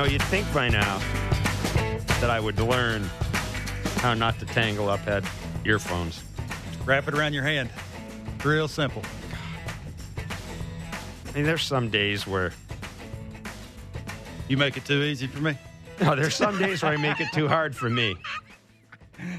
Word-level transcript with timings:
Know, 0.00 0.06
you'd 0.06 0.22
think 0.22 0.50
by 0.54 0.70
now 0.70 0.98
that 2.22 2.30
I 2.30 2.40
would 2.40 2.58
learn 2.58 3.02
how 3.96 4.14
not 4.14 4.38
to 4.38 4.46
tangle 4.46 4.88
up 4.88 5.00
head 5.00 5.26
earphones. 5.66 6.24
Wrap 6.86 7.06
it 7.06 7.12
around 7.12 7.34
your 7.34 7.42
hand. 7.42 7.68
Real 8.42 8.66
simple. 8.66 9.02
I 11.28 11.32
mean, 11.34 11.44
there's 11.44 11.64
some 11.64 11.90
days 11.90 12.26
where 12.26 12.54
You 14.48 14.56
make 14.56 14.78
it 14.78 14.86
too 14.86 15.02
easy 15.02 15.26
for 15.26 15.40
me. 15.40 15.58
no, 16.00 16.16
there's 16.16 16.34
some 16.34 16.58
days 16.58 16.82
where 16.82 16.92
I 16.92 16.96
make 16.96 17.20
it 17.20 17.28
too 17.34 17.46
hard 17.46 17.76
for 17.76 17.90
me. 17.90 18.16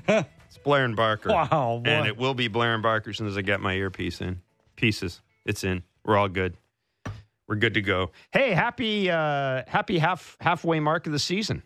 It's 0.07 0.59
Blair 0.63 0.85
and 0.85 0.95
Barker. 0.95 1.29
Wow, 1.29 1.81
boy. 1.83 1.89
And 1.89 2.05
it 2.05 2.17
will 2.17 2.35
be 2.35 2.49
Blair 2.49 2.75
and 2.75 2.83
Barker 2.83 3.09
as 3.09 3.17
soon 3.17 3.25
as 3.25 3.35
I 3.35 3.41
get 3.41 3.61
my 3.61 3.73
earpiece 3.73 4.21
in. 4.21 4.41
Pieces. 4.75 5.21
It's 5.43 5.63
in. 5.63 5.81
We're 6.05 6.17
all 6.17 6.29
good. 6.29 6.55
We're 7.51 7.57
good 7.57 7.73
to 7.73 7.81
go. 7.81 8.11
Hey, 8.31 8.53
happy 8.53 9.11
uh 9.11 9.63
happy 9.67 9.99
half 9.99 10.37
halfway 10.39 10.79
mark 10.79 11.05
of 11.05 11.11
the 11.11 11.19
season. 11.19 11.63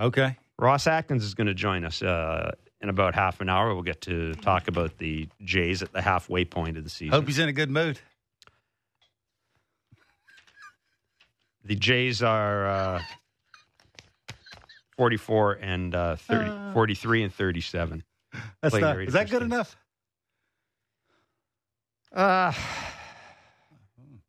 Okay. 0.00 0.36
Ross 0.58 0.88
Atkins 0.88 1.22
is 1.22 1.34
going 1.34 1.46
to 1.46 1.54
join 1.54 1.84
us 1.84 2.02
uh, 2.02 2.50
in 2.80 2.88
about 2.88 3.14
half 3.14 3.40
an 3.40 3.48
hour. 3.48 3.74
We'll 3.74 3.84
get 3.84 4.00
to 4.02 4.34
talk 4.34 4.66
about 4.66 4.98
the 4.98 5.28
Jays 5.44 5.84
at 5.84 5.92
the 5.92 6.02
halfway 6.02 6.44
point 6.44 6.78
of 6.78 6.82
the 6.82 6.90
season. 6.90 7.12
Hope 7.12 7.28
he's 7.28 7.38
in 7.38 7.48
a 7.48 7.52
good 7.52 7.70
mood. 7.70 8.00
The 11.64 11.76
Jays 11.76 12.20
are 12.20 12.66
uh, 12.66 13.02
44 14.96 15.58
and 15.62 15.94
uh, 15.94 16.16
30, 16.16 16.72
43 16.74 17.22
and 17.22 17.32
37. 17.32 18.02
That's 18.60 18.74
not, 18.74 19.00
is 19.00 19.12
that 19.12 19.30
good 19.30 19.42
enough? 19.42 19.76
Uh, 22.12 22.52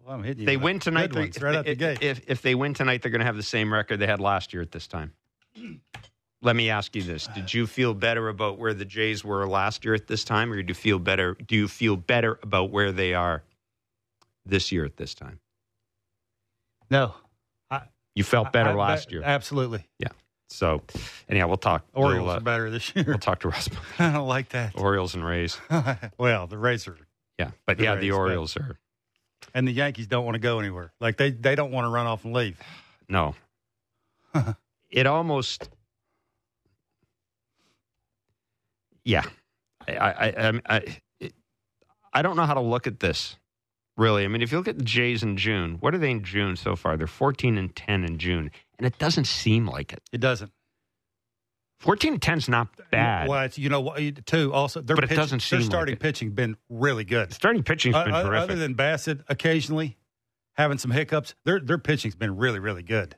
Well, 0.05 0.15
I'm 0.15 0.23
hitting 0.23 0.41
you 0.41 0.45
they 0.45 0.57
with 0.57 0.63
win 0.63 0.79
tonight. 0.79 1.11
good 1.11 1.19
ones 1.19 1.35
they're- 1.35 1.45
right 1.49 1.55
out 1.57 1.65
the 1.65 1.71
if, 1.71 1.77
gate. 1.77 2.01
if, 2.03 2.21
if 2.27 2.41
they 2.41 2.55
win 2.55 2.73
tonight, 2.73 3.01
they're 3.01 3.11
going 3.11 3.19
to 3.21 3.25
have 3.25 3.37
the 3.37 3.43
same 3.43 3.71
record 3.73 3.97
they 3.97 4.07
had 4.07 4.19
last 4.19 4.53
year 4.53 4.61
at 4.61 4.71
this 4.71 4.87
time. 4.87 5.13
Let 6.41 6.57
me 6.57 6.69
ask 6.69 6.93
you 6.95 7.03
this: 7.03 7.27
Did 7.27 7.53
you 7.53 7.65
feel 7.65 7.93
better 7.93 8.27
about 8.27 8.57
where 8.59 8.73
the 8.73 8.83
Jays 8.83 9.23
were 9.23 9.47
last 9.47 9.85
year 9.85 9.93
at 9.93 10.07
this 10.07 10.25
time, 10.25 10.51
or 10.51 10.61
do 10.61 10.67
you 10.67 10.73
feel 10.73 10.99
better? 10.99 11.35
Do 11.35 11.55
you 11.55 11.69
feel 11.69 11.95
better 11.95 12.37
about 12.43 12.69
where 12.69 12.91
they 12.91 13.13
are 13.13 13.43
this 14.45 14.69
year 14.71 14.83
at 14.83 14.97
this 14.97 15.13
time? 15.13 15.39
no. 16.89 17.13
You 18.15 18.23
felt 18.23 18.51
better 18.53 18.69
I- 18.69 18.73
I- 18.73 18.75
last 18.75 19.11
year, 19.11 19.23
Absolutely. 19.23 19.87
Yeah. 19.97 20.09
So 20.49 20.83
anyhow, 21.27 21.47
we'll 21.47 21.57
talk. 21.57 21.83
Orioles 21.95 22.27
we'll, 22.27 22.29
uh, 22.29 22.37
are 22.37 22.41
better 22.41 22.69
this 22.69 22.95
year. 22.95 23.05
we'll 23.07 23.17
talk 23.17 23.39
to 23.39 23.47
Russ. 23.49 23.67
I 23.99 24.11
don't 24.11 24.27
like 24.27 24.49
that. 24.49 24.77
Orioles 24.79 25.15
and 25.15 25.25
Rays, 25.25 25.57
well, 26.19 26.45
the 26.45 26.59
Rays 26.59 26.87
are, 26.87 26.95
yeah, 27.39 27.49
but 27.65 27.79
The 27.79 27.85
yeah, 27.85 27.95
the 27.95 28.01
Rays, 28.01 28.11
but- 28.11 28.17
Orioles 28.17 28.57
are 28.57 28.77
and 29.53 29.67
the 29.67 29.71
Yankees 29.71 30.07
don't 30.07 30.25
want 30.25 30.35
to 30.35 30.39
go 30.39 30.59
anywhere. 30.59 30.91
Like 30.99 31.17
they, 31.17 31.31
they 31.31 31.55
don't 31.55 31.71
want 31.71 31.85
to 31.85 31.89
run 31.89 32.05
off 32.05 32.25
and 32.25 32.33
leave. 32.33 32.59
no. 33.09 33.35
it 34.89 35.05
almost, 35.05 35.69
yeah. 39.03 39.23
I, 39.87 39.93
I, 39.93 40.27
I, 40.27 40.61
I, 40.67 40.97
it, 41.19 41.33
I 42.11 42.21
don't 42.21 42.35
know 42.35 42.45
how 42.45 42.55
to 42.55 42.61
look 42.61 42.87
at 42.87 42.99
this. 42.99 43.35
Really, 43.95 44.25
I 44.25 44.27
mean, 44.27 44.41
if 44.41 44.51
you 44.51 44.57
look 44.57 44.67
at 44.67 44.79
the 44.79 44.83
Jays 44.83 45.21
in 45.21 45.37
June, 45.37 45.77
what 45.79 45.93
are 45.93 45.99
they 45.99 46.09
in 46.09 46.23
June 46.23 46.55
so 46.55 46.75
far? 46.75 46.97
They're 46.97 47.05
fourteen 47.05 47.59
and 47.59 47.75
ten 47.75 48.03
in 48.03 48.17
June, 48.17 48.49
and 48.79 48.87
it 48.87 48.97
doesn't 48.97 49.25
seem 49.25 49.67
like 49.67 49.93
it. 49.93 50.01
It 50.11 50.19
doesn't. 50.19 50.51
Fourteen 51.83 52.13
and 52.13 52.21
ten 52.21 52.37
is 52.37 52.47
not 52.49 52.69
bad. 52.91 53.27
Well, 53.27 53.43
it's, 53.43 53.57
you 53.57 53.67
know 53.69 53.81
what? 53.81 54.25
Too 54.25 54.53
also, 54.53 54.81
their 54.81 54.95
But 54.95 55.03
it 55.03 55.07
pitch- 55.09 55.17
doesn't 55.17 55.41
seem 55.41 55.57
their 55.59 55.63
like 55.65 55.69
starting 55.71 55.93
it. 55.95 55.99
pitching 55.99 56.31
been 56.31 56.55
really 56.69 57.03
good. 57.03 57.33
Starting 57.33 57.61
pitching's 57.61 57.93
Uh, 57.95 58.05
been 58.05 58.13
other, 58.13 58.29
terrific. 58.29 58.43
other 58.51 58.55
than 58.55 58.73
Bassitt 58.75 59.21
occasionally 59.27 59.97
having 60.53 60.77
some 60.77 60.91
hiccups, 60.91 61.35
their 61.43 61.59
their 61.59 61.77
pitching's 61.77 62.15
been 62.15 62.37
really 62.37 62.59
really 62.59 62.83
good. 62.83 63.15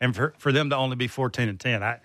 And 0.00 0.16
for 0.16 0.34
for 0.38 0.52
them 0.52 0.70
to 0.70 0.76
only 0.76 0.96
be 0.96 1.06
fourteen 1.06 1.48
and 1.48 1.60
ten, 1.60 1.82
I 1.82 2.00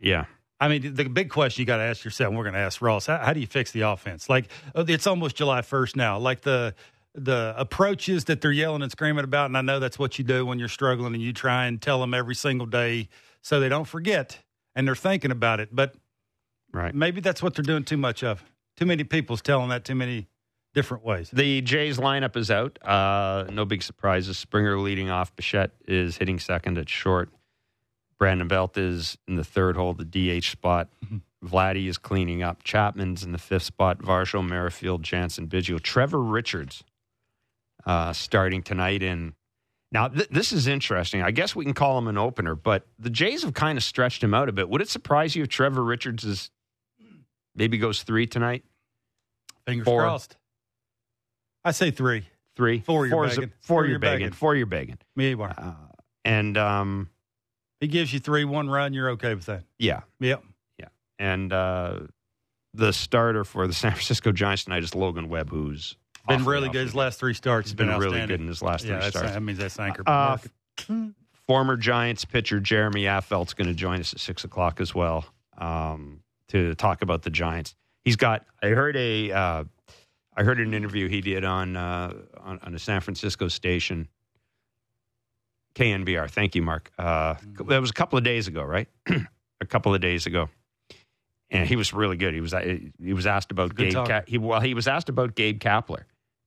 yeah, 0.00 0.24
I 0.60 0.68
mean 0.68 0.94
the 0.94 1.04
big 1.08 1.28
question 1.30 1.60
you 1.62 1.66
got 1.66 1.76
to 1.76 1.82
ask 1.82 2.04
yourself. 2.04 2.28
And 2.28 2.38
we're 2.38 2.44
going 2.44 2.54
to 2.54 2.60
ask 2.60 2.80
Ross. 2.80 3.06
How, 3.06 3.18
how 3.18 3.32
do 3.34 3.40
you 3.40 3.46
fix 3.46 3.72
the 3.72 3.82
offense? 3.82 4.28
Like 4.30 4.48
uh, 4.74 4.84
it's 4.88 5.06
almost 5.06 5.36
July 5.36 5.62
first 5.62 5.94
now. 5.96 6.18
Like 6.18 6.40
the 6.40 6.74
the 7.14 7.54
approaches 7.56 8.24
that 8.26 8.40
they're 8.40 8.52
yelling 8.52 8.82
and 8.82 8.90
screaming 8.92 9.24
about, 9.24 9.46
and 9.46 9.56
I 9.56 9.62
know 9.62 9.78
that's 9.78 9.98
what 9.98 10.18
you 10.18 10.24
do 10.24 10.44
when 10.46 10.58
you're 10.58 10.68
struggling, 10.68 11.14
and 11.14 11.22
you 11.22 11.32
try 11.32 11.66
and 11.66 11.80
tell 11.82 12.00
them 12.00 12.14
every 12.14 12.34
single 12.34 12.66
day 12.66 13.08
so 13.42 13.58
they 13.60 13.68
don't 13.68 13.86
forget 13.86 14.38
and 14.76 14.86
they're 14.86 14.94
thinking 14.94 15.32
about 15.32 15.58
it. 15.58 15.70
But 15.72 15.96
right. 16.72 16.94
maybe 16.94 17.20
that's 17.20 17.42
what 17.42 17.54
they're 17.54 17.64
doing 17.64 17.82
too 17.82 17.96
much 17.96 18.22
of. 18.22 18.44
Too 18.76 18.86
many 18.86 19.02
people's 19.02 19.42
telling 19.42 19.70
that 19.70 19.84
too 19.84 19.96
many 19.96 20.28
different 20.74 21.02
ways. 21.02 21.30
The 21.32 21.62
Jays 21.62 21.96
lineup 21.96 22.36
is 22.36 22.50
out. 22.50 22.78
Uh, 22.86 23.46
no 23.50 23.64
big 23.64 23.82
surprises. 23.82 24.38
Springer 24.38 24.78
leading 24.78 25.10
off. 25.10 25.34
Bichette 25.34 25.72
is 25.88 26.18
hitting 26.18 26.38
second 26.38 26.76
at 26.76 26.88
short. 26.88 27.30
Brandon 28.18 28.46
Belt 28.46 28.76
is 28.76 29.18
in 29.26 29.36
the 29.36 29.44
third 29.44 29.76
hole, 29.76 29.94
the 29.94 30.04
DH 30.04 30.44
spot. 30.44 30.88
Vladdy 31.44 31.86
is 31.86 31.98
cleaning 31.98 32.42
up. 32.42 32.62
Chapman's 32.62 33.22
in 33.22 33.32
the 33.32 33.38
fifth 33.38 33.62
spot. 33.64 33.98
Varsho, 33.98 34.46
Merrifield, 34.46 35.02
Jansen, 35.02 35.48
Biggio. 35.48 35.80
Trevor 35.80 36.22
Richards 36.22 36.84
uh, 37.86 38.12
starting 38.12 38.62
tonight 38.62 39.02
in. 39.02 39.34
Now, 39.92 40.08
th- 40.08 40.28
this 40.30 40.52
is 40.52 40.66
interesting. 40.66 41.22
I 41.22 41.30
guess 41.30 41.54
we 41.54 41.64
can 41.64 41.74
call 41.74 41.96
him 41.98 42.08
an 42.08 42.18
opener, 42.18 42.54
but 42.54 42.86
the 42.98 43.10
Jays 43.10 43.42
have 43.44 43.54
kind 43.54 43.78
of 43.78 43.84
stretched 43.84 44.22
him 44.22 44.34
out 44.34 44.48
a 44.48 44.52
bit. 44.52 44.68
Would 44.68 44.80
it 44.82 44.88
surprise 44.88 45.36
you 45.36 45.44
if 45.44 45.48
Trevor 45.48 45.82
Richards 45.84 46.24
is 46.24 46.50
maybe 47.54 47.78
goes 47.78 48.02
three 48.02 48.26
tonight? 48.26 48.64
Fingers 49.66 49.84
Four. 49.84 50.02
crossed. 50.02 50.36
I 51.64 51.70
say 51.72 51.90
three. 51.90 52.26
Three? 52.56 52.80
Four, 52.80 53.06
you're 53.06 53.14
Four 53.16 53.24
a- 53.26 53.28
begging. 53.28 53.48
Four, 53.48 53.52
Four, 53.60 53.82
you're 53.84 53.90
you're 53.90 53.98
begging. 53.98 54.18
begging. 54.26 54.32
Four, 54.32 54.54
you're 54.56 54.66
begging. 54.66 54.98
Me, 55.14 55.34
are. 55.34 55.54
Uh, 55.56 55.74
and 56.24 56.56
um, 56.56 57.10
He 57.80 57.86
gives 57.88 58.12
you 58.12 58.18
three, 58.20 58.44
one 58.44 58.68
run, 58.68 58.92
you're 58.92 59.10
okay 59.10 59.34
with 59.34 59.46
that. 59.46 59.64
yeah, 59.78 60.00
Yep. 60.20 60.42
Yeah. 60.78 60.88
And 61.18 61.52
uh, 61.52 62.00
the 62.74 62.92
starter 62.92 63.44
for 63.44 63.66
the 63.66 63.74
San 63.74 63.92
Francisco 63.92 64.32
Giants 64.32 64.64
tonight 64.64 64.82
is 64.82 64.94
Logan 64.94 65.28
Webb, 65.28 65.50
who's 65.50 65.96
Been 66.28 66.44
really 66.44 66.68
good. 66.68 66.84
His 66.84 66.94
last 66.94 67.18
three 67.18 67.34
starts 67.34 67.66
He's 67.66 67.72
has 67.72 67.76
been, 67.76 67.88
been, 67.88 67.98
really 67.98 68.26
good 68.26 68.40
in 68.40 68.48
his 68.48 68.62
last 68.62 68.84
yeah, 68.84 68.92
three 68.92 69.00
that's, 69.00 69.16
starts. 69.16 69.32
that 69.32 69.42
means 69.42 69.58
that's 69.58 69.78
anchor. 69.78 70.02
Uh. 70.06 70.38
Former 71.46 71.76
Giants 71.76 72.24
pitcher 72.24 72.58
Jeremy 72.58 73.04
Affeldt's 73.04 73.54
going 73.54 73.68
to 73.68 73.74
join 73.74 74.00
us 74.00 74.12
at 74.12 74.18
six 74.18 74.42
o'clock 74.42 74.80
as 74.80 74.94
well 74.94 75.24
um, 75.58 76.20
to 76.48 76.74
talk 76.74 77.02
about 77.02 77.22
the 77.22 77.30
Giants. 77.30 77.76
He's 78.04 78.16
got. 78.16 78.44
I 78.62 78.68
heard 78.68 78.96
a. 78.96 79.30
Uh, 79.32 79.64
I 80.36 80.42
heard 80.42 80.60
an 80.60 80.74
interview 80.74 81.08
he 81.08 81.20
did 81.20 81.44
on, 81.44 81.76
uh, 81.76 82.12
on 82.40 82.58
on 82.62 82.74
a 82.74 82.78
San 82.78 83.00
Francisco 83.00 83.48
station. 83.48 84.08
KNBR. 85.76 86.30
Thank 86.30 86.54
you, 86.54 86.62
Mark. 86.62 86.90
Uh, 86.98 87.34
that 87.66 87.80
was 87.80 87.90
a 87.90 87.94
couple 87.94 88.18
of 88.18 88.24
days 88.24 88.48
ago, 88.48 88.62
right? 88.62 88.88
a 89.60 89.66
couple 89.66 89.94
of 89.94 90.00
days 90.00 90.26
ago, 90.26 90.48
and 91.50 91.68
he 91.68 91.76
was 91.76 91.92
really 91.92 92.16
good. 92.16 92.34
He 92.34 92.40
was 92.40 92.54
uh, 92.54 92.78
he 93.00 93.12
was 93.12 93.26
asked 93.26 93.50
about 93.50 93.74
Good 93.74 93.92
Gabe. 93.92 94.06
Ka- 94.06 94.22
he 94.26 94.38
well, 94.38 94.60
he 94.60 94.74
was 94.74 94.88
asked 94.88 95.08
about 95.08 95.34
Gabe 95.34 95.60
Kapler, 95.60 96.04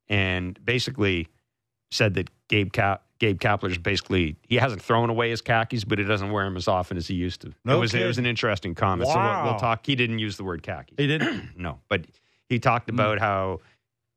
and 0.10 0.64
basically 0.66 1.28
said 1.92 2.14
that 2.16 2.30
Gabe 2.48 2.72
Ka- 2.74 3.00
Gabe 3.20 3.40
Kapler's 3.40 3.78
basically 3.78 4.36
he 4.48 4.56
hasn't 4.56 4.82
thrown 4.82 5.10
away 5.10 5.30
his 5.30 5.42
khakis, 5.42 5.84
but 5.84 6.00
he 6.00 6.06
doesn't 6.06 6.32
wear 6.32 6.46
them 6.46 6.56
as 6.58 6.68
often 6.68 6.98
as 6.98 7.08
he 7.08 7.16
used 7.16 7.42
to. 7.42 7.54
No 7.66 7.78
it 7.78 7.80
was 7.80 7.94
it 7.94 8.06
was 8.06 8.18
an 8.18 8.26
interesting 8.26 8.76
comment. 8.76 9.10
So 9.10 9.20
we'll, 9.20 9.44
we'll 9.44 9.60
talk. 9.60 9.86
He 9.86 9.96
didn't 9.96 10.20
use 10.20 10.38
the 10.38 10.44
word 10.44 10.64
khaki. 10.64 10.96
he 10.98 11.08
didn't. 11.08 11.50
no, 11.58 11.80
but 11.90 12.06
he 12.48 12.60
talked 12.60 12.90
about 12.90 13.20
how 13.20 13.60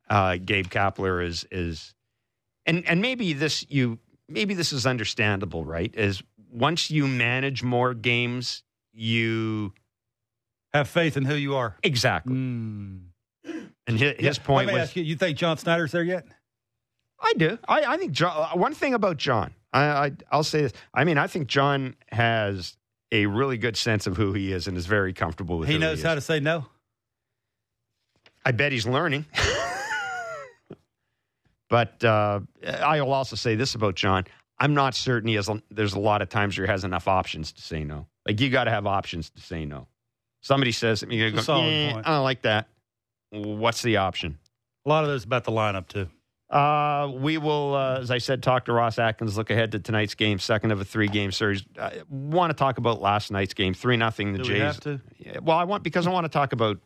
uh, 0.08 0.36
Gabe 0.36 0.66
Kapler 0.69 1.25
is 1.25 1.47
is, 1.50 1.94
and 2.66 2.86
and 2.86 3.00
maybe 3.02 3.32
this 3.32 3.66
you 3.69 3.98
maybe 4.28 4.54
this 4.54 4.72
is 4.72 4.86
understandable, 4.86 5.64
right? 5.64 5.92
Is 5.94 6.22
once 6.50 6.90
you 6.90 7.06
manage 7.08 7.62
more 7.62 7.94
games, 7.94 8.62
you 8.93 9.72
Have 10.75 10.88
faith 10.88 11.17
in 11.17 11.25
who 11.25 11.34
you 11.34 11.56
are. 11.56 11.76
exactly. 11.82 12.34
Mm. 12.34 13.00
And 13.87 13.99
his, 13.99 14.14
his 14.19 14.38
Yeah, 14.38 14.44
point 14.44 14.67
Let 14.67 14.75
me 14.75 14.81
was, 14.81 14.88
ask 14.88 14.96
you, 14.96 15.02
you 15.02 15.17
think 15.17 15.37
John 15.38 15.56
Schneider's 15.56 15.93
there 15.93 16.02
yet? 16.05 16.26
I 17.20 17.32
do. 17.37 17.58
I, 17.69 17.82
I 17.82 17.96
think 17.96 18.12
John. 18.12 18.32
uh, 18.37 18.56
One 18.56 18.75
thing 18.75 18.94
about 18.94 19.17
John, 19.17 19.55
I, 19.73 19.84
I 19.84 20.12
I'll 20.31 20.44
say 20.44 20.62
this. 20.62 20.73
I 20.94 21.05
mean, 21.05 21.19
I 21.19 21.26
think 21.26 21.46
John 21.49 21.94
has 22.11 22.76
a 23.12 23.26
really 23.26 23.58
good 23.58 23.76
sense 23.76 24.06
of 24.06 24.17
who 24.17 24.32
he 24.32 24.52
is 24.52 24.67
and 24.67 24.76
is 24.76 24.87
very 24.87 25.12
comfortable 25.12 25.58
with. 25.58 25.69
He 25.69 25.79
knows 25.79 26.00
he 26.02 26.08
how 26.08 26.14
to 26.14 26.20
say 26.20 26.40
no. 26.40 26.67
I 28.44 28.52
bet 28.52 28.73
he's 28.73 28.87
learning. 28.87 29.26
but 31.69 32.02
uh, 32.05 32.40
I 32.67 33.00
will 33.00 33.12
also 33.12 33.37
say 33.37 33.55
this 33.55 33.75
about 33.75 33.94
John. 33.94 34.25
I'm 34.58 34.75
not 34.75 34.94
certain 34.94 35.29
he 35.29 35.34
has. 35.34 35.49
There's 35.70 35.94
a 35.94 36.00
lot 36.00 36.23
of 36.23 36.29
times 36.29 36.56
where 36.58 36.67
he 36.67 36.70
has 36.70 36.84
enough 36.84 37.08
options 37.08 37.52
to 37.52 37.62
say 37.62 37.84
no. 37.84 38.06
Like 38.26 38.40
you 38.40 38.50
got 38.50 38.64
to 38.64 38.70
have 38.70 38.87
options 38.87 39.31
to 39.31 39.40
say 39.40 39.64
no. 39.64 39.88
Somebody 40.40 40.73
says 40.73 41.00
something, 41.00 41.17
you 41.17 41.26
It's 41.29 41.44
a 41.44 41.46
go, 41.46 41.62
"Eh. 41.62 41.93
I 42.05 42.14
don't 42.14 42.25
like 42.25 42.43
that. 42.43 42.67
What's 43.32 43.82
the 43.82 43.96
option? 43.96 44.38
A 44.84 44.88
lot 44.88 45.05
of 45.05 45.11
those 45.11 45.25
about 45.25 45.44
the 45.44 45.52
lineup 45.52 45.88
too. 45.88 46.08
Uh, 46.50 47.11
we 47.14 47.38
will, 47.38 47.75
uh, 47.75 48.00
as 48.00 48.11
I 48.11 48.19
said, 48.19 48.43
talk 48.43 48.67
to 48.67 48.75
Ross 48.75 48.99
Atkins. 48.99 49.38
Look 49.38 49.49
ahead 49.49 49.73
to 49.73 49.79
tonight's 49.79 50.14
game, 50.14 50.38
second 50.38 50.70
of 50.70 50.82
a 50.82 50.84
three-game 50.84 51.32
series. 51.32 51.64
I 51.81 52.02
want 52.11 52.50
to 52.50 52.55
talk 52.55 52.76
about 52.76 53.00
last 53.00 53.31
night's 53.31 53.55
game, 53.55 53.73
three 53.73 53.96
nothing. 53.96 54.32
The 54.32 54.38
Do 54.38 54.44
Jays. 54.44 54.55
we 54.55 54.61
have 54.61 54.81
to? 54.81 55.00
Yeah, 55.19 55.38
well, 55.40 55.56
I 55.56 55.64
want 55.64 55.82
because 55.82 56.06
I 56.06 56.11
want 56.11 56.25
to 56.25 56.29
talk 56.29 56.52
about 56.52 56.79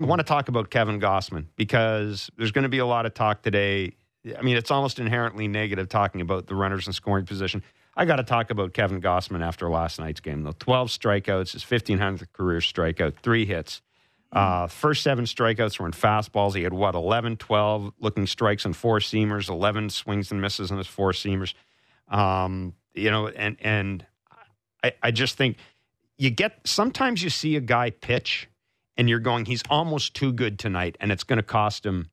I 0.00 0.06
want 0.06 0.20
to 0.20 0.24
talk 0.24 0.48
about 0.48 0.70
Kevin 0.70 0.98
Gausman 0.98 1.46
because 1.56 2.30
there's 2.38 2.52
going 2.52 2.62
to 2.62 2.70
be 2.70 2.78
a 2.78 2.86
lot 2.86 3.04
of 3.04 3.12
talk 3.12 3.42
today 3.42 3.92
I 4.38 4.42
mean, 4.42 4.56
it's 4.56 4.70
almost 4.70 4.98
inherently 4.98 5.48
negative 5.48 5.88
talking 5.88 6.20
about 6.20 6.46
the 6.46 6.54
runners 6.54 6.86
in 6.86 6.92
scoring 6.92 7.26
position. 7.26 7.62
I 7.96 8.04
got 8.04 8.16
to 8.16 8.22
talk 8.22 8.50
about 8.50 8.72
Kevin 8.72 9.00
Gausman 9.00 9.42
after 9.44 9.68
last 9.68 9.98
night's 9.98 10.20
game, 10.20 10.44
though. 10.44 10.54
12 10.58 10.88
strikeouts, 10.88 11.52
his 11.52 11.64
1500th 11.64 12.32
career 12.32 12.60
strikeout, 12.60 13.16
three 13.22 13.44
hits. 13.44 13.82
Uh, 14.32 14.66
first 14.66 15.02
seven 15.02 15.26
strikeouts 15.26 15.78
were 15.78 15.86
in 15.86 15.92
fastballs. 15.92 16.54
He 16.54 16.62
had 16.62 16.72
what, 16.72 16.94
11, 16.94 17.36
12 17.36 17.92
looking 18.00 18.26
strikes 18.26 18.64
and 18.64 18.74
four 18.74 18.98
seamers, 18.98 19.48
11 19.50 19.90
swings 19.90 20.30
and 20.30 20.40
misses 20.40 20.70
on 20.70 20.78
his 20.78 20.86
four 20.86 21.12
seamers. 21.12 21.52
Um, 22.08 22.74
you 22.94 23.10
know, 23.10 23.28
and, 23.28 23.56
and 23.60 24.06
I, 24.82 24.92
I 25.02 25.10
just 25.10 25.36
think 25.36 25.58
you 26.16 26.30
get 26.30 26.60
sometimes 26.64 27.22
you 27.22 27.30
see 27.30 27.56
a 27.56 27.60
guy 27.60 27.90
pitch 27.90 28.48
and 28.96 29.08
you're 29.08 29.18
going, 29.18 29.44
he's 29.44 29.62
almost 29.68 30.14
too 30.14 30.32
good 30.32 30.58
tonight, 30.58 30.96
and 31.00 31.10
it's 31.10 31.24
going 31.24 31.38
to 31.38 31.42
cost 31.42 31.84
him. 31.84 32.10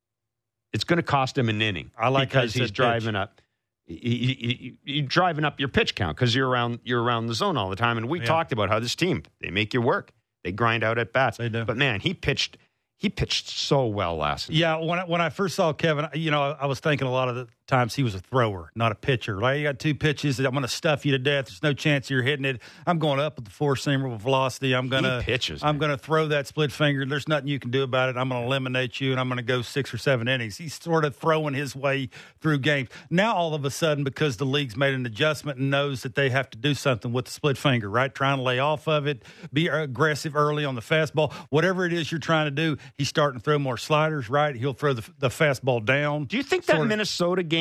It's 0.74 0.84
going 0.84 0.98
to 0.98 1.04
cost 1.04 1.38
him 1.38 1.50
an 1.50 1.62
inning. 1.62 1.92
I 1.98 2.10
like 2.10 2.30
because 2.30 2.54
he's 2.54 2.72
driving 2.72 3.14
pitch. 3.14 3.16
up. 3.16 3.42
You, 3.88 4.76
you, 4.84 5.02
driving 5.02 5.46
up 5.46 5.60
your 5.60 5.70
pitch 5.70 5.96
count 5.96 6.16
because 6.16 6.36
you're 6.36 6.48
around 6.48 6.80
you're 6.84 7.02
around 7.02 7.26
the 7.26 7.34
zone 7.34 7.58
all 7.58 7.72
the 7.72 7.76
time. 7.76 7.98
And 7.98 8.08
we 8.08 8.20
yeah. 8.20 8.26
talked 8.26 8.52
about 8.52 8.70
how 8.70 8.80
this 8.80 8.96
team 8.96 9.24
they 9.42 9.50
make 9.50 9.74
you 9.74 9.82
work. 9.82 10.12
They 10.44 10.52
grind 10.52 10.84
out 10.84 10.98
at 10.98 11.14
bats. 11.14 11.38
They 11.38 11.50
do. 11.50 11.66
But 11.66 11.78
man, 11.78 12.00
he 12.00 12.14
pitched 12.14 12.58
he 13.00 13.10
pitched 13.10 13.50
so 13.50 13.88
well 13.88 14.18
last. 14.18 14.50
Yeah, 14.50 14.76
when 14.78 15.00
I, 15.00 15.04
when 15.06 15.22
I 15.22 15.30
first 15.30 15.56
saw 15.56 15.72
Kevin, 15.72 16.08
you 16.14 16.32
know, 16.32 16.56
I 16.60 16.66
was 16.66 16.82
thinking 16.82 17.08
a 17.08 17.12
lot 17.12 17.30
of 17.30 17.36
the 17.36 17.48
times 17.70 17.96
he 17.96 18.04
was 18.04 18.16
a 18.16 18.20
thrower, 18.20 18.72
not 18.76 18.92
a 18.92 18.96
pitcher. 18.96 19.40
Like 19.40 19.60
you 19.60 19.64
got 19.64 19.80
two 19.80 19.96
pitches, 19.96 20.40
I'm 20.40 20.52
going 20.52 20.64
to 20.64 20.68
stuff 20.68 21.06
you 21.06 21.14
to 21.14 21.20
death. 21.20 21.46
There's 21.46 21.64
no 21.64 21.74
chance 21.74 22.10
you're 22.10 22.24
hitting 22.24 22.46
it. 22.46 22.62
I'm 22.86 23.00
going 23.00 23.20
up 23.20 23.36
with 23.38 23.46
the 23.46 23.52
four 23.52 23.76
seamer 23.76 24.12
with 24.12 24.22
velocity. 24.22 24.74
I'm 24.74 24.90
going 24.90 25.04
to 25.04 25.22
pitches. 25.24 25.64
I'm 25.64 25.78
going 25.78 25.92
to 25.92 25.98
throw 25.98 26.28
that 26.30 26.48
split 26.48 26.72
finger. 26.72 27.06
There's 27.06 27.28
nothing 27.28 27.48
you 27.48 27.60
can 27.60 27.72
do 27.72 27.84
about 27.84 28.10
it. 28.10 28.18
I'm 28.18 28.30
going 28.30 28.42
to 28.42 28.48
eliminate 28.48 29.00
you, 29.00 29.12
and 29.12 29.20
I'm 29.20 29.28
going 29.28 29.38
to 29.38 29.44
go 29.44 29.62
six 29.62 29.94
or 29.94 29.98
seven 29.98 30.28
innings. 30.28 30.58
He's 30.58 30.74
sort 30.74 31.06
of 31.06 31.16
throwing 31.16 31.54
his 31.54 31.76
way 31.76 32.10
through 32.42 32.60
games. 32.60 32.90
Now 33.10 33.36
all 33.36 33.54
of 33.54 33.64
a 33.64 33.72
sudden, 33.72 34.04
because 34.04 34.38
the 34.38 34.46
league's 34.46 34.76
made 34.76 34.96
an 34.96 35.06
adjustment 35.06 35.60
and 35.60 35.70
knows 35.70 36.02
that 36.02 36.16
they 36.16 36.32
have 36.32 36.50
to 36.50 36.58
do 36.58 36.74
something 36.74 37.14
with 37.14 37.26
the 37.26 37.32
split 37.32 37.58
finger, 37.58 37.90
right? 37.90 38.14
Trying 38.14 38.38
to 38.38 38.44
lay 38.44 38.58
off 38.58 38.88
of 38.88 39.06
it, 39.06 39.24
be 39.54 39.68
aggressive 39.68 40.36
early 40.36 40.66
on 40.66 40.74
the 40.74 40.82
fastball, 40.82 41.32
whatever 41.50 41.86
it 41.86 41.94
is 41.94 42.12
you're 42.12 42.20
trying 42.20 42.46
to 42.46 42.52
do. 42.52 42.78
He's 42.98 43.10
starting 43.10 43.40
to 43.40 43.44
throw 43.44 43.60
more 43.60 43.78
sliders, 43.78 44.28
right? 44.28 44.56
He'll 44.56 44.74
throw 44.74 44.94
the, 44.94 45.08
the 45.20 45.30
fastball 45.30 45.86
down. 45.86 46.26
Do 46.26 46.36
you 46.36 46.44
think 46.44 46.66
that 46.66 46.84
Minnesota 46.84 47.44
game? 47.44 47.59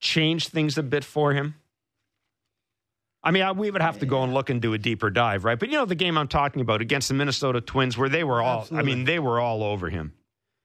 Changed 0.00 0.48
things 0.48 0.78
a 0.78 0.82
bit 0.82 1.04
for 1.04 1.32
him? 1.32 1.54
I 3.22 3.30
mean, 3.32 3.42
I, 3.42 3.52
we 3.52 3.70
would 3.70 3.82
have 3.82 3.98
to 3.98 4.06
go 4.06 4.22
and 4.22 4.32
look 4.32 4.48
and 4.48 4.62
do 4.62 4.72
a 4.72 4.78
deeper 4.78 5.10
dive, 5.10 5.44
right? 5.44 5.58
But 5.58 5.68
you 5.68 5.74
know, 5.76 5.84
the 5.84 5.94
game 5.94 6.16
I'm 6.16 6.28
talking 6.28 6.62
about 6.62 6.80
against 6.80 7.08
the 7.08 7.14
Minnesota 7.14 7.60
Twins, 7.60 7.98
where 7.98 8.08
they 8.08 8.24
were 8.24 8.40
all, 8.40 8.60
Absolutely. 8.62 8.92
I 8.92 8.94
mean, 8.94 9.04
they 9.04 9.18
were 9.18 9.38
all 9.38 9.62
over 9.62 9.90
him. 9.90 10.14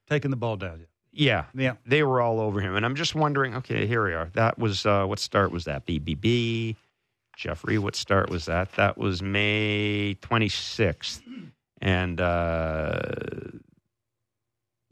Taking 0.09 0.31
the 0.31 0.37
ball 0.37 0.55
down. 0.55 0.85
Yeah. 1.11 1.45
Yeah. 1.53 1.75
They 1.85 2.03
were 2.03 2.21
all 2.21 2.39
over 2.39 2.61
him. 2.61 2.75
And 2.75 2.85
I'm 2.85 2.95
just 2.95 3.15
wondering, 3.15 3.55
okay, 3.55 3.87
here 3.87 4.05
we 4.05 4.13
are. 4.13 4.29
That 4.33 4.57
was, 4.57 4.85
uh, 4.85 5.05
what 5.05 5.19
start 5.19 5.51
was 5.51 5.65
that? 5.65 5.85
BBB. 5.85 6.75
Jeffrey, 7.35 7.77
what 7.77 7.95
start 7.95 8.29
was 8.29 8.45
that? 8.45 8.71
That 8.73 8.97
was 8.97 9.21
May 9.21 10.15
26th. 10.21 11.21
And, 11.81 12.21
uh, 12.21 13.01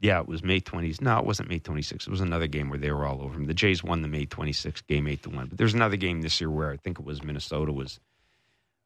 yeah, 0.04 0.20
it 0.20 0.28
was 0.28 0.44
May 0.44 0.60
20s. 0.60 1.00
No, 1.00 1.18
it 1.18 1.24
wasn't 1.24 1.48
May 1.48 1.58
26th. 1.58 2.06
It 2.06 2.08
was 2.08 2.20
another 2.20 2.46
game 2.46 2.68
where 2.68 2.78
they 2.78 2.90
were 2.90 3.06
all 3.06 3.22
over 3.22 3.36
him. 3.36 3.46
The 3.46 3.54
Jays 3.54 3.82
won 3.82 4.02
the 4.02 4.08
May 4.08 4.26
26th 4.26 4.86
game 4.86 5.08
8 5.08 5.22
to 5.22 5.30
1. 5.30 5.46
But 5.46 5.56
there's 5.56 5.72
another 5.72 5.96
game 5.96 6.20
this 6.20 6.42
year 6.42 6.50
where 6.50 6.70
I 6.70 6.76
think 6.76 7.00
it 7.00 7.06
was 7.06 7.22
Minnesota 7.22 7.72
was 7.72 8.00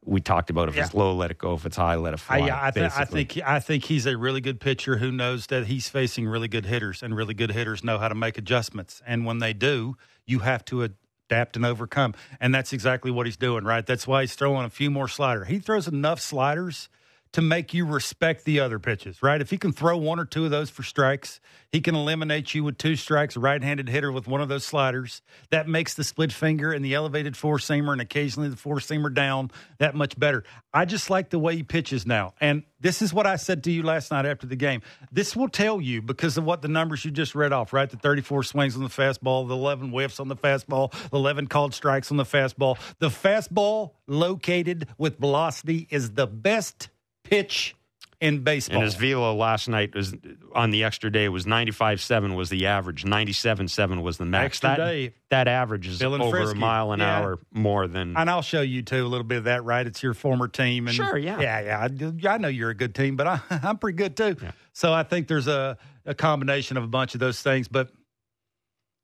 we 0.05 0.21
talked 0.21 0.49
about 0.49 0.69
if 0.69 0.77
yeah. 0.77 0.85
it's 0.85 0.93
low, 0.93 1.13
let 1.13 1.29
it 1.29 1.37
go. 1.37 1.55
If 1.55 1.65
it's 1.65 1.75
high, 1.75 1.95
let 1.95 2.13
it 2.13 2.21
fly. 2.21 2.37
I, 2.37 2.67
I, 2.67 2.71
th- 2.71 2.91
I, 2.95 3.03
think 3.03 3.37
I 3.45 3.59
think 3.59 3.83
he's 3.83 4.05
a 4.05 4.17
really 4.17 4.39
good 4.39 4.61
pitcher 4.61 4.95
who 4.95 5.11
knows 5.11 5.47
that 5.47 5.67
he's 5.67 5.89
facing 5.89 6.25
really 6.25 6.47
good 6.47 6.65
hitters, 6.65 7.03
and 7.03 7.13
really 7.13 7.33
good 7.33 7.51
hitters 7.51 7.83
know 7.83 7.97
how 7.97 8.07
to 8.07 8.15
make 8.15 8.37
adjustments. 8.37 9.01
And 9.05 9.25
when 9.25 9.39
they 9.39 9.51
do, 9.51 9.97
you 10.25 10.39
have 10.39 10.63
to 10.65 10.83
adapt 10.83 11.57
and 11.57 11.65
overcome. 11.65 12.13
And 12.39 12.55
that's 12.55 12.71
exactly 12.71 13.11
what 13.11 13.25
he's 13.25 13.35
doing, 13.35 13.65
right? 13.65 13.85
That's 13.85 14.07
why 14.07 14.21
he's 14.21 14.35
throwing 14.35 14.65
a 14.65 14.69
few 14.69 14.89
more 14.89 15.09
sliders. 15.09 15.49
He 15.49 15.59
throws 15.59 15.85
enough 15.85 16.21
sliders 16.21 16.87
to 17.33 17.41
make 17.41 17.73
you 17.73 17.85
respect 17.85 18.43
the 18.43 18.59
other 18.59 18.79
pitches, 18.79 19.21
right? 19.21 19.39
If 19.39 19.51
he 19.51 19.57
can 19.57 19.71
throw 19.71 19.97
one 19.97 20.19
or 20.19 20.25
two 20.25 20.45
of 20.45 20.51
those 20.51 20.69
for 20.69 20.81
strikes, 20.81 21.39
he 21.71 21.79
can 21.79 21.93
eliminate 21.93 22.55
you 22.55 22.63
with 22.63 22.79
two 22.79 22.95
strikes, 22.95 23.35
a 23.35 23.39
right 23.39 23.63
handed 23.63 23.87
hitter 23.87 24.11
with 24.11 24.27
one 24.27 24.41
of 24.41 24.49
those 24.49 24.65
sliders. 24.65 25.21
That 25.51 25.67
makes 25.67 25.93
the 25.93 26.03
split 26.03 26.31
finger 26.31 26.71
and 26.71 26.83
the 26.83 26.95
elevated 26.95 27.37
four 27.37 27.57
seamer 27.57 27.91
and 27.91 28.01
occasionally 28.01 28.49
the 28.49 28.57
four 28.57 28.77
seamer 28.77 29.13
down 29.13 29.51
that 29.77 29.93
much 29.93 30.17
better. 30.17 30.43
I 30.73 30.85
just 30.85 31.11
like 31.11 31.29
the 31.29 31.37
way 31.37 31.55
he 31.55 31.63
pitches 31.63 32.07
now. 32.07 32.33
And 32.41 32.63
this 32.79 33.01
is 33.03 33.13
what 33.13 33.27
I 33.27 33.35
said 33.35 33.63
to 33.65 33.71
you 33.71 33.83
last 33.83 34.09
night 34.09 34.25
after 34.25 34.47
the 34.47 34.55
game. 34.55 34.81
This 35.11 35.35
will 35.35 35.49
tell 35.49 35.79
you 35.79 36.01
because 36.01 36.37
of 36.37 36.45
what 36.45 36.63
the 36.63 36.67
numbers 36.67 37.05
you 37.05 37.11
just 37.11 37.35
read 37.35 37.53
off, 37.53 37.73
right? 37.73 37.89
The 37.89 37.97
34 37.97 38.43
swings 38.43 38.75
on 38.75 38.81
the 38.81 38.89
fastball, 38.89 39.47
the 39.47 39.55
11 39.55 39.89
whiffs 39.89 40.19
on 40.19 40.29
the 40.29 40.35
fastball, 40.35 40.91
the 41.11 41.17
11 41.17 41.45
called 41.47 41.75
strikes 41.75 42.09
on 42.09 42.17
the 42.17 42.23
fastball. 42.23 42.79
The 42.97 43.09
fastball 43.09 43.91
located 44.07 44.87
with 44.97 45.19
velocity 45.19 45.87
is 45.91 46.11
the 46.11 46.25
best 46.25 46.89
pitch 47.29 47.75
in 48.21 48.43
baseball. 48.43 48.77
And 48.77 48.83
his 48.83 48.95
velo 48.95 49.33
last 49.33 49.69
night 49.69 49.95
was 49.95 50.13
on 50.53 50.71
the 50.71 50.83
extra 50.83 51.11
day 51.11 51.29
was 51.29 51.45
95.7 51.45 52.35
was 52.35 52.49
the 52.49 52.65
average, 52.65 53.05
97.7 53.05 54.01
was 54.01 54.17
the 54.17 54.25
max. 54.25 54.45
Extra 54.45 54.69
that, 54.69 54.77
day. 54.77 55.13
That 55.29 55.47
average 55.47 55.87
is 55.87 56.01
over 56.01 56.29
Frisky. 56.29 56.57
a 56.57 56.59
mile 56.59 56.91
an 56.91 56.99
yeah. 56.99 57.19
hour 57.19 57.39
more 57.51 57.87
than. 57.87 58.17
And 58.17 58.29
I'll 58.29 58.41
show 58.41 58.61
you 58.61 58.81
too 58.81 59.05
a 59.05 59.07
little 59.07 59.23
bit 59.23 59.39
of 59.39 59.43
that. 59.45 59.63
Right, 59.63 59.85
it's 59.85 60.03
your 60.03 60.13
former 60.13 60.47
team. 60.47 60.87
And 60.87 60.95
sure, 60.95 61.17
yeah, 61.17 61.39
yeah, 61.39 61.61
yeah. 61.61 61.87
I, 62.27 62.33
I 62.33 62.37
know 62.37 62.49
you're 62.49 62.71
a 62.71 62.75
good 62.75 62.93
team, 62.93 63.15
but 63.15 63.27
I, 63.27 63.39
I'm 63.49 63.77
pretty 63.77 63.97
good 63.97 64.17
too. 64.17 64.35
Yeah. 64.41 64.51
So 64.73 64.93
I 64.93 65.03
think 65.03 65.27
there's 65.27 65.47
a, 65.47 65.77
a 66.05 66.13
combination 66.13 66.77
of 66.77 66.83
a 66.83 66.87
bunch 66.87 67.13
of 67.13 67.19
those 67.19 67.41
things. 67.41 67.67
But 67.67 67.89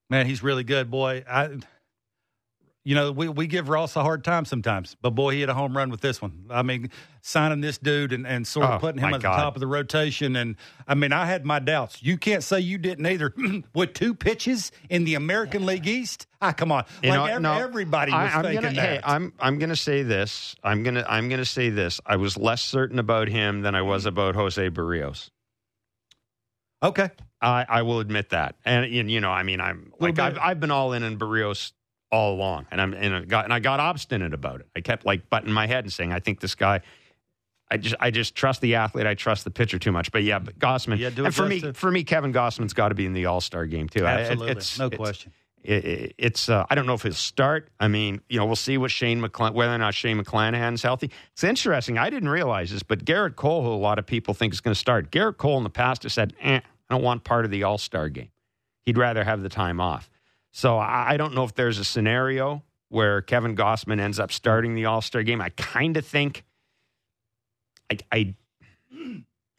man, 0.09 0.25
he's 0.25 0.43
really 0.43 0.63
good, 0.63 0.91
boy. 0.91 1.23
I 1.29 1.57
you 2.85 2.93
know, 2.93 3.11
we, 3.11 3.27
we 3.27 3.47
give 3.47 3.67
Ross 3.67 3.95
a 3.95 4.03
hard 4.03 4.23
time 4.23 4.45
sometimes, 4.45 4.95
but 5.01 5.09
boy, 5.09 5.33
he 5.33 5.41
had 5.41 5.49
a 5.49 5.55
home 5.55 5.75
run 5.75 5.89
with 5.89 6.01
this 6.01 6.21
one. 6.21 6.45
I 6.51 6.61
mean, 6.61 6.91
signing 7.19 7.59
this 7.59 7.79
dude 7.79 8.13
and, 8.13 8.27
and 8.27 8.45
sort 8.45 8.67
of 8.67 8.75
oh, 8.75 8.77
putting 8.77 9.01
him 9.01 9.11
at 9.11 9.21
God. 9.23 9.33
the 9.33 9.41
top 9.41 9.55
of 9.55 9.59
the 9.59 9.65
rotation. 9.65 10.35
And 10.35 10.55
I 10.87 10.93
mean, 10.93 11.11
I 11.11 11.25
had 11.25 11.43
my 11.43 11.57
doubts. 11.57 12.03
You 12.03 12.15
can't 12.15 12.43
say 12.43 12.59
you 12.59 12.77
didn't 12.77 13.07
either. 13.07 13.33
with 13.73 13.93
two 13.93 14.13
pitches 14.13 14.71
in 14.87 15.03
the 15.03 15.15
American 15.15 15.65
League 15.65 15.87
East, 15.87 16.27
ah, 16.43 16.51
come 16.51 16.71
on, 16.71 16.85
you 17.01 17.09
like 17.09 17.17
know, 17.17 17.25
every, 17.25 17.41
no, 17.41 17.53
everybody 17.53 18.11
was 18.11 18.31
I, 18.31 18.37
am 18.37 18.43
thinking 18.43 18.61
gonna, 18.61 18.75
that. 18.75 18.87
Hey, 18.87 18.99
I'm 19.03 19.33
I'm 19.39 19.57
gonna 19.57 19.75
say 19.75 20.03
this. 20.03 20.55
I'm 20.63 20.83
gonna 20.83 21.03
I'm 21.09 21.27
gonna 21.27 21.43
say 21.43 21.71
this. 21.71 21.99
I 22.05 22.17
was 22.17 22.37
less 22.37 22.61
certain 22.61 22.99
about 22.99 23.29
him 23.29 23.61
than 23.61 23.73
I 23.73 23.81
was 23.81 24.05
about 24.05 24.35
Jose 24.35 24.69
Berrios. 24.69 25.31
Okay. 26.83 27.09
I, 27.41 27.65
I 27.67 27.81
will 27.81 27.99
admit 27.99 28.29
that, 28.29 28.55
and 28.63 28.91
you 28.91 29.21
know, 29.21 29.29
I 29.29 29.43
mean, 29.43 29.59
I'm 29.59 29.91
like 29.99 30.17
I've, 30.19 30.37
I've 30.39 30.59
been 30.59 30.71
all 30.71 30.93
in 30.93 31.03
in 31.03 31.17
Berrios 31.17 31.73
all 32.15 32.33
along, 32.33 32.65
and 32.71 32.81
I'm 32.81 32.93
and 32.93 33.15
I 33.15 33.19
got 33.25 33.43
and 33.43 33.53
I 33.53 33.59
got 33.59 33.79
obstinate 33.79 34.33
about 34.33 34.61
it. 34.61 34.67
I 34.75 34.81
kept 34.81 35.05
like 35.05 35.29
butting 35.29 35.51
my 35.51 35.67
head 35.67 35.83
and 35.83 35.91
saying, 35.91 36.13
"I 36.13 36.19
think 36.19 36.39
this 36.39 36.55
guy." 36.55 36.81
I 37.69 37.77
just 37.77 37.95
I 37.99 38.11
just 38.11 38.35
trust 38.35 38.61
the 38.61 38.75
athlete. 38.75 39.07
I 39.07 39.15
trust 39.15 39.43
the 39.43 39.49
pitcher 39.49 39.79
too 39.79 39.91
much. 39.91 40.11
But 40.11 40.23
yeah, 40.23 40.37
but 40.37 40.57
Gausman. 40.59 40.99
Yeah, 40.99 41.09
and 41.25 41.33
for 41.33 41.47
me, 41.47 41.61
to... 41.61 41.73
for 41.73 41.89
me, 41.89 42.03
Kevin 42.03 42.31
Gausman's 42.31 42.73
got 42.73 42.89
to 42.89 42.95
be 42.95 43.07
in 43.07 43.13
the 43.13 43.25
All 43.25 43.41
Star 43.41 43.65
game 43.65 43.89
too. 43.89 44.05
Absolutely, 44.05 44.47
I, 44.47 44.51
it's, 44.51 44.77
no 44.77 44.85
it's, 44.85 44.95
question. 44.95 45.33
It, 45.63 46.13
it's 46.19 46.47
uh, 46.47 46.65
I 46.69 46.75
don't 46.75 46.85
know 46.85 46.93
if 46.93 47.01
he'll 47.01 47.13
start. 47.13 47.69
I 47.79 47.87
mean, 47.87 48.21
you 48.29 48.37
know, 48.37 48.45
we'll 48.45 48.55
see 48.55 48.77
what 48.77 48.91
Shane 48.91 49.19
McCl- 49.19 49.53
whether 49.53 49.73
or 49.73 49.79
not 49.79 49.95
Shane 49.95 50.23
McClanahan's 50.23 50.83
healthy. 50.83 51.09
It's 51.33 51.43
interesting. 51.43 51.97
I 51.97 52.11
didn't 52.11 52.29
realize 52.29 52.69
this, 52.69 52.83
but 52.83 53.03
Gerrit 53.03 53.35
Cole, 53.35 53.63
who 53.63 53.69
a 53.69 53.73
lot 53.73 53.97
of 53.97 54.05
people 54.05 54.35
think 54.35 54.53
is 54.53 54.61
going 54.61 54.75
to 54.75 54.79
start, 54.79 55.09
Gerrit 55.09 55.37
Cole 55.37 55.57
in 55.57 55.63
the 55.63 55.71
past 55.71 56.03
has 56.03 56.13
said, 56.13 56.35
eh, 56.41 56.59
"I 56.59 56.93
don't 56.93 57.03
want 57.03 57.23
part 57.23 57.45
of 57.45 57.51
the 57.51 57.63
All 57.63 57.79
Star 57.79 58.09
game. 58.09 58.29
He'd 58.85 58.97
rather 58.97 59.23
have 59.23 59.41
the 59.41 59.49
time 59.49 59.81
off." 59.81 60.07
So 60.55 60.79
I, 60.79 61.17
don't 61.17 61.35
know 61.35 61.43
if 61.43 61.53
there's 61.53 61.79
a 61.79 61.83
scenario 61.83 62.63
where 62.87 63.21
Kevin 63.21 63.57
Gausman 63.57 63.99
ends 63.99 64.21
up 64.21 64.31
starting 64.31 64.73
the 64.73 64.85
All 64.85 65.01
Star 65.01 65.21
game. 65.21 65.41
I 65.41 65.49
kind 65.49 65.97
of 65.97 66.05
think 66.05 66.45
I, 67.91 67.97
I 68.09 68.35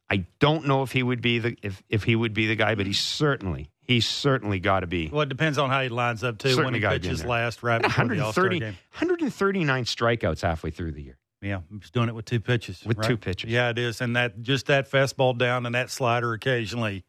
I 0.08 0.24
don't 0.38 0.66
know 0.66 0.82
if 0.82 0.92
he 0.92 1.02
would 1.02 1.20
be 1.20 1.38
the 1.40 1.56
if, 1.62 1.82
if 1.90 2.04
he 2.04 2.16
would 2.16 2.32
be 2.32 2.46
the 2.46 2.56
guy, 2.56 2.76
but 2.76 2.86
he 2.86 2.94
certainly 2.94 3.68
he's 3.82 4.08
certainly 4.08 4.58
got 4.58 4.80
to 4.80 4.86
be. 4.86 5.10
Well, 5.12 5.20
it 5.20 5.28
depends 5.28 5.58
on 5.58 5.68
how 5.68 5.82
he 5.82 5.90
lines 5.90 6.24
up 6.24 6.38
too. 6.38 6.54
Certainly 6.54 6.80
when 6.80 6.92
he 6.92 6.98
pitches 6.98 7.26
last, 7.26 7.62
right? 7.62 7.82
130, 7.82 8.60
139 8.60 9.84
strikeouts 9.84 10.40
halfway 10.40 10.70
through 10.70 10.92
the 10.92 11.02
year. 11.02 11.18
Yeah, 11.42 11.60
he's 11.70 11.90
doing 11.90 12.08
it 12.08 12.14
with 12.14 12.24
two 12.24 12.40
pitches. 12.40 12.82
With 12.86 12.96
right? 12.96 13.06
two 13.06 13.18
pitches. 13.18 13.50
Yeah, 13.50 13.68
it 13.68 13.76
is, 13.76 14.00
and 14.00 14.16
that 14.16 14.40
just 14.40 14.68
that 14.68 14.90
fastball 14.90 15.36
down 15.36 15.66
and 15.66 15.74
that 15.74 15.90
slider 15.90 16.32
occasionally 16.32 17.04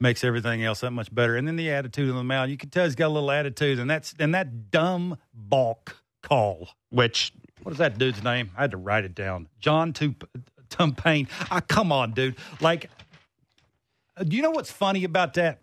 makes 0.00 0.24
everything 0.24 0.62
else 0.62 0.80
that 0.80 0.90
much 0.90 1.14
better. 1.14 1.36
And 1.36 1.46
then 1.46 1.56
the 1.56 1.70
attitude 1.70 2.10
on 2.10 2.16
the 2.16 2.24
mound, 2.24 2.50
you 2.50 2.56
can 2.56 2.70
tell 2.70 2.84
he's 2.84 2.94
got 2.94 3.08
a 3.08 3.14
little 3.14 3.30
attitude, 3.30 3.78
and 3.78 3.88
that's 3.88 4.14
and 4.18 4.34
that 4.34 4.70
dumb 4.70 5.18
balk 5.32 5.96
call. 6.22 6.68
Which 6.90 7.32
what 7.62 7.72
is 7.72 7.78
that 7.78 7.98
dude's 7.98 8.22
name? 8.22 8.50
I 8.56 8.62
had 8.62 8.70
to 8.72 8.76
write 8.76 9.04
it 9.04 9.14
down. 9.14 9.48
John 9.58 9.92
Tumpane. 9.92 11.28
Ah, 11.50 11.60
come 11.66 11.92
on, 11.92 12.12
dude. 12.12 12.36
Like, 12.60 12.90
do 14.22 14.36
you 14.36 14.42
know 14.42 14.50
what's 14.50 14.70
funny 14.70 15.04
about 15.04 15.34
that? 15.34 15.60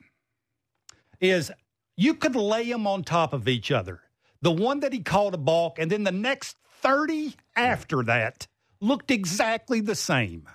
Is 1.20 1.52
you 1.96 2.16
could 2.16 2.36
lay 2.36 2.70
them 2.70 2.88
on 2.88 3.04
top 3.04 3.34
of 3.34 3.48
each 3.48 3.72
other. 3.72 4.02
The 4.42 4.52
one 4.52 4.82
that 4.82 4.92
he 4.92 5.00
called 5.00 5.34
a 5.34 5.38
balk, 5.38 5.80
and 5.80 5.90
then 5.90 6.04
the 6.04 6.12
next 6.12 6.58
30 6.82 7.36
after 7.56 8.04
that 8.04 8.48
looked 8.82 9.10
exactly 9.10 9.80
the 9.80 9.96
same. 9.96 10.50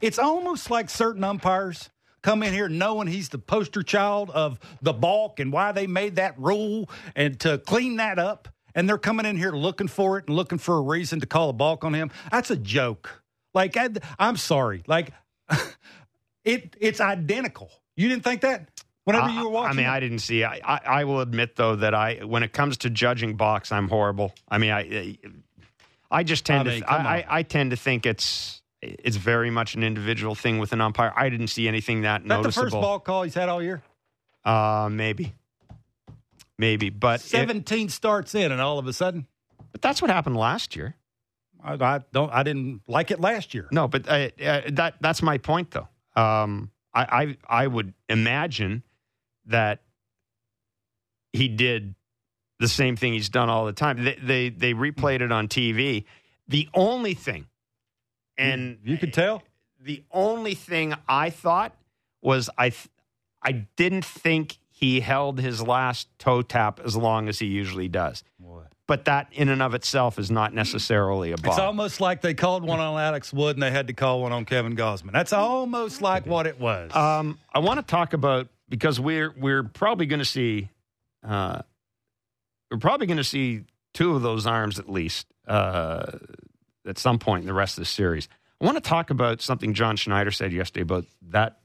It's 0.00 0.18
almost 0.18 0.70
like 0.70 0.88
certain 0.88 1.24
umpires 1.24 1.90
come 2.22 2.42
in 2.42 2.52
here 2.52 2.68
knowing 2.68 3.08
he's 3.08 3.28
the 3.28 3.38
poster 3.38 3.82
child 3.82 4.30
of 4.30 4.58
the 4.82 4.92
balk 4.92 5.40
and 5.40 5.52
why 5.52 5.72
they 5.72 5.86
made 5.86 6.16
that 6.16 6.38
rule 6.38 6.88
and 7.14 7.38
to 7.40 7.58
clean 7.58 7.96
that 7.96 8.18
up. 8.18 8.48
And 8.74 8.88
they're 8.88 8.98
coming 8.98 9.26
in 9.26 9.36
here 9.36 9.50
looking 9.50 9.88
for 9.88 10.18
it 10.18 10.28
and 10.28 10.36
looking 10.36 10.58
for 10.58 10.76
a 10.76 10.80
reason 10.80 11.20
to 11.20 11.26
call 11.26 11.48
a 11.48 11.52
balk 11.52 11.84
on 11.84 11.94
him. 11.94 12.10
That's 12.30 12.50
a 12.50 12.56
joke. 12.56 13.22
Like, 13.54 13.76
I, 13.76 13.88
I'm 14.18 14.36
sorry. 14.36 14.84
Like, 14.86 15.12
it 16.44 16.76
it's 16.78 17.00
identical. 17.00 17.70
You 17.96 18.08
didn't 18.08 18.22
think 18.24 18.42
that? 18.42 18.68
Whenever 19.04 19.30
you 19.30 19.44
were 19.44 19.50
watching, 19.50 19.78
I 19.78 19.82
mean? 19.82 19.86
I 19.86 20.00
didn't 20.00 20.18
see. 20.18 20.44
I, 20.44 20.60
I, 20.62 20.80
I 20.84 21.04
will 21.04 21.20
admit 21.20 21.56
though 21.56 21.76
that 21.76 21.94
I, 21.94 22.16
when 22.16 22.42
it 22.42 22.52
comes 22.52 22.76
to 22.78 22.90
judging 22.90 23.36
box, 23.36 23.72
I'm 23.72 23.88
horrible. 23.88 24.34
I 24.48 24.58
mean, 24.58 24.70
I, 24.70 25.16
I 26.10 26.22
just 26.24 26.44
tend 26.44 26.68
I 26.68 26.72
mean, 26.72 26.82
to, 26.82 26.92
I. 26.92 27.16
I, 27.16 27.26
I 27.38 27.42
tend 27.42 27.70
to 27.70 27.76
think 27.76 28.04
it's, 28.04 28.57
it's 28.82 29.16
very 29.16 29.50
much 29.50 29.74
an 29.74 29.82
individual 29.82 30.34
thing 30.34 30.58
with 30.58 30.72
an 30.72 30.80
umpire. 30.80 31.12
I 31.16 31.28
didn't 31.28 31.48
see 31.48 31.66
anything 31.68 32.02
that 32.02 32.22
that 32.22 32.28
the 32.28 32.34
noticeable. 32.42 32.64
first 32.64 32.72
ball 32.72 33.00
call 33.00 33.22
he's 33.24 33.34
had 33.34 33.48
all 33.48 33.62
year. 33.62 33.82
Uh, 34.44 34.88
maybe, 34.90 35.34
maybe, 36.58 36.90
but 36.90 37.20
it- 37.20 37.24
Seventeen 37.24 37.88
starts 37.88 38.34
in, 38.34 38.52
and 38.52 38.60
all 38.60 38.78
of 38.78 38.86
a 38.86 38.92
sudden, 38.92 39.26
but 39.72 39.82
that's 39.82 40.00
what 40.00 40.10
happened 40.10 40.36
last 40.36 40.76
year. 40.76 40.94
I, 41.62 41.74
I 41.74 42.00
don't. 42.12 42.32
I 42.32 42.44
didn't 42.44 42.82
like 42.86 43.10
it 43.10 43.20
last 43.20 43.52
year. 43.52 43.66
No, 43.72 43.88
but 43.88 44.08
uh, 44.08 44.28
uh, 44.40 44.60
that 44.70 44.94
that's 45.00 45.22
my 45.22 45.38
point, 45.38 45.72
though. 45.72 45.88
Um, 46.20 46.70
I, 46.94 47.36
I 47.48 47.62
I 47.62 47.66
would 47.66 47.94
imagine 48.08 48.84
that 49.46 49.82
he 51.32 51.48
did 51.48 51.96
the 52.60 52.68
same 52.68 52.94
thing 52.96 53.12
he's 53.12 53.28
done 53.28 53.50
all 53.50 53.66
the 53.66 53.72
time. 53.72 54.04
They 54.04 54.14
they, 54.22 54.48
they 54.50 54.72
replayed 54.72 55.20
it 55.20 55.32
on 55.32 55.48
TV. 55.48 56.04
The 56.46 56.68
only 56.74 57.14
thing, 57.14 57.46
and 58.38 58.78
you 58.84 58.96
could 58.96 59.12
tell. 59.12 59.42
the 59.80 60.02
only 60.10 60.54
thing 60.54 60.94
I 61.08 61.30
thought 61.30 61.74
was 62.22 62.48
I 62.56 62.70
th- 62.70 62.88
I 63.42 63.52
didn't 63.76 64.04
think 64.04 64.58
he 64.70 65.00
held 65.00 65.40
his 65.40 65.60
last 65.62 66.08
toe 66.18 66.42
tap 66.42 66.80
as 66.84 66.96
long 66.96 67.28
as 67.28 67.38
he 67.38 67.46
usually 67.46 67.88
does. 67.88 68.22
But 68.86 69.04
that 69.04 69.28
in 69.32 69.48
and 69.50 69.60
of 69.60 69.74
itself 69.74 70.18
is 70.18 70.30
not 70.30 70.54
necessarily 70.54 71.30
a 71.32 71.34
It's 71.34 71.58
almost 71.58 72.00
like 72.00 72.22
they 72.22 72.32
called 72.32 72.64
one 72.64 72.80
on 72.80 72.98
Alex 72.98 73.32
Wood 73.34 73.56
and 73.56 73.62
they 73.62 73.70
had 73.70 73.88
to 73.88 73.92
call 73.92 74.22
one 74.22 74.32
on 74.32 74.46
Kevin 74.46 74.76
Gausman. 74.76 75.12
That's 75.12 75.32
almost 75.34 76.00
like 76.00 76.24
what 76.26 76.46
it 76.46 76.58
was. 76.58 76.94
Um, 76.96 77.38
I 77.54 77.58
want 77.58 77.78
to 77.80 77.82
talk 77.84 78.14
about 78.14 78.48
because 78.68 78.98
we're 78.98 79.34
we're 79.38 79.62
probably 79.62 80.06
going 80.06 80.20
to 80.20 80.24
see, 80.24 80.70
uh, 81.22 81.60
we're 82.70 82.78
probably 82.78 83.06
going 83.06 83.18
to 83.18 83.24
see 83.24 83.64
two 83.92 84.14
of 84.14 84.22
those 84.22 84.46
arms 84.46 84.78
at 84.78 84.88
least 84.88 85.26
uh, 85.46 86.12
at 86.88 86.98
some 86.98 87.18
point 87.18 87.42
in 87.42 87.46
the 87.46 87.54
rest 87.54 87.78
of 87.78 87.82
the 87.82 87.86
series. 87.86 88.28
I 88.60 88.64
want 88.64 88.76
to 88.76 88.88
talk 88.88 89.10
about 89.10 89.40
something 89.40 89.74
John 89.74 89.96
Schneider 89.96 90.30
said 90.30 90.52
yesterday 90.52 90.82
about 90.82 91.04
that 91.30 91.60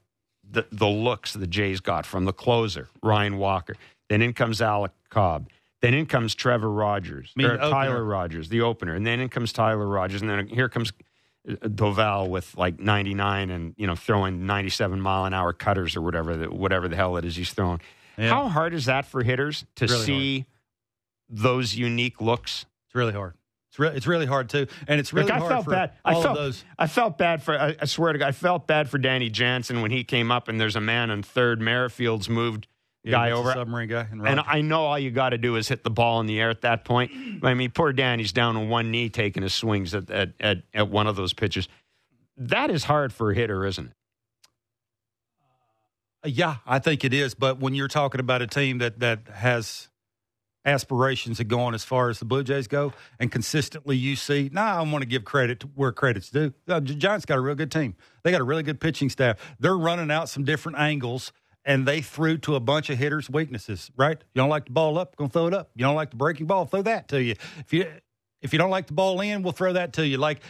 the 0.48 0.66
the 0.70 0.86
looks 0.86 1.32
the 1.32 1.46
Jays 1.46 1.80
got 1.80 2.06
from 2.06 2.24
the 2.24 2.32
closer 2.32 2.88
Ryan 3.02 3.38
Walker. 3.38 3.74
Then 4.08 4.22
in 4.22 4.32
comes 4.32 4.60
Alec 4.60 4.92
Cobb. 5.10 5.48
Then 5.80 5.94
in 5.94 6.06
comes 6.06 6.34
Trevor 6.34 6.70
Rogers, 6.70 7.32
mean 7.36 7.46
or. 7.46 7.56
Tyler 7.58 8.02
Rogers, 8.02 8.48
the 8.48 8.62
opener, 8.62 8.94
and 8.94 9.06
then 9.06 9.20
in 9.20 9.28
comes 9.28 9.52
Tyler 9.52 9.86
Rogers, 9.86 10.22
and 10.22 10.30
then 10.30 10.46
here 10.46 10.68
comes 10.68 10.92
uh, 11.46 11.52
Doval 11.66 12.28
with 12.30 12.56
like 12.56 12.80
99 12.80 13.50
and 13.50 13.74
you 13.76 13.86
know 13.86 13.94
throwing 13.94 14.46
97 14.46 15.00
mile 15.00 15.26
an 15.26 15.34
hour 15.34 15.52
cutters 15.52 15.96
or 15.96 16.00
whatever 16.00 16.36
the, 16.36 16.50
whatever 16.50 16.88
the 16.88 16.96
hell 16.96 17.16
it 17.16 17.24
is 17.24 17.36
he's 17.36 17.52
throwing. 17.52 17.80
Yeah. 18.16 18.28
How 18.28 18.48
hard 18.48 18.72
is 18.72 18.86
that 18.86 19.04
for 19.06 19.22
hitters 19.22 19.64
to 19.76 19.86
Really 19.86 20.04
see 20.04 20.46
those 21.28 21.74
unique 21.74 22.20
looks? 22.20 22.64
it's 22.86 22.94
really 22.94 23.12
hard. 23.12 23.34
It's, 23.74 23.78
re- 23.80 23.88
it's 23.96 24.06
really 24.06 24.26
hard 24.26 24.48
too, 24.50 24.68
and 24.86 25.00
it's 25.00 25.12
really 25.12 25.30
Like, 25.30 25.34
I 25.34 25.38
hard 25.40 25.50
felt 25.50 25.64
for 25.64 25.70
bad. 25.72 25.92
all 26.04 26.16
I 26.16 26.22
felt 26.22 26.38
of 26.38 26.44
those. 26.44 26.64
I 26.78 26.86
felt 26.86 27.18
bad 27.18 27.42
for. 27.42 27.58
I, 27.60 27.74
I 27.80 27.86
swear 27.86 28.12
to 28.12 28.20
God, 28.20 28.28
I 28.28 28.30
felt 28.32 28.68
bad 28.68 28.88
for 28.88 28.98
Danny 28.98 29.30
Jansen 29.30 29.82
when 29.82 29.90
he 29.90 30.04
came 30.04 30.30
up 30.30 30.46
and 30.46 30.60
there's 30.60 30.76
a 30.76 30.80
man 30.80 31.10
on 31.10 31.24
third. 31.24 31.60
Merrifield's 31.60 32.28
moved 32.28 32.68
guy 33.04 33.30
it's 33.30 33.36
a 33.36 33.38
over. 33.40 33.52
submarine 33.52 33.88
guy, 33.88 34.06
and, 34.12 34.24
And 34.24 34.38
I 34.46 34.60
know 34.60 34.84
all 34.84 34.96
you 34.96 35.10
got 35.10 35.30
to 35.30 35.38
do 35.38 35.56
is 35.56 35.66
hit 35.66 35.82
the 35.82 35.90
ball 35.90 36.20
in 36.20 36.26
the 36.26 36.40
air 36.40 36.50
at 36.50 36.60
that 36.60 36.84
point. 36.84 37.10
I 37.42 37.54
mean, 37.54 37.72
poor 37.72 37.92
Danny's 37.92 38.30
down 38.32 38.56
on 38.56 38.68
one 38.68 38.92
knee 38.92 39.08
taking 39.08 39.42
his 39.42 39.52
swings 39.52 39.92
at, 39.92 40.08
at, 40.08 40.30
at, 40.38 40.58
at 40.72 40.88
one 40.88 41.08
of 41.08 41.16
those 41.16 41.32
pitches. 41.32 41.66
That 42.36 42.70
is 42.70 42.84
hard 42.84 43.12
for 43.12 43.32
a 43.32 43.34
hitter, 43.34 43.66
isn't 43.66 43.86
it? 43.86 43.92
Uh, 46.24 46.28
yeah, 46.28 46.56
I 46.64 46.78
think 46.78 47.04
it 47.04 47.12
is. 47.12 47.34
But 47.34 47.58
when 47.58 47.74
you're 47.74 47.88
talking 47.88 48.20
about 48.20 48.40
a 48.40 48.46
team 48.46 48.78
that 48.78 49.00
that 49.00 49.28
has 49.32 49.88
aspirations 50.64 51.40
of 51.40 51.48
gone 51.48 51.74
as 51.74 51.84
far 51.84 52.08
as 52.08 52.18
the 52.18 52.24
Blue 52.24 52.42
Jays 52.42 52.66
go, 52.66 52.92
and 53.18 53.30
consistently 53.30 53.96
you 53.96 54.16
see, 54.16 54.50
nah, 54.52 54.78
I 54.78 54.82
want 54.82 55.02
to 55.02 55.08
give 55.08 55.24
credit 55.24 55.60
to 55.60 55.66
where 55.74 55.92
credit's 55.92 56.30
due. 56.30 56.54
The 56.66 56.80
Giants 56.80 57.26
got 57.26 57.38
a 57.38 57.40
real 57.40 57.54
good 57.54 57.70
team. 57.70 57.94
They 58.22 58.30
got 58.30 58.40
a 58.40 58.44
really 58.44 58.62
good 58.62 58.80
pitching 58.80 59.10
staff. 59.10 59.38
They're 59.60 59.76
running 59.76 60.10
out 60.10 60.28
some 60.28 60.44
different 60.44 60.78
angles. 60.78 61.32
And 61.66 61.88
they 61.88 62.02
threw 62.02 62.36
to 62.38 62.56
a 62.56 62.60
bunch 62.60 62.90
of 62.90 62.98
hitters' 62.98 63.30
weaknesses, 63.30 63.90
right? 63.96 64.18
You 64.34 64.42
don't 64.42 64.50
like 64.50 64.66
the 64.66 64.72
ball 64.72 64.98
up, 64.98 65.16
gonna 65.16 65.30
throw 65.30 65.46
it 65.46 65.54
up. 65.54 65.70
You 65.74 65.82
don't 65.82 65.94
like 65.94 66.10
the 66.10 66.16
breaking 66.16 66.44
ball, 66.44 66.66
throw 66.66 66.82
that 66.82 67.08
to 67.08 67.22
you. 67.22 67.36
If 67.60 67.72
you 67.72 67.86
if 68.42 68.52
you 68.52 68.58
don't 68.58 68.68
like 68.68 68.86
the 68.86 68.92
ball 68.92 69.22
in, 69.22 69.42
we'll 69.42 69.54
throw 69.54 69.72
that 69.72 69.94
to 69.94 70.06
you. 70.06 70.18
Like 70.18 70.42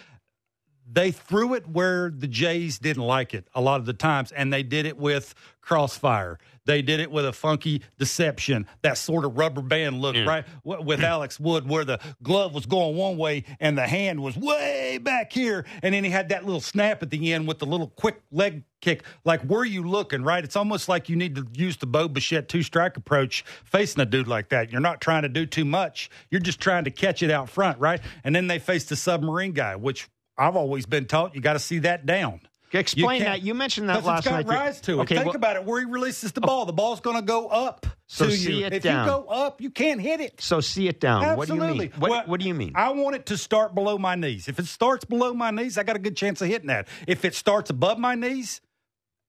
they 0.91 1.13
threw 1.13 1.55
it 1.55 1.69
where 1.69 2.11
the 2.11 2.27
Jays 2.27 2.79
didn't 2.79 3.05
like 3.05 3.33
it 3.33 3.49
a 3.55 3.61
lot 3.61 3.81
of 3.81 3.87
the 3.87 3.93
times, 3.93 4.33
and 4.33 4.53
they 4.53 4.63
did 4.63 4.87
it 4.87 4.99
with 4.99 5.35
crossfire. 5.61 6.39
They 6.67 6.81
did 6.83 7.01
it 7.01 7.11
with 7.11 7.27
a 7.27 7.33
funky 7.33 7.83
deception, 7.99 8.67
that 8.83 8.97
sort 8.97 9.25
of 9.25 9.37
rubber 9.37 9.61
band 9.63 10.01
look, 10.01 10.17
Yeah. 10.17 10.25
right? 10.25 10.45
W- 10.65 10.83
With 10.85 11.03
Alex 11.03 11.39
Wood, 11.39 11.69
where 11.69 11.85
the 11.85 11.99
glove 12.23 12.55
was 12.55 12.65
going 12.67 12.97
one 12.97 13.17
way 13.19 13.45
and 13.61 13.77
the 13.77 13.87
hand 13.87 14.23
was 14.23 14.37
way 14.37 14.99
back 14.99 15.33
here, 15.33 15.67
and 15.83 15.95
then 15.95 16.05
he 16.05 16.11
had 16.11 16.31
that 16.31 16.45
little 16.45 16.61
snap 16.61 17.03
at 17.03 17.11
the 17.11 17.33
end 17.33 17.47
with 17.47 17.59
the 17.59 17.67
little 17.67 17.89
quick 17.89 18.21
leg 18.31 18.63
kick. 18.81 19.03
Like, 19.25 19.43
where 19.43 19.61
are 19.61 19.65
you 19.67 19.83
looking, 19.87 20.23
right? 20.23 20.43
It's 20.45 20.57
almost 20.57 20.89
like 20.89 21.09
you 21.09 21.17
need 21.17 21.35
to 21.37 21.47
use 21.53 21.77
the 21.77 21.87
Bo 21.87 22.09
Bichette 22.09 22.49
two 22.49 22.63
strike 22.63 22.97
approach 22.97 23.45
facing 23.65 24.01
a 24.03 24.07
dude 24.07 24.29
like 24.29 24.49
that. 24.51 24.71
You're 24.73 24.81
not 24.81 25.01
trying 25.01 25.23
to 25.23 25.29
do 25.29 25.45
too 25.47 25.65
much, 25.65 26.09
you're 26.31 26.41
just 26.41 26.61
trying 26.61 26.85
to 26.85 26.91
catch 26.91 27.23
it 27.23 27.31
out 27.31 27.51
front, 27.51 27.79
right? 27.79 28.01
And 28.25 28.35
then 28.35 28.47
they 28.47 28.59
faced 28.59 28.89
the 28.89 28.97
submarine 28.97 29.53
guy, 29.53 29.77
which 29.77 30.09
I've 30.39 30.57
always 30.57 30.87
been 30.87 31.05
taught 31.07 31.35
you 31.35 31.41
got 31.41 31.53
to 31.55 31.59
see 31.59 31.79
that 31.81 32.07
down. 32.07 32.41
Explain 32.81 33.23
can't- 33.23 33.41
that. 33.41 33.47
You 33.47 33.55
mentioned 33.55 33.89
that 33.89 33.95
Because 33.95 34.07
last 34.07 34.19
it's 34.21 34.29
got 34.29 34.47
night. 34.47 34.55
rise 34.55 34.81
to 34.83 34.99
it. 34.99 35.03
Okay, 35.03 35.15
Think 35.15 35.27
well- 35.27 35.37
about 35.37 35.57
it. 35.57 35.65
Where 35.65 35.81
he 35.81 35.87
releases 35.87 36.33
the 36.33 36.41
oh. 36.43 36.47
ball, 36.47 36.67
the 36.67 36.73
ball's 36.73 37.01
going 37.01 37.17
to 37.17 37.23
go 37.23 37.47
up 37.49 37.87
So 38.07 38.27
to 38.27 38.33
see 38.33 38.61
you. 38.61 38.67
it 38.67 38.73
if 38.73 38.83
down. 38.83 39.07
you 39.07 39.13
go 39.13 39.25
up, 39.29 39.61
you 39.61 39.71
can't 39.71 40.01
hit 40.01 40.21
it. 40.21 40.41
So 40.41 40.61
see 40.61 40.89
it 40.89 41.01
down. 41.01 41.37
What 41.37 41.47
do 41.49 41.55
you 41.55 41.61
Absolutely. 41.63 41.89
mean? 41.91 42.01
What, 42.01 42.11
Well, 42.11 42.23
what 42.27 42.41
do 42.41 42.47
you 42.47 42.55
mean? 42.55 42.73
I 42.75 42.91
want 42.91 43.17
it 43.17 43.27
to 43.27 43.37
start 43.39 43.75
below 43.75 43.97
my 43.99 44.15
knees. 44.17 44.49
If 44.49 44.59
it 44.59 44.67
starts 44.67 45.05
below 45.05 45.33
my 45.35 45.51
knees, 45.51 45.79
I 45.79 45.83
got 45.85 45.97
a 45.97 46.01
good 46.01 46.17
chance 46.17 46.41
of 46.43 46.49
hitting 46.49 46.69
that. 46.69 46.89
If 47.07 47.25
it 47.25 47.35
starts 47.35 47.71
above 47.71 47.99
my 47.99 48.15
knees, 48.15 48.61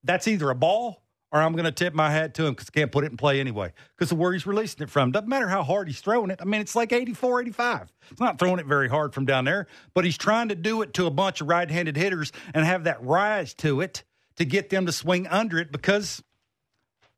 that's 0.04 0.28
either 0.28 0.50
a 0.50 0.56
ball 0.56 1.04
or 1.32 1.42
I'm 1.42 1.54
going 1.54 1.66
to 1.66 1.72
tip 1.72 1.94
my 1.94 2.10
hat 2.10 2.34
to 2.36 2.46
him 2.46 2.54
because 2.54 2.70
I 2.74 2.78
can't 2.78 2.92
put 2.92 3.04
it 3.04 3.12
in 3.12 3.18
play 3.18 3.40
anyway 3.40 3.74
because 3.98 4.12
of 4.12 4.18
where 4.18 4.32
he's 4.34 4.46
releasing 4.46 4.84
it 4.84 4.90
from. 4.90 5.12
Doesn't 5.12 5.28
matter 5.28 5.48
how 5.48 5.64
hard 5.64 5.88
he's 5.88 6.00
throwing 6.00 6.30
it. 6.30 6.40
I 6.42 6.46
mean, 6.46 6.62
it's 6.62 6.76
like 6.76 6.94
84, 6.94 7.42
85. 7.42 7.94
It's 8.12 8.22
not 8.22 8.40
throwing 8.40 8.60
it 8.60 8.66
very 8.66 8.88
hard 8.88 9.14
from 9.14 9.26
down 9.26 9.46
there, 9.46 9.68
but 9.94 10.06
he's 10.06 10.18
trying 10.18 10.50
to 10.50 10.56
do 10.56 10.82
it 10.82 10.94
to 10.96 11.06
a 11.06 11.12
bunch 11.12 11.42
of 11.42 11.48
right 11.48 11.70
handed 11.70 11.98
hitters 11.98 12.32
and 12.54 12.66
have 12.66 12.86
that 12.86 13.04
rise 13.04 13.54
to 13.56 13.82
it 13.82 14.04
to 14.38 14.46
get 14.46 14.70
them 14.70 14.86
to 14.86 14.92
swing 14.92 15.28
under 15.28 15.58
it 15.58 15.72
because 15.72 16.24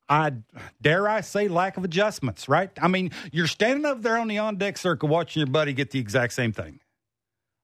I 0.10 0.34
dare 0.82 1.08
I 1.08 1.22
say 1.22 1.48
lack 1.48 1.78
of 1.78 1.84
adjustments, 1.84 2.48
right? 2.48 2.72
I 2.82 2.88
mean, 2.88 3.12
you're 3.32 3.48
standing 3.48 3.86
up 3.86 4.02
there 4.02 4.18
on 4.18 4.28
the 4.28 4.38
on 4.38 4.58
deck 4.58 4.78
circle 4.78 5.10
watching 5.10 5.42
your 5.42 5.48
buddy 5.48 5.74
get 5.74 5.92
the 5.92 6.00
exact 6.00 6.34
same 6.34 6.54
thing. 6.54 6.80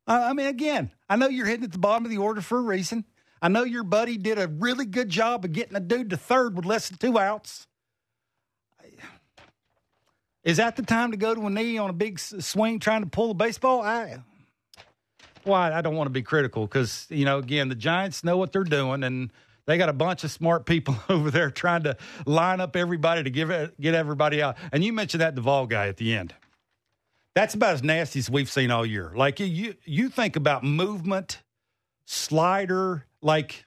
I 0.05 0.33
mean, 0.33 0.47
again, 0.47 0.91
I 1.09 1.15
know 1.15 1.29
you're 1.29 1.45
hitting 1.45 1.63
at 1.63 1.71
the 1.71 1.79
bottom 1.79 2.03
of 2.03 2.11
the 2.11 2.17
order 2.17 2.41
for 2.41 2.57
a 2.57 2.61
reason. 2.61 3.05
I 3.43 3.49
know 3.49 3.65
your 3.65 3.83
buddy 3.83 4.17
did 4.17 4.39
a 4.39 4.47
really 4.47 4.85
good 4.85 5.09
job 5.09 5.43
of 5.43 5.51
getting 5.51 5.75
a 5.75 5.81
dude 5.81 6.11
to 6.11 6.17
third 6.17 6.55
with 6.55 6.63
less 6.63 6.87
than 6.87 6.97
two 6.97 7.19
outs. 7.19 7.67
Is 10.45 10.57
that 10.57 10.77
the 10.77 10.81
time 10.81 11.11
to 11.11 11.17
go 11.17 11.35
to 11.35 11.41
a 11.41 11.49
knee 11.49 11.77
on 11.77 11.89
a 11.89 11.93
big 11.93 12.19
swing 12.19 12.79
trying 12.79 13.03
to 13.03 13.09
pull 13.09 13.31
a 13.31 13.33
baseball? 13.33 13.81
I, 13.81 14.19
why 15.43 15.73
I 15.73 15.81
don't 15.81 15.95
want 15.95 16.07
to 16.07 16.11
be 16.11 16.21
critical 16.21 16.65
because 16.65 17.05
you 17.09 17.25
know 17.25 17.37
again 17.39 17.67
the 17.67 17.75
Giants 17.75 18.23
know 18.23 18.37
what 18.37 18.53
they're 18.53 18.63
doing 18.63 19.03
and 19.03 19.29
they 19.65 19.77
got 19.77 19.89
a 19.89 19.93
bunch 19.93 20.23
of 20.23 20.31
smart 20.31 20.65
people 20.65 20.95
over 21.09 21.29
there 21.29 21.51
trying 21.51 21.83
to 21.83 21.97
line 22.25 22.61
up 22.61 22.77
everybody 22.77 23.23
to 23.23 23.29
give 23.29 23.49
it, 23.49 23.79
get 23.79 23.93
everybody 23.93 24.41
out. 24.41 24.57
And 24.71 24.85
you 24.85 24.93
mentioned 24.93 25.19
that 25.19 25.35
Doval 25.35 25.67
guy 25.67 25.87
at 25.87 25.97
the 25.97 26.15
end. 26.15 26.33
That's 27.35 27.55
about 27.55 27.73
as 27.73 27.83
nasty 27.83 28.19
as 28.19 28.29
we've 28.29 28.49
seen 28.49 28.71
all 28.71 28.85
year. 28.85 29.11
Like 29.15 29.39
you, 29.39 29.75
you 29.83 30.09
think 30.09 30.35
about 30.35 30.63
movement, 30.63 31.41
slider, 32.05 33.05
like 33.23 33.65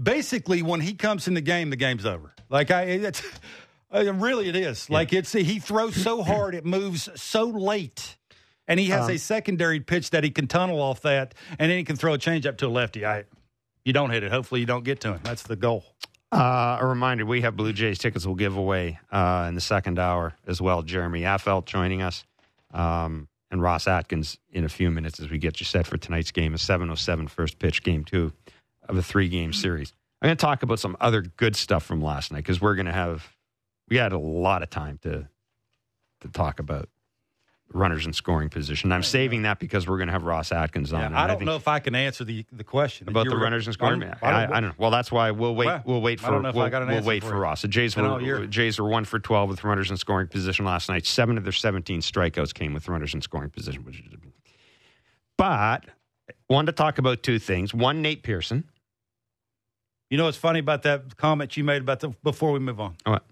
basically 0.00 0.62
when 0.62 0.80
he 0.80 0.94
comes 0.94 1.28
in 1.28 1.34
the 1.34 1.40
game, 1.40 1.70
the 1.70 1.76
game's 1.76 2.06
over. 2.06 2.32
Like 2.48 2.70
I, 2.70 2.82
it's 2.82 3.22
uh, 3.92 4.12
really 4.14 4.48
it 4.48 4.56
is. 4.56 4.88
Like 4.88 5.12
it's 5.12 5.32
he 5.32 5.58
throws 5.58 5.96
so 5.96 6.22
hard, 6.22 6.54
it 6.54 6.64
moves 6.64 7.08
so 7.20 7.44
late, 7.44 8.16
and 8.68 8.78
he 8.80 8.86
has 8.86 9.06
Um, 9.06 9.10
a 9.12 9.18
secondary 9.18 9.80
pitch 9.80 10.10
that 10.10 10.24
he 10.24 10.30
can 10.30 10.46
tunnel 10.46 10.80
off 10.80 11.02
that, 11.02 11.34
and 11.58 11.70
then 11.70 11.78
he 11.78 11.84
can 11.84 11.96
throw 11.96 12.14
a 12.14 12.18
changeup 12.18 12.56
to 12.58 12.66
a 12.66 12.68
lefty. 12.68 13.04
I, 13.04 13.24
you 13.84 13.92
don't 13.92 14.10
hit 14.10 14.22
it. 14.22 14.30
Hopefully, 14.30 14.60
you 14.60 14.66
don't 14.66 14.84
get 14.84 15.00
to 15.00 15.12
him. 15.14 15.20
That's 15.22 15.42
the 15.42 15.56
goal. 15.56 15.84
Uh, 16.32 16.78
a 16.80 16.86
reminder: 16.86 17.24
we 17.24 17.42
have 17.42 17.56
Blue 17.56 17.72
Jays 17.72 17.98
tickets. 17.98 18.26
We'll 18.26 18.34
give 18.34 18.56
away 18.56 18.98
uh, 19.10 19.46
in 19.48 19.54
the 19.54 19.60
second 19.60 19.98
hour 19.98 20.34
as 20.46 20.60
well. 20.60 20.82
Jeremy 20.82 21.22
Affeldt 21.22 21.66
joining 21.66 22.02
us, 22.02 22.24
um, 22.74 23.28
and 23.50 23.62
Ross 23.62 23.86
Atkins 23.86 24.38
in 24.50 24.64
a 24.64 24.68
few 24.68 24.90
minutes 24.90 25.20
as 25.20 25.30
we 25.30 25.38
get 25.38 25.60
you 25.60 25.66
set 25.66 25.86
for 25.86 25.96
tonight's 25.96 26.30
game. 26.30 26.54
A 26.54 26.56
7:07 26.56 27.28
first 27.28 27.58
pitch, 27.58 27.82
game 27.82 28.04
two 28.04 28.32
of 28.88 28.96
a 28.96 29.02
three 29.02 29.28
game 29.28 29.52
series. 29.52 29.92
I'm 30.20 30.28
going 30.28 30.36
to 30.36 30.40
talk 30.40 30.62
about 30.62 30.78
some 30.78 30.96
other 31.00 31.22
good 31.22 31.56
stuff 31.56 31.84
from 31.84 32.00
last 32.00 32.32
night 32.32 32.38
because 32.38 32.60
we're 32.60 32.74
going 32.74 32.86
to 32.86 32.92
have 32.92 33.34
we 33.88 33.96
had 33.96 34.12
a 34.12 34.18
lot 34.18 34.62
of 34.62 34.70
time 34.70 34.98
to 35.02 35.28
to 36.22 36.28
talk 36.28 36.58
about 36.58 36.88
runners 37.72 38.06
in 38.06 38.12
scoring 38.12 38.48
position. 38.48 38.92
I'm 38.92 39.02
saving 39.02 39.42
that 39.42 39.58
because 39.58 39.86
we're 39.88 39.96
going 39.98 40.06
to 40.06 40.12
have 40.12 40.22
Ross 40.24 40.52
Atkins 40.52 40.92
on. 40.92 41.00
Yeah, 41.12 41.20
I 41.20 41.26
don't 41.26 41.38
think 41.38 41.46
know 41.46 41.56
if 41.56 41.66
I 41.68 41.78
can 41.80 41.94
answer 41.94 42.24
the 42.24 42.44
the 42.52 42.64
question 42.64 43.08
about 43.08 43.26
the 43.28 43.34
were- 43.34 43.40
runners 43.42 43.66
in 43.66 43.72
scoring. 43.72 44.02
I 44.02 44.06
don't- 44.06 44.18
I, 44.22 44.26
I 44.26 44.30
I, 44.30 44.40
don't- 44.46 44.50
don't 44.52 44.62
know. 44.70 44.74
Well, 44.78 44.90
that's 44.90 45.10
why 45.12 45.30
we'll 45.32 45.54
wait. 45.54 45.66
Well, 45.66 45.82
we'll 45.84 46.00
wait 46.00 46.20
I 46.20 46.26
for 46.26 46.30
don't 46.30 46.54
we'll, 46.54 46.64
an 46.64 46.86
we'll 46.88 47.02
wait 47.02 47.22
for 47.22 47.30
for. 47.30 47.36
Ross. 47.40 47.62
The 47.62 47.68
Jays 47.68 47.96
were 47.96 48.46
Jays 48.46 48.78
were 48.78 48.88
one 48.88 49.04
for 49.04 49.18
twelve 49.18 49.48
with 49.50 49.64
runners 49.64 49.90
in 49.90 49.96
scoring 49.96 50.28
position 50.28 50.64
last 50.64 50.88
night. 50.88 51.04
Seven 51.06 51.36
of 51.36 51.44
their 51.44 51.52
17 51.52 52.00
strikeouts 52.00 52.54
came 52.54 52.72
with 52.72 52.88
runners 52.88 53.14
in 53.14 53.20
scoring 53.20 53.50
position. 53.50 53.84
Which 53.84 54.00
is, 54.00 54.06
but 55.36 55.84
wanted 56.48 56.66
to 56.66 56.72
talk 56.72 56.98
about 56.98 57.22
two 57.22 57.38
things. 57.38 57.74
One, 57.74 58.00
Nate 58.02 58.22
Pearson. 58.22 58.64
You 60.08 60.16
know 60.16 60.24
what's 60.26 60.36
funny 60.38 60.60
about 60.60 60.82
that 60.84 61.16
comment 61.16 61.56
you 61.56 61.64
made 61.64 61.82
about 61.82 62.00
the 62.00 62.10
before 62.22 62.52
we 62.52 62.60
move 62.60 62.80
on? 62.80 62.94
What? 63.04 63.24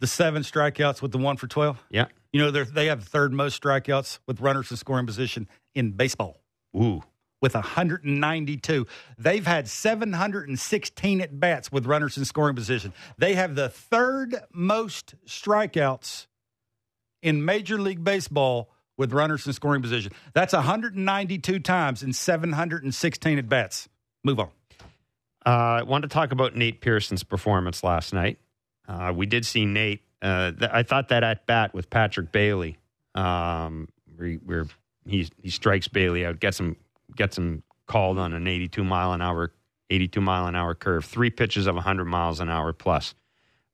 The 0.00 0.06
seven 0.08 0.42
strikeouts 0.42 1.00
with 1.02 1.12
the 1.12 1.18
one 1.18 1.36
for 1.36 1.46
twelve. 1.46 1.82
Yeah. 1.90 2.06
You 2.32 2.40
know 2.40 2.50
they 2.50 2.86
have 2.86 3.04
the 3.04 3.10
third 3.10 3.32
most 3.32 3.60
strikeouts 3.60 4.20
with 4.26 4.40
runners 4.40 4.70
in 4.70 4.76
scoring 4.76 5.06
position 5.06 5.48
in 5.74 5.92
baseball 5.92 6.40
Ooh. 6.76 7.02
with 7.40 7.54
192. 7.54 8.86
They've 9.18 9.46
had 9.46 9.68
716 9.68 11.20
at 11.20 11.40
bats 11.40 11.72
with 11.72 11.86
runners 11.86 12.16
in 12.16 12.24
scoring 12.24 12.54
position. 12.54 12.92
They 13.18 13.34
have 13.34 13.56
the 13.56 13.68
third 13.68 14.36
most 14.52 15.14
strikeouts 15.26 16.26
in 17.22 17.44
Major 17.44 17.80
League 17.80 18.04
Baseball 18.04 18.70
with 18.96 19.12
runners 19.12 19.46
in 19.46 19.52
scoring 19.52 19.82
position. 19.82 20.12
That's 20.34 20.52
192 20.52 21.58
times 21.60 22.02
in 22.02 22.12
716 22.12 23.38
at 23.38 23.48
bats. 23.48 23.88
Move 24.22 24.38
on. 24.38 24.50
Uh, 25.44 25.48
I 25.80 25.82
wanted 25.82 26.10
to 26.10 26.14
talk 26.14 26.32
about 26.32 26.54
Nate 26.54 26.80
Pearson's 26.80 27.24
performance 27.24 27.82
last 27.82 28.12
night. 28.12 28.38
Uh, 28.86 29.12
we 29.14 29.24
did 29.24 29.46
see 29.46 29.64
Nate. 29.64 30.02
Uh, 30.22 30.52
th- 30.52 30.70
I 30.72 30.82
thought 30.82 31.08
that 31.08 31.24
at 31.24 31.46
bat 31.46 31.72
with 31.72 31.88
Patrick 31.88 32.30
Bailey, 32.32 32.78
um, 33.14 33.88
where, 34.16 34.34
where 34.34 34.66
he 35.06 35.28
he 35.42 35.50
strikes 35.50 35.88
Bailey 35.88 36.26
out, 36.26 36.40
gets 36.40 36.60
him 36.60 36.76
gets 37.16 37.38
him 37.38 37.62
called 37.86 38.18
on 38.18 38.32
an 38.32 38.46
82 38.46 38.84
mile 38.84 39.12
an 39.12 39.22
hour 39.22 39.52
82 39.90 40.20
mile 40.20 40.46
an 40.46 40.54
hour 40.54 40.74
curve, 40.74 41.04
three 41.04 41.30
pitches 41.30 41.66
of 41.66 41.74
100 41.74 42.04
miles 42.04 42.40
an 42.40 42.48
hour 42.48 42.72
plus 42.72 43.14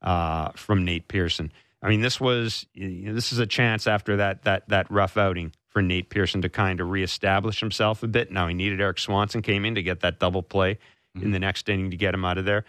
uh, 0.03 0.51
from 0.55 0.85
Nate 0.85 1.09
Pearson. 1.09 1.53
I 1.83 1.89
mean, 1.89 2.01
this 2.01 2.21
was 2.21 2.67
you 2.73 3.09
know, 3.09 3.15
this 3.15 3.33
is 3.33 3.39
a 3.39 3.47
chance 3.47 3.87
after 3.87 4.17
that 4.17 4.45
that 4.45 4.69
that 4.69 4.91
rough 4.91 5.17
outing 5.17 5.53
for 5.69 5.83
Nate 5.83 6.09
Pearson 6.09 6.41
to 6.43 6.49
kind 6.49 6.81
of 6.81 6.91
reestablish 6.91 7.61
himself 7.61 8.03
a 8.03 8.09
bit. 8.09 8.31
Now 8.31 8.49
he 8.49 8.55
needed 8.55 8.81
Erik 8.81 8.99
Swanson 8.99 9.43
came 9.43 9.65
in 9.65 9.75
to 9.75 9.83
get 9.83 10.01
that 10.01 10.19
double 10.19 10.43
play 10.43 10.79
in 11.15 11.33
the 11.33 11.39
next 11.39 11.69
inning 11.69 11.91
to 11.91 11.97
get 11.97 12.15
him 12.15 12.25
out 12.25 12.39
of 12.39 12.45
there. 12.45 12.65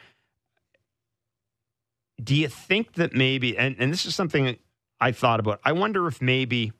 Do 2.23 2.35
you 2.35 2.47
think 2.47 2.93
that 2.93 3.13
maybe, 3.13 3.57
and, 3.57 3.75
and 3.79 3.91
this 3.91 4.05
is 4.05 4.15
something 4.15 4.57
I 4.99 5.11
thought 5.11 5.39
about, 5.39 5.59
I 5.63 5.71
wonder 5.73 6.07
if 6.07 6.21
maybe 6.21 6.71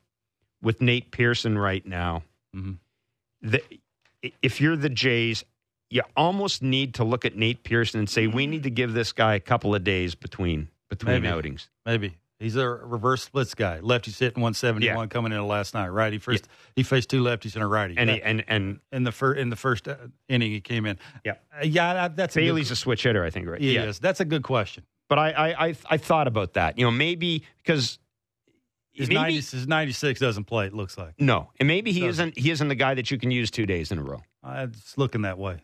with 0.61 0.81
Nate 0.81 1.11
Pearson 1.11 1.57
right 1.57 1.85
now, 1.85 2.23
Mhm. 2.55 2.77
the, 3.41 3.61
if 4.41 4.59
you're 4.59 4.75
the 4.75 4.89
Jays, 4.89 5.43
you 5.89 6.01
almost 6.15 6.63
need 6.63 6.95
to 6.95 7.03
look 7.03 7.23
at 7.23 7.35
Nate 7.35 7.63
Pearson 7.63 7.99
and 7.99 8.09
say, 8.09 8.25
we 8.27 8.47
need 8.47 8.63
to 8.63 8.71
give 8.71 8.93
this 8.93 9.13
guy 9.13 9.35
a 9.35 9.39
couple 9.39 9.75
of 9.75 9.83
days 9.83 10.15
between 10.15 10.69
between 10.89 11.21
Maybe. 11.21 11.27
outings. 11.27 11.69
Maybe. 11.85 12.15
He's 12.39 12.55
a 12.55 12.67
reverse 12.67 13.23
splits 13.23 13.53
guy. 13.55 13.79
Lefty's 13.79 14.17
hitting 14.19 14.41
171 14.41 15.03
Yeah. 15.03 15.07
coming 15.07 15.31
in 15.33 15.47
last 15.47 15.73
night. 15.73 15.87
Righty 15.89 16.17
first. 16.17 16.47
He 16.75 16.83
faced 16.83 17.09
two 17.09 17.21
lefties 17.23 17.55
and 17.55 17.63
a 17.63 17.67
righty. 17.67 17.95
And, 17.97 18.09
That- 18.09 18.15
he, 18.15 18.21
and 18.21 18.43
and 18.47 18.79
in 18.91 19.03
the 19.03 19.11
first 19.11 19.39
in 19.39 19.49
the 19.49 19.55
first 19.55 19.87
uh, 19.87 19.95
inning 20.29 20.51
he 20.51 20.61
came 20.61 20.85
in. 20.85 20.97
Yeah. 21.25 21.33
Uh, 21.53 21.63
yeah, 21.65 21.93
that- 21.93 22.15
that's 22.15 22.37
a 22.37 22.39
Bailey's 22.39 22.67
good, 22.69 22.73
a 22.73 22.75
switch 22.77 23.03
hitter, 23.03 23.23
I 23.23 23.29
think, 23.31 23.47
right? 23.47 23.59
Yes, 23.59 23.87
is. 23.95 23.99
That's 23.99 24.19
a 24.21 24.25
good 24.25 24.43
question. 24.43 24.83
But 25.09 25.19
I, 25.19 25.29
I 25.31 25.65
I 25.67 25.75
I 25.91 25.97
thought 25.97 26.27
about 26.27 26.53
that. 26.53 26.77
You 26.77 26.85
know, 26.85 26.91
maybe 26.91 27.43
because 27.63 27.97
His, 28.91 29.07
maybe 29.09 29.15
90, 29.15 29.35
his 29.35 29.67
96 29.67 30.19
doesn't 30.19 30.43
play. 30.45 30.65
It 30.67 30.73
looks 30.73 30.97
like 30.97 31.13
no, 31.19 31.49
and 31.59 31.67
maybe 31.67 31.91
he 31.91 32.01
Doesn't. 32.01 32.29
isn't 32.29 32.37
he 32.43 32.51
isn't 32.51 32.67
the 32.67 32.75
guy 32.75 32.93
that 32.95 33.09
you 33.11 33.17
can 33.17 33.31
use 33.31 33.49
two 33.51 33.65
days 33.65 33.91
in 33.91 33.99
a 33.99 34.03
row. 34.03 34.21
uh, 34.43 34.67
it's 34.69 34.97
looking 34.97 35.21
that 35.21 35.37
way. 35.37 35.57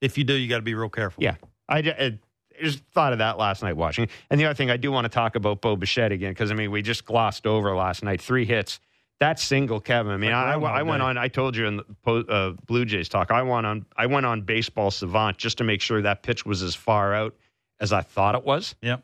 If 0.00 0.16
you 0.18 0.24
do, 0.24 0.34
you 0.34 0.48
got 0.48 0.56
to 0.56 0.62
be 0.62 0.74
real 0.74 0.88
careful. 0.88 1.22
Yeah. 1.22 1.34
I, 1.68 1.78
I 1.78 2.18
just 2.62 2.82
thought 2.94 3.12
of 3.12 3.18
that 3.18 3.36
last 3.36 3.62
night 3.62 3.76
watching. 3.76 4.08
And 4.30 4.40
the 4.40 4.44
other 4.46 4.54
thing 4.54 4.70
I 4.70 4.76
do 4.76 4.90
want 4.92 5.04
to 5.04 5.08
talk 5.08 5.34
about 5.34 5.60
Bo 5.60 5.76
Bichette 5.76 6.12
again 6.12 6.30
because 6.32 6.50
I 6.50 6.54
mean 6.54 6.70
we 6.70 6.82
just 6.82 7.04
glossed 7.04 7.46
over 7.46 7.74
last 7.76 8.02
night 8.02 8.20
three 8.20 8.44
hits. 8.46 8.80
That 9.20 9.40
single, 9.40 9.80
Kevin. 9.80 10.12
I 10.12 10.16
mean, 10.16 10.30
Like 10.30 10.38
I, 10.38 10.50
Groundhog 10.58 10.78
I 10.78 10.82
went 10.84 11.02
on. 11.02 11.18
I 11.18 11.26
told 11.26 11.56
you 11.56 11.66
in 11.66 11.76
the 11.78 11.84
uh, 12.28 12.50
Blue 12.66 12.84
Jays 12.84 13.08
talk. 13.08 13.32
I 13.32 13.42
went 13.42 13.66
on. 13.66 13.84
I 13.96 14.06
went 14.06 14.24
on 14.26 14.42
Baseball 14.42 14.92
Savant 14.92 15.36
just 15.36 15.58
to 15.58 15.64
make 15.64 15.80
sure 15.80 16.00
that 16.02 16.22
pitch 16.22 16.46
was 16.46 16.62
as 16.62 16.76
far 16.76 17.12
out 17.14 17.34
as 17.80 17.92
I 17.92 18.02
thought 18.02 18.34
it 18.34 18.44
was. 18.44 18.74
Yep. 18.82 19.02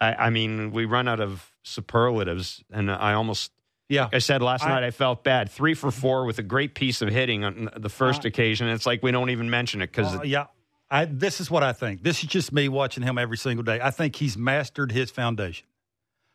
I, 0.00 0.14
I 0.14 0.30
mean, 0.30 0.70
we 0.72 0.84
run 0.84 1.08
out 1.08 1.20
of 1.20 1.50
superlatives, 1.62 2.62
and 2.72 2.90
I 2.90 3.12
almost 3.14 3.52
Yeah. 3.88 4.04
like 4.04 4.14
I 4.14 4.18
said 4.18 4.42
last 4.42 4.64
I- 4.64 4.68
night, 4.68 4.84
I 4.84 4.90
felt 4.90 5.24
bad. 5.24 5.50
Three 5.50 5.74
for 5.74 5.90
four 5.90 6.24
with 6.24 6.38
a 6.38 6.42
great 6.42 6.74
piece 6.74 7.02
of 7.02 7.08
hitting 7.10 7.44
on 7.44 7.70
the 7.76 7.88
first 7.90 8.24
occasion. 8.24 8.68
It's 8.68 8.86
like 8.86 9.02
we 9.02 9.10
don't 9.10 9.30
even 9.30 9.50
mention 9.50 9.82
it 9.82 9.88
because 9.88 10.16
Uh, 10.16 10.22
yeah. 10.22 10.46
I, 10.90 11.04
this 11.04 11.40
is 11.40 11.50
what 11.50 11.62
I 11.62 11.72
think. 11.72 12.02
This 12.02 12.22
is 12.24 12.28
just 12.28 12.52
me 12.52 12.68
watching 12.68 13.02
him 13.04 13.16
every 13.18 13.36
single 13.36 13.62
day. 13.62 13.78
I 13.80 13.90
think 13.90 14.16
he's 14.16 14.36
mastered 14.36 14.90
his 14.90 15.10
foundation. 15.10 15.66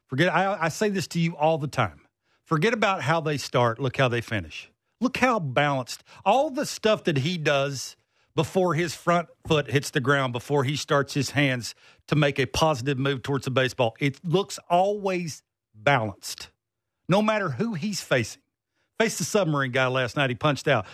Forget. 0.08 0.34
I, 0.34 0.58
I 0.66 0.70
say 0.70 0.90
this 0.90 1.08
to 1.08 1.20
you 1.20 1.36
all 1.36 1.58
the 1.58 1.68
time. 1.68 2.02
Forget 2.46 2.74
about 2.74 3.02
how 3.02 3.20
they 3.20 3.38
start. 3.38 3.80
Look 3.80 3.98
how 3.98 4.08
they 4.08 4.22
finish. 4.22 4.70
Look 5.02 5.18
how 5.18 5.40
balanced. 5.40 6.04
All 6.24 6.52
the 6.52 6.66
stuff 6.66 7.04
that 7.06 7.18
he 7.18 7.38
does 7.38 7.98
before 8.36 8.74
his 8.74 8.94
front 8.96 9.28
foot 9.48 9.70
hits 9.72 9.90
the 9.92 10.00
ground, 10.02 10.34
before 10.34 10.64
he 10.64 10.76
starts 10.76 11.14
his 11.14 11.32
hands 11.32 11.74
to 12.08 12.16
make 12.16 12.38
a 12.40 12.46
positive 12.46 12.98
move 13.00 13.24
towards 13.24 13.46
the 13.46 13.52
baseball, 13.52 13.96
it 14.00 14.20
looks 14.26 14.60
always 14.70 15.42
balanced. 15.74 16.50
No 17.08 17.22
matter 17.22 17.50
who 17.50 17.74
he's 17.74 18.02
facing. 18.02 18.42
Faced 19.00 19.18
the 19.18 19.24
submarine 19.26 19.72
guy 19.72 19.88
last 19.88 20.16
night. 20.16 20.30
He 20.30 20.36
punched 20.36 20.68
out. 20.68 20.86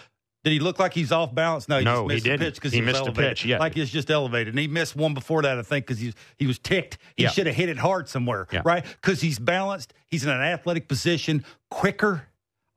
Did 0.43 0.53
he 0.53 0.59
look 0.59 0.79
like 0.79 0.93
he's 0.95 1.11
off 1.11 1.35
balance? 1.35 1.69
No, 1.69 1.77
he 1.77 1.85
No, 1.85 2.09
just 2.09 2.25
he 2.25 2.31
missed 2.31 2.39
the 2.39 2.45
pitch 2.45 2.55
because 2.55 2.71
He 2.73 2.79
he, 2.79 2.85
missed 2.85 2.97
a 2.97 3.03
elevated. 3.05 3.29
pitch, 3.29 3.45
yeah. 3.45 3.59
like 3.59 3.77
it's 3.77 3.91
just 3.91 4.09
elevated. 4.09 4.53
And 4.53 4.59
he 4.59 4.67
missed 4.67 4.95
one 4.95 5.13
before 5.13 5.43
that, 5.43 5.59
I 5.59 5.61
think, 5.61 5.85
because 5.85 5.99
he 5.99 6.13
he 6.37 6.47
was 6.47 6.57
ticked. 6.57 6.97
He 7.15 7.23
Yeah. 7.23 7.29
should 7.29 7.45
have 7.45 7.55
hit 7.55 7.69
it 7.69 7.77
hard 7.77 8.09
somewhere, 8.09 8.47
Yeah. 8.51 8.63
right? 8.65 8.83
Because 8.83 9.21
he's 9.21 9.37
balanced. 9.37 9.93
He's 10.07 10.23
in 10.23 10.31
an 10.31 10.41
athletic 10.41 10.87
position, 10.87 11.45
quicker. 11.69 12.27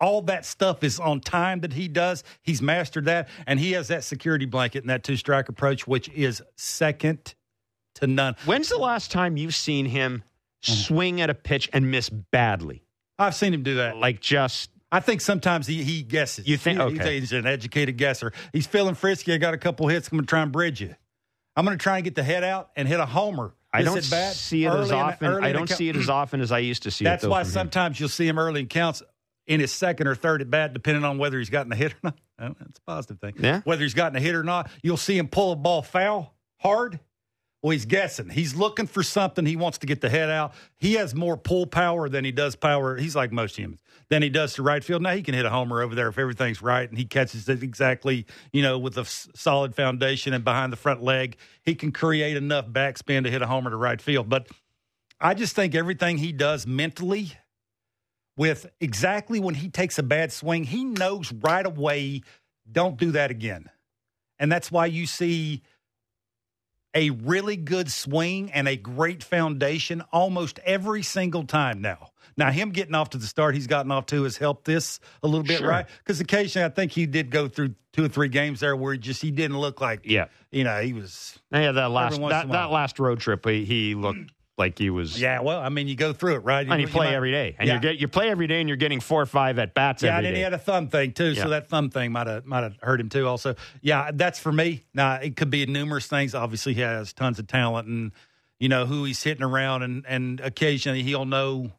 All 0.01 0.23
that 0.23 0.45
stuff 0.45 0.83
is 0.85 0.99
on 1.01 1.21
time 1.21 1.61
that 1.61 1.73
he 1.73 1.89
does. 1.89 2.25
He's 2.43 2.61
mastered 2.61 3.05
that, 3.07 3.29
and 3.47 3.59
he 3.61 3.73
has 3.73 3.89
that 3.89 4.05
security 4.05 4.45
blanket 4.45 4.83
and 4.83 4.91
that 4.91 5.05
two 5.05 5.17
strike 5.17 5.49
approach, 5.49 5.87
which 5.87 6.09
is 6.11 6.43
second 6.57 7.35
to 7.97 8.07
none. 8.07 8.37
When's 8.45 8.69
the 8.69 8.77
last 8.79 9.11
time 9.13 9.37
you've 9.37 9.55
seen 9.55 9.87
him 9.87 10.25
swing 10.63 11.21
at 11.21 11.31
a 11.31 11.35
pitch 11.35 11.71
and 11.73 11.91
miss 11.91 12.09
badly? 12.11 12.83
I've 13.19 13.35
seen 13.35 13.55
him 13.55 13.63
do 13.63 13.77
that. 13.77 13.97
Like 13.97 14.21
just 14.21 14.71
I 14.91 15.01
think 15.01 15.21
sometimes 15.21 15.67
he, 15.67 15.83
he 15.85 16.03
guesses. 16.03 16.47
You 16.47 16.57
think- 16.57 16.79
He- 16.79 17.01
okay. 17.01 17.21
he's 17.21 17.33
an 17.33 17.47
educated 17.47 17.97
guesser. 17.97 18.33
He's 18.53 18.67
feeling 18.67 18.95
frisky. 18.95 19.33
I 19.33 19.39
got 19.39 19.55
a 19.55 19.59
couple 19.59 19.89
hits. 19.89 20.09
I'm 20.09 20.19
going 20.19 20.25
to 20.27 20.31
try 20.31 20.43
and 20.43 20.53
bridge 20.53 20.81
you. 20.81 20.95
I'm 21.57 21.65
going 21.65 21.77
to 21.79 21.83
try 21.83 21.97
and 21.99 22.05
get 22.05 22.15
the 22.17 22.23
head 22.25 22.43
out 22.45 22.71
and 22.77 22.87
hit 22.89 22.99
a 23.01 23.07
homer. 23.07 23.55
I 23.73 23.83
don't 23.83 24.03
see 24.03 24.65
it 24.65 24.73
as 24.73 24.93
often. 24.93 25.43
I 25.43 25.53
don't 25.53 25.69
see 25.69 25.89
it 25.89 25.97
as 25.97 26.09
often 26.09 26.41
as 26.41 26.53
I 26.53 26.59
used 26.59 26.85
to 26.85 26.91
see 26.93 27.05
That's 27.05 27.25
it. 27.25 27.27
though, 27.27 27.31
why 27.33 27.43
from 27.43 27.49
him. 27.49 27.53
sometimes 27.53 27.99
you'll 27.99 28.09
see 28.09 28.27
him 28.27 28.39
early 28.39 28.61
in 28.61 28.67
counts 28.69 29.03
in 29.47 29.61
his 29.61 29.73
second 29.73 30.07
or 30.07 30.15
third 30.15 30.41
at 30.41 30.51
bat, 30.51 30.73
depending 30.73 31.05
on 31.05 31.19
whether 31.19 31.39
he's 31.39 31.51
gotten 31.51 31.73
a 31.73 31.77
hit 31.77 31.93
or 31.93 31.99
not. 32.05 32.19
Oh, 32.37 32.53
that's 32.59 32.81
a 32.81 32.83
positive 32.83 33.21
thing. 33.21 33.35
Yeah. 33.39 33.61
Whether 33.63 33.83
he's 33.83 33.95
gotten 33.95 34.17
a 34.17 34.21
hit 34.21 34.35
or 34.35 34.43
not, 34.43 34.69
you'll 34.83 34.97
see 34.97 35.17
him 35.17 35.29
pull 35.29 35.53
a 35.53 35.57
ball 35.57 35.83
foul 35.83 36.35
hard. 36.57 36.99
Well, 37.63 37.71
he's 37.71 37.85
guessing. 37.87 38.29
He's 38.29 38.57
looking 38.57 38.89
for 38.89 39.05
something. 39.05 39.47
He 39.47 39.55
wants 39.55 39.79
to 39.79 39.87
get 39.87 40.01
the 40.01 40.11
head 40.11 40.31
out. 40.31 40.53
He 40.77 40.95
has 40.95 41.15
more 41.15 41.37
pull 41.37 41.65
power 41.65 42.09
than 42.09 42.25
he 42.25 42.33
does 42.33 42.57
power. 42.57 42.97
He's 42.97 43.15
like 43.15 43.31
most 43.31 43.57
humans 43.57 43.79
than 44.11 44.21
he 44.21 44.29
does 44.29 44.55
to 44.55 44.63
right 44.65 44.83
field. 44.83 45.01
Now 45.01 45.15
he 45.15 45.23
can 45.23 45.33
hit 45.33 45.47
a 45.47 45.51
homer 45.51 45.81
over 45.81 45.95
there 45.95 46.09
if 46.09 46.19
everything's 46.19 46.61
right 46.61 46.89
and 46.89 46.99
he 46.99 47.05
catches 47.05 47.49
it 47.49 47.63
exactly, 47.63 48.27
you 48.53 48.63
know, 48.63 48.79
with 48.79 48.99
a 48.99 49.05
solid 49.07 49.75
foundation 49.75 50.35
and 50.35 50.45
behind 50.45 50.73
the 50.73 50.77
front 50.77 51.03
leg. 51.03 51.37
He 51.63 51.77
can 51.77 51.93
create 51.93 52.37
enough 52.37 52.67
backspin 52.67 53.23
to 53.25 53.31
hit 53.31 53.43
a 53.43 53.47
homer 53.47 53.71
to 53.71 53.77
right 53.77 54.03
field. 54.03 54.29
But 54.29 54.49
I 55.21 55.35
just 55.35 55.55
think 55.55 55.75
everything 55.75 56.19
he 56.19 56.33
does 56.33 56.67
mentally 56.67 57.33
with 58.37 58.67
exactly 58.81 59.41
when 59.41 59.55
he 59.55 59.69
takes 59.69 59.99
a 59.99 60.03
bad 60.03 60.33
swing, 60.33 60.65
he 60.65 60.85
knows 60.85 61.33
right 61.33 61.65
away, 61.65 62.23
don't 62.71 62.97
do 62.97 63.13
that 63.13 63.31
again. 63.31 63.67
And 64.39 64.51
that's 64.51 64.71
why 64.73 64.87
you 64.87 65.07
see 65.07 65.63
a 66.97 67.11
really 67.11 67.57
good 67.57 67.91
swing 67.91 68.51
and 68.53 68.69
a 68.69 68.77
great 68.77 69.23
foundation 69.23 70.03
almost 70.13 70.61
every 70.65 71.03
single 71.03 71.45
time 71.45 71.81
now. 71.81 72.11
Now, 72.37 72.51
him 72.51 72.71
getting 72.71 72.95
off 72.95 73.11
to 73.11 73.19
the 73.19 73.27
start 73.27 73.55
he's 73.55 73.67
gotten 73.69 73.91
off 73.93 74.07
to 74.07 74.25
has 74.25 74.37
helped 74.37 74.65
this 74.65 74.99
a 75.23 75.29
little 75.29 75.45
bit, 75.45 75.59
Sure. 75.59 75.69
right? 75.69 75.87
Because 75.99 76.21
occasionally 76.21 76.67
I 76.67 76.69
think 76.69 76.93
he 76.93 77.07
did 77.07 77.31
go 77.31 77.47
through 77.49 77.75
two 77.93 78.05
or 78.05 78.09
three 78.09 78.29
games 78.29 78.61
there 78.61 78.75
where 78.77 78.93
he 78.93 78.99
just 78.99 79.23
he 79.23 79.31
didn't 79.31 79.59
look 79.59 79.81
like, 79.81 80.01
Yeah. 80.05 80.27
you 80.51 80.65
know, 80.65 80.81
he 80.83 80.93
was 80.93 81.39
Yeah, 81.53 81.73
that 81.73 81.91
last 81.91 82.21
that, 82.21 82.49
that 82.51 82.71
last 82.71 82.99
road 82.99 83.21
trip, 83.21 83.47
he, 83.47 83.65
he 83.65 83.95
looked 83.95 84.33
like 84.57 84.79
he 84.79 84.91
was. 84.91 85.21
Yeah, 85.21 85.41
well, 85.41 85.61
I 85.61 85.69
mean, 85.69 85.89
you 85.89 85.97
go 85.97 86.13
through 86.13 86.37
it, 86.37 86.39
right? 86.45 86.67
And 86.67 86.81
you, 86.81 86.89
play 86.89 87.07
might, 87.07 87.15
every 87.15 87.33
day, 87.33 87.57
and 87.59 87.69
yeah. 87.69 87.75
you 87.75 87.81
get 87.81 87.97
you 87.99 88.09
play 88.09 88.31
every 88.31 88.47
day, 88.47 88.61
and 88.61 88.69
you're 88.69 88.77
getting 88.77 89.01
four 89.01 89.23
or 89.23 89.27
five 89.27 89.59
at 89.59 89.75
bats. 89.75 90.03
Yeah, 90.03 90.17
and 90.17 90.27
day. 90.27 90.35
he 90.35 90.41
had 90.41 90.55
a 90.55 90.59
thumb 90.59 90.89
thing 90.89 91.13
too, 91.13 91.33
yeah. 91.33 91.43
so 91.43 91.49
that 91.51 91.69
thumb 91.69 91.91
thing 91.91 92.13
might 92.13 92.27
have 92.27 92.47
might 92.47 92.63
have 92.63 92.77
hurt 92.81 93.01
him 93.01 93.09
too. 93.09 93.27
Also, 93.27 93.55
yeah, 93.81 94.11
that's 94.13 94.39
for 94.39 94.53
me. 94.53 94.85
Now 94.95 95.15
it 95.15 95.37
could 95.37 95.51
be 95.51 95.67
numerous 95.67 96.07
things. 96.07 96.35
Obviously, 96.35 96.75
he 96.75 96.81
has 96.83 97.13
tons 97.13 97.39
of 97.39 97.47
talent, 97.47 97.89
and 97.89 98.13
you 98.59 98.69
know 98.69 98.87
who 98.87 99.05
he's 99.05 99.23
hitting 99.23 99.45
around, 99.45 99.83
and 99.83 100.05
and 100.07 100.41
occasionally 100.41 101.03
he'll 101.03 101.27
know 101.27 101.73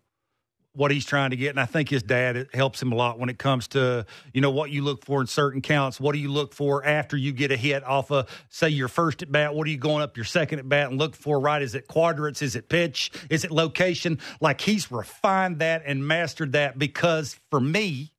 what 0.76 0.92
he's 0.92 1.06
trying 1.06 1.30
to 1.30 1.36
get. 1.36 1.50
And 1.50 1.60
I 1.60 1.66
think 1.66 1.90
his 1.90 2.04
dad 2.04 2.48
helps 2.54 2.82
him 2.82 2.92
a 2.92 2.96
lot 2.96 3.18
when 3.18 3.30
it 3.30 3.38
comes 3.38 3.68
to, 3.70 4.06
you 4.34 4.42
know, 4.42 4.52
what 4.52 4.72
you 4.72 4.84
look 4.84 5.06
for 5.06 5.22
in 5.22 5.28
certain 5.28 5.62
counts. 5.62 6.00
What 6.00 6.14
do 6.14 6.20
you 6.20 6.30
look 6.30 6.54
for 6.54 6.86
after 6.86 7.16
you 7.18 7.32
get 7.32 7.52
a 7.52 7.58
hit 7.58 7.84
off 7.84 8.12
of, 8.12 8.30
say, 8.50 8.70
your 8.70 8.88
first 8.88 9.22
at 9.22 9.32
bat? 9.32 9.56
What 9.56 9.68
are 9.68 9.70
you 9.70 9.78
going 9.78 10.04
up 10.04 10.18
your 10.18 10.26
second 10.26 10.60
at 10.60 10.70
bat 10.70 10.90
and 10.90 11.00
look 11.00 11.16
for, 11.16 11.40
right? 11.40 11.62
Is 11.62 11.76
it 11.76 11.88
quadrants? 11.88 12.42
Is 12.42 12.56
it 12.56 12.70
pitch? 12.70 13.12
Is 13.30 13.46
it 13.46 13.52
location? 13.52 14.20
Like 14.42 14.62
he's 14.62 14.92
refined 14.92 15.60
that 15.60 15.84
and 15.86 16.06
mastered 16.06 16.52
that 16.52 16.78
because 16.78 17.40
for 17.50 17.60
me, 17.60 18.12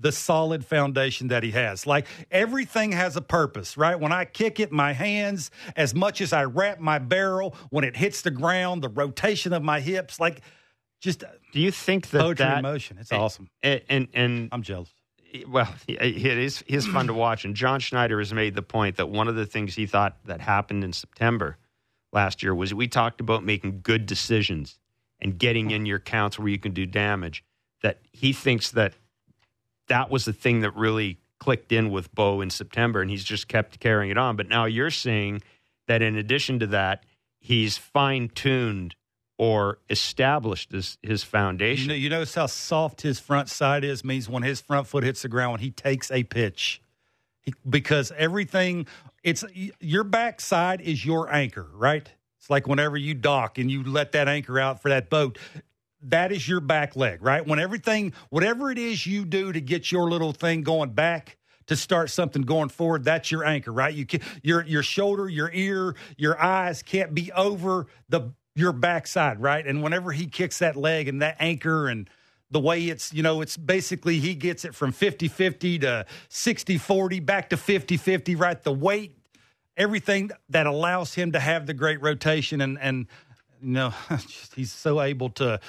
the 0.00 0.12
solid 0.12 0.64
foundation 0.64 1.28
that 1.28 1.42
he 1.42 1.50
has. 1.50 1.86
Like 1.86 2.06
everything 2.30 2.92
has 2.92 3.16
a 3.16 3.20
purpose, 3.20 3.76
right? 3.76 3.98
When 3.98 4.12
I 4.12 4.24
kick 4.26 4.60
it, 4.60 4.70
my 4.70 4.92
hands, 4.92 5.50
as 5.74 5.92
much 5.92 6.20
as 6.20 6.32
I 6.32 6.44
wrap 6.44 6.78
my 6.78 7.00
barrel, 7.00 7.56
when 7.70 7.84
it 7.84 7.96
hits 7.96 8.22
the 8.22 8.30
ground, 8.30 8.82
the 8.82 8.88
rotation 8.88 9.52
of 9.52 9.62
my 9.62 9.80
hips, 9.80 10.20
like– 10.20 10.42
just 11.00 11.24
uh, 11.24 11.28
do 11.52 11.60
you 11.60 11.70
think 11.70 12.10
that 12.10 12.20
poetry 12.20 12.44
that, 12.44 12.58
in 12.58 12.62
motion? 12.62 12.98
It's 12.98 13.10
and, 13.10 13.20
awesome. 13.20 13.50
And, 13.62 13.82
and, 13.88 14.08
and 14.14 14.48
I'm 14.52 14.62
jealous. 14.62 14.92
Well, 15.46 15.68
it 15.86 16.16
is 16.16 16.64
it 16.66 16.74
is 16.74 16.86
fun 16.86 17.06
to 17.08 17.14
watch. 17.14 17.44
And 17.44 17.54
John 17.54 17.80
Schneider 17.80 18.18
has 18.18 18.32
made 18.32 18.54
the 18.54 18.62
point 18.62 18.96
that 18.96 19.08
one 19.10 19.28
of 19.28 19.34
the 19.34 19.46
things 19.46 19.74
he 19.74 19.86
thought 19.86 20.16
that 20.24 20.40
happened 20.40 20.84
in 20.84 20.92
September 20.92 21.58
last 22.12 22.42
year 22.42 22.54
was 22.54 22.72
we 22.72 22.88
talked 22.88 23.20
about 23.20 23.44
making 23.44 23.80
good 23.82 24.06
decisions 24.06 24.78
and 25.20 25.38
getting 25.38 25.70
in 25.70 25.84
your 25.84 25.98
counts 25.98 26.38
where 26.38 26.48
you 26.48 26.58
can 26.58 26.72
do 26.72 26.86
damage. 26.86 27.44
That 27.82 28.00
he 28.10 28.32
thinks 28.32 28.70
that 28.72 28.94
that 29.88 30.10
was 30.10 30.24
the 30.24 30.32
thing 30.32 30.60
that 30.60 30.74
really 30.74 31.18
clicked 31.38 31.72
in 31.72 31.90
with 31.90 32.12
Bo 32.14 32.40
in 32.40 32.50
September, 32.50 33.00
and 33.00 33.10
he's 33.10 33.24
just 33.24 33.48
kept 33.48 33.78
carrying 33.80 34.10
it 34.10 34.18
on. 34.18 34.34
But 34.34 34.48
now 34.48 34.64
you're 34.64 34.90
seeing 34.90 35.42
that 35.86 36.02
in 36.02 36.16
addition 36.16 36.58
to 36.60 36.66
that, 36.68 37.04
he's 37.38 37.76
fine 37.76 38.30
tuned 38.30 38.94
or 39.38 39.78
established 39.88 40.72
his, 40.72 40.98
his 41.00 41.22
foundation. 41.22 41.84
You, 41.84 41.88
know, 41.88 41.94
you 41.94 42.10
notice 42.10 42.34
how 42.34 42.46
soft 42.46 43.02
his 43.02 43.20
front 43.20 43.48
side 43.48 43.84
is 43.84 44.04
means 44.04 44.28
when 44.28 44.42
his 44.42 44.60
front 44.60 44.88
foot 44.88 45.04
hits 45.04 45.22
the 45.22 45.28
ground 45.28 45.52
when 45.52 45.60
he 45.60 45.70
takes 45.70 46.10
a 46.10 46.24
pitch. 46.24 46.82
He, 47.40 47.54
because 47.68 48.12
everything 48.16 48.86
it's 49.22 49.44
your 49.80 50.04
backside 50.04 50.80
is 50.80 51.04
your 51.04 51.32
anchor, 51.32 51.68
right? 51.72 52.08
It's 52.38 52.50
like 52.50 52.66
whenever 52.66 52.96
you 52.96 53.14
dock 53.14 53.58
and 53.58 53.70
you 53.70 53.84
let 53.84 54.12
that 54.12 54.28
anchor 54.28 54.58
out 54.58 54.82
for 54.82 54.88
that 54.88 55.08
boat, 55.08 55.38
that 56.02 56.32
is 56.32 56.48
your 56.48 56.60
back 56.60 56.96
leg, 56.96 57.22
right? 57.22 57.46
When 57.46 57.58
everything 57.58 58.12
whatever 58.30 58.70
it 58.70 58.78
is 58.78 59.06
you 59.06 59.24
do 59.24 59.52
to 59.52 59.60
get 59.60 59.90
your 59.90 60.10
little 60.10 60.32
thing 60.32 60.62
going 60.62 60.90
back, 60.90 61.36
to 61.66 61.76
start 61.76 62.10
something 62.10 62.42
going 62.42 62.70
forward, 62.70 63.04
that's 63.04 63.30
your 63.30 63.44
anchor, 63.44 63.72
right? 63.72 63.94
You 63.94 64.06
can, 64.06 64.20
your 64.42 64.64
your 64.64 64.82
shoulder, 64.82 65.28
your 65.28 65.50
ear, 65.52 65.94
your 66.16 66.40
eyes 66.40 66.82
can't 66.82 67.14
be 67.14 67.30
over 67.32 67.86
the 68.08 68.32
your 68.58 68.72
backside, 68.72 69.40
right? 69.40 69.64
And 69.66 69.82
whenever 69.82 70.12
he 70.12 70.26
kicks 70.26 70.58
that 70.58 70.76
leg 70.76 71.08
and 71.08 71.22
that 71.22 71.36
anchor 71.38 71.86
and 71.86 72.10
the 72.50 72.60
way 72.60 72.84
it's, 72.84 73.12
you 73.12 73.22
know, 73.22 73.40
it's 73.40 73.56
basically 73.56 74.18
he 74.18 74.34
gets 74.34 74.64
it 74.64 74.74
from 74.74 74.92
50 74.92 75.28
50 75.28 75.78
to 75.80 76.06
60 76.28 76.78
40 76.78 77.20
back 77.20 77.50
to 77.50 77.56
50 77.56 77.96
50, 77.96 78.34
right? 78.34 78.62
The 78.62 78.72
weight, 78.72 79.16
everything 79.76 80.30
that 80.48 80.66
allows 80.66 81.14
him 81.14 81.32
to 81.32 81.40
have 81.40 81.66
the 81.66 81.74
great 81.74 82.02
rotation 82.02 82.60
and, 82.60 82.78
and 82.80 83.06
you 83.60 83.72
know, 83.72 83.94
he's 84.56 84.72
so 84.72 85.00
able 85.00 85.30
to 85.30 85.60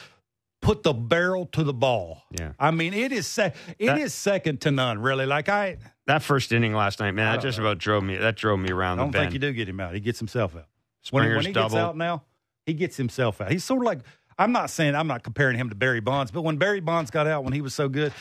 put 0.61 0.83
the 0.83 0.93
barrel 0.93 1.45
to 1.47 1.63
the 1.63 1.73
ball. 1.73 2.23
Yeah. 2.31 2.53
I 2.59 2.71
mean, 2.71 2.93
it 2.93 3.11
is 3.11 3.27
se- 3.27 3.53
it 3.77 3.87
that, 3.87 3.99
is 3.99 4.13
second 4.13 4.61
to 4.61 4.71
none, 4.71 4.99
really. 4.99 5.25
Like 5.25 5.47
I 5.49 5.77
that 6.07 6.23
first 6.23 6.51
inning 6.51 6.73
last 6.73 6.99
night, 6.99 7.11
man, 7.11 7.33
that 7.33 7.39
uh, 7.39 7.41
just 7.41 7.59
know. 7.59 7.65
about 7.65 7.77
drove 7.77 8.03
me. 8.03 8.17
That 8.17 8.35
drove 8.35 8.59
me 8.59 8.71
around. 8.71 8.99
I 8.99 9.03
don't 9.03 9.11
think 9.11 9.33
you 9.33 9.39
do 9.39 9.53
get 9.53 9.69
him 9.69 9.79
out. 9.79 9.93
He 9.93 9.99
gets 9.99 10.19
himself 10.19 10.55
out. 10.55 10.65
Springer's 11.01 11.29
when, 11.29 11.37
when 11.37 11.45
he 11.45 11.51
double. 11.53 11.69
gets 11.69 11.75
out 11.75 11.97
now, 11.97 12.23
he 12.69 12.73
gets 12.75 12.95
himself 12.95 13.41
out. 13.41 13.51
He's 13.51 13.63
sort 13.63 13.81
of 13.81 13.85
like 13.85 13.99
I'm 14.37 14.51
not 14.51 14.69
saying 14.69 14.95
I'm 14.95 15.07
not 15.07 15.23
comparing 15.23 15.57
him 15.57 15.69
to 15.69 15.75
Barry 15.75 15.99
Bonds, 15.99 16.31
but 16.31 16.43
when 16.43 16.57
Barry 16.57 16.79
Bonds 16.79 17.11
got 17.11 17.27
out 17.27 17.43
when 17.43 17.51
he 17.51 17.61
was 17.61 17.73
so 17.73 17.89
good, 17.89 18.13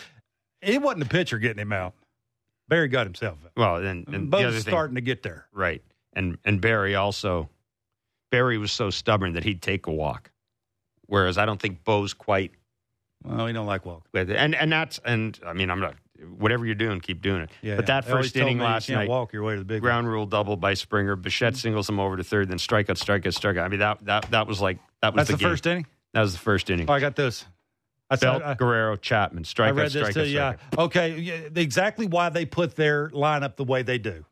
it 0.60 0.82
wasn't 0.82 1.04
the 1.04 1.08
pitcher 1.08 1.38
getting 1.38 1.60
him 1.60 1.72
out. 1.72 1.94
Barry 2.66 2.88
got 2.88 3.06
himself 3.06 3.38
out. 3.44 3.52
Well, 3.56 3.76
and, 3.76 4.08
and 4.08 4.30
Bo's 4.30 4.60
starting 4.60 4.96
to 4.96 5.00
get 5.00 5.22
there, 5.22 5.46
right? 5.52 5.82
And 6.14 6.38
and 6.44 6.60
Barry 6.60 6.94
also, 6.94 7.48
Barry 8.30 8.58
was 8.58 8.72
so 8.72 8.90
stubborn 8.90 9.34
that 9.34 9.44
he'd 9.44 9.62
take 9.62 9.86
a 9.86 9.92
walk, 9.92 10.30
whereas 11.06 11.38
I 11.38 11.46
don't 11.46 11.60
think 11.60 11.84
Bo's 11.84 12.14
quite. 12.14 12.52
Well, 13.22 13.46
he 13.46 13.52
don't 13.52 13.66
like 13.66 13.84
walk. 13.84 14.06
And 14.14 14.54
and 14.54 14.72
that's 14.72 14.98
and 15.04 15.38
I 15.46 15.52
mean 15.52 15.70
I'm 15.70 15.80
not 15.80 15.94
whatever 16.36 16.66
you're 16.66 16.74
doing, 16.74 17.00
keep 17.00 17.22
doing 17.22 17.42
it. 17.42 17.50
Yeah, 17.62 17.76
but 17.76 17.86
that 17.86 18.04
first 18.04 18.36
inning 18.36 18.58
last 18.58 18.88
night, 18.88 19.08
walk 19.08 19.32
your 19.32 19.42
way 19.42 19.54
to 19.54 19.60
the 19.60 19.64
big 19.64 19.80
ground 19.80 20.06
one. 20.06 20.14
rule 20.14 20.26
double 20.26 20.56
by 20.56 20.74
Springer. 20.74 21.16
Bichette 21.16 21.54
mm-hmm. 21.54 21.58
singles 21.58 21.88
him 21.88 22.00
over 22.00 22.16
to 22.16 22.24
third, 22.24 22.48
then 22.48 22.58
strikeout, 22.58 22.98
strikeout, 22.98 23.38
strikeout. 23.38 23.62
I 23.62 23.68
mean 23.68 23.80
that 23.80 24.04
that 24.04 24.30
that 24.30 24.46
was 24.46 24.60
like 24.60 24.78
that 25.02 25.14
was 25.14 25.28
That's 25.28 25.30
the, 25.30 25.44
the 25.44 25.50
first 25.50 25.66
inning. 25.66 25.86
That 26.14 26.22
was 26.22 26.32
the 26.32 26.38
first 26.38 26.70
inning. 26.70 26.88
Oh, 26.88 26.92
I 26.92 27.00
got 27.00 27.16
this. 27.16 27.44
I 28.10 28.16
Belt, 28.16 28.42
I, 28.42 28.54
Guerrero, 28.54 28.96
Chapman, 28.96 29.44
strikeout, 29.44 29.66
I 29.66 29.70
read 29.70 29.92
this 29.92 30.08
strikeout, 30.08 30.14
too, 30.14 30.26
yeah. 30.26 30.56
Okay, 30.78 31.18
yeah, 31.18 31.40
exactly 31.54 32.06
why 32.06 32.30
they 32.30 32.46
put 32.46 32.74
their 32.74 33.10
lineup 33.10 33.56
the 33.56 33.64
way 33.64 33.82
they 33.82 33.98
do. 33.98 34.24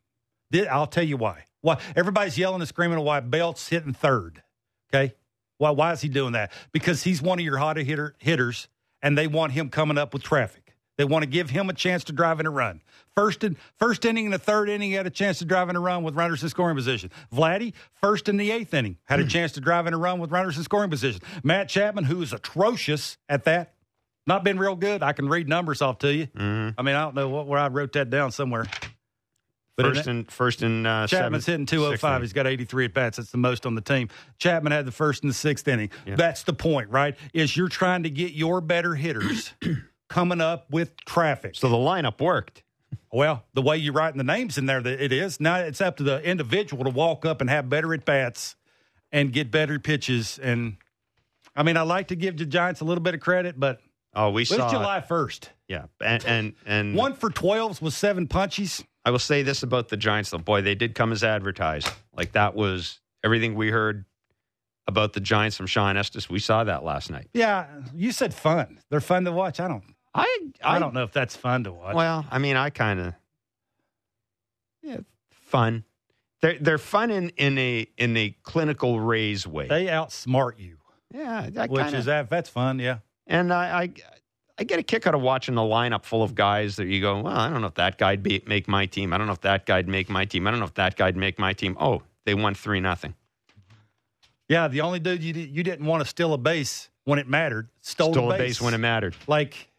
I'll 0.69 0.87
tell 0.87 1.03
you 1.03 1.17
why. 1.17 1.43
Why 1.61 1.79
everybody's 1.95 2.37
yelling 2.37 2.61
and 2.61 2.67
screaming 2.67 2.99
why 3.01 3.19
Belt's 3.19 3.67
hitting 3.69 3.93
third. 3.93 4.41
Okay, 4.89 5.13
why? 5.57 5.71
Why 5.71 5.91
is 5.91 6.01
he 6.01 6.09
doing 6.09 6.33
that? 6.33 6.51
Because 6.71 7.03
he's 7.03 7.21
one 7.21 7.39
of 7.39 7.45
your 7.45 7.57
hotter 7.57 7.83
hitter, 7.83 8.15
hitters, 8.17 8.67
and 9.01 9.17
they 9.17 9.27
want 9.27 9.51
him 9.51 9.69
coming 9.69 9.97
up 9.97 10.13
with 10.13 10.23
traffic. 10.23 10.66
They 10.97 11.05
want 11.05 11.23
to 11.23 11.29
give 11.29 11.49
him 11.49 11.69
a 11.69 11.73
chance 11.73 12.03
to 12.05 12.13
drive 12.13 12.39
in 12.39 12.45
a 12.45 12.49
run. 12.49 12.81
First 13.15 13.43
in 13.43 13.57
first 13.77 14.03
inning 14.03 14.25
and 14.25 14.33
the 14.33 14.39
third 14.39 14.69
inning, 14.69 14.89
he 14.89 14.95
had 14.95 15.07
a 15.07 15.11
chance 15.11 15.39
to 15.39 15.45
drive 15.45 15.69
in 15.69 15.75
a 15.75 15.79
run 15.79 16.03
with 16.03 16.15
runners 16.15 16.43
in 16.43 16.49
scoring 16.49 16.75
position. 16.75 17.11
Vladdy, 17.33 17.73
first 17.93 18.27
in 18.27 18.37
the 18.37 18.51
eighth 18.51 18.73
inning, 18.73 18.97
had 19.05 19.19
a 19.19 19.23
hmm. 19.23 19.29
chance 19.29 19.53
to 19.53 19.61
drive 19.61 19.87
in 19.87 19.93
a 19.93 19.97
run 19.97 20.19
with 20.19 20.31
runners 20.31 20.57
in 20.57 20.63
scoring 20.63 20.89
position. 20.89 21.21
Matt 21.43 21.69
Chapman, 21.69 22.03
who 22.03 22.21
is 22.21 22.33
atrocious 22.33 23.17
at 23.29 23.45
that, 23.45 23.73
not 24.25 24.43
been 24.43 24.59
real 24.59 24.75
good. 24.75 25.01
I 25.03 25.13
can 25.13 25.29
read 25.29 25.47
numbers 25.47 25.81
off 25.81 25.99
to 25.99 26.13
you. 26.13 26.27
Mm-hmm. 26.27 26.79
I 26.79 26.81
mean, 26.81 26.95
I 26.95 27.03
don't 27.03 27.15
know 27.15 27.29
what, 27.29 27.47
where 27.47 27.59
I 27.59 27.69
wrote 27.69 27.93
that 27.93 28.09
down 28.09 28.31
somewhere. 28.31 28.65
But 29.77 29.85
first 29.85 30.07
in 30.07 30.25
first 30.25 30.63
in 30.63 30.87
uh, 30.87 31.05
Chapman's 31.05 31.45
seven, 31.45 31.61
hitting 31.61 31.65
205. 31.67 32.21
He's 32.21 32.33
got 32.33 32.47
83 32.47 32.85
at 32.85 32.93
bats. 32.95 33.17
That's 33.17 33.29
the 33.29 33.37
most 33.37 33.67
on 33.67 33.75
the 33.75 33.81
team. 33.81 34.09
Chapman 34.39 34.71
had 34.71 34.85
the 34.85 34.91
first 34.91 35.21
and 35.21 35.29
the 35.29 35.35
sixth 35.35 35.67
inning. 35.67 35.91
Yeah. 36.05 36.15
That's 36.15 36.43
the 36.43 36.53
point, 36.53 36.89
right? 36.89 37.15
Is 37.31 37.55
you're 37.55 37.69
trying 37.69 38.03
to 38.03 38.09
get 38.09 38.33
your 38.33 38.59
better 38.59 38.95
hitters 38.95 39.53
coming 40.09 40.41
up 40.41 40.69
with 40.69 40.95
traffic. 41.05 41.55
So 41.55 41.69
the 41.69 41.75
lineup 41.75 42.21
worked. 42.21 42.63
Well, 43.11 43.45
the 43.53 43.61
way 43.61 43.77
you're 43.77 43.93
writing 43.93 44.17
the 44.17 44.23
names 44.23 44.57
in 44.57 44.65
there, 44.65 44.85
it 44.85 45.11
is. 45.11 45.39
Now 45.39 45.57
it's 45.57 45.81
up 45.81 45.97
to 45.97 46.03
the 46.03 46.21
individual 46.23 46.83
to 46.83 46.89
walk 46.89 47.25
up 47.25 47.41
and 47.41 47.49
have 47.49 47.69
better 47.69 47.93
at 47.93 48.05
bats 48.05 48.55
and 49.11 49.31
get 49.31 49.49
better 49.49 49.79
pitches. 49.79 50.39
And 50.39 50.77
I 51.55 51.63
mean, 51.63 51.77
I 51.77 51.81
like 51.81 52.09
to 52.09 52.15
give 52.15 52.37
the 52.37 52.45
Giants 52.45 52.81
a 52.81 52.85
little 52.85 53.03
bit 53.03 53.13
of 53.13 53.19
credit, 53.21 53.59
but 53.59 53.79
oh, 54.13 54.31
we 54.31 54.43
it 54.43 54.47
saw 54.47 54.69
July 54.69 55.01
first. 55.01 55.49
Yeah, 55.67 55.85
and 56.01 56.25
and, 56.25 56.53
and 56.65 56.95
one 56.95 57.13
for 57.13 57.29
twelves 57.29 57.81
with 57.81 57.93
seven 57.93 58.27
punchies. 58.27 58.83
I 59.05 59.11
will 59.11 59.19
say 59.19 59.41
this 59.41 59.63
about 59.63 59.87
the 59.87 59.97
Giants, 59.97 60.31
though. 60.31 60.37
Boy, 60.37 60.61
they 60.61 60.75
did 60.75 60.93
come 60.93 61.11
as 61.13 61.23
advertised. 61.23 61.89
Like 62.13 62.33
that 62.33 62.55
was 62.55 62.99
everything 63.23 63.55
we 63.55 63.69
heard 63.69 64.05
about 64.85 65.13
the 65.13 65.19
Giants 65.19 65.57
from 65.57 65.67
Shawn 65.67 65.97
Estes. 65.97 66.29
We 66.29 66.39
saw 66.39 66.63
that 66.63 66.83
last 66.83 67.09
night. 67.09 67.27
Yeah, 67.33 67.67
you 67.95 68.11
said 68.11 68.33
fun. 68.33 68.79
They're 68.89 69.01
fun 69.01 69.25
to 69.25 69.31
watch. 69.31 69.59
I 69.59 69.67
don't. 69.67 69.83
I, 70.17 70.49
I, 70.63 70.75
I 70.75 70.79
don't 70.79 70.93
know 70.93 71.03
if 71.03 71.11
that's 71.11 71.35
fun 71.35 71.63
to 71.65 71.71
watch. 71.71 71.95
Well, 71.95 72.25
I 72.29 72.39
mean, 72.39 72.55
I 72.55 72.69
kind 72.69 72.99
of 72.99 73.13
yeah, 74.81 74.97
fun. 75.29 75.83
They're 76.41 76.57
they're 76.59 76.77
fun 76.77 77.11
in, 77.11 77.29
in 77.37 77.57
a 77.57 77.87
in 77.97 78.17
a 78.17 78.35
clinical 78.43 78.99
raise 78.99 79.47
way. 79.47 79.67
They 79.67 79.85
outsmart 79.85 80.59
you. 80.59 80.77
Yeah, 81.13 81.49
that 81.51 81.69
which 81.69 81.83
kinda, 81.83 81.97
is 81.97 82.05
that 82.05 82.29
that's 82.29 82.49
fun. 82.49 82.79
Yeah, 82.79 82.99
and 83.25 83.53
I, 83.53 83.83
I 83.83 83.89
I 84.59 84.63
get 84.63 84.79
a 84.79 84.83
kick 84.83 85.05
out 85.05 85.15
of 85.15 85.21
watching 85.21 85.55
a 85.57 85.61
lineup 85.61 86.03
full 86.03 86.23
of 86.23 86.33
guys 86.33 86.77
that 86.77 86.87
you 86.87 86.99
go, 86.99 87.21
well, 87.21 87.35
I 87.35 87.49
don't 87.49 87.61
know 87.61 87.67
if 87.67 87.75
that 87.75 87.97
guy'd 87.97 88.23
be, 88.23 88.41
make 88.47 88.67
my 88.67 88.87
team. 88.87 89.13
I 89.13 89.17
don't 89.17 89.27
know 89.27 89.33
if 89.33 89.41
that 89.41 89.67
guy'd 89.67 89.87
make 89.87 90.09
my 90.09 90.25
team. 90.25 90.47
I 90.47 90.51
don't 90.51 90.59
know 90.59 90.65
if 90.65 90.73
that 90.73 90.95
guy'd 90.95 91.15
make 91.15 91.37
my 91.37 91.53
team. 91.53 91.77
Oh, 91.79 92.01
they 92.25 92.33
won 92.33 92.55
three 92.55 92.79
nothing. 92.79 93.13
Yeah, 94.49 94.67
the 94.67 94.81
only 94.81 94.99
dude 94.99 95.23
you 95.23 95.33
you 95.33 95.63
didn't 95.63 95.85
want 95.85 96.03
to 96.03 96.09
steal 96.09 96.33
a 96.33 96.37
base 96.37 96.89
when 97.03 97.19
it 97.19 97.27
mattered 97.27 97.69
stole, 97.81 98.13
stole 98.13 98.31
a 98.31 98.37
base. 98.37 98.59
base 98.59 98.61
when 98.61 98.73
it 98.73 98.79
mattered. 98.79 99.15
Like 99.27 99.69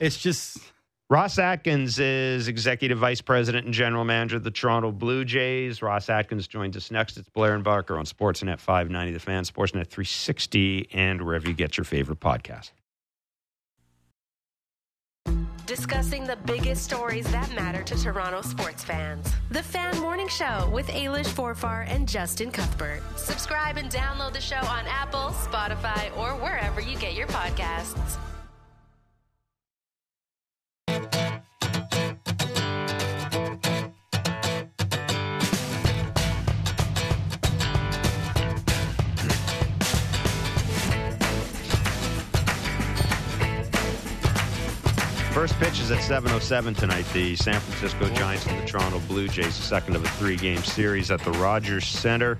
it's 0.00 0.18
just 0.18 0.58
Ross 1.08 1.38
Atkins 1.38 1.98
is 1.98 2.48
executive 2.48 2.98
vice 2.98 3.20
president 3.20 3.66
and 3.66 3.74
general 3.74 4.04
manager 4.04 4.36
of 4.36 4.44
the 4.44 4.50
Toronto 4.50 4.90
Blue 4.90 5.24
Jays. 5.24 5.82
Ross 5.82 6.08
Atkins 6.08 6.48
joins 6.48 6.76
us 6.76 6.90
next. 6.90 7.16
It's 7.16 7.28
Blair 7.28 7.54
and 7.54 7.62
Barker 7.62 7.98
on 7.98 8.04
Sportsnet 8.04 8.58
590, 8.58 9.12
The 9.12 9.20
Fan, 9.20 9.44
Sportsnet 9.44 9.86
360, 9.88 10.88
and 10.92 11.22
wherever 11.22 11.46
you 11.48 11.54
get 11.54 11.76
your 11.76 11.84
favorite 11.84 12.20
podcast. 12.20 12.70
discussing 15.66 16.26
the 16.26 16.34
biggest 16.46 16.82
stories 16.82 17.30
that 17.30 17.48
matter 17.54 17.84
to 17.84 17.94
Toronto 17.94 18.42
sports 18.42 18.82
fans. 18.82 19.32
The 19.52 19.62
Fan 19.62 19.96
Morning 20.00 20.26
Show 20.26 20.68
with 20.72 20.88
Ailish 20.88 21.28
Forfar 21.28 21.86
and 21.88 22.08
Justin 22.08 22.50
Cuthbert. 22.50 23.00
Subscribe 23.16 23.76
and 23.76 23.88
download 23.88 24.32
the 24.32 24.40
show 24.40 24.56
on 24.56 24.84
Apple, 24.88 25.30
Spotify, 25.30 26.10
or 26.18 26.30
wherever 26.42 26.80
you 26.80 26.98
get 26.98 27.14
your 27.14 27.28
podcasts. 27.28 28.18
First 45.40 45.58
pitch 45.58 45.80
is 45.80 45.90
at 45.90 46.00
7.07 46.00 46.76
tonight. 46.76 47.06
The 47.14 47.34
San 47.34 47.58
Francisco 47.60 48.10
Giants 48.10 48.46
and 48.46 48.60
the 48.60 48.66
Toronto 48.66 48.98
Blue 49.08 49.26
Jays, 49.26 49.56
the 49.56 49.62
second 49.62 49.96
of 49.96 50.04
a 50.04 50.08
three-game 50.08 50.58
series 50.58 51.10
at 51.10 51.18
the 51.20 51.30
Rogers 51.30 51.86
Centre. 51.86 52.38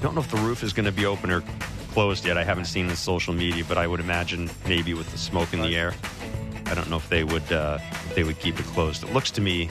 Don't 0.00 0.14
know 0.14 0.20
if 0.20 0.30
the 0.30 0.36
roof 0.36 0.62
is 0.62 0.72
going 0.72 0.84
to 0.86 0.92
be 0.92 1.04
open 1.04 1.32
or 1.32 1.42
closed 1.90 2.24
yet. 2.24 2.38
I 2.38 2.44
haven't 2.44 2.66
seen 2.66 2.86
the 2.86 2.94
social 2.94 3.34
media, 3.34 3.64
but 3.68 3.76
I 3.76 3.88
would 3.88 3.98
imagine 3.98 4.48
maybe 4.68 4.94
with 4.94 5.10
the 5.10 5.18
smoke 5.18 5.52
in 5.52 5.62
the 5.62 5.74
air. 5.74 5.92
I 6.66 6.74
don't 6.76 6.88
know 6.90 6.96
if 6.96 7.08
they 7.08 7.24
would 7.24 7.52
uh, 7.52 7.78
if 7.80 8.14
they 8.14 8.22
would 8.22 8.38
keep 8.38 8.60
it 8.60 8.66
closed. 8.66 9.02
It 9.02 9.12
looks 9.12 9.32
to 9.32 9.40
me, 9.40 9.68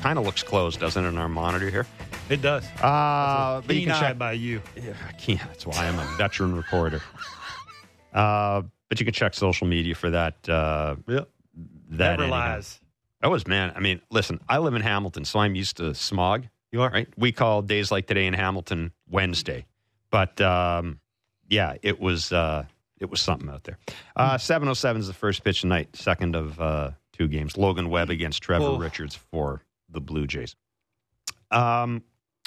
kind 0.00 0.18
of 0.18 0.24
looks 0.24 0.42
closed, 0.42 0.80
doesn't 0.80 1.04
it, 1.04 1.08
on 1.08 1.18
our 1.18 1.28
monitor 1.28 1.68
here? 1.68 1.86
It 2.30 2.40
does. 2.40 2.64
Uh, 2.80 3.60
but 3.66 3.76
you 3.76 3.84
can 3.84 4.00
check. 4.00 4.16
by 4.16 4.32
you. 4.32 4.62
Yeah, 4.74 4.94
I 5.06 5.12
can't. 5.12 5.40
That's 5.40 5.66
why 5.66 5.86
I'm 5.86 5.98
a 5.98 6.14
veteran 6.16 6.56
reporter. 6.56 7.02
Uh, 8.14 8.62
but 8.88 9.00
you 9.00 9.04
can 9.04 9.12
check 9.12 9.34
social 9.34 9.66
media 9.66 9.94
for 9.94 10.08
that. 10.08 10.48
Uh, 10.48 10.96
Yep. 11.06 11.28
That 11.88 12.18
Never 12.18 12.30
lies. 12.30 12.80
That 13.20 13.30
was 13.30 13.46
man. 13.46 13.72
I 13.74 13.80
mean, 13.80 14.00
listen, 14.10 14.40
I 14.48 14.58
live 14.58 14.74
in 14.74 14.82
Hamilton, 14.82 15.24
so 15.24 15.40
I'm 15.40 15.54
used 15.54 15.78
to 15.78 15.94
smog. 15.94 16.46
You 16.70 16.82
are 16.82 16.90
Right? 16.90 17.08
We 17.16 17.32
call 17.32 17.62
days 17.62 17.90
like 17.90 18.06
today 18.06 18.26
in 18.26 18.34
Hamilton 18.34 18.92
Wednesday, 19.10 19.66
but 20.10 20.40
um, 20.40 21.00
yeah, 21.48 21.74
it 21.82 21.98
was 21.98 22.30
uh, 22.32 22.64
it 23.00 23.10
was 23.10 23.20
something 23.20 23.48
out 23.48 23.64
there. 23.64 23.78
Uh, 24.14 24.38
Seven 24.38 24.68
oh 24.68 24.74
seven 24.74 25.00
is 25.00 25.06
the 25.08 25.14
first 25.14 25.42
pitch 25.44 25.62
tonight, 25.62 25.88
second 25.96 26.36
of 26.36 26.60
uh, 26.60 26.90
two 27.12 27.26
games. 27.26 27.56
Logan 27.56 27.88
Webb 27.90 28.10
against 28.10 28.42
Trevor 28.42 28.64
Oh. 28.66 28.76
Richards 28.78 29.14
for 29.16 29.62
the 29.88 30.00
Blue 30.00 30.26
Jays. 30.26 30.54
Um, 31.50 32.02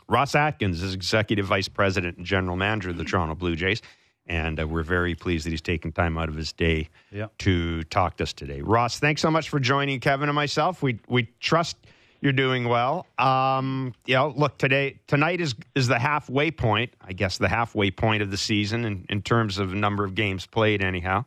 Ross 0.07 0.35
Atkins 0.35 0.83
is 0.83 0.93
executive 0.93 1.45
vice 1.47 1.67
president 1.67 2.17
and 2.17 2.25
general 2.25 2.55
manager 2.55 2.89
of 2.91 2.97
the 2.97 3.03
Toronto 3.03 3.33
Blue 3.35 3.55
Jays, 3.55 3.81
and 4.27 4.59
uh, 4.59 4.67
we're 4.67 4.83
very 4.83 5.15
pleased 5.15 5.45
that 5.45 5.49
he's 5.51 5.61
taking 5.61 5.91
time 5.91 6.17
out 6.17 6.29
of 6.29 6.35
his 6.35 6.51
day 6.53 6.89
Yeah. 7.11 7.27
to 7.39 7.83
talk 7.83 8.17
to 8.17 8.23
us 8.23 8.33
today. 8.33 8.61
Ross, 8.61 8.99
thanks 8.99 9.21
so 9.21 9.31
much 9.31 9.49
for 9.49 9.59
joining 9.59 9.99
Kevin 9.99 10.29
and 10.29 10.35
myself. 10.35 10.81
We 10.81 10.99
we 11.07 11.29
trust 11.39 11.77
you're 12.23 12.31
doing 12.33 12.67
well. 12.69 13.07
Um, 13.17 13.95
you 14.05 14.13
know, 14.13 14.27
look 14.35 14.57
today 14.59 14.99
tonight 15.07 15.41
is 15.41 15.55
is 15.75 15.87
the 15.87 15.97
halfway 15.99 16.51
point, 16.51 16.93
I 17.01 17.13
guess 17.13 17.37
the 17.39 17.49
halfway 17.49 17.89
point 17.91 18.21
of 18.21 18.29
the 18.31 18.37
season 18.37 18.85
in, 18.85 19.05
in 19.09 19.21
terms 19.23 19.57
of 19.57 19.73
number 19.73 20.03
of 20.03 20.13
games 20.13 20.45
played. 20.45 20.83
Anyhow, 20.83 21.25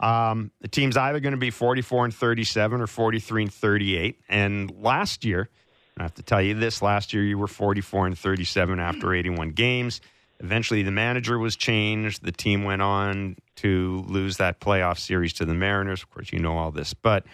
um, 0.00 0.50
the 0.62 0.68
team's 0.68 0.96
either 0.96 1.20
going 1.20 1.32
to 1.34 1.38
be 1.38 1.50
44 1.50 2.06
and 2.06 2.14
37 2.14 2.80
or 2.80 2.86
43 2.86 3.42
and 3.42 3.52
38. 3.52 4.20
And 4.30 4.70
last 4.82 5.26
year, 5.26 5.50
I 5.98 6.04
have 6.04 6.14
to 6.14 6.22
tell 6.22 6.40
you 6.40 6.54
this: 6.54 6.80
last 6.80 7.12
year 7.12 7.22
you 7.22 7.36
were 7.36 7.46
44 7.46 8.06
and 8.06 8.18
37 8.18 8.80
after 8.80 9.12
81 9.12 9.50
games. 9.50 10.00
Eventually, 10.40 10.82
the 10.82 10.90
manager 10.90 11.38
was 11.38 11.54
changed. 11.54 12.24
The 12.24 12.32
team 12.32 12.64
went 12.64 12.82
on 12.82 13.36
to 13.56 14.04
lose 14.08 14.38
that 14.38 14.60
playoff 14.60 14.98
series 14.98 15.32
to 15.34 15.44
the 15.44 15.54
Mariners. 15.54 16.02
Of 16.02 16.10
course, 16.10 16.32
you 16.32 16.38
know 16.38 16.56
all 16.56 16.70
this. 16.70 16.94
But 16.94 17.24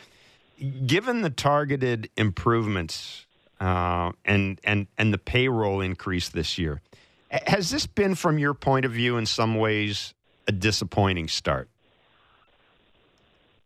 given 0.87 1.23
the 1.23 1.31
targeted 1.31 2.11
improvements 2.17 3.27
uh, 3.61 4.13
and 4.25 4.61
and 4.65 4.87
and 4.99 5.13
the 5.15 5.19
payroll 5.19 5.81
increase 5.81 6.29
this 6.29 6.59
year, 6.59 6.83
has 7.31 7.71
this 7.71 7.87
been, 7.87 8.15
from 8.15 8.39
your 8.39 8.55
point 8.55 8.85
of 8.85 8.93
view, 8.93 9.17
in 9.17 9.27
some 9.27 9.55
ways, 9.55 10.15
a 10.49 10.53
disappointing 10.53 11.29
start? 11.29 11.69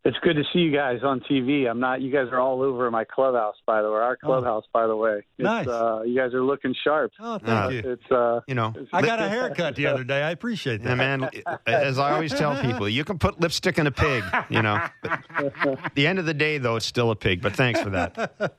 It's 0.03 0.17
good 0.23 0.37
to 0.37 0.45
see 0.51 0.61
you 0.61 0.73
guys 0.73 1.01
on 1.03 1.21
TV. 1.21 1.69
I'm 1.69 1.79
not. 1.79 2.01
You 2.01 2.11
guys 2.11 2.29
are 2.33 2.41
all 2.41 2.63
over 2.63 2.91
my 2.91 3.05
clubhouse, 3.05 3.57
by 3.67 3.83
the 3.83 3.91
way. 3.91 3.99
Our 3.99 4.17
clubhouse, 4.17 4.65
by 4.73 4.87
the 4.87 4.97
way. 4.97 5.19
It's, 5.37 5.45
Nice. 5.45 5.67
Uh, 5.69 6.01
you 6.07 6.17
guys 6.17 6.33
are 6.33 6.43
looking 6.43 6.75
sharp. 6.83 7.13
Oh, 7.21 7.35
Uh, 7.35 7.39
thank 7.39 7.73
you. 7.85 7.91
It's. 7.93 8.11
Uh, 8.11 8.41
You 8.49 8.55
know, 8.55 8.73
I 8.95 9.03
got 9.03 9.21
a 9.21 9.29
haircut 9.29 9.77
the 9.77 9.89
other 9.89 10.03
day. 10.05 10.23
I 10.23 10.31
appreciate 10.31 10.81
Yeah, 10.81 10.95
that. 10.95 10.97
man, 10.97 11.31
as 11.67 11.99
I 11.99 12.13
always 12.13 12.33
tell 12.33 12.59
people, 12.63 12.89
you 12.89 13.05
can 13.05 13.19
put 13.19 13.41
lipstick 13.43 13.79
in 13.79 13.87
a 13.87 13.91
pig, 13.91 14.25
you 14.49 14.63
know. 14.63 14.81
The 15.95 16.07
end 16.07 16.19
of 16.19 16.25
the 16.25 16.35
day, 16.35 16.57
though, 16.57 16.77
it's 16.77 16.87
still 16.87 17.11
a 17.11 17.17
pig. 17.17 17.43
But 17.43 17.55
thanks 17.55 17.81
for 17.83 17.91
that. 17.91 18.55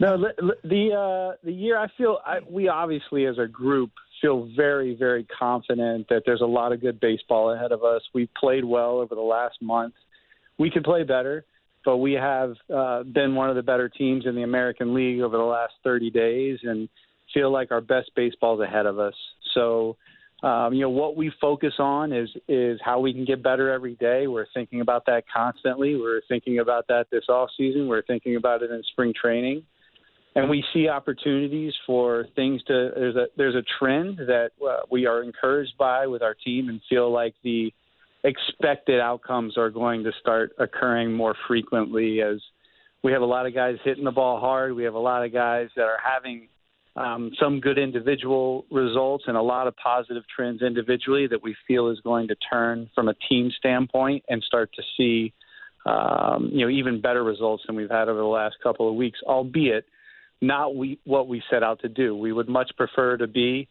no, 0.00 0.16
li- 0.16 0.28
li- 0.40 0.54
the 0.64 0.92
uh, 0.92 1.36
the 1.44 1.52
year 1.52 1.78
I 1.78 1.86
feel 1.96 2.18
I, 2.26 2.40
we 2.48 2.66
obviously 2.68 3.26
as 3.26 3.38
a 3.38 3.46
group 3.46 3.90
feel 4.20 4.48
very 4.56 4.94
very 4.96 5.24
confident 5.38 6.08
that 6.08 6.22
there's 6.26 6.40
a 6.40 6.46
lot 6.46 6.72
of 6.72 6.80
good 6.80 6.98
baseball 7.00 7.52
ahead 7.52 7.70
of 7.72 7.84
us. 7.84 8.02
We've 8.12 8.32
played 8.34 8.64
well 8.64 8.98
over 8.98 9.14
the 9.14 9.20
last 9.20 9.60
month. 9.62 9.94
We 10.62 10.70
could 10.70 10.84
play 10.84 11.02
better, 11.02 11.44
but 11.84 11.96
we 11.96 12.12
have 12.12 12.54
uh, 12.72 13.02
been 13.02 13.34
one 13.34 13.50
of 13.50 13.56
the 13.56 13.64
better 13.64 13.88
teams 13.88 14.26
in 14.26 14.36
the 14.36 14.44
American 14.44 14.94
League 14.94 15.20
over 15.20 15.36
the 15.36 15.42
last 15.42 15.72
30 15.82 16.08
days, 16.12 16.60
and 16.62 16.88
feel 17.34 17.50
like 17.50 17.72
our 17.72 17.80
best 17.80 18.12
baseball's 18.14 18.60
ahead 18.60 18.86
of 18.86 19.00
us. 19.00 19.14
So. 19.54 19.96
Um, 20.44 20.74
you 20.74 20.80
know 20.80 20.90
what 20.90 21.16
we 21.16 21.30
focus 21.40 21.74
on 21.78 22.12
is 22.12 22.28
is 22.48 22.80
how 22.84 22.98
we 22.98 23.12
can 23.12 23.24
get 23.24 23.44
better 23.44 23.70
every 23.70 23.94
day. 23.94 24.26
We're 24.26 24.48
thinking 24.52 24.80
about 24.80 25.06
that 25.06 25.22
constantly. 25.32 25.94
We're 25.94 26.20
thinking 26.26 26.58
about 26.58 26.88
that 26.88 27.06
this 27.12 27.26
off 27.28 27.50
season. 27.56 27.86
We're 27.86 28.02
thinking 28.02 28.34
about 28.34 28.60
it 28.64 28.72
in 28.72 28.82
spring 28.90 29.14
training, 29.14 29.62
and 30.34 30.50
we 30.50 30.64
see 30.74 30.88
opportunities 30.88 31.72
for 31.86 32.26
things 32.34 32.60
to. 32.64 32.90
There's 32.92 33.14
a 33.14 33.26
there's 33.36 33.54
a 33.54 33.62
trend 33.78 34.18
that 34.18 34.50
uh, 34.68 34.78
we 34.90 35.06
are 35.06 35.22
encouraged 35.22 35.74
by 35.78 36.08
with 36.08 36.22
our 36.22 36.34
team 36.34 36.68
and 36.68 36.80
feel 36.90 37.12
like 37.12 37.36
the 37.44 37.72
expected 38.24 39.00
outcomes 39.00 39.56
are 39.56 39.70
going 39.70 40.04
to 40.04 40.12
start 40.20 40.52
occurring 40.58 41.12
more 41.12 41.34
frequently 41.48 42.20
as 42.22 42.40
we 43.02 43.12
have 43.12 43.22
a 43.22 43.26
lot 43.26 43.46
of 43.46 43.54
guys 43.54 43.76
hitting 43.84 44.04
the 44.04 44.12
ball 44.12 44.38
hard. 44.38 44.74
We 44.74 44.84
have 44.84 44.94
a 44.94 44.98
lot 44.98 45.24
of 45.24 45.32
guys 45.32 45.68
that 45.76 45.82
are 45.82 45.98
having 46.02 46.48
um, 46.94 47.32
some 47.40 47.60
good 47.60 47.78
individual 47.78 48.64
results 48.70 49.24
and 49.26 49.36
a 49.36 49.42
lot 49.42 49.66
of 49.66 49.74
positive 49.76 50.22
trends 50.34 50.62
individually 50.62 51.26
that 51.26 51.42
we 51.42 51.56
feel 51.66 51.88
is 51.88 51.98
going 52.00 52.28
to 52.28 52.36
turn 52.50 52.90
from 52.94 53.08
a 53.08 53.14
team 53.28 53.50
standpoint 53.56 54.24
and 54.28 54.42
start 54.42 54.70
to 54.74 54.82
see 54.96 55.32
um, 55.84 56.50
you 56.52 56.64
know 56.64 56.70
even 56.70 57.00
better 57.00 57.24
results 57.24 57.64
than 57.66 57.74
we've 57.74 57.90
had 57.90 58.08
over 58.08 58.20
the 58.20 58.24
last 58.24 58.56
couple 58.62 58.88
of 58.88 58.94
weeks, 58.94 59.18
albeit 59.26 59.84
not 60.40 60.76
we, 60.76 60.98
what 61.04 61.28
we 61.28 61.42
set 61.50 61.62
out 61.62 61.80
to 61.80 61.88
do. 61.88 62.16
We 62.16 62.32
would 62.32 62.48
much 62.48 62.70
prefer 62.76 63.16
to 63.16 63.26
be 63.26 63.68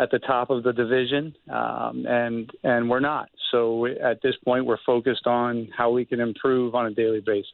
at 0.00 0.10
the 0.10 0.18
top 0.18 0.48
of 0.48 0.62
the 0.62 0.72
division, 0.72 1.36
um, 1.50 2.06
and 2.08 2.50
and 2.64 2.88
we're 2.88 3.00
not. 3.00 3.28
So 3.50 3.86
at 3.86 4.22
this 4.22 4.34
point, 4.44 4.64
we're 4.64 4.78
focused 4.86 5.26
on 5.26 5.68
how 5.76 5.90
we 5.90 6.04
can 6.04 6.20
improve 6.20 6.74
on 6.74 6.86
a 6.86 6.90
daily 6.90 7.20
basis. 7.20 7.52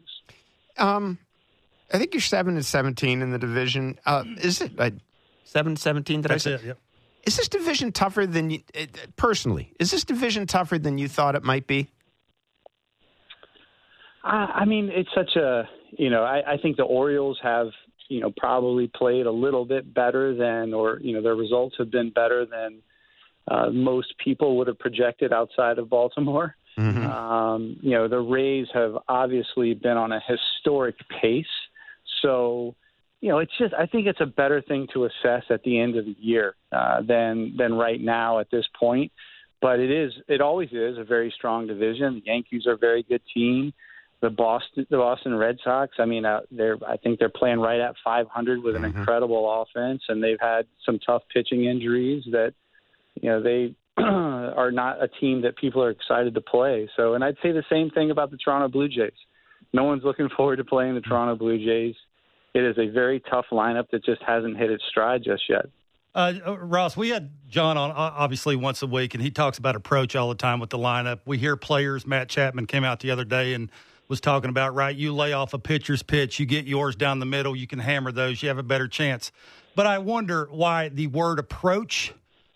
Um, 0.78 1.18
I 1.92 1.98
think 1.98 2.14
you're 2.14 2.20
seven 2.20 2.54
and 2.54 2.64
seventeen 2.64 3.20
in 3.20 3.32
the 3.32 3.38
division. 3.38 3.98
Uh, 4.06 4.24
is 4.38 4.61
it 4.61 4.72
uh, 4.78 4.90
seven 5.44 5.72
and 5.72 5.78
seventeen? 5.78 6.20
Did 6.20 6.30
That's 6.30 6.46
I 6.46 6.50
say? 6.50 6.54
it. 6.54 6.64
Yep. 6.66 6.78
Is 7.24 7.37
this 7.37 7.48
division 7.48 7.90
tougher 7.90 8.26
than 8.26 8.50
you 8.50 8.61
uh, 8.78 8.87
personally? 9.16 9.72
Is 9.80 9.90
this 9.90 10.04
division 10.04 10.46
tougher 10.46 10.78
than 10.78 10.98
you 10.98 11.09
thought 11.09 11.35
it 11.35 11.42
might 11.42 11.66
be? 11.66 11.88
I, 14.22 14.61
I 14.61 14.64
mean, 14.66 14.90
it's 14.92 15.11
such 15.14 15.35
a 15.35 15.68
you 15.90 16.11
know. 16.11 16.22
I, 16.22 16.52
I 16.52 16.56
think 16.59 16.76
the 16.76 16.85
Orioles 16.85 17.38
have 17.42 17.68
you 18.09 18.21
know 18.21 18.33
probably 18.37 18.88
played 18.88 19.27
a 19.27 19.31
little 19.31 19.64
bit 19.64 19.92
better 19.92 20.35
than, 20.35 20.75
or 20.75 20.99
you 21.01 21.12
know, 21.14 21.23
their 21.23 21.35
results 21.35 21.77
have 21.79 21.90
been 21.90 22.11
better 22.11 22.47
than 22.47 22.83
uh, 23.49 23.71
most 23.71 24.14
people 24.23 24.57
would 24.59 24.66
have 24.66 24.79
projected 24.79 25.33
outside 25.33 25.79
of 25.79 25.88
Baltimore. 25.88 26.57
Mm-hmm. 26.79 27.07
Um, 27.07 27.77
you 27.81 27.92
know, 27.92 28.09
the 28.09 28.19
Rays 28.19 28.66
have 28.75 28.99
obviously 29.09 29.75
been 29.75 29.97
on 29.97 30.12
a 30.12 30.21
historic 30.27 30.97
pace. 31.23 31.47
So, 32.23 32.75
you 33.21 33.31
know, 33.31 33.38
it's 33.38 33.57
just 33.59 33.73
I 33.73 33.87
think 33.87 34.07
it's 34.07 34.21
a 34.21 34.27
better 34.27 34.61
thing 34.61 34.88
to 34.92 35.05
assess 35.05 35.45
at 35.49 35.62
the 35.62 35.81
end 35.81 35.97
of 35.97 36.05
the 36.05 36.16
year 36.19 36.55
uh, 36.73 37.03
than 37.03 37.55
than 37.57 37.75
right 37.75 38.01
now 38.01 38.40
at 38.40 38.51
this 38.51 38.66
point. 38.79 39.12
But 39.62 39.81
it 39.81 39.90
is 39.90 40.12
it 40.29 40.40
always 40.40 40.71
is 40.73 40.99
a 40.99 41.05
very 41.05 41.33
strong 41.35 41.66
division. 41.66 42.16
The 42.16 42.31
Yankees 42.31 42.66
are 42.66 42.73
a 42.73 42.79
very 42.79 43.03
good 43.03 43.23
team. 43.33 43.73
The 44.22 44.31
Boston 44.31 44.87
the 44.90 44.96
Boston 44.96 45.35
Red 45.35 45.59
Sox, 45.62 45.96
I 45.98 46.07
mean, 46.07 46.24
uh, 46.24 46.40
they're 46.50 46.79
I 46.87 46.96
think 46.96 47.18
they're 47.18 47.29
playing 47.29 47.61
right 47.61 47.81
at 47.81 47.94
500 48.02 48.62
with 48.62 48.74
an 48.76 48.83
Mhm. 48.83 48.96
incredible 48.96 49.62
offense, 49.62 50.02
and 50.09 50.22
they've 50.24 50.40
had 50.40 50.66
some 50.85 50.98
tough 50.98 51.22
pitching 51.33 51.64
injuries 51.66 52.24
that 52.33 52.55
you 53.20 53.29
know 53.29 53.42
they 53.42 53.74
are 53.98 54.70
not 54.72 55.02
a 55.02 55.09
team 55.09 55.42
that 55.42 55.57
people 55.57 55.83
are 55.83 55.90
excited 55.90 56.35
to 56.35 56.40
play. 56.40 56.88
So, 56.96 57.14
and 57.14 57.22
I'd 57.24 57.37
say 57.42 57.52
the 57.52 57.64
same 57.70 57.90
thing 57.90 58.11
about 58.11 58.31
the 58.31 58.37
Toronto 58.38 58.68
Blue 58.68 58.88
Jays. 58.88 59.12
No 59.72 59.85
one's 59.85 60.02
looking 60.05 60.29
forward 60.37 60.57
to 60.57 60.64
playing 60.64 60.94
the 60.94 61.00
Toronto 61.02 61.35
Blue 61.37 61.59
Jays. 61.59 61.94
It 62.55 62.64
is 62.64 62.79
a 62.79 62.87
very 62.88 63.20
tough 63.20 63.46
lineup 63.52 63.90
that 63.90 64.02
just 64.02 64.22
hasn't 64.22 64.57
hit 64.57 64.70
its 64.70 64.85
stride 64.88 65.22
just 65.24 65.42
yet. 65.48 65.66
Uh, 66.14 66.33
uh, 66.46 66.57
Ross, 66.59 66.96
we 66.96 67.11
had 67.11 67.31
John 67.50 67.76
on 67.76 67.90
obviously 67.90 68.57
once 68.57 68.81
a 68.83 68.87
week, 68.87 69.12
and 69.12 69.22
he 69.22 69.31
talks 69.31 69.59
about 69.59 69.76
approach 69.76 70.16
all 70.16 70.31
the 70.31 70.35
time 70.35 70.59
with 70.61 70.70
the 70.70 70.79
lineup. 70.79 71.20
We 71.26 71.37
hear 71.37 71.57
players. 71.57 72.07
Matt 72.07 72.31
Chapman 72.31 72.66
came 72.66 72.85
out 72.85 73.00
the 73.00 73.11
other 73.11 73.24
day 73.24 73.52
and 73.52 73.70
was 74.09 74.21
talking 74.21 74.51
about, 74.51 74.75
right? 74.75 74.95
You 74.95 75.14
lay 75.14 75.33
off 75.33 75.55
a 75.55 75.59
pitcher's 75.59 76.03
pitch, 76.03 76.38
you 76.38 76.47
get 76.47 76.66
yours 76.66 76.97
down 76.97 77.19
the 77.19 77.27
middle, 77.27 77.57
you 77.57 77.66
can 77.66 77.79
hammer 77.79 78.12
those, 78.12 78.42
you 78.42 78.49
have 78.49 78.59
a 78.59 78.62
better 78.62 78.88
chance. 78.88 79.33
But 79.75 79.87
I 79.87 79.99
wonder 79.99 80.49
why 80.51 80.88
the 80.88 81.07
word 81.07 81.38
approach 81.38 82.14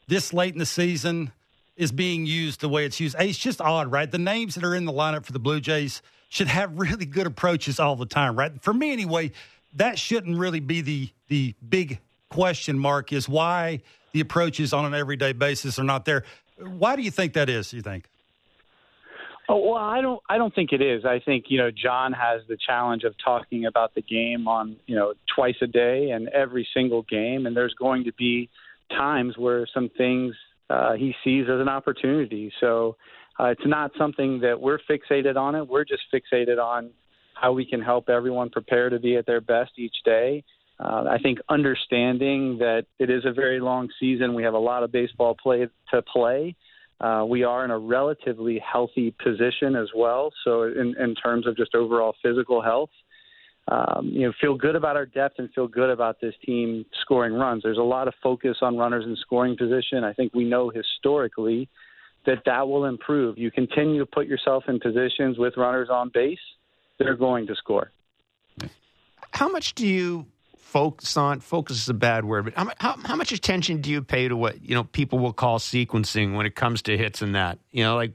this 0.09 0.33
late 0.33 0.53
in 0.53 0.59
the 0.59 0.67
season 0.67 1.33
is 1.77 1.93
being 1.93 2.27
used 2.27 2.61
the 2.61 2.69
way 2.69 2.85
it's 2.85 3.01
used. 3.01 3.17
It's 3.19 3.39
just 3.39 3.61
odd, 3.61 3.91
right? 3.91 4.11
The 4.11 4.19
names 4.19 4.55
that 4.55 4.65
are 4.65 4.75
in 4.75 4.85
the 4.85 4.93
lineup 4.93 5.25
for 5.25 5.33
the 5.33 5.39
Blue 5.39 5.61
Jays 5.61 6.03
should 6.29 6.49
have 6.49 6.73
really 6.79 7.07
good 7.07 7.27
approaches 7.27 7.81
all 7.81 7.97
the 7.97 8.07
time, 8.07 8.37
right? 8.37 8.53
For 8.63 8.73
me, 8.73 8.93
anyway, 8.93 9.33
that 9.75 9.99
shouldn't 9.99 10.37
really 10.39 10.61
be 10.61 10.81
the 10.81 11.11
the 11.29 11.55
big 11.67 12.01
question 12.29 12.79
mark. 12.79 13.13
Is 13.13 13.29
why 13.29 13.81
the 14.13 14.21
approaches 14.21 14.73
on 14.73 14.85
an 14.85 14.95
everyday 14.95 15.33
basis 15.33 15.79
are 15.79 15.85
not 15.85 16.05
there. 16.05 16.25
Why 16.59 16.97
do 16.97 17.03
you 17.03 17.11
think 17.11 17.35
that 17.35 17.49
is? 17.49 17.73
You 17.73 17.83
think? 17.83 18.10
Oh, 19.53 19.73
well, 19.73 19.83
I 19.83 20.01
don't. 20.01 20.23
I 20.29 20.39
don't 20.39 20.55
think 20.55 20.71
it 20.73 20.81
is. 20.81 21.05
I 21.05 21.19
think 21.19 21.47
you 21.49 21.59
know 21.59 21.71
John 21.73 22.13
has 22.13 22.43
the 22.49 22.57
challenge 22.65 23.03
of 23.03 23.15
talking 23.25 23.67
about 23.67 23.97
the 23.97 24.03
game 24.03 24.47
on 24.47 24.77
you 24.87 24.95
know 24.95 25.15
twice 25.35 25.57
a 25.61 25.67
day 25.67 26.11
and 26.11 26.29
every 26.29 26.69
single 26.73 27.03
game, 27.03 27.47
and 27.47 27.57
there's 27.57 27.75
going 27.75 28.05
to 28.05 28.13
be 28.13 28.49
times 28.91 29.37
where 29.37 29.67
some 29.75 29.91
things 29.99 30.37
uh, 30.71 30.93
he 30.93 31.17
sees 31.25 31.47
as 31.53 31.61
an 31.61 31.69
opportunity. 31.69 32.53
So 32.61 32.95
uh, 33.41 33.47
it's 33.47 33.67
not 33.67 33.91
something 33.99 34.39
that 34.43 34.61
we're 34.61 34.79
fixated 34.89 35.35
on. 35.35 35.57
It. 35.57 35.67
We're 35.67 35.85
just 35.85 36.03
fixated 36.15 36.63
on 36.63 36.91
how 37.35 37.53
we 37.53 37.65
can 37.65 37.83
help 37.83 38.09
everyone 38.09 38.51
prepare 38.51 38.89
to 38.89 39.01
be 39.01 39.17
at 39.17 39.27
their 39.27 39.41
best 39.41 39.73
each 39.79 39.97
day. 40.05 40.45
Uh, 40.79 41.07
I 41.11 41.19
think 41.19 41.41
understanding 41.49 42.59
that 42.59 42.85
it 43.01 43.11
is 43.11 43.25
a 43.25 43.33
very 43.33 43.59
long 43.59 43.89
season, 43.99 44.33
we 44.33 44.45
have 44.45 44.55
a 44.55 44.59
lot 44.59 44.85
of 44.85 44.93
baseball 44.93 45.37
play 45.43 45.67
to 45.93 46.03
play. 46.03 46.55
Uh, 47.01 47.25
we 47.27 47.45
are 47.45 47.65
in 47.65 47.71
a 47.71 47.79
relatively 47.79 48.59
healthy 48.59 49.15
position 49.23 49.75
as 49.75 49.89
well. 49.95 50.33
So, 50.45 50.65
in, 50.65 50.95
in 50.99 51.15
terms 51.15 51.47
of 51.47 51.57
just 51.57 51.75
overall 51.75 52.15
physical 52.23 52.61
health, 52.61 52.91
um, 53.69 54.11
you 54.13 54.27
know, 54.27 54.33
feel 54.41 54.57
good 54.57 54.77
about 54.77 54.97
our 54.97 55.07
depth 55.07 55.39
and 55.39 55.49
feel 55.55 55.69
good 55.69 55.91
about 55.91 56.21
this 56.21 56.35
team 56.45 56.85
scoring 57.03 57.33
runs. 57.33 57.63
There's 57.63 57.79
a 57.79 57.83
lot 57.83 58.09
of 58.09 58.15
focus 58.23 58.59
on 58.63 58.77
runners 58.77 59.05
in 59.07 59.17
scoring 59.17 59.57
position. 59.57 60.05
I 60.05 60.13
think 60.13 60.35
we 60.35 60.45
know 60.45 60.71
historically 60.71 61.69
that 62.27 62.43
that 62.47 62.69
will 62.69 62.85
improve. 62.85 63.39
You 63.39 63.51
continue 63.51 63.99
to 64.01 64.07
put 64.07 64.27
yourself 64.27 64.65
in 64.69 64.81
positions 64.81 65.39
with 65.39 65.57
runners 65.57 65.89
on 65.91 66.11
base, 66.13 66.39
they're 66.99 67.17
going 67.17 67.47
to 67.47 67.55
score. 67.55 67.93
How 69.33 69.49
much 69.49 69.75
do 69.75 69.87
you 69.87 70.27
focus 70.71 71.17
on? 71.17 71.41
Focus 71.41 71.83
is 71.83 71.89
a 71.89 71.95
bad 71.95 72.25
word, 72.25 72.45
but 72.45 72.55
how, 72.55 72.71
how, 72.79 72.97
how 73.05 73.17
much 73.17 73.33
attention 73.33 73.81
do 73.81 73.91
you 73.91 74.03
pay 74.03 74.29
to 74.29 74.37
what 74.37 74.63
you 74.63 74.75
know 74.75 74.85
people 74.85 75.19
will 75.19 75.33
call 75.33 75.59
sequencing 75.59 76.35
when 76.35 76.47
it 76.47 76.55
comes 76.55 76.83
to 76.83 76.97
hits 76.97 77.23
and 77.23 77.35
that? 77.35 77.59
You 77.73 77.85
know, 77.85 77.97
like. 77.97 78.13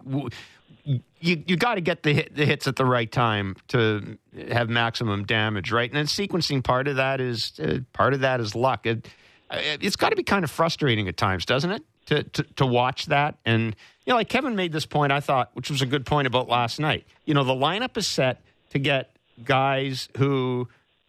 you 0.83 1.01
you 1.19 1.57
got 1.57 1.75
to 1.75 1.81
get 1.81 2.03
the 2.03 2.13
hit, 2.13 2.35
the 2.35 2.45
hits 2.45 2.67
at 2.67 2.75
the 2.75 2.85
right 2.85 3.11
time 3.11 3.55
to 3.69 4.17
have 4.51 4.69
maximum 4.69 5.23
damage, 5.25 5.71
right? 5.71 5.89
And 5.89 5.97
then 5.97 6.05
sequencing 6.05 6.63
part 6.63 6.87
of 6.87 6.97
that 6.97 7.19
is 7.19 7.59
uh, 7.59 7.79
part 7.91 8.13
of 8.13 8.19
that 8.19 8.39
is 8.39 8.53
luck. 8.53 8.85
It, 8.85 9.07
it's 9.49 9.95
got 9.95 10.09
to 10.09 10.15
be 10.15 10.21
kind 10.21 10.43
of 10.43 10.51
frustrating 10.51 11.07
at 11.07 11.17
times, 11.17 11.45
doesn't 11.45 11.71
it? 11.71 11.83
To, 12.07 12.23
to 12.23 12.43
to 12.43 12.65
watch 12.67 13.07
that 13.07 13.39
and 13.45 13.75
you 14.05 14.11
know, 14.11 14.17
like 14.17 14.29
Kevin 14.29 14.55
made 14.55 14.71
this 14.71 14.85
point, 14.85 15.11
I 15.11 15.19
thought, 15.19 15.49
which 15.53 15.71
was 15.71 15.81
a 15.81 15.87
good 15.87 16.05
point 16.05 16.27
about 16.27 16.47
last 16.47 16.79
night. 16.79 17.07
You 17.25 17.33
know, 17.33 17.43
the 17.43 17.53
lineup 17.53 17.97
is 17.97 18.05
set 18.05 18.41
to 18.69 18.77
get 18.77 19.15
guys 19.43 20.07
who 20.17 20.67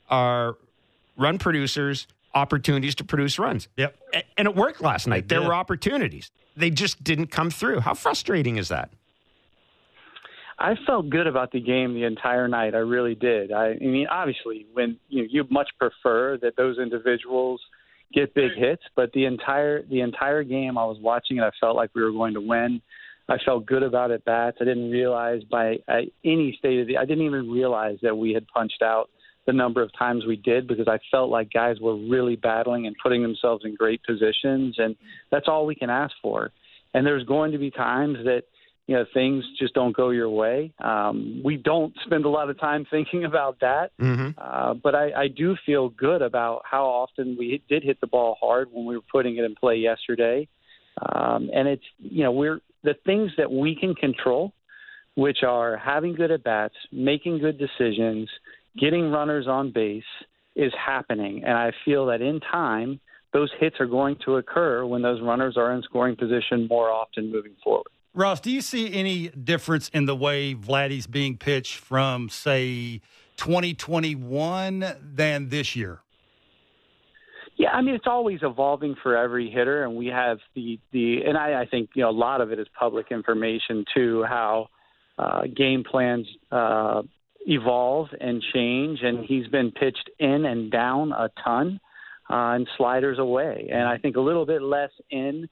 are 0.09 0.57
run 1.17 1.39
producers 1.39 2.07
opportunities 2.35 2.95
to 2.97 3.05
produce 3.05 3.39
runs. 3.39 3.69
Yep. 3.77 3.97
And 4.37 4.47
it 4.47 4.55
worked 4.55 4.83
last 4.83 5.07
night. 5.07 5.29
There 5.29 5.43
were 5.43 5.55
opportunities. 5.55 6.31
They 6.57 6.71
just 6.71 7.03
didn't 7.03 7.29
come 7.29 7.51
through. 7.51 7.81
How 7.81 7.95
frustrating 7.95 8.59
is 8.59 8.69
that? 8.69 8.91
I 10.59 10.75
felt 10.87 11.11
good 11.11 11.27
about 11.27 11.53
the 11.53 11.61
game 11.61 11.95
the 11.95 12.05
entire 12.05 12.49
night. 12.49 12.75
I 12.75 12.79
really 12.79 13.15
did. 13.15 13.53
I, 13.53 13.73
I 13.73 13.79
mean, 13.79 14.07
obviously, 14.07 14.67
when 14.73 14.99
you 15.09 15.23
know, 15.23 15.29
you 15.31 15.45
much 15.51 15.69
prefer 15.79 16.39
that 16.39 16.57
those 16.57 16.79
individuals 16.79 17.61
get 18.15 18.33
big 18.35 18.53
hits, 18.57 18.83
but 18.95 19.13
the 19.13 19.27
entire 19.27 19.83
the 19.83 20.01
entire 20.01 20.45
game 20.45 20.79
I 20.79 20.85
was 20.85 20.99
watching 21.01 21.39
it, 21.39 21.43
I 21.43 21.51
felt 21.61 21.77
like 21.77 21.91
we 21.95 22.03
were 22.03 22.13
going 22.13 22.35
to 22.35 22.41
win. 22.41 22.81
I 23.29 23.37
felt 23.45 23.67
good 23.67 23.83
about 23.83 24.11
at 24.13 24.25
bats. 24.25 24.59
I 24.61 24.65
didn't 24.65 24.91
realize 24.91 25.43
by 25.51 25.79
any 26.25 26.57
state 26.59 26.81
of 26.81 26.87
the 26.87 26.97
I 26.97 27.05
didn't 27.05 27.27
even 27.27 27.51
realize 27.51 27.99
that 28.03 28.17
we 28.17 28.33
had 28.33 28.47
punched 28.49 28.83
out 28.83 29.11
the 29.47 29.53
number 29.53 29.83
of 29.83 29.91
times 29.97 30.25
we 30.27 30.37
did 30.37 30.67
because 30.67 30.89
I 30.89 30.99
felt 31.11 31.31
like 31.31 31.53
guys 31.53 31.77
were 31.81 31.97
really 31.97 32.37
battling 32.37 32.87
and 32.87 32.97
putting 33.03 33.23
themselves 33.23 33.65
in 33.65 33.75
great 33.75 34.03
positions 34.05 34.77
and 34.79 34.97
that's 35.31 35.47
all 35.49 35.67
we 35.67 35.75
can 35.75 35.91
ask 35.91 36.15
for. 36.21 36.51
And 36.95 37.07
there's 37.07 37.25
going 37.25 37.53
to 37.53 37.59
be 37.59 37.71
times 37.71 38.19
that 38.25 38.43
you 38.87 38.95
know 38.95 39.05
things 39.13 39.45
just 39.59 39.75
don't 39.75 39.97
go 39.97 40.11
your 40.11 40.31
way. 40.31 40.73
Um, 40.83 41.41
we 41.45 41.57
don't 41.57 41.93
spend 42.05 42.25
a 42.25 42.29
lot 42.29 42.51
of 42.51 42.59
time 42.59 42.87
thinking 42.91 43.25
about 43.25 43.61
that, 43.61 43.91
mm-hmm. 44.01 44.31
uh, 44.39 44.75
but 44.75 44.95
I, 44.95 45.13
I 45.13 45.29
do 45.29 45.57
feel 45.67 45.89
good 45.89 46.23
about 46.23 46.63
how 46.65 46.85
often 46.85 47.37
we 47.39 47.63
did 47.69 47.83
hit 47.83 48.01
the 48.01 48.07
ball 48.07 48.37
hard 48.41 48.69
when 48.73 48.87
we 48.87 48.97
were 48.97 49.05
putting 49.11 49.37
it 49.37 49.45
in 49.45 49.55
play 49.55 49.77
yesterday. 49.77 50.49
Um, 51.03 51.51
and 51.53 51.69
it's 51.69 51.85
you 51.99 52.23
know 52.23 52.33
we're 52.33 52.61
the 52.85 52.95
things 53.05 53.33
that 53.37 53.51
we 53.51 53.75
can 53.75 53.95
control, 53.95 54.53
which 55.17 55.39
are 55.43 55.77
having 55.77 56.15
good 56.15 56.31
at 56.31 56.45
bats, 56.45 56.75
making 56.93 57.39
good 57.39 57.59
decisions, 57.59 58.31
getting 58.79 59.11
runners 59.11 59.47
on 59.49 59.73
base, 59.73 60.05
is 60.55 60.73
happening. 60.75 61.45
And 61.45 61.53
I 61.53 61.73
feel 61.85 62.07
that 62.07 62.23
in 62.23 62.41
time, 62.41 63.01
those 63.33 63.51
hits 63.61 63.77
are 63.81 63.87
going 63.87 64.17
to 64.25 64.37
occur 64.37 64.87
when 64.87 65.03
those 65.03 65.21
runners 65.21 65.57
are 65.57 65.73
in 65.73 65.83
scoring 65.83 66.17
position 66.17 66.67
more 66.69 66.91
often 66.91 67.31
moving 67.31 67.55
forward. 67.63 67.89
Ross, 68.15 68.41
do 68.41 68.51
you 68.51 68.63
see 68.63 68.95
any 68.95 69.29
difference 69.29 69.91
in 69.91 70.07
the 70.07 70.17
way 70.17 70.55
Vladdy's 70.55 71.07
being 71.07 71.37
pitched 71.37 71.75
from, 71.75 72.31
say, 72.31 73.03
2021 73.37 74.97
than 75.03 75.51
this 75.51 75.77
year? 75.77 76.01
Yeah, 77.59 77.71
I 77.71 77.81
mean 77.81 77.95
it's 77.95 78.07
always 78.07 78.41
evolving 78.43 78.97
for 79.03 79.17
every 79.17 79.51
hitter, 79.51 79.85
and 79.85 79.97
we 79.97 80.09
have 80.09 80.39
the 80.55 80.79
the 80.93 81.23
and 81.25 81.39
I, 81.39 81.63
I 81.63 81.67
think 81.67 81.91
you 81.95 82.03
know 82.03 82.11
a 82.11 82.13
lot 82.13 82.43
of 82.43 82.53
it 82.53 82.59
is 82.59 82.67
public 82.79 83.07
information 83.11 83.87
too, 83.95 84.25
how 84.29 84.69
uh, 85.19 85.43
game 85.57 85.83
plans 85.83 86.27
uh, 86.53 87.01
evolve 87.47 88.09
and 88.21 88.43
change, 88.55 89.01
and 89.03 89.25
he's 89.25 89.47
been 89.49 89.71
pitched 89.71 90.11
in 90.19 90.45
and 90.45 90.71
down 90.71 91.13
a 91.13 91.31
ton, 91.43 91.81
uh, 92.29 92.55
and 92.55 92.69
sliders 92.77 93.19
away, 93.19 93.69
and 93.73 93.83
I 93.83 93.99
think 93.99 94.17
a 94.17 94.21
little 94.21 94.47
bit 94.47 94.63
less 94.63 94.91
in 95.11 95.49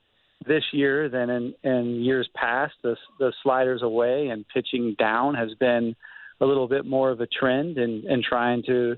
this 0.46 0.64
year 0.72 1.08
than 1.08 1.30
in, 1.30 1.54
in 1.62 2.02
years 2.02 2.28
past. 2.34 2.74
The 2.82 2.96
the 3.18 3.32
sliders 3.42 3.82
away 3.82 4.28
and 4.28 4.44
pitching 4.52 4.96
down 4.98 5.34
has 5.34 5.50
been 5.60 5.94
a 6.40 6.46
little 6.46 6.68
bit 6.68 6.84
more 6.84 7.10
of 7.10 7.20
a 7.20 7.26
trend, 7.26 7.78
and 7.78 8.04
and 8.04 8.22
trying 8.22 8.62
to 8.64 8.96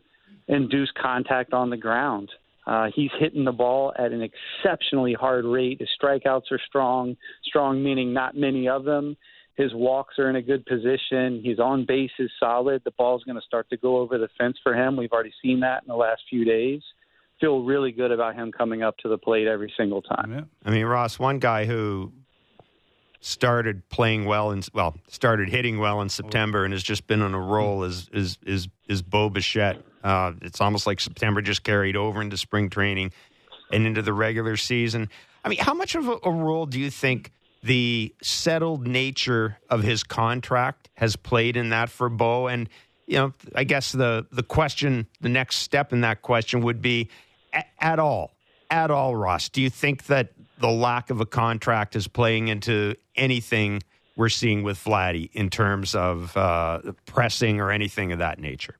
induce 0.48 0.90
contact 1.00 1.52
on 1.52 1.70
the 1.70 1.76
ground. 1.76 2.30
Uh, 2.66 2.88
he's 2.94 3.10
hitting 3.20 3.44
the 3.44 3.52
ball 3.52 3.92
at 3.96 4.10
an 4.10 4.22
exceptionally 4.22 5.12
hard 5.12 5.44
rate. 5.44 5.78
His 5.78 5.88
strikeouts 6.02 6.50
are 6.50 6.60
strong, 6.66 7.16
strong 7.44 7.82
meaning 7.82 8.12
not 8.12 8.36
many 8.36 8.68
of 8.68 8.84
them. 8.84 9.16
His 9.56 9.72
walks 9.74 10.18
are 10.18 10.28
in 10.28 10.36
a 10.36 10.42
good 10.42 10.66
position. 10.66 11.40
He's 11.42 11.58
on 11.58 11.86
base 11.86 12.10
is 12.18 12.30
solid. 12.38 12.82
The 12.84 12.90
ball's 12.92 13.24
going 13.24 13.36
to 13.36 13.46
start 13.46 13.68
to 13.70 13.76
go 13.78 13.98
over 13.98 14.18
the 14.18 14.28
fence 14.36 14.58
for 14.62 14.74
him. 14.74 14.96
We've 14.96 15.12
already 15.12 15.32
seen 15.42 15.60
that 15.60 15.82
in 15.82 15.88
the 15.88 15.96
last 15.96 16.22
few 16.28 16.44
days. 16.44 16.82
Feel 17.40 17.64
really 17.64 17.90
good 17.90 18.12
about 18.12 18.34
him 18.34 18.52
coming 18.52 18.82
up 18.82 18.98
to 18.98 19.08
the 19.08 19.16
plate 19.16 19.46
every 19.46 19.72
single 19.76 20.02
time. 20.02 20.30
Yeah. 20.30 20.40
I 20.64 20.70
mean, 20.70 20.84
Ross, 20.84 21.18
one 21.18 21.38
guy 21.38 21.64
who 21.64 22.12
started 23.20 23.88
playing 23.88 24.24
well 24.26 24.50
and 24.50 24.68
well 24.72 24.94
started 25.08 25.48
hitting 25.48 25.78
well 25.78 26.00
in 26.00 26.08
September 26.08 26.64
and 26.64 26.72
has 26.72 26.82
just 26.82 27.06
been 27.06 27.22
on 27.22 27.34
a 27.34 27.40
roll 27.40 27.82
is 27.82 28.08
is 28.12 28.38
is 28.46 28.68
is 28.88 29.02
Bo 29.02 29.30
Bichette. 29.30 29.82
Uh, 30.04 30.32
it's 30.42 30.60
almost 30.60 30.86
like 30.86 31.00
September 31.00 31.42
just 31.42 31.64
carried 31.64 31.96
over 31.96 32.20
into 32.20 32.36
spring 32.36 32.70
training 32.70 33.10
and 33.72 33.86
into 33.86 34.02
the 34.02 34.12
regular 34.12 34.56
season. 34.56 35.08
I 35.44 35.48
mean, 35.48 35.58
how 35.58 35.74
much 35.74 35.94
of 35.94 36.08
a, 36.08 36.18
a 36.24 36.30
role 36.30 36.66
do 36.66 36.78
you 36.78 36.90
think 36.90 37.32
the 37.62 38.14
settled 38.22 38.86
nature 38.86 39.58
of 39.68 39.82
his 39.82 40.02
contract 40.02 40.88
has 40.94 41.16
played 41.16 41.56
in 41.56 41.70
that 41.70 41.90
for 41.90 42.08
Bo? 42.08 42.46
And 42.46 42.68
you 43.06 43.18
know, 43.18 43.32
I 43.54 43.64
guess 43.64 43.92
the 43.92 44.26
the 44.30 44.42
question, 44.42 45.06
the 45.20 45.28
next 45.28 45.56
step 45.56 45.92
in 45.92 46.00
that 46.02 46.22
question 46.22 46.62
would 46.62 46.82
be, 46.82 47.08
at 47.80 47.98
all, 47.98 48.32
at 48.70 48.90
all, 48.90 49.14
Ross. 49.14 49.48
Do 49.48 49.62
you 49.62 49.70
think 49.70 50.06
that 50.06 50.32
the 50.58 50.70
lack 50.70 51.10
of 51.10 51.20
a 51.20 51.26
contract 51.26 51.96
is 51.96 52.08
playing 52.08 52.48
into 52.48 52.94
anything 53.14 53.82
we're 54.16 54.28
seeing 54.28 54.62
with 54.62 54.82
Vladdy 54.82 55.30
in 55.32 55.50
terms 55.50 55.94
of 55.94 56.36
uh, 56.36 56.80
pressing 57.04 57.60
or 57.60 57.70
anything 57.70 58.12
of 58.12 58.18
that 58.18 58.38
nature? 58.38 58.76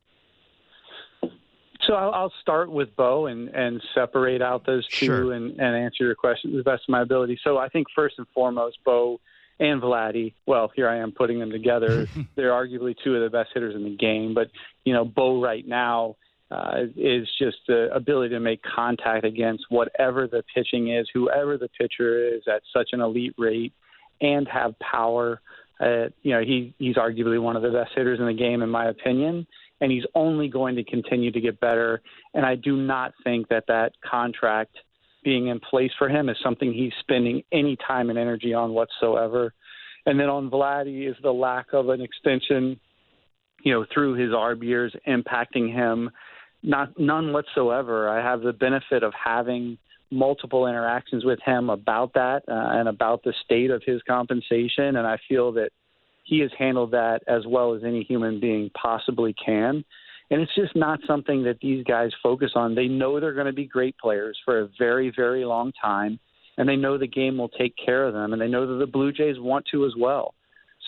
So 1.87 1.95
I'll, 1.95 2.13
I'll 2.13 2.33
start 2.41 2.71
with 2.71 2.95
Bo 2.97 3.27
and, 3.27 3.49
and 3.49 3.83
separate 3.95 4.43
out 4.43 4.67
those 4.67 4.87
two 4.89 5.07
sure. 5.07 5.33
and, 5.33 5.59
and 5.61 5.77
answer 5.77 6.05
your 6.05 6.15
question 6.15 6.51
to 6.51 6.57
the 6.57 6.65
best 6.65 6.85
of 6.85 6.89
my 6.89 7.03
ability. 7.03 7.39
So 7.45 7.59
I 7.59 7.69
think 7.69 7.87
first 7.95 8.17
and 8.19 8.27
foremost, 8.35 8.79
Bo 8.85 9.21
and 9.59 9.81
Vladdy. 9.81 10.35
Well, 10.47 10.71
here 10.75 10.89
I 10.89 10.99
am 10.99 11.13
putting 11.13 11.39
them 11.39 11.51
together. 11.51 12.09
They're 12.35 12.51
arguably 12.51 12.95
two 13.03 13.15
of 13.15 13.23
the 13.23 13.31
best 13.31 13.51
hitters 13.55 13.75
in 13.75 13.85
the 13.85 13.97
game. 13.97 14.35
But 14.35 14.51
you 14.85 14.93
know, 14.93 15.05
Bo 15.05 15.41
right 15.41 15.67
now 15.67 16.17
uh, 16.51 16.85
is 16.97 17.29
just 17.39 17.59
the 17.67 17.89
ability 17.95 18.35
to 18.35 18.41
make 18.41 18.63
contact 18.63 19.25
against 19.25 19.65
whatever 19.69 20.27
the 20.27 20.43
pitching 20.55 20.93
is, 20.93 21.09
whoever 21.13 21.59
the 21.59 21.69
pitcher 21.69 22.35
is, 22.35 22.43
at 22.47 22.63
such 22.73 22.91
an 22.93 23.01
elite 23.01 23.35
rate, 23.39 23.73
and 24.21 24.47
have 24.49 24.79
power. 24.79 25.41
Uh, 25.81 26.09
you 26.23 26.33
know, 26.33 26.41
he 26.41 26.75
he's 26.79 26.97
arguably 26.97 27.41
one 27.41 27.57
of 27.57 27.63
the 27.63 27.71
best 27.71 27.93
hitters 27.95 28.21
in 28.21 28.27
the 28.27 28.35
game, 28.35 28.63
in 28.63 28.71
my 28.71 28.87
opinion, 28.89 29.47
and 29.81 29.93
he's 29.93 30.05
only 30.15 30.49
going 30.49 30.77
to 30.77 30.85
continue 30.85 31.31
to 31.31 31.41
get 31.41 31.61
better. 31.61 32.03
And 32.35 32.47
I 32.47 32.55
do 32.55 32.77
not 32.77 33.13
think 33.25 33.49
that 33.49 33.65
that 33.69 33.93
contract 34.09 34.77
being 35.25 35.49
in 35.49 35.61
place 35.61 35.91
for 35.99 36.09
him 36.09 36.29
is 36.29 36.37
something 36.43 36.73
he's 36.73 36.93
spending 37.01 37.43
any 37.53 37.77
time 37.87 38.11
and 38.11 38.19
energy 38.19 38.55
on 38.55 38.73
whatsoever. 38.73 39.53
And 40.07 40.19
then 40.21 40.29
on 40.29 40.51
Vladdy 40.51 41.11
is 41.11 41.17
the 41.23 41.33
lack 41.33 41.73
of 41.73 41.89
an 41.89 42.01
extension, 42.01 42.79
you 43.63 43.73
know, 43.73 43.85
through 43.93 44.15
his 44.15 44.31
ARB 44.31 44.63
years 44.63 44.95
impacting 45.07 45.73
him. 45.73 46.11
Not 46.63 46.99
none 46.99 47.33
whatsoever. 47.33 48.09
I 48.09 48.23
have 48.23 48.41
the 48.41 48.53
benefit 48.53 49.03
of 49.03 49.13
having 49.13 49.79
multiple 50.11 50.67
interactions 50.67 51.25
with 51.25 51.41
him 51.45 51.71
about 51.71 52.15
that 52.15 52.43
uh, 52.49 52.79
and 52.79 52.89
about 52.89 53.23
the 53.25 53.35
state 53.45 53.71
of 53.71 53.83
his 53.85 54.01
compensation, 54.03 54.97
and 54.97 55.07
I 55.07 55.19
feel 55.29 55.53
that 55.53 55.71
he 56.27 56.41
has 56.41 56.51
handled 56.59 56.91
that 56.91 57.21
as 57.29 57.47
well 57.47 57.75
as 57.75 57.85
any 57.85 58.03
human 58.03 58.41
being 58.41 58.71
possibly 58.71 59.33
can. 59.33 59.85
And 60.29 60.43
it's 60.43 60.55
just 60.57 60.75
not 60.75 60.99
something 61.07 61.45
that 61.45 61.61
these 61.61 61.85
guys 61.85 62.11
focus 62.21 62.51
on. 62.57 62.75
They 62.75 62.89
know 62.89 63.21
they're 63.21 63.33
going 63.33 63.47
to 63.47 63.53
be 63.53 63.67
great 63.67 63.97
players 63.97 64.37
for 64.45 64.61
a 64.61 64.69
very, 64.77 65.13
very 65.15 65.45
long 65.45 65.73
time, 65.81 66.19
and 66.59 66.69
they 66.69 66.75
know 66.75 66.99
the 66.99 67.07
game 67.07 67.39
will 67.39 67.49
take 67.49 67.75
care 67.77 68.05
of 68.05 68.13
them, 68.13 68.33
and 68.33 68.43
they 68.43 68.49
know 68.49 68.67
that 68.67 68.85
the 68.85 68.91
Blue 68.91 69.13
Jays 69.13 69.39
want 69.39 69.67
to 69.71 69.87
as 69.87 69.93
well. 69.97 70.35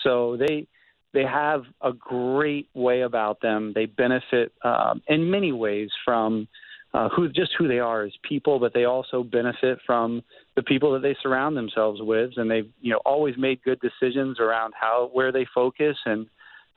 So 0.03 0.37
they 0.37 0.67
they 1.13 1.23
have 1.23 1.63
a 1.81 1.91
great 1.91 2.69
way 2.75 3.01
about 3.01 3.41
them. 3.41 3.71
They 3.73 3.85
benefit 3.85 4.51
um, 4.63 5.01
in 5.07 5.31
many 5.31 5.51
ways 5.51 5.89
from 6.05 6.47
uh, 6.93 7.09
who 7.09 7.29
just 7.29 7.51
who 7.57 7.67
they 7.67 7.79
are 7.79 8.03
as 8.03 8.13
people, 8.27 8.59
but 8.59 8.73
they 8.73 8.85
also 8.85 9.23
benefit 9.23 9.79
from 9.85 10.23
the 10.55 10.63
people 10.63 10.93
that 10.93 11.01
they 11.01 11.15
surround 11.21 11.55
themselves 11.55 12.01
with, 12.01 12.31
and 12.37 12.49
they've 12.49 12.69
you 12.81 12.91
know 12.91 12.99
always 13.05 13.35
made 13.37 13.61
good 13.63 13.79
decisions 13.79 14.39
around 14.39 14.73
how 14.79 15.09
where 15.13 15.31
they 15.31 15.45
focus 15.53 15.97
and 16.05 16.27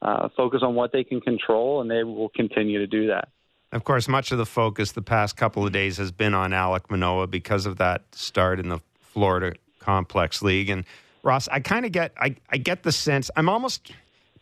uh, 0.02 0.28
focus 0.36 0.60
on 0.62 0.74
what 0.74 0.92
they 0.92 1.04
can 1.04 1.20
control, 1.20 1.80
and 1.80 1.90
they 1.90 2.02
will 2.02 2.28
continue 2.30 2.78
to 2.78 2.86
do 2.86 3.06
that. 3.06 3.28
Of 3.72 3.84
course, 3.84 4.06
much 4.06 4.32
of 4.32 4.38
the 4.38 4.44
focus 4.44 4.92
the 4.92 5.00
past 5.00 5.36
couple 5.36 5.64
of 5.64 5.72
days 5.72 5.96
has 5.96 6.12
been 6.12 6.34
on 6.34 6.50
Alek 6.50 6.90
Manoah 6.90 7.26
because 7.26 7.64
of 7.64 7.78
that 7.78 8.02
start 8.14 8.60
in 8.60 8.68
the 8.68 8.80
Florida 9.00 9.56
Complex 9.78 10.42
League. 10.42 10.68
And 10.68 10.84
Ross, 11.22 11.48
I 11.48 11.60
kind 11.60 11.86
of 11.86 11.92
get, 11.92 12.12
I, 12.18 12.36
I 12.50 12.58
get 12.58 12.82
the 12.82 12.92
sense. 12.92 13.30
I'm 13.34 13.48
almost. 13.48 13.92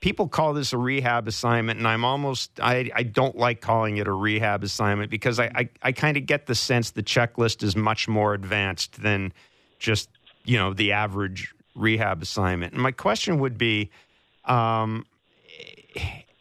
People 0.00 0.28
call 0.28 0.54
this 0.54 0.72
a 0.72 0.78
rehab 0.78 1.28
assignment, 1.28 1.78
and 1.78 1.86
I'm 1.86 2.04
almost 2.04 2.58
I, 2.60 2.90
I 2.94 3.02
don't 3.02 3.36
like 3.36 3.60
calling 3.60 3.98
it 3.98 4.08
a 4.08 4.12
rehab 4.12 4.64
assignment 4.64 5.10
because 5.10 5.38
I, 5.38 5.50
I, 5.54 5.68
I 5.82 5.92
kind 5.92 6.16
of 6.16 6.24
get 6.24 6.46
the 6.46 6.54
sense 6.54 6.90
the 6.90 7.02
checklist 7.02 7.62
is 7.62 7.76
much 7.76 8.08
more 8.08 8.32
advanced 8.32 9.02
than 9.02 9.32
just 9.78 10.08
you 10.44 10.56
know 10.56 10.72
the 10.72 10.92
average 10.92 11.54
rehab 11.74 12.22
assignment. 12.22 12.72
And 12.72 12.82
my 12.82 12.92
question 12.92 13.40
would 13.40 13.58
be, 13.58 13.90
um, 14.46 15.04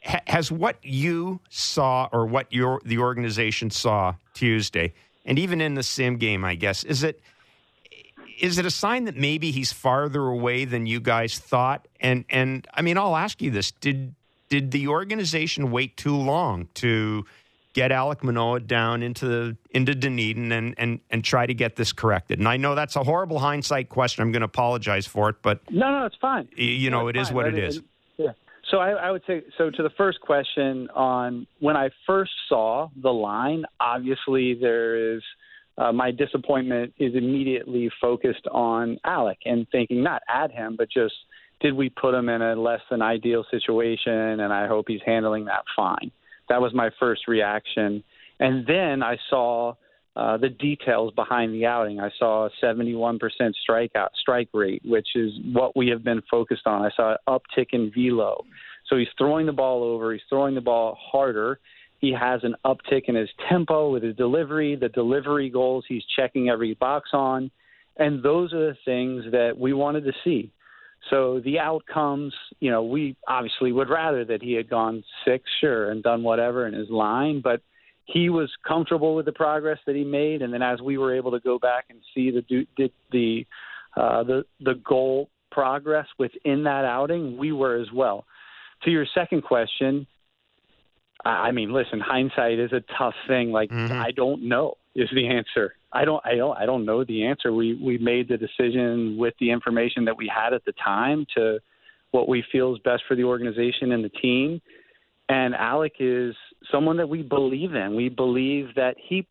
has 0.03 0.51
what 0.51 0.77
you 0.83 1.39
saw 1.49 2.07
or 2.11 2.25
what 2.25 2.51
your 2.53 2.81
the 2.85 2.99
organization 2.99 3.69
saw 3.69 4.15
Tuesday, 4.33 4.93
and 5.25 5.37
even 5.37 5.59
in 5.59 5.73
the 5.73 5.83
sim 5.83 6.17
game, 6.17 6.45
I 6.45 6.55
guess, 6.55 6.83
is 6.83 7.03
it 7.03 7.21
is 8.39 8.57
it 8.57 8.65
a 8.65 8.71
sign 8.71 9.05
that 9.05 9.15
maybe 9.15 9.51
he's 9.51 9.71
farther 9.71 10.25
away 10.25 10.65
than 10.65 10.85
you 10.85 10.99
guys 10.99 11.37
thought? 11.37 11.87
And 11.99 12.25
and 12.29 12.67
I 12.73 12.81
mean, 12.81 12.97
I'll 12.97 13.15
ask 13.15 13.41
you 13.41 13.51
this: 13.51 13.71
did 13.71 14.15
did 14.49 14.71
the 14.71 14.87
organization 14.87 15.71
wait 15.71 15.97
too 15.97 16.15
long 16.15 16.67
to 16.75 17.25
get 17.73 17.91
Alek 17.91 18.23
Manoah 18.23 18.61
down 18.61 19.03
into 19.03 19.27
the, 19.27 19.57
into 19.71 19.93
Dunedin 19.93 20.51
and, 20.51 20.73
and 20.77 20.99
and 21.09 21.23
try 21.23 21.45
to 21.45 21.53
get 21.53 21.75
this 21.75 21.91
corrected? 21.91 22.39
And 22.39 22.47
I 22.47 22.57
know 22.57 22.75
that's 22.75 22.95
a 22.95 23.03
horrible 23.03 23.39
hindsight 23.39 23.89
question. 23.89 24.23
I'm 24.23 24.31
going 24.31 24.41
to 24.41 24.45
apologize 24.45 25.05
for 25.05 25.29
it, 25.29 25.37
but 25.41 25.61
no, 25.71 25.91
no, 25.91 26.05
it's 26.05 26.17
fine. 26.19 26.47
You 26.55 26.89
know, 26.89 27.01
no, 27.01 27.07
it 27.09 27.15
is 27.15 27.27
fine. 27.27 27.35
what 27.35 27.47
it 27.47 27.57
is. 27.57 27.81
Yeah. 28.17 28.31
So 28.69 28.77
I, 28.77 28.91
I 28.91 29.11
would 29.11 29.23
say 29.25 29.43
so. 29.57 29.69
To 29.69 29.83
the 29.83 29.91
first 29.97 30.21
question 30.21 30.89
on 30.89 31.47
when 31.59 31.75
I 31.75 31.89
first 32.05 32.31
saw 32.47 32.89
the 33.01 33.11
line, 33.11 33.65
obviously 33.79 34.53
there 34.53 35.15
is 35.15 35.23
uh, 35.79 35.91
my 35.93 36.11
disappointment 36.11 36.93
is 36.99 37.15
immediately 37.15 37.89
focused 38.01 38.45
on 38.51 38.99
Alek 39.05 39.37
and 39.45 39.65
thinking 39.71 40.03
not 40.03 40.21
at 40.29 40.51
him, 40.51 40.75
but 40.77 40.89
just 40.91 41.13
did 41.61 41.73
we 41.73 41.89
put 41.89 42.13
him 42.13 42.29
in 42.29 42.41
a 42.41 42.55
less 42.55 42.81
than 42.91 43.01
ideal 43.01 43.45
situation? 43.49 44.13
And 44.13 44.53
I 44.53 44.67
hope 44.67 44.85
he's 44.87 45.01
handling 45.05 45.45
that 45.45 45.63
fine. 45.75 46.11
That 46.49 46.61
was 46.61 46.73
my 46.73 46.89
first 46.99 47.27
reaction. 47.27 48.03
And 48.39 48.65
then 48.67 49.03
I 49.03 49.17
saw 49.29 49.73
uh, 50.15 50.37
the 50.37 50.49
details 50.49 51.13
behind 51.15 51.53
the 51.53 51.65
outing. 51.65 51.99
I 51.99 52.09
saw 52.17 52.47
a 52.47 52.49
71% 52.61 53.19
strikeout 53.69 54.09
strike 54.19 54.49
rate, 54.53 54.81
which 54.83 55.07
is 55.15 55.31
what 55.53 55.77
we 55.77 55.87
have 55.89 56.03
been 56.03 56.21
focused 56.29 56.65
on. 56.65 56.81
I 56.81 56.89
saw 56.95 57.11
an 57.11 57.17
uptick 57.27 57.67
in 57.71 57.91
velo. 57.95 58.43
So 58.87 58.97
he's 58.97 59.07
throwing 59.17 59.45
the 59.45 59.53
ball 59.53 59.83
over. 59.83 60.11
He's 60.11 60.21
throwing 60.29 60.55
the 60.55 60.61
ball 60.61 60.97
harder. 60.99 61.59
He 61.99 62.13
has 62.13 62.41
an 62.43 62.55
uptick 62.65 63.03
in 63.07 63.15
his 63.15 63.29
tempo 63.49 63.91
with 63.91 64.03
his 64.03 64.15
delivery, 64.15 64.75
the 64.75 64.89
delivery 64.89 65.49
goals 65.49 65.85
he's 65.87 66.03
checking 66.15 66.49
every 66.49 66.73
box 66.73 67.09
on. 67.13 67.51
And 67.97 68.23
those 68.23 68.53
are 68.53 68.67
the 68.67 68.77
things 68.85 69.25
that 69.31 69.57
we 69.57 69.73
wanted 69.73 70.05
to 70.05 70.13
see. 70.23 70.51
So 71.09 71.41
the 71.43 71.59
outcomes, 71.59 72.33
you 72.59 72.71
know, 72.71 72.83
we 72.83 73.15
obviously 73.27 73.71
would 73.71 73.89
rather 73.89 74.23
that 74.25 74.41
he 74.41 74.53
had 74.53 74.69
gone 74.69 75.03
six, 75.25 75.43
sure, 75.59 75.91
and 75.91 76.03
done 76.03 76.23
whatever 76.23 76.67
in 76.67 76.73
his 76.73 76.89
line, 76.89 77.41
but 77.43 77.61
he 78.05 78.29
was 78.29 78.49
comfortable 78.67 79.15
with 79.15 79.25
the 79.25 79.31
progress 79.31 79.79
that 79.85 79.95
he 79.95 80.03
made. 80.03 80.41
And 80.41 80.53
then 80.53 80.61
as 80.61 80.81
we 80.81 80.97
were 80.97 81.15
able 81.15 81.31
to 81.31 81.39
go 81.39 81.59
back 81.59 81.85
and 81.89 81.99
see 82.13 82.31
the 82.31 82.65
the 82.77 82.91
the 83.11 83.45
uh, 83.97 84.23
the, 84.23 84.45
the 84.61 84.75
goal 84.87 85.29
progress 85.51 86.07
within 86.17 86.63
that 86.63 86.85
outing, 86.85 87.37
we 87.37 87.51
were 87.51 87.77
as 87.77 87.87
well. 87.93 88.25
To 88.83 88.91
your 88.91 89.05
second 89.13 89.41
question, 89.43 90.05
I 91.25 91.51
mean, 91.51 91.73
listen, 91.73 91.99
hindsight 91.99 92.59
is 92.59 92.71
a 92.71 92.81
tough 92.97 93.15
thing. 93.27 93.51
Like 93.51 93.69
mm-hmm. 93.69 93.93
I 93.93 94.11
don't 94.11 94.47
know 94.47 94.75
is 94.95 95.09
the 95.13 95.27
answer. 95.27 95.75
I 95.91 96.05
don't 96.05 96.21
I 96.25 96.35
don't 96.35 96.57
I 96.57 96.65
don't 96.65 96.85
know 96.85 97.03
the 97.03 97.25
answer. 97.25 97.51
We 97.51 97.73
we 97.73 97.97
made 97.97 98.29
the 98.29 98.37
decision 98.37 99.17
with 99.17 99.33
the 99.39 99.51
information 99.51 100.05
that 100.05 100.17
we 100.17 100.31
had 100.33 100.53
at 100.53 100.63
the 100.65 100.73
time 100.83 101.25
to 101.35 101.59
what 102.11 102.27
we 102.27 102.43
feel 102.51 102.73
is 102.73 102.79
best 102.83 103.03
for 103.07 103.15
the 103.15 103.23
organization 103.23 103.91
and 103.91 104.03
the 104.03 104.09
team. 104.09 104.61
And 105.27 105.53
Alek 105.53 105.91
is 105.99 106.35
someone 106.71 106.97
that 106.97 107.09
we 107.09 107.21
believe 107.21 107.75
in. 107.75 107.95
We 107.95 108.09
believe 108.09 108.69
that 108.75 108.95
he 108.97 109.27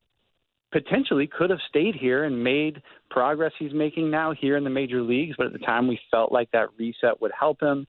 potentially 0.70 1.26
could 1.26 1.50
have 1.50 1.58
stayed 1.68 1.94
here 1.94 2.24
and 2.24 2.44
made 2.44 2.82
progress 3.10 3.52
he's 3.58 3.72
making 3.72 4.10
now 4.10 4.32
here 4.32 4.56
in 4.56 4.64
the 4.64 4.70
major 4.70 5.02
leagues, 5.02 5.34
but 5.36 5.46
at 5.46 5.52
the 5.52 5.58
time 5.58 5.88
we 5.88 5.98
felt 6.10 6.30
like 6.30 6.50
that 6.52 6.68
reset 6.78 7.20
would 7.20 7.32
help 7.38 7.60
him. 7.60 7.86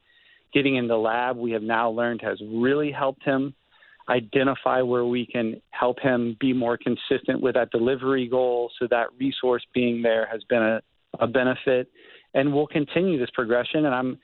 Getting 0.54 0.78
in 0.78 0.88
the 0.88 0.97
lab, 0.97 1.38
we 1.38 1.52
have 1.52 1.62
now 1.62 1.91
learned 1.91 2.22
has 2.24 2.39
really 2.41 2.91
helped 2.91 3.24
him 3.24 3.54
identify 4.10 4.82
where 4.82 5.05
we 5.05 5.26
can 5.26 5.62
help 5.72 5.99
him 5.99 6.36
be 6.39 6.53
more 6.53 6.78
consistent 6.78 7.41
with 7.41 7.55
that 7.55 7.72
delivery 7.72 8.28
goal. 8.28 8.72
So 8.80 8.88
that 8.89 9.07
resource 9.20 9.64
being 9.74 10.01
there 10.01 10.28
has 10.32 10.41
been 10.49 10.62
a, 10.62 10.82
a 11.20 11.28
benefit, 11.28 11.89
and 12.34 12.53
we'll 12.53 12.68
continue 12.68 13.20
this 13.20 13.30
progression. 13.34 13.86
And 13.86 13.95
I'm 13.95 14.20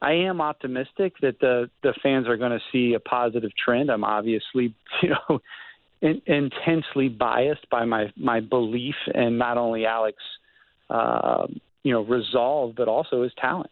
I 0.00 0.12
am 0.12 0.40
optimistic 0.40 1.14
that 1.22 1.40
the 1.40 1.70
the 1.82 1.94
fans 2.02 2.28
are 2.28 2.36
going 2.36 2.52
to 2.52 2.60
see 2.72 2.94
a 2.94 3.00
positive 3.00 3.50
trend. 3.64 3.90
I'm 3.90 4.04
obviously 4.04 4.74
you 5.02 5.10
know 5.10 5.40
in, 6.00 6.20
intensely 6.26 7.08
biased 7.08 7.68
by 7.70 7.84
my 7.84 8.12
my 8.16 8.40
belief 8.40 8.94
and 9.14 9.38
not 9.38 9.56
only 9.56 9.86
Alex 9.86 10.18
uh, 10.90 11.46
you 11.82 11.92
know 11.92 12.04
resolve 12.04 12.74
but 12.76 12.88
also 12.88 13.22
his 13.22 13.32
talent. 13.40 13.70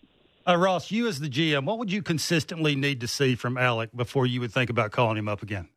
Uh, 0.49 0.57
Ross, 0.57 0.93
you 0.93 1.09
as 1.09 1.19
the 1.19 1.29
GM, 1.29 1.65
what 1.65 1.79
would 1.79 1.91
you 1.91 2.03
consistently 2.03 2.77
need 2.77 3.01
to 3.01 3.09
see 3.09 3.35
from 3.35 3.57
Alek 3.57 3.89
before 3.97 4.27
you 4.27 4.41
would 4.41 4.53
think 4.53 4.71
about 4.71 4.93
calling 4.93 5.17
him 5.17 5.29
up 5.29 5.43
again? 5.43 5.69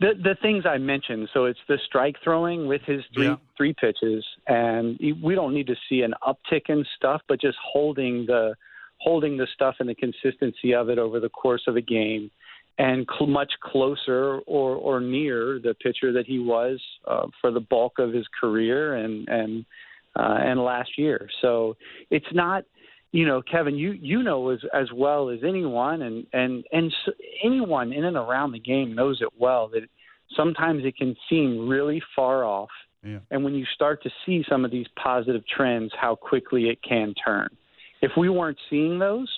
The 0.00 0.12
the 0.22 0.36
things 0.42 0.64
I 0.66 0.78
mentioned. 0.78 1.28
So 1.32 1.44
it's 1.44 1.60
the 1.68 1.78
strike 1.86 2.16
throwing 2.22 2.66
with 2.66 2.82
his 2.82 3.02
three 3.14 3.26
yeah. 3.26 3.36
three 3.56 3.74
pitches, 3.80 4.24
and 4.46 4.98
we 5.22 5.34
don't 5.34 5.54
need 5.54 5.68
to 5.68 5.76
see 5.88 6.02
an 6.02 6.14
uptick 6.26 6.68
in 6.68 6.84
stuff, 6.96 7.22
but 7.28 7.40
just 7.40 7.56
holding 7.62 8.26
the 8.26 8.54
holding 8.98 9.36
the 9.36 9.46
stuff 9.54 9.76
and 9.78 9.88
the 9.88 9.94
consistency 9.94 10.74
of 10.74 10.88
it 10.88 10.98
over 10.98 11.20
the 11.20 11.28
course 11.28 11.62
of 11.68 11.76
a 11.76 11.80
game, 11.80 12.30
and 12.76 13.06
cl- 13.16 13.30
much 13.30 13.52
closer 13.62 14.40
or 14.46 14.74
or 14.74 15.00
near 15.00 15.60
the 15.60 15.74
pitcher 15.74 16.12
that 16.12 16.26
he 16.26 16.40
was 16.40 16.82
uh, 17.06 17.28
for 17.40 17.52
the 17.52 17.60
bulk 17.60 18.00
of 18.00 18.12
his 18.12 18.26
career 18.40 18.96
and 18.96 19.28
and 19.28 19.64
uh, 20.16 20.38
and 20.40 20.60
last 20.60 20.98
year. 20.98 21.28
So 21.40 21.76
it's 22.10 22.32
not 22.32 22.64
you 23.14 23.24
know, 23.24 23.42
Kevin, 23.42 23.76
you 23.76 23.92
you 23.92 24.24
know 24.24 24.50
as 24.50 24.58
as 24.74 24.88
well 24.92 25.30
as 25.30 25.38
anyone, 25.46 26.02
and 26.02 26.26
and 26.32 26.64
and 26.72 26.92
so 27.06 27.12
anyone 27.44 27.92
in 27.92 28.04
and 28.04 28.16
around 28.16 28.50
the 28.50 28.58
game 28.58 28.92
knows 28.92 29.20
it 29.20 29.28
well 29.38 29.68
that 29.68 29.82
sometimes 30.36 30.84
it 30.84 30.96
can 30.96 31.14
seem 31.30 31.68
really 31.68 32.02
far 32.16 32.42
off, 32.42 32.70
yeah. 33.04 33.20
and 33.30 33.44
when 33.44 33.54
you 33.54 33.66
start 33.72 34.02
to 34.02 34.10
see 34.26 34.44
some 34.48 34.64
of 34.64 34.72
these 34.72 34.86
positive 35.00 35.42
trends, 35.46 35.92
how 35.96 36.16
quickly 36.16 36.64
it 36.64 36.82
can 36.82 37.14
turn. 37.14 37.46
If 38.02 38.10
we 38.16 38.28
weren't 38.28 38.58
seeing 38.68 38.98
those, 38.98 39.28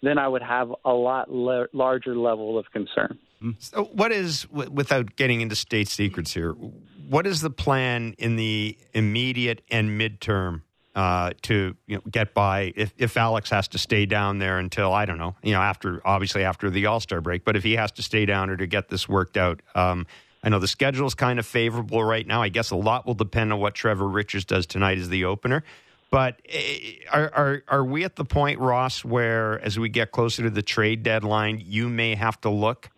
then 0.00 0.16
I 0.16 0.28
would 0.28 0.42
have 0.42 0.72
a 0.84 0.92
lot 0.92 1.28
le- 1.28 1.66
larger 1.72 2.14
level 2.14 2.56
of 2.56 2.66
concern. 2.72 3.18
Mm-hmm. 3.42 3.50
So, 3.58 3.86
what 3.86 4.12
is 4.12 4.48
without 4.48 5.16
getting 5.16 5.40
into 5.40 5.56
state 5.56 5.88
secrets 5.88 6.32
here? 6.34 6.52
What 6.52 7.26
is 7.26 7.40
the 7.40 7.50
plan 7.50 8.14
in 8.16 8.36
the 8.36 8.78
immediate 8.92 9.62
and 9.72 10.00
midterm 10.00 10.62
uh, 10.94 11.30
to 11.42 11.76
you 11.86 11.96
know, 11.96 12.02
get 12.10 12.34
by 12.34 12.72
if, 12.76 12.94
if 12.98 13.16
Alex 13.16 13.50
has 13.50 13.68
to 13.68 13.78
stay 13.78 14.06
down 14.06 14.38
there 14.38 14.58
until 14.58 14.92
I 14.92 15.04
don't 15.04 15.18
know, 15.18 15.34
you 15.42 15.52
know, 15.52 15.60
after 15.60 16.00
obviously 16.06 16.44
after 16.44 16.70
the 16.70 16.86
All 16.86 17.00
Star 17.00 17.20
break. 17.20 17.44
But 17.44 17.56
if 17.56 17.64
he 17.64 17.74
has 17.74 17.90
to 17.92 18.02
stay 18.02 18.26
down 18.26 18.50
or 18.50 18.56
to 18.56 18.66
get 18.66 18.88
this 18.88 19.08
worked 19.08 19.36
out, 19.36 19.60
um, 19.74 20.06
I 20.42 20.50
know 20.50 20.58
the 20.58 20.68
schedule 20.68 21.06
is 21.06 21.14
kind 21.14 21.38
of 21.38 21.46
favorable 21.46 22.04
right 22.04 22.26
now. 22.26 22.42
I 22.42 22.48
guess 22.48 22.70
a 22.70 22.76
lot 22.76 23.06
will 23.06 23.14
depend 23.14 23.52
on 23.52 23.60
what 23.60 23.74
Trevor 23.74 24.06
Richards 24.06 24.44
does 24.44 24.66
tonight 24.66 24.98
as 24.98 25.08
the 25.08 25.24
opener. 25.24 25.64
But 26.10 26.40
eh, 26.48 26.96
are, 27.10 27.30
are 27.34 27.62
are 27.66 27.84
we 27.84 28.04
at 28.04 28.14
the 28.14 28.24
point, 28.24 28.60
Ross, 28.60 29.04
where 29.04 29.60
as 29.64 29.78
we 29.78 29.88
get 29.88 30.12
closer 30.12 30.44
to 30.44 30.50
the 30.50 30.62
trade 30.62 31.02
deadline, 31.02 31.62
you 31.64 31.88
may 31.88 32.14
have 32.14 32.40
to 32.42 32.50
look 32.50 32.90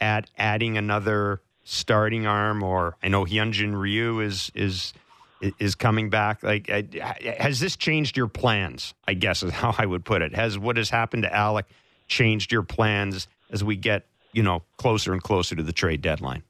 at 0.00 0.28
adding 0.36 0.76
another 0.76 1.40
starting 1.64 2.26
arm, 2.26 2.62
or 2.62 2.96
I 3.02 3.08
know 3.08 3.24
Hyunjin 3.24 3.78
Ryu 3.78 4.20
is 4.20 4.52
is 4.54 4.92
is 5.58 5.74
coming 5.74 6.10
back. 6.10 6.42
Like, 6.42 6.68
has 6.68 7.60
this 7.60 7.76
changed 7.76 8.16
your 8.16 8.28
plans? 8.28 8.94
I 9.06 9.14
guess 9.14 9.42
is 9.42 9.52
how 9.52 9.74
I 9.76 9.86
would 9.86 10.04
put 10.04 10.22
it. 10.22 10.34
Has 10.34 10.58
what 10.58 10.76
has 10.76 10.90
happened 10.90 11.24
to 11.24 11.30
Alek 11.30 11.64
changed 12.06 12.52
your 12.52 12.62
plans 12.62 13.28
as 13.50 13.62
we 13.62 13.76
get 13.76 14.06
you 14.32 14.42
know 14.42 14.62
closer 14.76 15.12
and 15.12 15.22
closer 15.22 15.54
to 15.56 15.62
the 15.62 15.72
trade 15.72 16.02
deadline? 16.02 16.42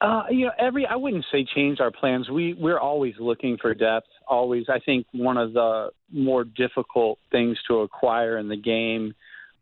Uh, 0.00 0.24
you 0.30 0.44
know, 0.46 0.52
every 0.58 0.86
I 0.86 0.96
wouldn't 0.96 1.24
say 1.32 1.46
change 1.54 1.80
our 1.80 1.90
plans. 1.90 2.28
We 2.28 2.54
we're 2.54 2.78
always 2.78 3.14
looking 3.18 3.56
for 3.60 3.72
depth. 3.74 4.08
Always, 4.28 4.66
I 4.68 4.78
think 4.78 5.06
one 5.12 5.38
of 5.38 5.52
the 5.54 5.90
more 6.12 6.44
difficult 6.44 7.18
things 7.32 7.58
to 7.68 7.78
acquire 7.78 8.36
in 8.36 8.48
the 8.48 8.56
game, 8.56 9.14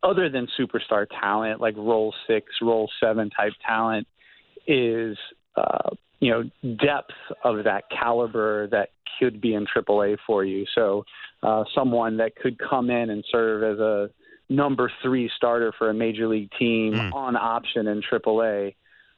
other 0.03 0.28
than 0.28 0.49
superstar 0.59 1.07
talent 1.20 1.61
like 1.61 1.76
role 1.76 2.12
six, 2.26 2.47
role 2.61 2.91
seven 3.01 3.30
type 3.30 3.53
talent, 3.64 4.09
is 4.66 5.16
uh, 5.57 5.91
you 6.24 6.30
know 6.30 6.76
depth 6.76 7.14
of 7.44 7.64
that 7.64 7.84
caliber 7.90 8.68
that 8.68 8.90
could 9.18 9.40
be 9.40 9.54
in 9.54 9.66
AAA 9.66 10.16
for 10.26 10.44
you. 10.44 10.64
So, 10.74 11.04
uh, 11.42 11.64
someone 11.74 12.16
that 12.16 12.34
could 12.36 12.58
come 12.58 12.90
in 12.90 13.10
and 13.10 13.24
serve 13.30 13.62
as 13.62 13.78
a 13.78 14.10
number 14.48 14.90
three 15.02 15.30
starter 15.36 15.72
for 15.78 15.90
a 15.90 15.94
major 15.94 16.26
league 16.26 16.50
team 16.58 16.94
mm. 16.94 17.12
on 17.12 17.36
option 17.36 17.86
in 17.86 18.02
AAA 18.02 18.74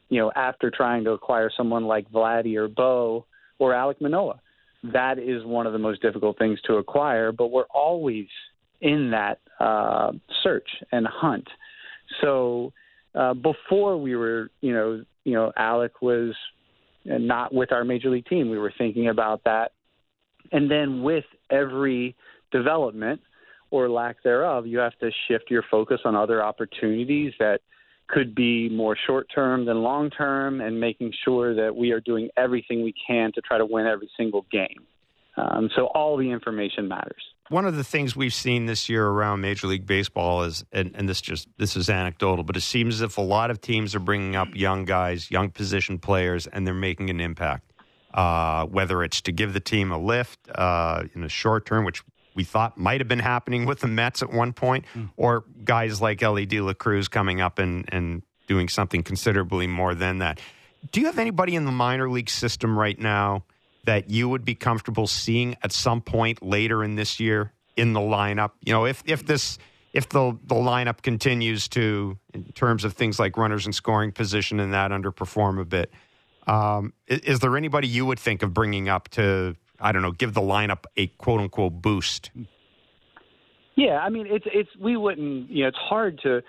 you 0.09 0.19
know, 0.19 0.31
after 0.35 0.71
trying 0.71 1.03
to 1.03 1.11
acquire 1.11 1.51
someone 1.55 1.85
like 1.85 2.09
Vladdy 2.11 2.55
or 2.55 2.67
Bo 2.67 3.25
or 3.59 3.71
Alek 3.73 3.99
Manoah. 4.01 4.39
That 4.83 5.19
is 5.19 5.43
one 5.43 5.67
of 5.67 5.73
the 5.73 5.79
most 5.79 6.01
difficult 6.01 6.37
things 6.37 6.59
to 6.67 6.75
acquire, 6.75 7.31
but 7.31 7.47
we're 7.47 7.65
always 7.73 8.27
in 8.79 9.11
that 9.11 9.39
uh, 9.59 10.11
search 10.43 10.69
and 10.91 11.07
hunt. 11.07 11.47
So 12.21 12.71
uh, 13.15 13.33
before 13.33 13.97
we 13.97 14.15
were, 14.15 14.49
you 14.61 14.73
know, 14.73 15.03
you 15.23 15.33
know, 15.33 15.51
Alek 15.57 16.01
was 16.01 16.35
not 17.07 17.53
with 17.53 17.71
our 17.71 17.83
major 17.83 18.09
league 18.09 18.25
team. 18.25 18.49
We 18.49 18.59
were 18.59 18.73
thinking 18.77 19.09
about 19.09 19.43
that, 19.45 19.71
and 20.51 20.69
then 20.69 21.01
with 21.03 21.25
every 21.49 22.15
development 22.51 23.21
or 23.71 23.89
lack 23.89 24.23
thereof, 24.23 24.65
you 24.65 24.77
have 24.77 24.97
to 24.99 25.11
shift 25.27 25.45
your 25.49 25.63
focus 25.69 25.99
on 26.05 26.15
other 26.15 26.43
opportunities 26.43 27.33
that 27.39 27.59
could 28.07 28.33
be 28.33 28.69
more 28.69 28.95
short 29.05 29.27
term 29.33 29.65
than 29.65 29.83
long 29.83 30.09
term, 30.09 30.61
and 30.61 30.79
making 30.79 31.11
sure 31.25 31.53
that 31.53 31.75
we 31.75 31.91
are 31.91 31.99
doing 31.99 32.29
everything 32.37 32.83
we 32.83 32.93
can 33.05 33.31
to 33.33 33.41
try 33.41 33.57
to 33.57 33.65
win 33.65 33.85
every 33.85 34.09
single 34.15 34.45
game. 34.51 34.85
Um, 35.37 35.69
so 35.75 35.85
all 35.87 36.17
the 36.17 36.31
information 36.31 36.87
matters. 36.87 37.21
One 37.49 37.65
of 37.65 37.75
the 37.75 37.83
things 37.83 38.15
we've 38.15 38.33
seen 38.33 38.65
this 38.65 38.89
year 38.89 39.07
around 39.07 39.39
Major 39.39 39.67
League 39.67 39.85
Baseball 39.85 40.43
is, 40.43 40.65
and, 40.71 40.91
and 40.95 41.07
this 41.07 41.21
just 41.21 41.47
this 41.57 41.77
is 41.77 41.89
anecdotal, 41.89 42.43
but 42.43 42.57
it 42.57 42.61
seems 42.61 42.95
as 42.95 43.01
if 43.01 43.17
a 43.17 43.21
lot 43.21 43.51
of 43.51 43.61
teams 43.61 43.95
are 43.95 43.99
bringing 43.99 44.35
up 44.35 44.49
young 44.53 44.83
guys, 44.83 45.31
young 45.31 45.49
position 45.49 45.97
players, 45.99 46.47
and 46.47 46.67
they're 46.67 46.73
making 46.73 47.09
an 47.09 47.21
impact. 47.21 47.71
Uh, 48.13 48.65
whether 48.65 49.03
it's 49.03 49.21
to 49.21 49.31
give 49.31 49.53
the 49.53 49.59
team 49.59 49.91
a 49.91 49.97
lift 49.97 50.39
uh, 50.55 51.03
in 51.13 51.21
the 51.21 51.29
short 51.29 51.65
term, 51.65 51.85
which 51.85 52.03
we 52.33 52.43
thought 52.43 52.77
might 52.77 52.99
have 52.99 53.07
been 53.07 53.19
happening 53.19 53.65
with 53.65 53.79
the 53.79 53.87
Mets 53.87 54.23
at 54.23 54.31
one 54.31 54.53
point, 54.53 54.85
mm. 54.95 55.09
or 55.17 55.43
guys 55.63 56.01
like 56.01 56.23
Elly 56.23 56.45
De 56.45 56.59
La 56.59 56.73
Cruz 56.73 57.07
coming 57.07 57.41
up 57.41 57.59
and, 57.59 57.85
and 57.89 58.23
doing 58.47 58.69
something 58.69 59.03
considerably 59.03 59.67
more 59.67 59.93
than 59.93 60.19
that. 60.19 60.39
Do 60.91 60.99
you 60.99 61.07
have 61.07 61.19
anybody 61.19 61.55
in 61.55 61.65
the 61.65 61.71
minor 61.71 62.09
league 62.09 62.29
system 62.29 62.77
right 62.77 62.97
now 62.97 63.43
that 63.87 64.09
you 64.09 64.27
would 64.27 64.43
be 64.43 64.53
comfortable 64.53 65.07
seeing 65.07 65.55
at 65.63 65.71
some 65.71 66.01
point 66.01 66.43
later 66.43 66.83
in 66.83 66.95
this 66.95 67.19
year 67.19 67.53
in 67.77 67.93
the 67.93 68.01
lineup? 68.01 68.51
You 68.63 68.73
know, 68.73 68.85
if 68.85 69.01
if 69.05 69.25
this 69.25 69.57
if 69.93 70.09
the 70.09 70.37
the 70.43 70.55
lineup 70.55 71.01
continues 71.01 71.67
to, 71.69 72.17
in 72.33 72.43
terms 72.51 72.83
of 72.83 72.93
things 72.93 73.17
like 73.17 73.37
runners 73.37 73.65
and 73.65 73.73
scoring 73.73 74.11
position 74.11 74.59
and 74.59 74.73
that 74.73 74.91
underperform 74.91 75.59
a 75.61 75.65
bit, 75.65 75.91
um, 76.45 76.93
is, 77.07 77.19
is, 77.21 77.39
there 77.39 77.55
anybody 77.55 77.87
you 77.87 78.05
would 78.05 78.19
think 78.19 78.43
of 78.43 78.53
bringing 78.53 78.89
up 78.89 79.07
to 79.09 79.55
I 79.79 79.93
don't 79.93 80.01
know, 80.01 80.11
give 80.11 80.33
the 80.33 80.41
lineup 80.41 80.83
a 80.97 81.07
quote 81.07 81.39
unquote 81.39 81.81
boost? 81.81 82.31
Yeah, 83.75 83.99
I 83.99 84.09
mean, 84.09 84.27
it's 84.29 84.45
it's 84.53 84.69
we 84.77 84.97
wouldn't, 84.97 85.49
you 85.49 85.63
know, 85.63 85.69
it's 85.69 85.77
hard 85.77 86.19
to, 86.23 86.41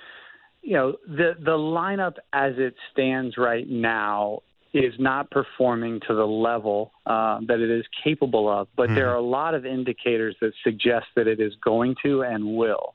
you 0.63 0.75
know, 0.75 0.97
the 1.07 1.35
the 1.39 1.57
lineup 1.57 2.15
as 2.33 2.55
it 2.57 2.75
stands 2.93 3.37
right 3.39 3.69
now 3.69 4.41
is 4.75 4.95
not 4.99 5.31
performing 5.31 6.01
to 6.07 6.15
the 6.15 6.27
level 6.27 6.93
uh, 7.07 7.41
that 7.47 7.61
it 7.61 7.71
is 7.71 7.85
capable 8.05 8.49
of. 8.49 8.69
But 8.77 8.87
mm-hmm. 8.87 8.97
there 8.97 9.11
are 9.11 9.17
a 9.17 9.23
lot 9.23 9.55
of 9.55 9.65
indicators 9.65 10.37
that 10.41 10.53
suggest 10.63 11.07
that 11.17 11.27
it 11.27 11.41
is 11.41 11.55
going 11.65 11.97
to 12.05 12.23
and 12.23 12.57
will. 12.57 12.95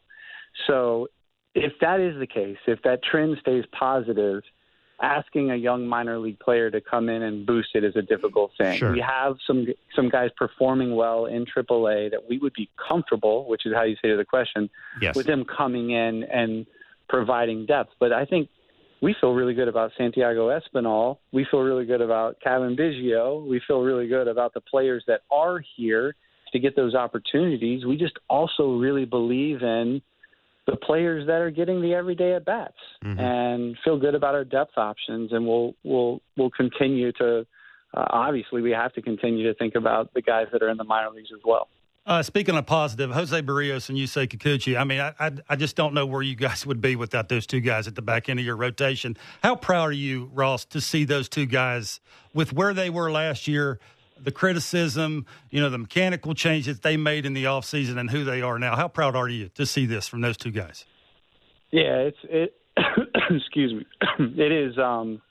So, 0.67 1.07
if 1.55 1.73
that 1.81 1.99
is 1.99 2.17
the 2.19 2.27
case, 2.27 2.57
if 2.65 2.81
that 2.83 3.03
trend 3.03 3.37
stays 3.39 3.63
positive, 3.77 4.41
asking 5.01 5.51
a 5.51 5.55
young 5.55 5.87
minor 5.87 6.17
league 6.17 6.39
player 6.39 6.71
to 6.71 6.79
come 6.81 7.09
in 7.09 7.21
and 7.21 7.45
boost 7.45 7.69
it 7.75 7.83
is 7.83 7.95
a 7.95 8.01
difficult 8.01 8.51
thing. 8.57 8.77
Sure. 8.77 8.91
We 8.91 9.01
have 9.01 9.37
some 9.45 9.67
some 9.95 10.09
guys 10.09 10.29
performing 10.37 10.95
well 10.95 11.25
in 11.25 11.45
AAA 11.45 12.11
that 12.11 12.27
we 12.27 12.37
would 12.37 12.53
be 12.53 12.69
comfortable, 12.87 13.47
which 13.47 13.65
is 13.65 13.73
how 13.73 13.83
you 13.83 13.95
say 14.01 14.09
to 14.09 14.17
the 14.17 14.25
question, 14.25 14.69
yes. 15.01 15.15
with 15.15 15.25
them 15.25 15.45
coming 15.45 15.91
in 15.91 16.23
and 16.23 16.65
providing 17.09 17.65
depth. 17.65 17.91
But 17.99 18.13
I 18.13 18.25
think 18.25 18.49
we 19.03 19.13
feel 19.19 19.33
really 19.33 19.53
good 19.53 19.67
about 19.67 19.91
Santiago 19.97 20.47
Espinal. 20.47 21.17
We 21.33 21.45
feel 21.51 21.59
really 21.59 21.83
good 21.83 21.99
about 21.99 22.37
Cavan 22.41 22.77
Biggio. 22.77 23.45
We 23.45 23.61
feel 23.67 23.81
really 23.81 24.07
good 24.07 24.29
about 24.29 24.53
the 24.53 24.61
players 24.61 25.03
that 25.07 25.21
are 25.29 25.61
here 25.75 26.15
to 26.53 26.59
get 26.59 26.77
those 26.77 26.95
opportunities. 26.95 27.85
We 27.85 27.97
just 27.97 28.17
also 28.29 28.77
really 28.77 29.03
believe 29.03 29.61
in 29.61 30.01
the 30.67 30.77
players 30.77 31.27
that 31.27 31.41
are 31.41 31.51
getting 31.51 31.81
the 31.81 31.93
everyday 31.93 32.33
at 32.33 32.45
bats 32.45 32.77
mm-hmm. 33.03 33.19
and 33.19 33.77
feel 33.83 33.99
good 33.99 34.15
about 34.15 34.35
our 34.35 34.45
depth 34.45 34.77
options 34.77 35.33
and 35.33 35.45
we'll 35.45 35.73
we'll 35.83 36.21
we'll 36.37 36.51
continue 36.51 37.11
to 37.11 37.45
uh, 37.93 38.05
obviously 38.09 38.61
we 38.61 38.71
have 38.71 38.93
to 38.93 39.01
continue 39.01 39.45
to 39.51 39.53
think 39.59 39.75
about 39.75 40.13
the 40.13 40.21
guys 40.21 40.45
that 40.53 40.63
are 40.63 40.69
in 40.69 40.77
the 40.77 40.85
minor 40.85 41.09
leagues 41.09 41.31
as 41.33 41.41
well. 41.43 41.67
Uh, 42.05 42.21
speaking 42.21 42.57
of 42.57 42.65
positive, 42.65 43.11
Jose 43.11 43.41
Berrios 43.41 43.87
and 43.87 43.97
Yusei 43.97 44.27
Kikuchi. 44.27 44.77
I 44.77 44.83
mean, 44.83 44.99
I, 44.99 45.13
I, 45.19 45.31
I 45.49 45.55
just 45.55 45.77
don't 45.77 45.93
know 45.93 46.05
where 46.05 46.21
you 46.21 46.35
guys 46.35 46.65
would 46.65 46.81
be 46.81 46.97
without 46.97 47.29
those 47.29 47.47
two 47.47 47.61
guys 47.61 47.87
at 47.87 47.95
the 47.95 48.01
back 48.01 48.27
end 48.27 48.39
of 48.39 48.45
your 48.45 48.57
rotation. 48.57 49.15
How 49.41 49.55
proud 49.55 49.89
are 49.89 49.91
you, 49.93 50.29
Ross, 50.33 50.65
to 50.65 50.81
see 50.81 51.05
those 51.05 51.29
two 51.29 51.45
guys 51.45 52.01
with 52.33 52.51
where 52.51 52.73
they 52.73 52.89
were 52.89 53.09
last 53.09 53.47
year 53.47 53.79
the 54.23 54.31
criticism, 54.31 55.25
you 55.49 55.59
know, 55.59 55.69
the 55.69 55.77
mechanical 55.77 56.33
changes 56.33 56.79
they 56.79 56.97
made 56.97 57.25
in 57.25 57.33
the 57.33 57.45
offseason 57.45 57.97
and 57.97 58.09
who 58.09 58.23
they 58.23 58.41
are 58.41 58.57
now. 58.57 58.75
How 58.75 58.87
proud 58.87 59.15
are 59.15 59.27
you 59.27 59.49
to 59.55 59.65
see 59.65 59.85
this 59.85 60.07
from 60.07 60.21
those 60.21 60.37
two 60.37 60.51
guys? 60.51 60.85
Yeah, 61.71 62.09
it's 62.09 62.17
it 62.23 62.55
excuse 63.29 63.73
me. 63.73 63.85
it 64.37 64.51
is 64.51 64.77
um 64.77 65.21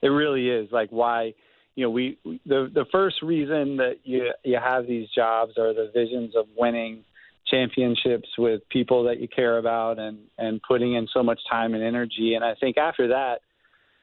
it 0.00 0.08
really 0.08 0.48
is 0.48 0.70
like 0.72 0.90
why 0.90 1.34
you 1.74 1.84
know 1.84 1.90
we 1.90 2.18
the 2.24 2.70
the 2.72 2.86
first 2.92 3.22
reason 3.22 3.76
that 3.78 3.96
you 4.04 4.32
you 4.44 4.58
have 4.62 4.86
these 4.86 5.08
jobs 5.14 5.58
are 5.58 5.72
the 5.72 5.90
visions 5.94 6.34
of 6.36 6.46
winning 6.56 7.04
championships 7.46 8.28
with 8.38 8.66
people 8.70 9.04
that 9.04 9.20
you 9.20 9.28
care 9.28 9.58
about 9.58 9.98
and 9.98 10.18
and 10.38 10.60
putting 10.62 10.94
in 10.94 11.08
so 11.12 11.22
much 11.22 11.40
time 11.50 11.74
and 11.74 11.82
energy. 11.82 12.34
And 12.34 12.44
I 12.44 12.54
think 12.54 12.78
after 12.78 13.08
that 13.08 13.40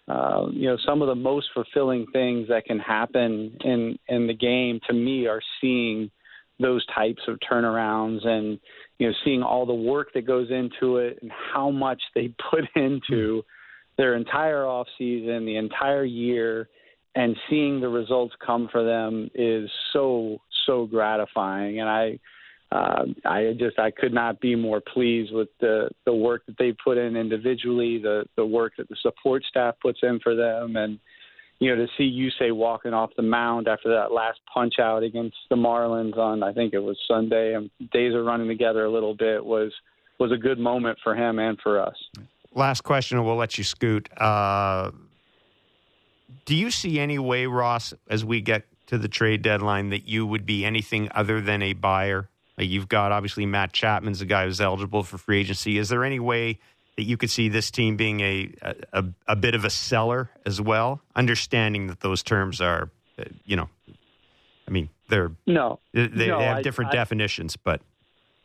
uh, 0.09 0.47
you 0.51 0.67
know, 0.67 0.78
some 0.88 1.03
of 1.03 1.07
the 1.07 1.15
most 1.15 1.49
fulfilling 1.53 2.07
things 2.11 2.47
that 2.47 2.65
can 2.65 2.80
happen 2.80 3.55
in 3.63 3.97
in 4.07 4.26
the 4.26 4.34
game 4.34 4.80
to 4.88 4.93
me 4.93 5.28
are 5.28 5.41
seeing 5.61 6.09
those 6.59 6.84
types 6.88 7.22
of 7.28 7.38
turnarounds 7.39 8.26
and 8.26 8.59
you 8.97 9.07
know 9.07 9.13
seeing 9.24 9.43
all 9.43 9.67
the 9.67 9.74
work 9.74 10.07
that 10.13 10.26
goes 10.26 10.49
into 10.49 10.97
it 10.97 11.20
and 11.22 11.32
how 11.53 11.70
much 11.70 12.01
they 12.15 12.34
put 12.49 12.65
into 12.76 13.43
their 13.97 14.15
entire 14.15 14.65
off 14.65 14.88
season, 14.97 15.45
the 15.45 15.57
entire 15.57 16.05
year, 16.05 16.70
and 17.16 17.36
seeing 17.49 17.82
the 17.82 17.89
results 17.89 18.36
come 18.45 18.70
for 18.72 18.84
them 18.84 19.30
is 19.34 19.70
so 19.93 20.39
so 20.66 20.86
gratifying. 20.86 21.80
And 21.80 21.89
I 21.89 22.20
uh, 22.72 23.05
I 23.26 23.53
just 23.57 23.80
I 23.80 23.89
could 23.89 24.14
not 24.14 24.39
be 24.39 24.55
more 24.55 24.82
pleased 24.82 25.34
with 25.34 25.49
the 25.60 25.89
the 26.05 26.14
work 26.14 26.45
that 26.45 26.57
they 26.60 26.74
put 26.84 26.97
in 26.97 27.16
individually, 27.16 27.97
the 27.97 28.26
the 28.36 28.45
work 28.45 28.74
that 28.78 28.89
the 28.89 28.97
support 29.01 29.43
staff 29.49 29.76
puts 29.82 29.99
in 30.03 30.20
for 30.20 30.36
them, 30.36 30.76
and 30.76 30.99
you 31.60 31.70
know 31.70 31.84
to 31.84 31.91
see 31.97 32.03
Yusei 32.03 32.55
walking 32.55 32.93
off 32.93 33.10
the 33.18 33.24
mound 33.24 33.68
after 33.68 33.89
that 33.89 34.12
last 34.12 34.39
punch 34.53 34.76
out 34.80 35.01
against 35.01 35.36
the 35.49 35.55
Marlins 35.55 36.18
on 36.18 36.43
I 36.43 36.53
think 36.53 36.74
it 36.74 36.80
was 36.80 36.97
Sunday, 37.07 37.55
and 37.55 37.72
days 37.91 38.14
are 38.14 38.24
running 38.24 38.47
together 38.47 38.86
a 38.86 38.91
little 38.91 39.16
bit 39.16 39.43
was 39.43 39.74
was 40.20 40.32
a 40.32 40.38
good 40.38 40.60
moment 40.60 40.99
for 41.03 41.16
him 41.16 41.39
and 41.39 41.57
for 41.64 41.82
us. 41.82 41.95
Last 42.53 42.82
question, 42.82 43.18
and 43.18 43.26
we'll 43.26 43.36
let 43.36 43.57
you 43.57 43.64
scoot. 43.64 44.10
Uh, 44.18 44.91
do 46.45 46.55
you 46.55 46.71
see 46.71 46.99
any 46.99 47.19
way, 47.19 47.45
Ross, 47.45 47.93
as 48.09 48.23
we 48.25 48.41
get 48.41 48.65
to 48.88 48.97
the 48.97 49.07
trade 49.07 49.41
deadline 49.41 49.89
that 49.89 50.07
you 50.07 50.25
would 50.25 50.45
be 50.45 50.65
anything 50.65 51.09
other 51.13 51.41
than 51.41 51.61
a 51.61 51.73
buyer? 51.73 52.30
Like 52.57 52.69
you've 52.69 52.89
got 52.89 53.11
obviously 53.11 53.45
Matt 53.45 53.71
Chapman's 53.71 54.21
a 54.21 54.25
guy 54.25 54.45
who's 54.45 54.59
eligible 54.61 55.03
for 55.03 55.17
free 55.17 55.39
agency. 55.41 55.77
Is 55.77 55.89
there 55.89 56.03
any 56.03 56.19
way 56.19 56.59
that 56.97 57.03
you 57.03 57.15
could 57.15 57.30
see 57.30 57.47
this 57.49 57.71
team 57.71 57.95
being 57.95 58.19
a 58.19 58.53
a, 58.91 59.05
a 59.27 59.36
bit 59.36 59.55
of 59.55 59.63
a 59.63 59.69
seller 59.69 60.30
as 60.45 60.59
well, 60.59 61.01
understanding 61.15 61.88
that 61.88 62.01
those 62.01 62.21
terms 62.23 62.59
are, 62.59 62.89
uh, 63.17 63.23
you 63.45 63.55
know, 63.55 63.69
I 64.67 64.71
mean 64.71 64.89
they're 65.07 65.32
no, 65.47 65.80
they, 65.93 66.07
they 66.07 66.27
no, 66.27 66.39
have 66.39 66.57
I- 66.57 66.61
different 66.61 66.91
I- 66.91 66.95
definitions, 66.95 67.55
but 67.55 67.82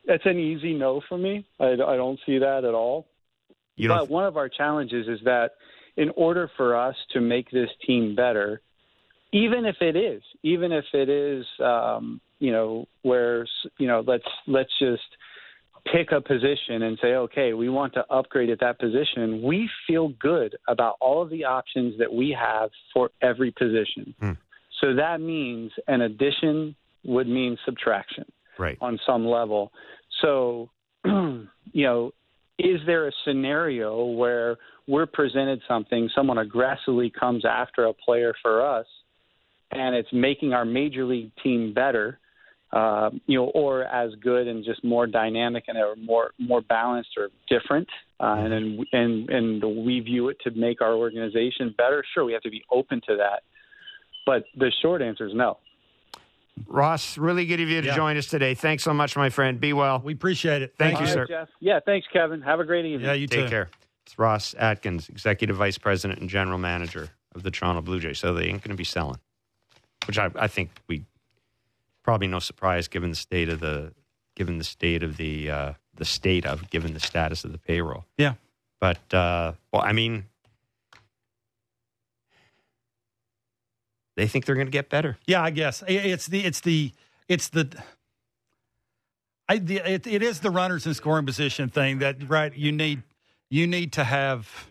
that's 0.06 0.26
an 0.26 0.38
easy 0.38 0.74
no 0.74 1.00
for 1.08 1.18
me. 1.18 1.44
I, 1.58 1.72
I 1.72 1.96
don't 1.96 2.20
see 2.26 2.38
that 2.38 2.64
at 2.64 2.74
all. 2.74 3.06
you 3.74 3.88
but 3.88 4.08
one 4.08 4.24
of 4.26 4.36
our 4.36 4.48
challenges 4.48 5.08
is 5.08 5.18
that 5.24 5.52
in 5.96 6.10
order 6.16 6.50
for 6.56 6.76
us 6.76 6.96
to 7.12 7.20
make 7.20 7.50
this 7.50 7.70
team 7.86 8.14
better, 8.14 8.60
even 9.32 9.64
if 9.64 9.76
it 9.80 9.96
is, 9.96 10.22
even 10.42 10.72
if 10.72 10.84
it 10.92 11.08
is, 11.08 11.44
um, 11.60 12.20
you 12.38 12.52
know, 12.52 12.86
where 13.02 13.46
you 13.78 13.86
know, 13.86 14.02
let's 14.06 14.24
let's 14.46 14.70
just 14.78 15.02
pick 15.92 16.12
a 16.12 16.20
position 16.20 16.82
and 16.82 16.98
say, 17.02 17.14
okay, 17.14 17.52
we 17.52 17.68
want 17.68 17.92
to 17.94 18.04
upgrade 18.10 18.50
at 18.50 18.60
that 18.60 18.78
position. 18.78 19.42
We 19.42 19.68
feel 19.86 20.08
good 20.20 20.56
about 20.68 20.96
all 21.00 21.22
of 21.22 21.30
the 21.30 21.44
options 21.44 21.98
that 21.98 22.12
we 22.12 22.36
have 22.38 22.70
for 22.92 23.10
every 23.20 23.50
position. 23.50 24.14
Hmm. 24.18 24.32
So 24.80 24.94
that 24.94 25.20
means 25.20 25.72
an 25.86 26.02
addition 26.02 26.74
would 27.04 27.28
mean 27.28 27.56
subtraction 27.64 28.24
right. 28.58 28.78
on 28.80 28.98
some 29.06 29.26
level. 29.26 29.72
So, 30.22 30.70
you 31.04 31.46
know, 31.74 32.12
is 32.58 32.80
there 32.86 33.08
a 33.08 33.12
scenario 33.24 34.04
where 34.04 34.56
we're 34.86 35.06
presented 35.06 35.60
something, 35.66 36.08
someone 36.14 36.38
aggressively 36.38 37.10
comes 37.10 37.44
after 37.44 37.86
a 37.86 37.92
player 37.92 38.34
for 38.42 38.64
us, 38.64 38.86
and 39.72 39.94
it's 39.94 40.08
making 40.12 40.52
our 40.52 40.64
major 40.64 41.04
league 41.04 41.32
team 41.42 41.72
better, 41.74 42.18
uh, 42.72 43.10
you 43.26 43.38
know, 43.38 43.46
or 43.54 43.84
as 43.84 44.10
good 44.22 44.46
and 44.46 44.64
just 44.64 44.84
more 44.84 45.06
dynamic 45.06 45.64
and 45.68 45.78
more 46.04 46.30
more 46.38 46.60
balanced 46.60 47.10
or 47.16 47.28
different, 47.48 47.88
uh, 48.20 48.36
and 48.38 48.84
and 48.92 49.30
and 49.30 49.84
we 49.84 50.00
view 50.00 50.28
it 50.28 50.36
to 50.44 50.50
make 50.52 50.80
our 50.80 50.94
organization 50.94 51.74
better? 51.76 52.04
Sure, 52.12 52.24
we 52.24 52.32
have 52.32 52.42
to 52.42 52.50
be 52.50 52.62
open 52.70 53.00
to 53.08 53.16
that, 53.16 53.42
but 54.26 54.44
the 54.56 54.70
short 54.82 55.02
answer 55.02 55.26
is 55.26 55.34
no. 55.34 55.58
Ross, 56.66 57.18
really 57.18 57.46
good 57.46 57.60
of 57.60 57.68
you 57.68 57.80
to 57.80 57.86
Yeah. 57.88 57.96
join 57.96 58.16
us 58.16 58.26
today. 58.26 58.54
Thanks 58.54 58.84
so 58.84 58.94
much, 58.94 59.16
my 59.16 59.28
friend. 59.30 59.60
Be 59.60 59.72
well. 59.72 60.00
We 60.04 60.12
appreciate 60.12 60.62
it. 60.62 60.74
Thank 60.78 61.00
you, 61.00 61.06
All 61.06 61.12
sir. 61.12 61.26
Jeff. 61.26 61.48
Yeah, 61.60 61.80
thanks, 61.84 62.06
Kevin. 62.12 62.40
Have 62.42 62.60
a 62.60 62.64
great 62.64 62.84
evening. 62.84 63.06
Yeah, 63.06 63.14
you 63.14 63.26
Take 63.26 63.44
too. 63.46 63.50
care. 63.50 63.70
It's 64.06 64.18
Ross 64.18 64.54
Atkins, 64.58 65.08
Executive 65.08 65.56
Vice 65.56 65.78
President 65.78 66.20
and 66.20 66.28
General 66.30 66.58
Manager 66.58 67.10
of 67.34 67.42
the 67.42 67.50
Toronto 67.50 67.80
Blue 67.80 67.98
Jays. 68.00 68.18
So 68.18 68.34
they 68.34 68.44
ain't 68.44 68.62
going 68.62 68.70
to 68.70 68.76
be 68.76 68.84
selling, 68.84 69.18
which 70.06 70.18
I, 70.18 70.30
I 70.36 70.46
think 70.46 70.70
we 70.88 71.04
probably 72.02 72.26
no 72.28 72.38
surprise 72.38 72.86
given 72.86 73.10
the 73.10 73.16
state 73.16 73.48
of 73.48 73.60
the 73.60 73.92
given 74.36 74.58
the 74.58 74.64
state 74.64 75.02
of 75.02 75.16
the 75.16 75.50
uh, 75.50 75.72
the 75.94 76.04
state 76.04 76.44
of 76.44 76.68
given 76.70 76.92
the 76.92 77.00
status 77.00 77.44
of 77.44 77.52
the 77.52 77.58
payroll. 77.58 78.04
Yeah. 78.18 78.34
But 78.80 79.12
uh, 79.14 79.52
well, 79.72 79.82
I 79.82 79.92
mean, 79.92 80.26
they 84.16 84.26
think 84.28 84.44
they're 84.46 84.54
going 84.54 84.66
to 84.66 84.70
get 84.72 84.90
better. 84.90 85.16
Yeah, 85.26 85.42
I 85.42 85.50
guess 85.50 85.82
it's 85.86 86.26
the 86.26 86.44
it's 86.44 86.60
the 86.60 86.92
it's 87.28 87.48
the. 87.48 87.68
I, 89.48 89.58
the, 89.58 89.76
it, 89.76 90.06
it 90.06 90.22
is 90.22 90.40
the 90.40 90.50
runners 90.50 90.86
in 90.86 90.94
scoring 90.94 91.26
position 91.26 91.68
thing 91.68 91.98
that 91.98 92.28
right 92.30 92.56
you 92.56 92.72
need 92.72 93.02
you 93.50 93.66
need 93.66 93.92
to 93.92 94.04
have 94.04 94.68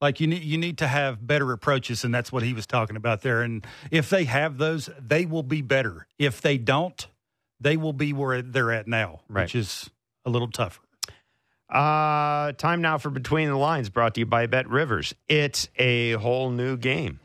like 0.00 0.18
you 0.18 0.26
need 0.26 0.42
you 0.42 0.58
need 0.58 0.78
to 0.78 0.88
have 0.88 1.24
better 1.24 1.52
approaches 1.52 2.02
and 2.02 2.12
that's 2.12 2.32
what 2.32 2.42
he 2.42 2.52
was 2.52 2.66
talking 2.66 2.96
about 2.96 3.20
there 3.22 3.42
and 3.42 3.64
if 3.92 4.10
they 4.10 4.24
have 4.24 4.58
those 4.58 4.90
they 4.98 5.24
will 5.24 5.44
be 5.44 5.62
better 5.62 6.08
if 6.18 6.40
they 6.40 6.58
don't 6.58 7.06
they 7.60 7.76
will 7.76 7.92
be 7.92 8.12
where 8.12 8.42
they're 8.42 8.72
at 8.72 8.88
now 8.88 9.20
Right. 9.28 9.44
which 9.44 9.54
is 9.54 9.88
a 10.24 10.30
little 10.30 10.48
tougher 10.50 10.80
Uh, 11.70 12.50
time 12.52 12.82
now 12.82 12.98
for 12.98 13.08
Between 13.08 13.48
the 13.48 13.56
Lines, 13.56 13.88
brought 13.88 14.14
to 14.14 14.20
you 14.20 14.26
by 14.26 14.46
Bet 14.46 14.68
Rivers. 14.68 15.14
It's 15.28 15.68
a 15.78 16.12
whole 16.14 16.50
new 16.50 16.76
game. 16.76 17.20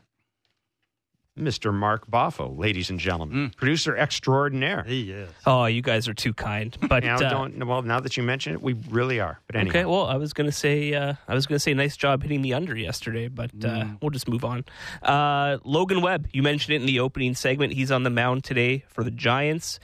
Mr. 1.38 1.72
Mark 1.72 2.10
Boffo, 2.10 2.56
ladies 2.58 2.90
and 2.90 2.98
gentlemen, 2.98 3.52
producer 3.56 3.96
extraordinaire. 3.96 4.84
he 4.86 5.10
is 5.12 5.30
Oh, 5.46 5.64
you 5.66 5.82
guys 5.82 6.08
are 6.08 6.14
too 6.14 6.34
kind. 6.34 6.76
But 6.88 7.04
Now, 7.04 7.16
uh, 7.16 7.30
don't 7.30 7.66
well. 7.66 7.82
Now 7.82 8.00
that 8.00 8.16
you 8.16 8.22
mention 8.22 8.54
it, 8.54 8.62
we 8.62 8.74
really 8.90 9.20
are. 9.20 9.40
But 9.46 9.56
anyway, 9.56 9.70
okay. 9.80 9.84
Well, 9.84 10.06
I 10.06 10.16
was 10.16 10.32
gonna 10.32 10.52
say 10.52 10.94
uh, 10.94 11.14
I 11.26 11.34
was 11.34 11.46
gonna 11.46 11.58
say 11.58 11.74
nice 11.74 11.96
job 11.96 12.22
hitting 12.22 12.42
the 12.42 12.54
under 12.54 12.76
yesterday, 12.76 13.28
but 13.28 13.50
uh, 13.64 13.86
we'll 14.00 14.10
just 14.10 14.28
move 14.28 14.44
on. 14.44 14.64
Uh, 15.02 15.58
Logan 15.64 16.00
Webb, 16.00 16.28
you 16.32 16.42
mentioned 16.42 16.74
it 16.74 16.80
in 16.80 16.86
the 16.86 17.00
opening 17.00 17.34
segment. 17.34 17.72
He's 17.72 17.90
on 17.90 18.02
the 18.02 18.10
mound 18.10 18.44
today 18.44 18.84
for 18.88 19.04
the 19.04 19.10
Giants. 19.10 19.78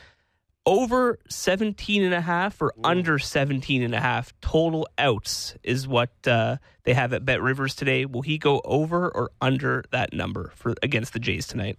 Over 0.66 1.18
17 1.28 2.02
and 2.02 2.14
a 2.14 2.22
half 2.22 2.62
or 2.62 2.72
under 2.82 3.18
17 3.18 3.82
and 3.82 3.94
a 3.94 4.00
half 4.00 4.32
total 4.40 4.88
outs 4.96 5.54
is 5.62 5.86
what 5.86 6.10
uh, 6.26 6.56
they 6.84 6.94
have 6.94 7.12
at 7.12 7.26
Bet 7.26 7.42
Rivers 7.42 7.74
today. 7.74 8.06
Will 8.06 8.22
he 8.22 8.38
go 8.38 8.62
over 8.64 9.10
or 9.10 9.30
under 9.42 9.84
that 9.90 10.14
number 10.14 10.52
for 10.54 10.74
against 10.82 11.12
the 11.12 11.18
Jays 11.18 11.46
tonight? 11.46 11.78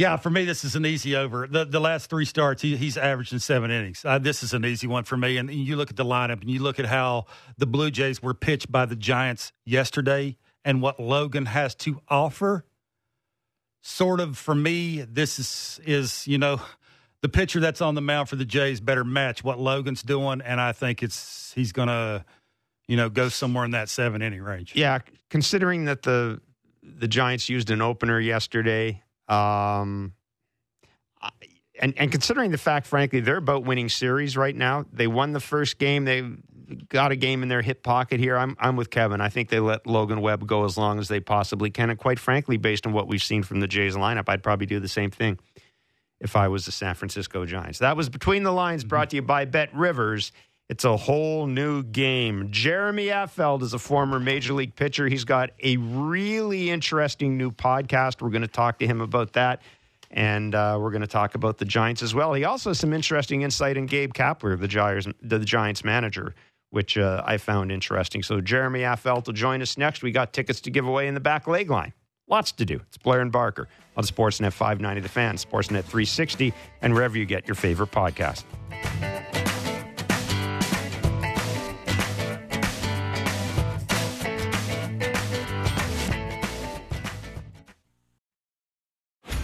Yeah, 0.00 0.16
for 0.16 0.30
me, 0.30 0.46
this 0.46 0.64
is 0.64 0.76
an 0.76 0.86
easy 0.86 1.14
over. 1.14 1.46
The 1.46 1.66
the 1.66 1.78
last 1.78 2.08
three 2.08 2.24
starts, 2.24 2.62
he, 2.62 2.74
he's 2.74 2.96
averaging 2.96 3.38
seven 3.40 3.70
innings. 3.70 4.02
Uh, 4.02 4.18
this 4.18 4.42
is 4.42 4.54
an 4.54 4.64
easy 4.64 4.86
one 4.86 5.04
for 5.04 5.18
me. 5.18 5.36
And 5.36 5.50
you 5.50 5.76
look 5.76 5.90
at 5.90 5.96
the 5.96 6.06
lineup, 6.06 6.40
and 6.40 6.48
you 6.48 6.62
look 6.62 6.78
at 6.78 6.86
how 6.86 7.26
the 7.58 7.66
Blue 7.66 7.90
Jays 7.90 8.22
were 8.22 8.32
pitched 8.32 8.72
by 8.72 8.86
the 8.86 8.96
Giants 8.96 9.52
yesterday, 9.66 10.38
and 10.64 10.80
what 10.80 11.00
Logan 11.00 11.44
has 11.44 11.74
to 11.74 12.00
offer. 12.08 12.64
Sort 13.82 14.20
of 14.20 14.38
for 14.38 14.54
me, 14.54 15.02
this 15.02 15.38
is 15.38 15.80
is 15.84 16.26
you 16.26 16.38
know 16.38 16.62
the 17.22 17.28
pitcher 17.28 17.60
that's 17.60 17.80
on 17.80 17.94
the 17.94 18.00
mound 18.00 18.28
for 18.28 18.36
the 18.36 18.44
Jays 18.44 18.80
better 18.80 19.04
match 19.04 19.44
what 19.44 19.58
Logan's 19.58 20.02
doing, 20.02 20.40
and 20.40 20.60
I 20.60 20.72
think 20.72 21.02
it's 21.02 21.52
he's 21.54 21.72
gonna 21.72 22.24
you 22.88 22.96
know 22.96 23.08
go 23.08 23.28
somewhere 23.28 23.64
in 23.64 23.72
that 23.72 23.88
seven 23.88 24.22
inning 24.22 24.42
range. 24.42 24.74
yeah. 24.74 24.98
Considering 25.28 25.84
that 25.84 26.02
the 26.02 26.40
the 26.82 27.08
Giants 27.08 27.48
used 27.48 27.70
an 27.70 27.82
opener 27.82 28.18
yesterday, 28.18 29.02
um, 29.28 30.14
and 31.80 31.94
and 31.96 32.10
considering 32.10 32.50
the 32.50 32.58
fact, 32.58 32.86
frankly, 32.86 33.20
they're 33.20 33.36
about 33.36 33.64
winning 33.64 33.88
series 33.88 34.36
right 34.36 34.56
now. 34.56 34.86
They 34.92 35.06
won 35.06 35.32
the 35.32 35.40
first 35.40 35.78
game. 35.78 36.04
They 36.04 36.24
got 36.88 37.12
a 37.12 37.16
game 37.16 37.42
in 37.42 37.48
their 37.48 37.62
hip 37.62 37.82
pocket 37.82 38.18
here. 38.18 38.36
I'm 38.36 38.56
I'm 38.58 38.76
with 38.76 38.90
Kevin. 38.90 39.20
I 39.20 39.28
think 39.28 39.50
they 39.50 39.60
let 39.60 39.86
Logan 39.86 40.20
Webb 40.20 40.46
go 40.46 40.64
as 40.64 40.76
long 40.78 40.98
as 40.98 41.08
they 41.08 41.20
possibly 41.20 41.70
can. 41.70 41.90
And 41.90 41.98
quite 41.98 42.18
frankly, 42.18 42.56
based 42.56 42.86
on 42.86 42.92
what 42.92 43.08
we've 43.08 43.22
seen 43.22 43.42
from 43.42 43.60
the 43.60 43.68
Jays 43.68 43.94
lineup, 43.94 44.24
I'd 44.28 44.42
probably 44.42 44.66
do 44.66 44.80
the 44.80 44.88
same 44.88 45.10
thing 45.10 45.38
if 46.20 46.36
I 46.36 46.48
was 46.48 46.66
the 46.66 46.72
San 46.72 46.94
Francisco 46.94 47.46
Giants. 47.46 47.78
That 47.78 47.96
was 47.96 48.08
Between 48.08 48.42
the 48.42 48.52
Lines 48.52 48.84
brought 48.84 49.10
to 49.10 49.16
you 49.16 49.22
by 49.22 49.44
Bet 49.44 49.74
Rivers. 49.74 50.32
It's 50.68 50.84
a 50.84 50.96
whole 50.96 51.46
new 51.46 51.82
game. 51.82 52.48
Jeremy 52.52 53.06
Affeldt 53.06 53.62
is 53.62 53.74
a 53.74 53.78
former 53.78 54.20
major 54.20 54.52
league 54.52 54.76
pitcher. 54.76 55.08
He's 55.08 55.24
got 55.24 55.50
a 55.62 55.76
really 55.78 56.70
interesting 56.70 57.36
new 57.36 57.50
podcast. 57.50 58.22
We're 58.22 58.30
going 58.30 58.42
to 58.42 58.48
talk 58.48 58.78
to 58.78 58.86
him 58.86 59.00
about 59.00 59.32
that. 59.32 59.62
And 60.12 60.54
uh, 60.54 60.78
we're 60.80 60.90
going 60.90 61.02
to 61.02 61.08
talk 61.08 61.34
about 61.34 61.58
the 61.58 61.64
Giants 61.64 62.02
as 62.02 62.14
well. 62.14 62.34
He 62.34 62.44
also 62.44 62.70
has 62.70 62.78
some 62.78 62.92
interesting 62.92 63.42
insight 63.42 63.76
in 63.76 63.86
Gabe 63.86 64.12
Kapler, 64.12 64.58
the 64.58 64.68
Giants, 64.68 65.08
the 65.22 65.38
Giants 65.40 65.84
manager, 65.84 66.34
which 66.70 66.98
uh, 66.98 67.22
I 67.24 67.38
found 67.38 67.72
interesting. 67.72 68.22
So 68.22 68.40
Jeremy 68.40 68.80
Affeldt 68.80 69.26
will 69.26 69.32
join 69.32 69.62
us 69.62 69.76
next. 69.76 70.02
We 70.02 70.12
got 70.12 70.32
tickets 70.32 70.60
to 70.62 70.70
give 70.70 70.86
away 70.86 71.08
in 71.08 71.14
the 71.14 71.20
back 71.20 71.46
leg 71.48 71.70
line. 71.70 71.92
Lots 72.30 72.52
to 72.52 72.64
do. 72.64 72.80
It's 72.86 72.96
Blair 72.96 73.20
and 73.20 73.32
Barker 73.32 73.68
on 73.96 74.04
Sportsnet 74.04 74.52
590 74.52 75.00
The 75.00 75.08
Fan, 75.08 75.34
Sportsnet 75.34 75.82
360, 75.82 76.54
and 76.80 76.94
wherever 76.94 77.18
you 77.18 77.26
get 77.26 77.48
your 77.48 77.56
favorite 77.56 77.90
podcast. 77.90 78.44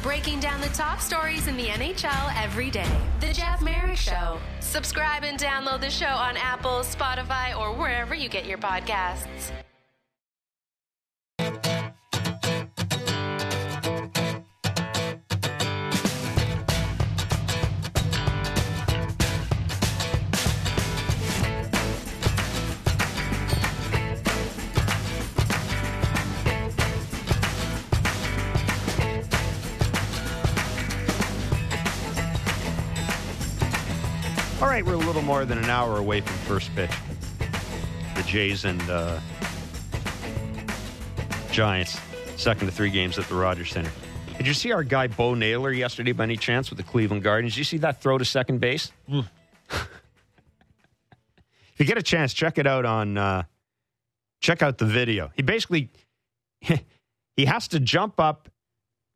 Breaking 0.05 0.39
down 0.39 0.61
the 0.61 0.69
top 0.69 1.01
stories 1.01 1.49
in 1.49 1.57
the 1.57 1.67
NHL 1.67 2.33
every 2.41 2.71
day. 2.71 2.87
The 3.19 3.33
Jeff 3.33 3.61
Marek 3.61 3.97
Show. 3.97 4.39
Subscribe 4.61 5.25
and 5.25 5.37
download 5.37 5.81
the 5.81 5.91
show 5.91 6.07
on 6.07 6.37
Apple, 6.37 6.81
Spotify, 6.83 7.59
or 7.59 7.73
wherever 7.73 8.15
you 8.15 8.29
get 8.29 8.47
your 8.47 8.59
podcasts. 8.59 9.51
Right, 34.77 34.85
we're 34.85 34.93
a 34.93 34.99
little 34.99 35.23
more 35.23 35.47
than 35.47 35.57
an 35.57 35.71
hour 35.71 35.97
away 35.97 36.21
from 36.21 36.37
first 36.41 36.71
pitch. 36.75 36.91
The 38.15 38.23
Jays 38.25 38.67
and 38.67 38.83
uh, 38.91 39.19
Giants, 41.51 41.99
second 42.37 42.67
to 42.67 42.75
three 42.75 42.91
games 42.91 43.19
at 43.19 43.27
the 43.27 43.37
Rogers 43.37 43.71
Centre. 43.71 43.91
Did 44.37 44.47
you 44.47 44.53
see 44.53 44.73
our 44.73 44.85
guy 44.85 45.07
Bo 45.07 45.33
Naylor 45.33 45.73
yesterday 45.73 46.13
by 46.13 46.25
any 46.25 46.37
chance 46.37 46.69
with 46.69 46.77
the 46.77 46.83
Cleveland 46.83 47.23
Guardians? 47.23 47.55
Did 47.55 47.61
you 47.61 47.65
see 47.65 47.79
that 47.79 48.03
throw 48.03 48.19
to 48.19 48.25
second 48.27 48.61
base? 48.61 48.93
if 49.09 49.25
you 51.79 51.87
get 51.87 51.97
a 51.97 52.03
chance, 52.03 52.35
check 52.35 52.59
it 52.59 52.67
out 52.67 52.85
on 52.85 53.17
uh, 53.17 53.45
check 54.43 54.61
out 54.61 54.77
the 54.77 54.85
video. 54.85 55.31
He 55.37 55.43
basically 55.43 55.89
he 56.61 57.47
has 57.47 57.67
to 57.69 57.81
jump 57.81 58.21
up, 58.21 58.51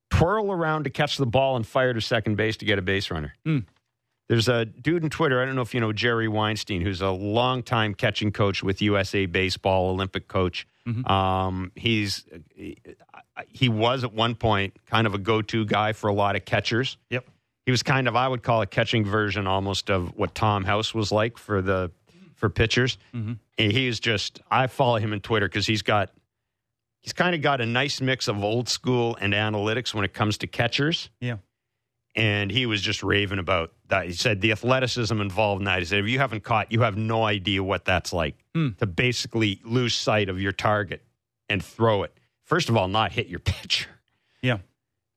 twirl 0.08 0.52
around 0.52 0.84
to 0.84 0.90
catch 0.90 1.18
the 1.18 1.26
ball, 1.26 1.56
and 1.56 1.66
fire 1.66 1.92
to 1.92 2.00
second 2.00 2.36
base 2.36 2.56
to 2.56 2.64
get 2.64 2.78
a 2.78 2.82
base 2.82 3.10
runner. 3.10 3.34
Hmm. 3.44 3.58
There's 4.30 4.48
a 4.48 4.64
dude 4.64 5.02
in 5.02 5.10
Twitter. 5.10 5.42
I 5.42 5.44
don't 5.44 5.56
know 5.56 5.62
if 5.62 5.74
you 5.74 5.80
know 5.80 5.92
Jerry 5.92 6.28
Weinstein, 6.28 6.82
who's 6.82 7.00
a 7.00 7.10
longtime 7.10 7.94
catching 7.94 8.30
coach 8.30 8.62
with 8.62 8.80
USA 8.80 9.26
Baseball, 9.26 9.90
Olympic 9.90 10.28
coach. 10.28 10.68
Um, 11.04 11.72
he's 11.74 12.24
he 13.48 13.68
was 13.68 14.04
at 14.04 14.12
one 14.12 14.34
point 14.36 14.76
kind 14.86 15.06
of 15.06 15.14
a 15.14 15.18
go-to 15.18 15.64
guy 15.64 15.92
for 15.92 16.08
a 16.08 16.12
lot 16.12 16.36
of 16.36 16.44
catchers. 16.44 16.96
Yep. 17.10 17.26
He 17.66 17.70
was 17.72 17.82
kind 17.82 18.06
of 18.08 18.14
I 18.16 18.26
would 18.28 18.42
call 18.42 18.62
a 18.62 18.66
catching 18.66 19.04
version 19.04 19.46
almost 19.46 19.90
of 19.90 20.16
what 20.16 20.34
Tom 20.34 20.64
House 20.64 20.94
was 20.94 21.10
like 21.12 21.36
for 21.36 21.60
the 21.60 21.90
for 22.36 22.48
pitchers. 22.48 22.98
And 23.12 23.38
He's 23.58 23.98
just 24.00 24.40
I 24.50 24.68
follow 24.68 24.98
him 24.98 25.12
on 25.12 25.20
Twitter 25.20 25.48
because 25.48 25.66
he's 25.66 25.82
got 25.82 26.10
he's 27.00 27.12
kind 27.12 27.34
of 27.34 27.42
got 27.42 27.60
a 27.60 27.66
nice 27.66 28.00
mix 28.00 28.28
of 28.28 28.42
old 28.44 28.68
school 28.68 29.16
and 29.20 29.32
analytics 29.32 29.92
when 29.92 30.04
it 30.04 30.12
comes 30.14 30.38
to 30.38 30.46
catchers 30.46 31.10
Yeah. 31.20 31.36
and 32.16 32.50
he 32.50 32.66
was 32.66 32.80
just 32.80 33.02
raving 33.02 33.38
about 33.38 33.72
that. 33.90 34.06
He 34.06 34.12
said 34.12 34.40
the 34.40 34.52
athleticism 34.52 35.20
involved 35.20 35.60
in 35.60 35.64
that. 35.66 35.78
He 35.80 35.84
said 35.84 36.00
if 36.00 36.08
you 36.08 36.18
haven't 36.18 36.42
caught, 36.42 36.72
you 36.72 36.80
have 36.82 36.96
no 36.96 37.24
idea 37.24 37.62
what 37.62 37.84
that's 37.84 38.12
like 38.12 38.36
to 38.54 38.86
basically 38.86 39.60
lose 39.64 39.94
sight 39.94 40.28
of 40.28 40.40
your 40.40 40.52
target 40.52 41.02
and 41.48 41.62
throw 41.64 42.02
it. 42.02 42.12
First 42.44 42.68
of 42.68 42.76
all, 42.76 42.88
not 42.88 43.12
hit 43.12 43.28
your 43.28 43.38
pitcher, 43.40 43.88
Yeah. 44.42 44.58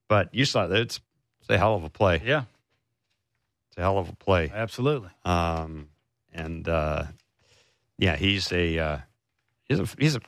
but 0.07 0.33
you 0.35 0.45
saw 0.45 0.67
that 0.67 0.79
it's, 0.79 0.99
it's 1.41 1.49
a 1.49 1.57
hell 1.57 1.75
of 1.75 1.83
a 1.83 1.89
play. 1.89 2.21
Yeah. 2.23 2.43
It's 3.69 3.77
a 3.77 3.81
hell 3.81 3.97
of 3.97 4.07
a 4.09 4.15
play. 4.15 4.51
Absolutely. 4.53 5.09
Um, 5.25 5.89
and 6.31 6.67
uh, 6.69 7.05
yeah, 7.97 8.15
he's 8.15 8.51
a 8.51 8.77
uh, 8.77 8.97
he's 9.65 9.79
a 9.79 9.87
he's 9.97 10.15
a 10.15 10.21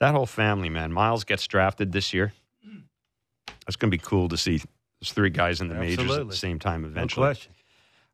that 0.00 0.14
whole 0.14 0.26
family 0.26 0.68
man. 0.68 0.92
Myles 0.92 1.24
gets 1.24 1.46
drafted 1.46 1.92
this 1.92 2.12
year. 2.12 2.32
That's 3.66 3.76
going 3.76 3.90
to 3.90 3.96
be 3.96 4.02
cool 4.02 4.28
to 4.28 4.36
see. 4.36 4.60
There's 5.00 5.12
three 5.12 5.30
guys 5.30 5.60
in 5.60 5.68
the 5.68 5.74
majors 5.74 6.10
at 6.10 6.28
the 6.28 6.36
same 6.36 6.58
time 6.58 6.82
No 6.82 6.88
eventually. 6.88 7.24
question. 7.26 7.52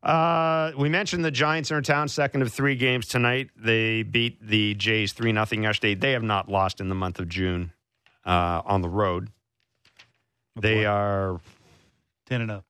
Uh, 0.02 0.70
we 0.78 0.88
mentioned 0.88 1.24
the 1.24 1.32
Giants 1.32 1.72
are 1.72 1.78
in 1.78 1.82
town, 1.82 2.06
second 2.06 2.42
of 2.42 2.52
three 2.52 2.76
games 2.76 3.08
tonight. 3.08 3.50
They 3.56 4.04
beat 4.04 4.40
the 4.40 4.74
Jays 4.74 5.12
3 5.12 5.32
nothing 5.32 5.64
yesterday. 5.64 5.94
They 5.94 6.12
have 6.12 6.22
not 6.22 6.48
lost 6.48 6.80
in 6.80 6.88
the 6.88 6.94
month 6.94 7.18
of 7.18 7.28
June 7.28 7.72
uh, 8.24 8.62
on 8.64 8.82
the 8.82 8.88
road. 8.88 9.30
They 10.54 10.86
are 10.86 11.40
10 12.26 12.42
and 12.42 12.50
0. 12.50 12.64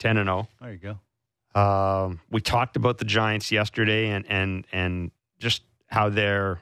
10 0.00 0.16
and 0.18 0.26
0. 0.28 0.48
There 0.60 0.72
you 0.72 0.78
go. 0.78 1.58
Um, 1.58 2.20
we 2.30 2.40
talked 2.40 2.76
about 2.76 2.98
the 2.98 3.04
Giants 3.04 3.50
yesterday 3.52 4.08
and 4.08 4.24
and 4.28 4.66
and 4.72 5.10
just 5.38 5.62
how 5.88 6.08
they're 6.08 6.60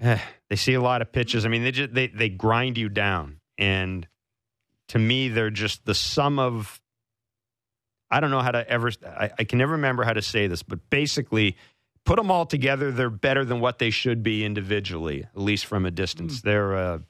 eh, 0.00 0.18
they 0.48 0.56
see 0.56 0.74
a 0.74 0.80
lot 0.80 1.02
of 1.02 1.10
pitches. 1.12 1.44
I 1.44 1.48
mean, 1.48 1.64
they 1.64 1.72
just 1.72 1.94
they 1.94 2.06
they 2.08 2.28
grind 2.28 2.78
you 2.78 2.88
down, 2.88 3.40
and 3.58 4.06
to 4.88 4.98
me, 4.98 5.28
they're 5.28 5.50
just 5.50 5.84
the 5.84 5.94
sum 5.94 6.38
of. 6.38 6.80
I 8.10 8.20
don't 8.20 8.30
know 8.30 8.40
how 8.40 8.52
to 8.52 8.68
ever. 8.68 8.90
I, 9.04 9.30
I 9.38 9.44
can 9.44 9.58
never 9.58 9.72
remember 9.72 10.04
how 10.04 10.12
to 10.12 10.22
say 10.22 10.46
this, 10.46 10.62
but 10.62 10.90
basically, 10.90 11.56
put 12.04 12.16
them 12.16 12.30
all 12.30 12.46
together, 12.46 12.90
they're 12.90 13.10
better 13.10 13.44
than 13.44 13.60
what 13.60 13.78
they 13.78 13.90
should 13.90 14.22
be 14.22 14.44
individually, 14.44 15.24
at 15.24 15.40
least 15.40 15.66
from 15.66 15.84
a 15.84 15.90
distance. 15.90 16.40
Hmm. 16.40 16.48
They're 16.48 16.72
a 16.72 17.02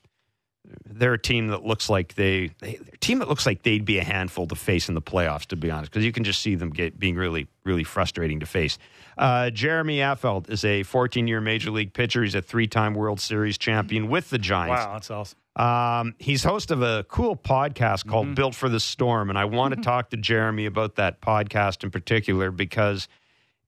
they're 0.84 1.12
a 1.12 1.18
team 1.18 1.48
that 1.48 1.64
looks 1.64 1.88
like 1.88 2.14
they, 2.14 2.50
they 2.60 2.80
a 2.92 2.96
team 2.96 3.20
that 3.20 3.28
looks 3.28 3.46
like 3.46 3.62
they'd 3.62 3.84
be 3.84 3.98
a 3.98 4.04
handful 4.04 4.48
to 4.48 4.56
face 4.56 4.88
in 4.88 4.94
the 4.94 5.02
playoffs. 5.02 5.46
To 5.46 5.56
be 5.56 5.70
honest, 5.70 5.92
because 5.92 6.04
you 6.04 6.12
can 6.12 6.24
just 6.24 6.40
see 6.40 6.56
them 6.56 6.70
get 6.70 6.98
being 6.98 7.14
really 7.14 7.46
really 7.64 7.84
frustrating 7.84 8.40
to 8.40 8.46
face. 8.46 8.78
Uh, 9.16 9.50
Jeremy 9.50 9.98
Affeldt 9.98 10.50
is 10.50 10.64
a 10.64 10.82
14 10.82 11.26
year 11.26 11.40
major 11.40 11.70
league 11.70 11.92
pitcher. 11.92 12.22
He's 12.22 12.34
a 12.34 12.42
three 12.42 12.66
time 12.66 12.94
World 12.94 13.20
Series 13.20 13.56
champion 13.56 14.08
with 14.08 14.30
the 14.30 14.38
Giants. 14.38 14.84
Wow, 14.84 14.92
that's 14.92 15.10
awesome. 15.10 15.38
Um, 15.56 16.14
he's 16.18 16.44
host 16.44 16.70
of 16.70 16.82
a 16.82 17.04
cool 17.08 17.34
podcast 17.34 18.06
called 18.06 18.34
Built 18.34 18.54
for 18.54 18.68
the 18.68 18.80
Storm, 18.80 19.30
and 19.30 19.38
I 19.38 19.46
want 19.46 19.74
to 19.74 19.80
talk 19.80 20.10
to 20.10 20.18
Jeremy 20.18 20.66
about 20.66 20.96
that 20.96 21.22
podcast 21.22 21.82
in 21.82 21.90
particular 21.90 22.50
because 22.50 23.08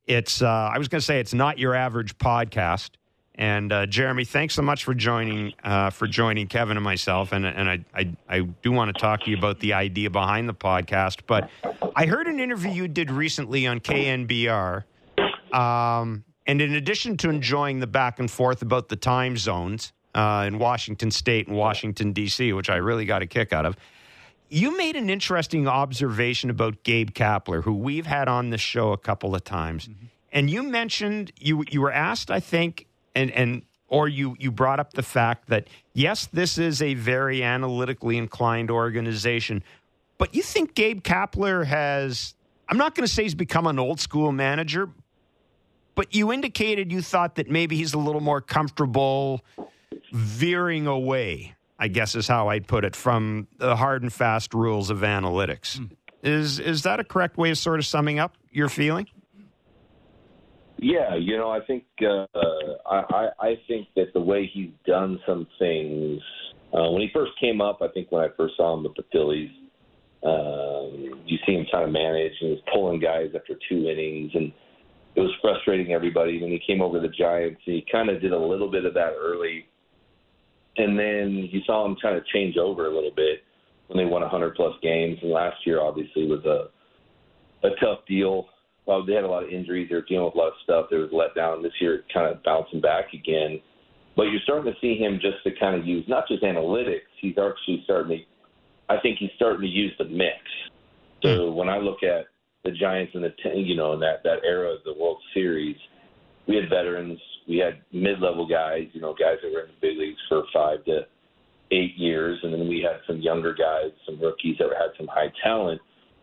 it's. 0.06 0.42
Uh, 0.42 0.48
I 0.48 0.76
was 0.76 0.88
going 0.88 1.00
to 1.00 1.04
say 1.04 1.18
it's 1.20 1.34
not 1.34 1.58
your 1.58 1.74
average 1.74 2.18
podcast. 2.18 2.90
And 3.36 3.72
uh, 3.72 3.86
Jeremy, 3.86 4.24
thanks 4.24 4.54
so 4.54 4.62
much 4.62 4.82
for 4.82 4.94
joining 4.94 5.54
uh, 5.62 5.90
for 5.90 6.08
joining 6.08 6.48
Kevin 6.48 6.76
and 6.76 6.84
myself. 6.84 7.32
And 7.32 7.46
and 7.46 7.70
I, 7.70 7.84
I 7.94 8.16
I 8.28 8.40
do 8.40 8.72
want 8.72 8.94
to 8.94 9.00
talk 9.00 9.22
to 9.22 9.30
you 9.30 9.38
about 9.38 9.60
the 9.60 9.74
idea 9.74 10.10
behind 10.10 10.48
the 10.48 10.54
podcast. 10.54 11.20
But 11.26 11.48
I 11.94 12.06
heard 12.06 12.26
an 12.26 12.40
interview 12.40 12.70
you 12.72 12.88
did 12.88 13.12
recently 13.12 13.66
on 13.66 13.78
KNBR. 13.78 14.82
Um, 15.52 16.24
and 16.46 16.60
in 16.60 16.74
addition 16.74 17.16
to 17.18 17.30
enjoying 17.30 17.80
the 17.80 17.86
back 17.86 18.18
and 18.18 18.30
forth 18.30 18.62
about 18.62 18.88
the 18.88 18.96
time 18.96 19.36
zones 19.36 19.92
uh, 20.14 20.44
in 20.46 20.58
Washington 20.58 21.10
State 21.10 21.46
and 21.46 21.56
Washington, 21.56 22.12
D.C., 22.12 22.52
which 22.52 22.70
I 22.70 22.76
really 22.76 23.04
got 23.04 23.22
a 23.22 23.26
kick 23.26 23.52
out 23.52 23.66
of, 23.66 23.76
you 24.48 24.76
made 24.76 24.96
an 24.96 25.10
interesting 25.10 25.68
observation 25.68 26.48
about 26.48 26.82
Gabe 26.82 27.10
Kapler, 27.10 27.62
who 27.62 27.74
we've 27.74 28.06
had 28.06 28.28
on 28.28 28.50
the 28.50 28.58
show 28.58 28.92
a 28.92 28.96
couple 28.96 29.34
of 29.34 29.44
times. 29.44 29.90
And 30.32 30.48
you 30.48 30.62
mentioned, 30.62 31.32
you, 31.38 31.64
you 31.70 31.82
were 31.82 31.92
asked, 31.92 32.30
I 32.30 32.40
think, 32.40 32.86
and, 33.14 33.30
and 33.30 33.62
or 33.88 34.08
you, 34.08 34.36
you 34.38 34.50
brought 34.50 34.80
up 34.80 34.94
the 34.94 35.02
fact 35.02 35.48
that, 35.48 35.68
yes, 35.92 36.26
this 36.32 36.56
is 36.58 36.80
a 36.80 36.94
very 36.94 37.42
analytically 37.42 38.16
inclined 38.16 38.70
organization, 38.70 39.62
but 40.18 40.34
you 40.34 40.42
think 40.42 40.74
Gabe 40.74 41.02
Kapler 41.02 41.64
has, 41.66 42.34
I'm 42.68 42.76
not 42.76 42.94
going 42.94 43.06
to 43.06 43.12
say 43.12 43.22
he's 43.22 43.34
become 43.34 43.66
an 43.66 43.78
old 43.78 44.00
school 44.00 44.32
manager, 44.32 44.90
but 45.98 46.14
you 46.14 46.32
indicated 46.32 46.92
you 46.92 47.02
thought 47.02 47.34
that 47.34 47.50
maybe 47.50 47.74
he's 47.74 47.92
a 47.92 47.98
little 47.98 48.20
more 48.20 48.40
comfortable 48.40 49.44
veering 50.12 50.86
away, 50.86 51.56
I 51.76 51.88
guess 51.88 52.14
is 52.14 52.28
how 52.28 52.50
I'd 52.50 52.68
put 52.68 52.84
it, 52.84 52.94
from 52.94 53.48
the 53.56 53.74
hard 53.74 54.02
and 54.02 54.12
fast 54.12 54.54
rules 54.54 54.90
of 54.90 54.98
analytics. 54.98 55.84
Is 56.22 56.60
is 56.60 56.84
that 56.84 57.00
a 57.00 57.04
correct 57.04 57.36
way 57.36 57.50
of 57.50 57.58
sort 57.58 57.80
of 57.80 57.84
summing 57.84 58.20
up 58.20 58.36
your 58.52 58.68
feeling? 58.68 59.08
Yeah, 60.76 61.16
you 61.16 61.36
know, 61.36 61.50
I 61.50 61.62
think 61.66 61.82
uh, 62.00 62.26
I, 62.86 63.02
I 63.10 63.28
I 63.40 63.60
think 63.66 63.88
that 63.96 64.12
the 64.14 64.20
way 64.20 64.48
he's 64.54 64.70
done 64.86 65.18
some 65.26 65.48
things 65.58 66.20
uh, 66.72 66.90
when 66.92 67.02
he 67.02 67.10
first 67.12 67.32
came 67.40 67.60
up, 67.60 67.82
I 67.82 67.88
think 67.88 68.12
when 68.12 68.22
I 68.22 68.28
first 68.36 68.56
saw 68.56 68.72
him 68.72 68.84
with 68.84 68.94
the 68.94 69.04
Phillies, 69.10 69.50
um, 70.22 71.24
you 71.26 71.38
see 71.44 71.54
him 71.54 71.66
trying 71.68 71.86
to 71.86 71.92
manage 71.92 72.34
and 72.40 72.52
he's 72.52 72.60
pulling 72.72 73.00
guys 73.00 73.30
after 73.34 73.54
two 73.68 73.88
innings, 73.88 74.30
and 74.36 74.52
it 75.18 75.22
was 75.22 75.34
frustrating 75.42 75.92
everybody. 75.92 76.40
When 76.40 76.52
he 76.52 76.60
came 76.64 76.80
over 76.80 77.00
the 77.00 77.08
Giants, 77.08 77.60
he 77.64 77.84
kind 77.90 78.08
of 78.08 78.22
did 78.22 78.30
a 78.30 78.38
little 78.38 78.70
bit 78.70 78.84
of 78.84 78.94
that 78.94 79.14
early, 79.18 79.66
and 80.76 80.96
then 80.96 81.48
you 81.50 81.60
saw 81.66 81.84
him 81.84 81.96
kind 82.00 82.16
of 82.16 82.24
change 82.26 82.56
over 82.56 82.86
a 82.86 82.94
little 82.94 83.10
bit 83.10 83.42
when 83.88 83.98
they 83.98 84.08
won 84.08 84.22
100 84.22 84.54
plus 84.54 84.74
games. 84.80 85.18
And 85.20 85.32
last 85.32 85.56
year, 85.66 85.80
obviously, 85.80 86.28
was 86.28 86.44
a 86.44 86.68
a 87.66 87.70
tough 87.80 88.06
deal. 88.06 88.46
Well, 88.86 89.04
they 89.04 89.14
had 89.14 89.24
a 89.24 89.28
lot 89.28 89.42
of 89.42 89.50
injuries. 89.50 89.88
They 89.88 89.96
were 89.96 90.02
dealing 90.02 90.26
with 90.26 90.36
a 90.36 90.38
lot 90.38 90.48
of 90.48 90.54
stuff. 90.62 90.86
They 90.88 90.98
was 90.98 91.10
let 91.12 91.34
down. 91.34 91.64
This 91.64 91.72
year, 91.80 92.04
kind 92.14 92.32
of 92.32 92.40
bouncing 92.44 92.80
back 92.80 93.12
again. 93.12 93.60
But 94.14 94.30
you're 94.30 94.40
starting 94.44 94.72
to 94.72 94.78
see 94.80 94.96
him 94.96 95.18
just 95.20 95.42
to 95.42 95.50
kind 95.58 95.74
of 95.74 95.84
use 95.84 96.04
not 96.06 96.28
just 96.28 96.44
analytics. 96.44 97.10
He's 97.20 97.34
actually 97.38 97.82
starting 97.82 98.18
to. 98.18 98.94
I 98.94 99.00
think 99.00 99.18
he's 99.18 99.30
starting 99.34 99.62
to 99.62 99.66
use 99.66 99.92
the 99.98 100.04
mix. 100.04 100.38
So 101.24 101.50
hmm. 101.50 101.56
when 101.56 101.68
I 101.68 101.78
look 101.78 102.04
at 102.04 102.26
the 102.68 102.76
Giants 102.76 103.12
in 103.14 103.22
the 103.22 103.32
ten, 103.42 103.58
you 103.58 103.76
know 103.76 103.94
in 103.94 104.00
that 104.00 104.22
that 104.24 104.44
era 104.44 104.74
of 104.74 104.84
the 104.84 104.92
World 104.92 105.18
Series, 105.32 105.76
we 106.46 106.56
had 106.56 106.68
veterans, 106.68 107.18
we 107.48 107.56
had 107.56 107.80
mid-level 107.92 108.46
guys, 108.46 108.88
you 108.92 109.00
know, 109.00 109.14
guys 109.14 109.36
that 109.42 109.52
were 109.52 109.60
in 109.60 109.68
the 109.68 109.80
big 109.80 109.98
leagues 109.98 110.20
for 110.28 110.42
five 110.52 110.84
to 110.84 111.00
eight 111.70 111.96
years, 111.96 112.38
and 112.42 112.52
then 112.52 112.68
we 112.68 112.80
had 112.80 113.00
some 113.06 113.20
younger 113.20 113.54
guys, 113.54 113.90
some 114.06 114.20
rookies 114.20 114.56
that 114.58 114.68
had 114.78 114.90
some 114.96 115.06
high 115.06 115.32
talent, 115.42 115.80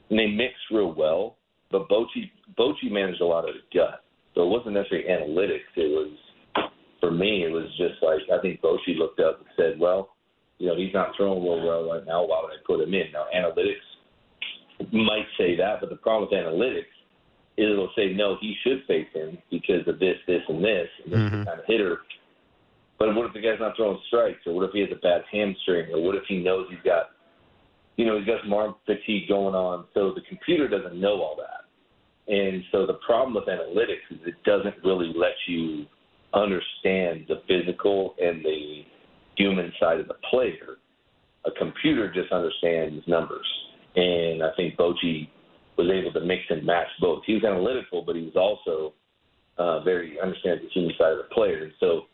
and 0.09 0.19
they 0.19 0.27
mixed 0.27 0.69
real 0.71 0.93
well. 0.93 1.37
But 1.71 1.89
Bochy 1.89 2.29
Bochy 2.57 2.91
managed 2.91 3.21
a 3.21 3.25
lot 3.25 3.49
of 3.49 3.55
the 3.55 3.77
gut, 3.77 4.03
so 4.35 4.43
it 4.43 4.49
wasn't 4.49 4.75
necessarily 4.75 5.07
analytics. 5.09 5.73
It 5.75 5.89
was 5.89 6.11
for 6.99 7.11
me, 7.11 7.43
it 7.43 7.51
was 7.51 7.69
just 7.77 8.01
like 8.03 8.21
I 8.31 8.41
think 8.41 8.61
Bochy 8.61 8.97
looked 8.97 9.19
up 9.19 9.39
and 9.39 9.47
said, 9.57 9.79
"Well, 9.79 10.15
you 10.59 10.67
know, 10.67 10.75
he's 10.75 10.93
not 10.93 11.15
throwing 11.17 11.43
real 11.43 11.65
well 11.65 11.91
right 11.91 12.05
now. 12.05 12.23
Why 12.23 12.41
would 12.43 12.53
I 12.53 12.61
put 12.65 12.81
him 12.81 12.93
in?" 12.93 13.11
Now 13.11 13.25
analytics 13.35 13.94
might 14.91 15.27
say 15.37 15.55
that, 15.55 15.79
but 15.79 15.89
the 15.89 15.95
problem 15.95 16.29
with 16.29 16.39
analytics 16.39 16.91
is 17.57 17.71
it'll 17.71 17.91
say 17.95 18.13
no, 18.13 18.35
he 18.41 18.55
should 18.63 18.83
face 18.85 19.07
him 19.13 19.37
because 19.49 19.87
of 19.87 19.99
this, 19.99 20.17
this, 20.27 20.41
and 20.49 20.63
this, 20.63 20.89
and 21.03 21.13
this 21.13 21.19
Mhm. 21.19 21.45
kind 21.45 21.59
of 21.59 21.65
hitter. 21.65 22.01
But 22.97 23.13
what 23.15 23.27
if 23.27 23.33
the 23.33 23.41
guy's 23.41 23.59
not 23.59 23.75
throwing 23.75 23.99
strikes, 24.07 24.45
or 24.45 24.53
what 24.53 24.65
if 24.65 24.71
he 24.71 24.81
has 24.81 24.91
a 24.91 24.95
bad 24.95 25.23
hamstring, 25.31 25.93
or 25.93 26.01
what 26.01 26.15
if 26.15 26.25
he 26.27 26.39
knows 26.39 26.67
he's 26.69 26.81
got, 26.83 27.11
you 27.97 28.05
know, 28.05 28.17
he's 28.17 28.25
got 28.27 28.41
some 28.41 28.53
arm 28.53 28.75
fatigue 28.85 29.27
going 29.27 29.55
on? 29.55 29.85
So 29.93 30.11
the 30.11 30.21
computer 30.21 30.67
doesn't 30.67 30.99
know 30.99 31.21
all 31.21 31.35
that, 31.37 31.65
and 32.33 32.63
so 32.71 32.85
the 32.85 32.95
problem 33.05 33.35
with 33.35 33.45
analytics 33.45 34.11
is 34.11 34.19
it 34.25 34.41
doesn't 34.43 34.75
really 34.83 35.13
let 35.13 35.35
you 35.47 35.85
understand 36.33 37.25
the 37.27 37.41
physical 37.47 38.15
and 38.21 38.43
the 38.43 38.85
human 39.37 39.71
side 39.79 39.99
of 39.99 40.07
the 40.07 40.15
player. 40.29 40.77
a 41.45 41.51
computer 41.51 42.11
just 42.11 42.31
understands 42.31 43.07
numbers. 43.07 43.45
And 43.95 44.43
I 44.43 44.49
think 44.55 44.75
Bochy 44.75 45.29
was 45.77 45.91
able 45.91 46.11
to 46.13 46.25
mix 46.25 46.43
and 46.49 46.65
match 46.65 46.87
both. 46.99 47.23
He 47.25 47.33
was 47.33 47.43
analytical, 47.43 48.03
but 48.05 48.15
he 48.15 48.23
was 48.23 48.35
also 48.35 48.93
uh, 49.57 49.83
very 49.83 50.19
understands 50.19 50.63
the 50.63 50.69
human 50.73 50.95
side 50.97 51.13
of 51.13 51.19
the 51.19 51.33
player. 51.33 51.63
And 51.63 51.73
so, 51.79 52.07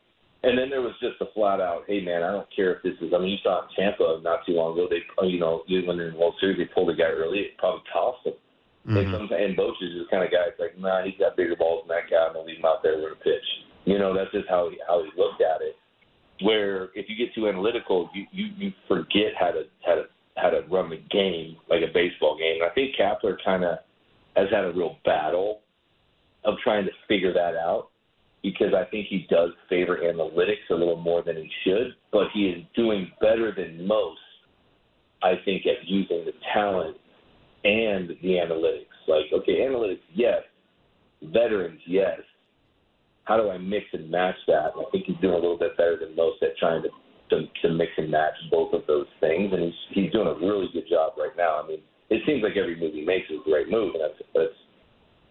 and 0.43 0.57
then 0.57 0.69
there 0.69 0.81
was 0.81 0.93
just 1.01 1.21
a 1.21 1.29
flat 1.33 1.61
out, 1.61 1.85
hey 1.87 2.01
man, 2.01 2.23
I 2.23 2.31
don't 2.31 2.49
care 2.55 2.73
if 2.73 2.83
this 2.83 2.97
is. 3.01 3.13
I 3.13 3.19
mean, 3.19 3.29
you 3.29 3.41
saw 3.43 3.65
in 3.65 3.69
Tampa 3.77 4.21
not 4.23 4.45
too 4.45 4.53
long 4.53 4.73
ago. 4.73 4.89
They, 4.89 5.01
you 5.27 5.39
know, 5.39 5.63
when 5.69 5.97
they're 5.97 6.09
in 6.09 6.13
the 6.13 6.19
World 6.19 6.35
Series, 6.39 6.57
they 6.57 6.65
pulled 6.73 6.89
a 6.89 6.95
guy 6.95 7.13
early. 7.13 7.39
It 7.39 7.57
probably 7.57 7.85
cost 7.93 8.23
them. 8.25 8.33
Mm-hmm. 8.87 8.97
And, 8.97 9.07
some, 9.13 9.29
and 9.29 9.53
Boch 9.53 9.77
is 9.81 9.93
the 9.93 10.09
kind 10.09 10.25
of 10.25 10.33
guy. 10.33 10.49
It's 10.49 10.57
like, 10.57 10.73
nah, 10.77 11.05
he's 11.05 11.17
got 11.21 11.37
bigger 11.37 11.55
balls 11.55 11.85
than 11.85 11.93
that 11.93 12.09
guy. 12.09 12.25
I'm 12.25 12.33
gonna 12.33 12.49
leave 12.49 12.57
him 12.57 12.65
out 12.65 12.81
there 12.81 12.97
with 12.97 13.13
a 13.13 13.21
pitch. 13.21 13.45
You 13.85 14.01
know, 14.01 14.13
that's 14.17 14.33
just 14.33 14.49
how 14.49 14.69
he 14.69 14.81
how 14.87 15.05
he 15.05 15.09
looked 15.13 15.41
at 15.41 15.61
it. 15.61 15.77
Where 16.41 16.89
if 16.97 17.05
you 17.05 17.13
get 17.13 17.33
too 17.37 17.45
analytical, 17.45 18.09
you 18.13 18.25
you, 18.33 18.45
you 18.57 18.69
forget 18.87 19.37
how 19.37 19.53
to 19.53 19.69
how 19.85 20.01
to 20.01 20.05
how 20.37 20.49
to 20.49 20.61
run 20.69 20.89
the 20.89 21.01
game 21.11 21.57
like 21.69 21.81
a 21.81 21.93
baseball 21.93 22.37
game. 22.37 22.61
And 22.61 22.71
I 22.71 22.73
think 22.73 22.95
Kapler 22.95 23.37
kind 23.43 23.63
of 23.63 23.79
has 24.35 24.47
had 24.51 24.65
a 24.65 24.71
real 24.71 24.97
battle 25.05 25.61
of 26.45 26.55
trying 26.63 26.85
to 26.85 26.91
figure 27.07 27.33
that 27.33 27.55
out 27.55 27.89
because 28.43 28.73
I 28.73 28.85
think 28.89 29.07
he 29.07 29.27
does 29.29 29.51
favor 29.69 29.99
analytics 30.03 30.69
a 30.71 30.73
little 30.73 30.97
more 30.97 31.21
than 31.21 31.35
he 31.37 31.49
should, 31.63 31.95
but 32.11 32.27
he 32.33 32.47
is 32.47 32.63
doing 32.75 33.11
better 33.21 33.53
than 33.55 33.85
most, 33.85 34.19
I 35.21 35.33
think, 35.45 35.65
at 35.67 35.87
using 35.87 36.25
the 36.25 36.33
talent 36.53 36.97
and 37.63 38.09
the 38.09 38.29
analytics. 38.29 38.85
Like, 39.07 39.25
okay, 39.33 39.59
analytics, 39.59 39.99
yes. 40.13 40.41
Veterans, 41.21 41.79
yes. 41.85 42.19
How 43.25 43.37
do 43.37 43.51
I 43.51 43.59
mix 43.59 43.85
and 43.93 44.09
match 44.09 44.35
that? 44.47 44.71
And 44.75 44.85
I 44.87 44.89
think 44.91 45.05
he's 45.05 45.17
doing 45.21 45.33
a 45.33 45.37
little 45.37 45.59
bit 45.59 45.77
better 45.77 45.97
than 45.99 46.15
most 46.15 46.41
at 46.41 46.57
trying 46.57 46.81
to, 46.81 46.89
to, 47.31 47.47
to 47.63 47.73
mix 47.73 47.91
and 47.97 48.11
match 48.11 48.35
both 48.51 48.73
of 48.73 48.85
those 48.87 49.07
things, 49.19 49.51
and 49.51 49.63
he's 49.63 49.79
he's 49.91 50.11
doing 50.11 50.27
a 50.27 50.35
really 50.35 50.69
good 50.71 50.87
job 50.87 51.13
right 51.17 51.35
now. 51.35 51.63
I 51.63 51.67
mean, 51.67 51.79
it 52.09 52.21
seems 52.27 52.43
like 52.43 52.55
every 52.55 52.79
move 52.79 52.93
he 52.93 53.03
makes 53.03 53.29
is 53.29 53.39
a 53.41 53.49
great 53.49 53.69
move, 53.69 53.95
and 53.95 54.03
that's 54.03 54.21
that's 54.35 54.59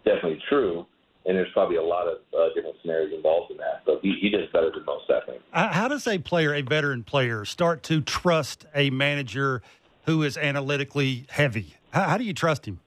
definitely 0.03 0.41
true 0.49 0.85
and 1.25 1.37
there's 1.37 1.51
probably 1.53 1.75
a 1.75 1.83
lot 1.83 2.07
of 2.07 2.17
uh, 2.33 2.53
different 2.55 2.75
scenarios 2.81 3.13
involved 3.13 3.51
in 3.51 3.57
that. 3.57 3.83
But 3.85 3.99
he, 4.01 4.17
he 4.19 4.29
does 4.29 4.47
better 4.51 4.71
than 4.71 4.85
most, 4.85 5.05
I 5.09 5.25
think. 5.25 5.41
How 5.51 5.87
does 5.87 6.07
a 6.07 6.17
player, 6.17 6.53
a 6.53 6.61
veteran 6.61 7.03
player, 7.03 7.45
start 7.45 7.83
to 7.83 8.01
trust 8.01 8.65
a 8.73 8.89
manager 8.89 9.61
who 10.05 10.23
is 10.23 10.37
analytically 10.37 11.25
heavy? 11.29 11.75
How, 11.91 12.03
how 12.03 12.17
do 12.17 12.23
you 12.23 12.33
trust 12.33 12.65
him 12.65 12.79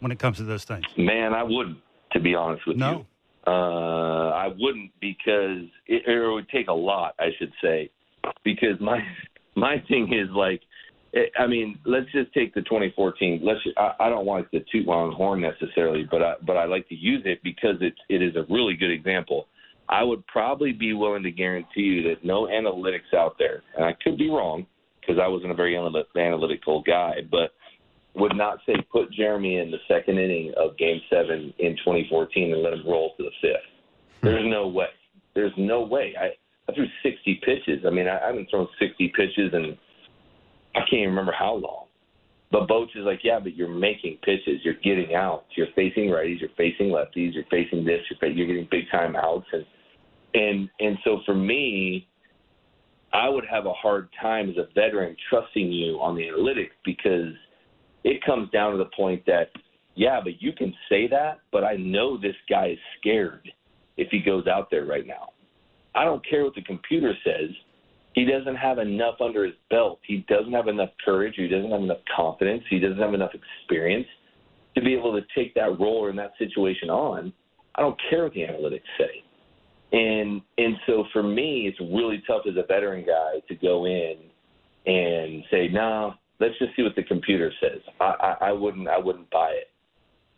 when 0.00 0.12
it 0.12 0.18
comes 0.18 0.36
to 0.36 0.44
those 0.44 0.64
things? 0.64 0.84
Man, 0.98 1.32
I 1.32 1.42
wouldn't, 1.42 1.78
to 2.12 2.20
be 2.20 2.34
honest 2.34 2.66
with 2.66 2.76
no. 2.76 2.90
you. 2.90 3.06
Uh, 3.46 4.30
I 4.30 4.48
wouldn't 4.58 4.90
because 5.00 5.62
it, 5.86 6.02
it 6.06 6.32
would 6.32 6.48
take 6.48 6.68
a 6.68 6.74
lot, 6.74 7.14
I 7.18 7.28
should 7.38 7.52
say, 7.62 7.90
because 8.44 8.80
my 8.80 8.98
my 9.54 9.82
thing 9.88 10.12
is 10.12 10.28
like 10.34 10.62
eh,– 11.14 11.26
I 11.38 11.46
mean, 11.46 11.78
let's 11.84 12.10
just 12.12 12.32
take 12.32 12.54
the 12.54 12.62
2014. 12.62 13.40
Let's. 13.42 13.62
Just, 13.64 13.76
I, 13.78 13.92
I 14.00 14.08
don't 14.08 14.26
want 14.26 14.50
to 14.52 14.60
toot 14.72 14.86
my 14.86 14.94
own 14.94 15.12
horn 15.12 15.40
necessarily, 15.40 16.06
but 16.10 16.22
I, 16.22 16.34
but 16.46 16.56
I 16.56 16.64
like 16.64 16.88
to 16.88 16.94
use 16.94 17.22
it 17.24 17.42
because 17.42 17.76
it's 17.80 17.98
it 18.08 18.22
is 18.22 18.36
a 18.36 18.44
really 18.52 18.74
good 18.74 18.90
example. 18.90 19.48
I 19.88 20.02
would 20.02 20.26
probably 20.26 20.72
be 20.72 20.92
willing 20.94 21.22
to 21.22 21.30
guarantee 21.30 21.82
you 21.82 22.02
that 22.08 22.24
no 22.24 22.46
analytics 22.46 23.14
out 23.16 23.36
there, 23.38 23.62
and 23.76 23.84
I 23.84 23.94
could 24.02 24.18
be 24.18 24.28
wrong 24.28 24.66
because 25.00 25.20
I 25.22 25.28
wasn't 25.28 25.52
a 25.52 25.54
very 25.54 25.76
analytical 25.76 26.82
guy, 26.82 27.18
but 27.30 27.52
would 28.16 28.34
not 28.34 28.58
say 28.66 28.74
put 28.90 29.12
Jeremy 29.12 29.58
in 29.58 29.70
the 29.70 29.78
second 29.86 30.18
inning 30.18 30.52
of 30.56 30.76
Game 30.78 31.00
Seven 31.10 31.52
in 31.58 31.76
2014 31.76 32.52
and 32.52 32.62
let 32.62 32.72
him 32.72 32.82
roll 32.86 33.12
to 33.16 33.24
the 33.24 33.30
fifth. 33.40 34.20
Hmm. 34.22 34.26
There's 34.26 34.50
no 34.50 34.68
way. 34.68 34.86
There's 35.34 35.52
no 35.56 35.82
way. 35.82 36.14
I 36.18 36.30
I 36.68 36.74
threw 36.74 36.86
60 37.02 37.40
pitches. 37.44 37.84
I 37.86 37.90
mean, 37.90 38.08
I, 38.08 38.18
I 38.18 38.26
haven't 38.28 38.50
thrown 38.50 38.68
60 38.78 39.12
pitches 39.16 39.50
and 39.52 39.76
I 40.74 40.80
can't 40.80 40.94
even 40.94 41.10
remember 41.10 41.34
how 41.36 41.54
long. 41.54 41.86
But 42.52 42.68
Boch 42.68 42.88
is 42.94 43.04
like, 43.04 43.20
yeah, 43.24 43.40
but 43.40 43.56
you're 43.56 43.68
making 43.68 44.18
pitches. 44.22 44.60
You're 44.62 44.74
getting 44.74 45.14
outs. 45.14 45.46
You're 45.56 45.66
facing 45.74 46.08
righties. 46.08 46.40
You're 46.40 46.50
facing 46.56 46.88
lefties. 46.88 47.34
You're 47.34 47.44
facing 47.50 47.84
this. 47.84 48.00
You're, 48.10 48.30
you're 48.30 48.46
getting 48.46 48.68
big 48.70 48.84
time 48.90 49.16
outs. 49.16 49.46
And 49.52 49.64
and 50.34 50.68
and 50.80 50.98
so 51.02 51.20
for 51.24 51.34
me, 51.34 52.06
I 53.12 53.28
would 53.28 53.44
have 53.50 53.66
a 53.66 53.72
hard 53.72 54.08
time 54.20 54.50
as 54.50 54.56
a 54.56 54.66
veteran 54.74 55.16
trusting 55.30 55.72
you 55.72 55.98
on 56.00 56.14
the 56.14 56.22
analytics 56.22 56.70
because 56.84 57.32
it 58.04 58.22
comes 58.24 58.50
down 58.50 58.72
to 58.72 58.78
the 58.78 58.90
point 58.96 59.24
that, 59.26 59.50
yeah, 59.94 60.20
but 60.22 60.40
you 60.42 60.52
can 60.52 60.74
say 60.88 61.08
that, 61.08 61.40
but 61.50 61.64
I 61.64 61.76
know 61.76 62.18
this 62.18 62.36
guy 62.48 62.68
is 62.68 62.78
scared 63.00 63.48
if 63.96 64.08
he 64.10 64.20
goes 64.20 64.46
out 64.46 64.70
there 64.70 64.84
right 64.84 65.06
now. 65.06 65.30
I 65.96 66.04
don't 66.04 66.24
care 66.28 66.44
what 66.44 66.54
the 66.54 66.62
computer 66.62 67.12
says 67.24 67.50
he 68.16 68.24
doesn't 68.24 68.56
have 68.56 68.78
enough 68.78 69.20
under 69.20 69.44
his 69.44 69.54
belt. 69.68 70.00
He 70.02 70.24
doesn't 70.26 70.52
have 70.52 70.68
enough 70.68 70.88
courage. 71.04 71.34
He 71.36 71.48
doesn't 71.48 71.70
have 71.70 71.82
enough 71.82 71.98
confidence. 72.16 72.62
He 72.70 72.78
doesn't 72.80 72.98
have 72.98 73.12
enough 73.12 73.32
experience 73.34 74.06
to 74.74 74.80
be 74.80 74.94
able 74.94 75.12
to 75.12 75.26
take 75.34 75.54
that 75.54 75.78
role 75.78 75.98
or 75.98 76.08
in 76.10 76.16
that 76.16 76.32
situation 76.38 76.88
on. 76.88 77.30
I 77.74 77.82
don't 77.82 78.00
care 78.08 78.24
what 78.24 78.32
the 78.32 78.40
analytics 78.40 78.80
say. 78.98 79.22
And 79.92 80.40
and 80.56 80.76
so 80.86 81.04
for 81.12 81.22
me, 81.22 81.68
it's 81.68 81.78
really 81.78 82.22
tough 82.26 82.42
as 82.48 82.56
a 82.56 82.66
veteran 82.66 83.04
guy 83.04 83.40
to 83.48 83.54
go 83.54 83.84
in 83.84 84.16
and 84.86 85.44
say, 85.50 85.68
"No, 85.68 85.80
nah, 85.80 86.14
let's 86.40 86.58
just 86.58 86.74
see 86.74 86.82
what 86.82 86.96
the 86.96 87.04
computer 87.04 87.52
says." 87.60 87.80
I, 88.00 88.04
I, 88.04 88.36
I 88.48 88.52
wouldn't 88.52 88.88
I 88.88 88.98
wouldn't 88.98 89.30
buy 89.30 89.50
it. 89.50 89.70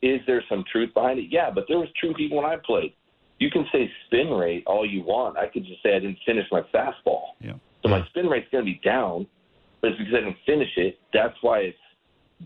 Is 0.05 0.21
there 0.27 0.43
some 0.49 0.65
truth 0.71 0.93
behind 0.95 1.21
it? 1.21 1.27
Yeah, 1.31 1.51
but 1.51 1.65
there 1.69 1.79
was 1.79 1.89
truth 1.99 2.17
even 2.19 2.37
when 2.37 2.45
I 2.47 2.57
played. 2.57 2.93
You 3.39 3.51
can 3.51 3.67
say 3.73 3.91
spin 4.07 4.31
rate 4.31 4.65
all 4.67 4.85
you 4.85 5.03
want. 5.03 5.37
I 5.37 5.47
could 5.47 5.65
just 5.65 5.83
say 5.83 5.95
I 5.95 6.01
didn't 6.01 6.19
finish 6.27 6.45
my 6.51 6.63
fastball. 6.75 7.35
Yeah. 7.41 7.53
So 7.83 7.89
my 7.89 8.05
spin 8.09 8.27
rate's 8.27 8.49
going 8.51 8.65
to 8.65 8.71
be 8.71 8.81
down, 8.85 9.27
but 9.81 9.91
it's 9.91 9.99
because 9.99 10.15
I 10.15 10.21
didn't 10.21 10.39
finish 10.45 10.71
it. 10.77 10.99
That's 11.13 11.37
why 11.41 11.59
it's 11.61 11.79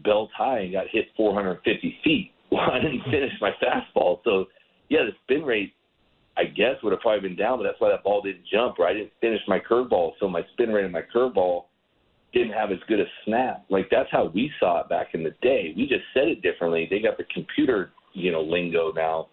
belt 0.04 0.30
high 0.36 0.60
and 0.60 0.72
got 0.72 0.86
hit 0.90 1.06
450 1.16 1.98
feet. 2.04 2.32
Well, 2.52 2.70
I 2.70 2.80
didn't 2.80 3.04
finish 3.04 3.32
my 3.40 3.52
fastball. 3.64 4.18
So, 4.24 4.44
yeah, 4.90 5.04
the 5.06 5.12
spin 5.24 5.42
rate, 5.42 5.72
I 6.36 6.44
guess, 6.44 6.74
would 6.82 6.92
have 6.92 7.00
probably 7.00 7.26
been 7.26 7.38
down, 7.38 7.56
but 7.56 7.62
that's 7.64 7.80
why 7.80 7.88
that 7.88 8.04
ball 8.04 8.20
didn't 8.20 8.44
jump, 8.52 8.78
or 8.78 8.86
I 8.86 8.92
didn't 8.92 9.12
finish 9.22 9.40
my 9.48 9.58
curveball. 9.58 10.10
So 10.20 10.28
my 10.28 10.42
spin 10.52 10.68
rate 10.68 10.84
and 10.84 10.92
my 10.92 11.00
curveball 11.00 11.62
didn't 12.34 12.52
have 12.52 12.70
as 12.70 12.76
good 12.88 13.00
a 13.00 13.06
snap. 13.24 13.64
Like, 13.70 13.88
that's 13.90 14.10
how 14.12 14.30
we 14.34 14.52
saw 14.60 14.82
it 14.82 14.90
back 14.90 15.14
in 15.14 15.22
the 15.22 15.34
day. 15.40 15.72
We 15.74 15.86
just 15.86 16.04
said 16.12 16.28
it 16.28 16.42
differently. 16.42 16.86
They 16.90 17.00
got 17.00 17.16
the 17.16 17.24
computer, 17.32 17.92
you 18.12 18.30
know, 18.32 18.42
lingo 18.42 18.92
now 18.94 19.28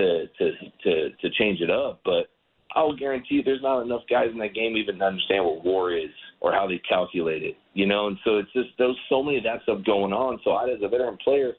to 0.00 0.26
to 0.38 0.52
to, 0.84 1.10
to 1.10 1.30
change 1.38 1.60
it 1.60 1.70
up, 1.70 2.00
but– 2.04 2.26
I 2.74 2.82
will 2.82 2.96
guarantee 2.96 3.36
you 3.36 3.42
there's 3.42 3.62
not 3.62 3.82
enough 3.82 4.02
guys 4.08 4.28
in 4.32 4.38
that 4.38 4.54
game 4.54 4.76
even 4.76 4.98
to 4.98 5.04
understand 5.04 5.44
what 5.44 5.64
WAR 5.64 5.92
is 5.92 6.10
or 6.40 6.52
how 6.52 6.68
they 6.68 6.80
calculate 6.88 7.42
it. 7.42 7.56
You 7.74 7.86
know, 7.86 8.06
and 8.06 8.16
so 8.24 8.38
it's 8.38 8.52
just 8.52 8.68
there's 8.78 8.96
so 9.08 9.22
many 9.22 9.38
of 9.38 9.44
that 9.44 9.62
stuff 9.64 9.84
going 9.84 10.12
on. 10.12 10.38
So 10.44 10.52
I, 10.52 10.70
as 10.70 10.78
a 10.82 10.88
veteran 10.88 11.18
player, 11.22 11.52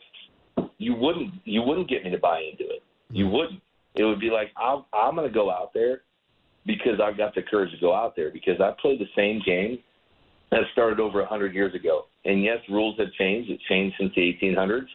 you 0.77 0.95
wouldn't 0.95 1.33
you 1.43 1.61
wouldn't 1.61 1.89
get 1.89 2.03
me 2.03 2.11
to 2.11 2.17
buy 2.17 2.39
into 2.39 2.63
it. 2.63 2.83
You 3.09 3.25
mm-hmm. 3.25 3.33
wouldn't. 3.33 3.61
It 3.95 4.05
would 4.05 4.19
be 4.19 4.29
like 4.29 4.51
I'm 4.57 4.85
I'm 4.93 5.15
going 5.15 5.27
to 5.27 5.33
go 5.33 5.51
out 5.51 5.73
there 5.73 6.01
because 6.65 6.99
I've 7.03 7.17
got 7.17 7.35
the 7.35 7.41
courage 7.41 7.71
to 7.71 7.79
go 7.79 7.93
out 7.93 8.15
there 8.15 8.31
because 8.31 8.61
I 8.61 8.73
played 8.81 8.99
the 8.99 9.09
same 9.15 9.41
game 9.45 9.79
that 10.51 10.61
started 10.73 10.99
over 10.99 11.19
a 11.19 11.23
100 11.23 11.53
years 11.53 11.73
ago. 11.73 12.05
And 12.25 12.43
yes, 12.43 12.57
rules 12.69 12.97
have 12.99 13.11
changed. 13.13 13.49
It 13.49 13.59
changed 13.67 13.95
since 13.99 14.11
the 14.15 14.21
1800s. 14.21 14.87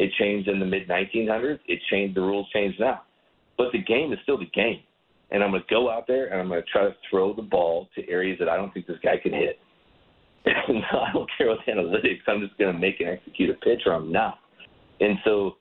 It 0.00 0.10
changed 0.18 0.48
in 0.48 0.58
the 0.58 0.66
mid 0.66 0.88
1900s. 0.88 1.58
It 1.66 1.80
changed. 1.90 2.16
The 2.16 2.22
rules 2.22 2.48
changed 2.52 2.80
now. 2.80 3.02
But 3.58 3.72
the 3.72 3.82
game 3.82 4.12
is 4.12 4.18
still 4.24 4.38
the 4.38 4.46
game 4.46 4.80
and 5.30 5.42
I'm 5.42 5.50
going 5.50 5.62
to 5.62 5.74
go 5.74 5.90
out 5.90 6.06
there 6.06 6.26
and 6.26 6.40
I'm 6.40 6.48
going 6.48 6.62
to 6.62 6.68
try 6.68 6.84
to 6.84 6.94
throw 7.08 7.34
the 7.34 7.42
ball 7.42 7.88
to 7.94 8.08
areas 8.08 8.38
that 8.38 8.48
I 8.48 8.56
don't 8.56 8.72
think 8.74 8.86
this 8.86 8.98
guy 9.02 9.16
can 9.22 9.32
hit. 9.32 9.58
And 10.46 10.82
I 10.90 11.12
don't 11.12 11.28
care 11.36 11.50
with 11.50 11.58
analytics. 11.68 12.20
I'm 12.26 12.40
just 12.40 12.56
going 12.56 12.72
to 12.72 12.78
make 12.78 13.00
and 13.00 13.10
execute 13.10 13.50
a 13.50 13.54
pitch, 13.54 13.82
or 13.84 13.92
I'm 13.92 14.10
not. 14.10 14.38
And 14.98 15.18
so 15.22 15.56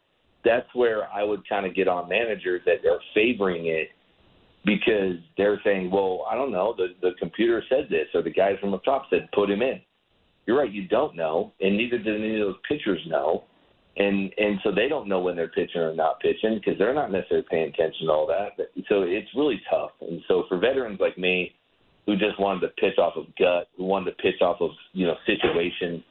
that's 0.46 0.68
where 0.74 1.10
I 1.10 1.22
would 1.22 1.48
kind 1.50 1.66
of 1.66 1.76
get 1.76 1.90
on 1.90 2.08
managers 2.08 2.62
that 2.66 2.88
are 2.90 3.00
favoring 3.14 3.68
it 3.68 3.90
because 4.64 5.18
they're 5.36 5.60
saying, 5.66 5.92
well, 5.92 6.26
I 6.32 6.36
don't 6.36 6.52
know, 6.52 6.74
the 6.78 6.88
the 7.02 7.12
computer 7.20 7.62
said 7.68 7.88
this, 7.90 8.08
or 8.14 8.22
the 8.22 8.30
guys 8.30 8.56
from 8.62 8.72
the 8.72 8.80
top 8.80 9.08
said 9.10 9.28
put 9.34 9.50
him 9.50 9.62
in. 9.62 9.82
You're 10.46 10.60
right, 10.60 10.72
you 10.72 10.88
don't 10.88 11.16
know, 11.16 11.52
and 11.60 11.76
neither 11.76 11.98
do 12.00 12.16
any 12.16 12.40
of 12.40 12.48
those 12.48 12.56
pitchers 12.68 13.02
know 13.06 13.44
and 14.00 14.34
and 14.38 14.60
so 14.64 14.72
they 14.72 14.88
don't 14.88 15.08
know 15.08 15.20
when 15.20 15.36
they're 15.36 15.50
pitching 15.50 15.82
or 15.82 15.94
not 15.94 16.22
pitching 16.22 16.56
because 16.56 16.80
they're 16.80 16.94
not 16.94 17.12
necessarily 17.12 17.46
paying 17.52 17.70
attention 17.70 18.08
to 18.08 18.12
all 18.12 18.26
that. 18.28 18.56
So 18.88 19.04
it's 19.04 19.28
really 19.36 19.62
tough. 19.70 19.92
And 20.02 20.22
so 20.28 20.46
for 20.48 20.58
veterans 20.58 21.00
like 21.02 21.18
me, 21.18 21.54
who 22.06 22.16
just 22.16 22.40
wanted 22.40 22.62
to 22.62 22.70
pitch 22.70 22.98
off 22.98 23.14
of 23.18 23.26
gut, 23.38 23.68
who 23.78 23.84
wanted 23.84 24.12
to 24.12 24.24
pitch 24.24 24.42
off 24.42 24.58
of 24.62 24.72
you 24.94 25.06
know 25.06 25.16
situation, 25.26 26.02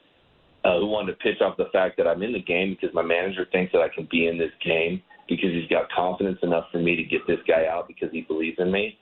uh, 0.64 0.78
who 0.78 0.86
wanted 0.86 1.12
to 1.12 1.18
pitch 1.18 1.40
off 1.40 1.56
the 1.56 1.70
fact 1.72 1.96
that 1.96 2.06
I'm 2.06 2.22
in 2.22 2.34
the 2.34 2.42
game 2.42 2.76
because 2.78 2.94
my 2.94 3.02
manager 3.02 3.46
thinks 3.50 3.72
that 3.72 3.80
I 3.80 3.88
can 3.88 4.06
be 4.10 4.26
in 4.26 4.38
this 4.38 4.52
game 4.62 5.02
because 5.26 5.50
he's 5.50 5.68
got 5.68 5.90
confidence 5.90 6.38
enough 6.42 6.64
for 6.70 6.78
me 6.78 6.94
to 6.94 7.02
get 7.02 7.26
this 7.26 7.40
guy 7.48 7.66
out 7.70 7.88
because 7.88 8.10
he 8.12 8.20
believes 8.20 8.58
in 8.58 8.70
me. 8.70 8.98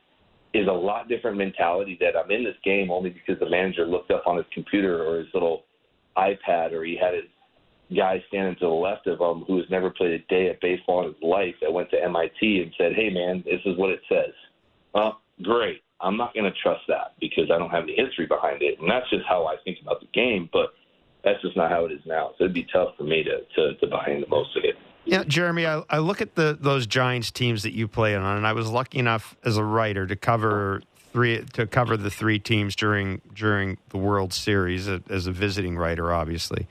Is 0.55 0.69
a 0.69 0.73
lot 0.73 1.09
different 1.09 1.37
mentality 1.37 1.99
that 2.01 2.17
I'm 2.17 2.31
in 2.31 2.45
this 2.45 2.57
game 2.65 2.91
only 2.91 3.11
because 3.11 3.39
the 3.41 3.51
manager 3.51 3.85
looked 3.85 4.11
up 4.11 4.27
on 4.27 4.37
his 4.37 4.47
computer 4.55 5.05
or 5.05 5.19
his 5.19 5.27
little 5.35 5.65
iPad 6.17 6.73
or 6.73 6.83
he 6.83 6.97
had 6.97 7.13
his 7.13 7.25
guy 7.95 8.23
standing 8.29 8.55
to 8.57 8.67
the 8.67 8.69
left 8.69 9.07
of 9.07 9.21
him 9.21 9.45
who 9.47 9.59
has 9.59 9.71
never 9.71 9.91
played 9.91 10.13
a 10.13 10.19
day 10.27 10.49
of 10.49 10.61
baseball 10.61 11.03
in 11.03 11.15
his 11.15 11.23
life 11.23 11.55
that 11.61 11.73
went 11.73 11.91
to 11.91 12.03
MIT 12.03 12.63
and 12.63 12.73
said, 12.77 12.95
"Hey, 12.95 13.11
man, 13.11 13.43
this 13.45 13.61
is 13.65 13.77
what 13.77 13.91
it 13.91 14.01
says." 14.09 14.33
Well, 14.93 15.21
great. 15.43 15.83
I'm 16.01 16.17
not 16.17 16.35
going 16.35 16.51
to 16.51 16.59
trust 16.63 16.83
that 16.89 17.15
because 17.21 17.51
I 17.51 17.59
don't 17.59 17.71
have 17.71 17.85
any 17.85 17.97
history 17.97 18.27
behind 18.27 18.63
it, 18.63 18.79
and 18.81 18.91
that's 18.91 19.09
just 19.09 19.25
how 19.27 19.47
I 19.47 19.57
think 19.65 19.79
about 19.81 20.01
the 20.01 20.09
game. 20.13 20.49
But 20.53 20.75
that's 21.25 21.41
just 21.43 21.57
not 21.57 21.71
how 21.71 21.85
it 21.85 21.93
is 21.93 22.01
now. 22.07 22.33
So 22.39 22.45
it'd 22.45 22.55
be 22.55 22.67
tough 22.73 22.97
for 22.97 23.05
me 23.05 23.23
to 23.23 23.41
to, 23.55 23.75
to 23.77 23.87
buy 23.87 24.07
into 24.09 24.29
most 24.29 24.57
of 24.57 24.65
it. 24.65 24.77
Yeah, 25.05 25.23
Jeremy, 25.23 25.67
I, 25.67 25.83
I 25.89 25.99
look 25.99 26.21
at 26.21 26.35
the 26.35 26.57
those 26.59 26.87
Giants 26.87 27.31
teams 27.31 27.63
that 27.63 27.73
you 27.73 27.87
played 27.87 28.17
on, 28.17 28.37
and 28.37 28.47
I 28.47 28.53
was 28.53 28.69
lucky 28.69 28.99
enough 28.99 29.37
as 29.45 29.57
a 29.57 29.65
writer 29.65 30.07
to 30.07 30.17
cover 30.17 30.83
three 31.13 31.45
to 31.55 31.67
cover 31.67 31.97
the 31.97 32.11
three 32.11 32.39
teams 32.39 32.75
during 32.75 33.23
during 33.33 33.79
the 33.91 33.99
World 33.99 34.33
Series 34.33 34.89
as 34.89 35.27
a 35.27 35.33
visiting 35.33 35.77
writer, 35.77 36.13
obviously. 36.13 36.67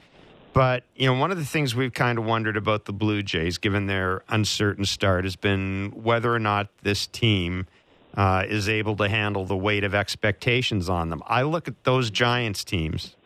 But 0.56 0.86
you 0.96 1.06
know, 1.06 1.20
one 1.20 1.32
of 1.32 1.38
the 1.38 1.44
things 1.44 1.76
we've 1.76 1.94
kind 1.94 2.18
of 2.18 2.24
wondered 2.24 2.56
about 2.56 2.86
the 2.86 2.94
Blue 2.94 3.22
Jays, 3.22 3.58
given 3.58 3.88
their 3.88 4.24
uncertain 4.30 4.86
start, 4.86 5.26
has 5.26 5.36
been 5.36 5.92
whether 5.94 6.34
or 6.34 6.40
not 6.40 6.70
this 6.82 7.08
team 7.08 7.68
uh, 8.16 8.46
is 8.48 8.70
able 8.70 8.96
to 8.96 9.10
handle 9.10 9.46
the 9.46 9.58
weight 9.58 9.84
of 9.84 9.94
expectations 9.94 10.88
on 10.88 11.10
them. 11.10 11.22
I 11.28 11.42
look 11.42 11.68
at 11.68 11.84
those 11.84 12.10
Giants 12.10 12.64
teams, 12.64 13.18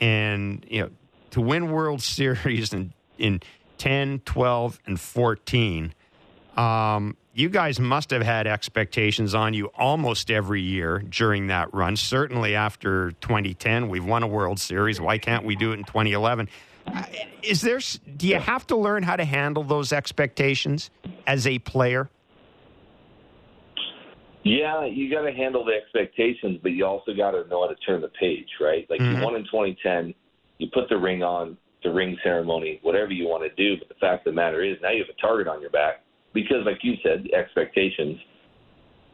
and 0.00 0.64
you 0.66 0.84
know, 0.84 0.90
to 1.32 1.42
win 1.42 1.70
World 1.70 2.00
Series 2.02 2.72
in 2.72 2.94
in 3.18 3.42
10, 3.76 4.20
12, 4.24 4.80
and 4.86 4.98
14, 4.98 5.94
um, 6.56 7.14
you 7.34 7.48
guys 7.48 7.80
must 7.80 8.10
have 8.10 8.22
had 8.22 8.46
expectations 8.46 9.34
on 9.34 9.54
you 9.54 9.66
almost 9.76 10.30
every 10.30 10.62
year 10.62 11.00
during 11.00 11.48
that 11.48 11.74
run. 11.74 11.96
Certainly 11.96 12.54
after 12.54 13.10
2010, 13.20 13.88
we've 13.88 14.04
won 14.04 14.22
a 14.22 14.26
World 14.26 14.60
Series. 14.60 15.00
Why 15.00 15.18
can't 15.18 15.44
we 15.44 15.56
do 15.56 15.72
it 15.72 15.78
in 15.78 15.84
2011? 15.84 16.48
Uh, 16.86 17.02
is 17.42 17.60
there? 17.60 17.80
Do 18.16 18.28
you 18.28 18.38
have 18.38 18.66
to 18.68 18.76
learn 18.76 19.02
how 19.02 19.16
to 19.16 19.24
handle 19.24 19.64
those 19.64 19.92
expectations 19.92 20.90
as 21.26 21.46
a 21.46 21.58
player? 21.58 22.08
Yeah, 24.44 24.84
you 24.84 25.10
got 25.10 25.22
to 25.22 25.32
handle 25.32 25.64
the 25.64 25.72
expectations, 25.72 26.60
but 26.62 26.72
you 26.72 26.84
also 26.84 27.14
got 27.14 27.30
to 27.30 27.48
know 27.48 27.62
how 27.62 27.68
to 27.68 27.76
turn 27.76 28.02
the 28.02 28.08
page, 28.08 28.48
right? 28.60 28.86
Like 28.90 29.00
mm-hmm. 29.00 29.18
you 29.18 29.24
won 29.24 29.34
in 29.36 29.44
2010, 29.44 30.14
you 30.58 30.68
put 30.72 30.90
the 30.90 30.98
ring 30.98 31.22
on, 31.22 31.56
the 31.82 31.90
ring 31.90 32.16
ceremony, 32.22 32.78
whatever 32.82 33.10
you 33.10 33.26
want 33.26 33.42
to 33.42 33.54
do. 33.56 33.78
But 33.78 33.88
the 33.88 33.94
fact 33.94 34.26
of 34.26 34.34
the 34.34 34.36
matter 34.36 34.62
is, 34.62 34.76
now 34.82 34.90
you 34.90 35.02
have 35.02 35.08
a 35.08 35.20
target 35.20 35.48
on 35.48 35.62
your 35.62 35.70
back 35.70 36.03
because, 36.34 36.66
like 36.66 36.78
you 36.82 36.94
said, 37.02 37.26
expectations. 37.32 38.18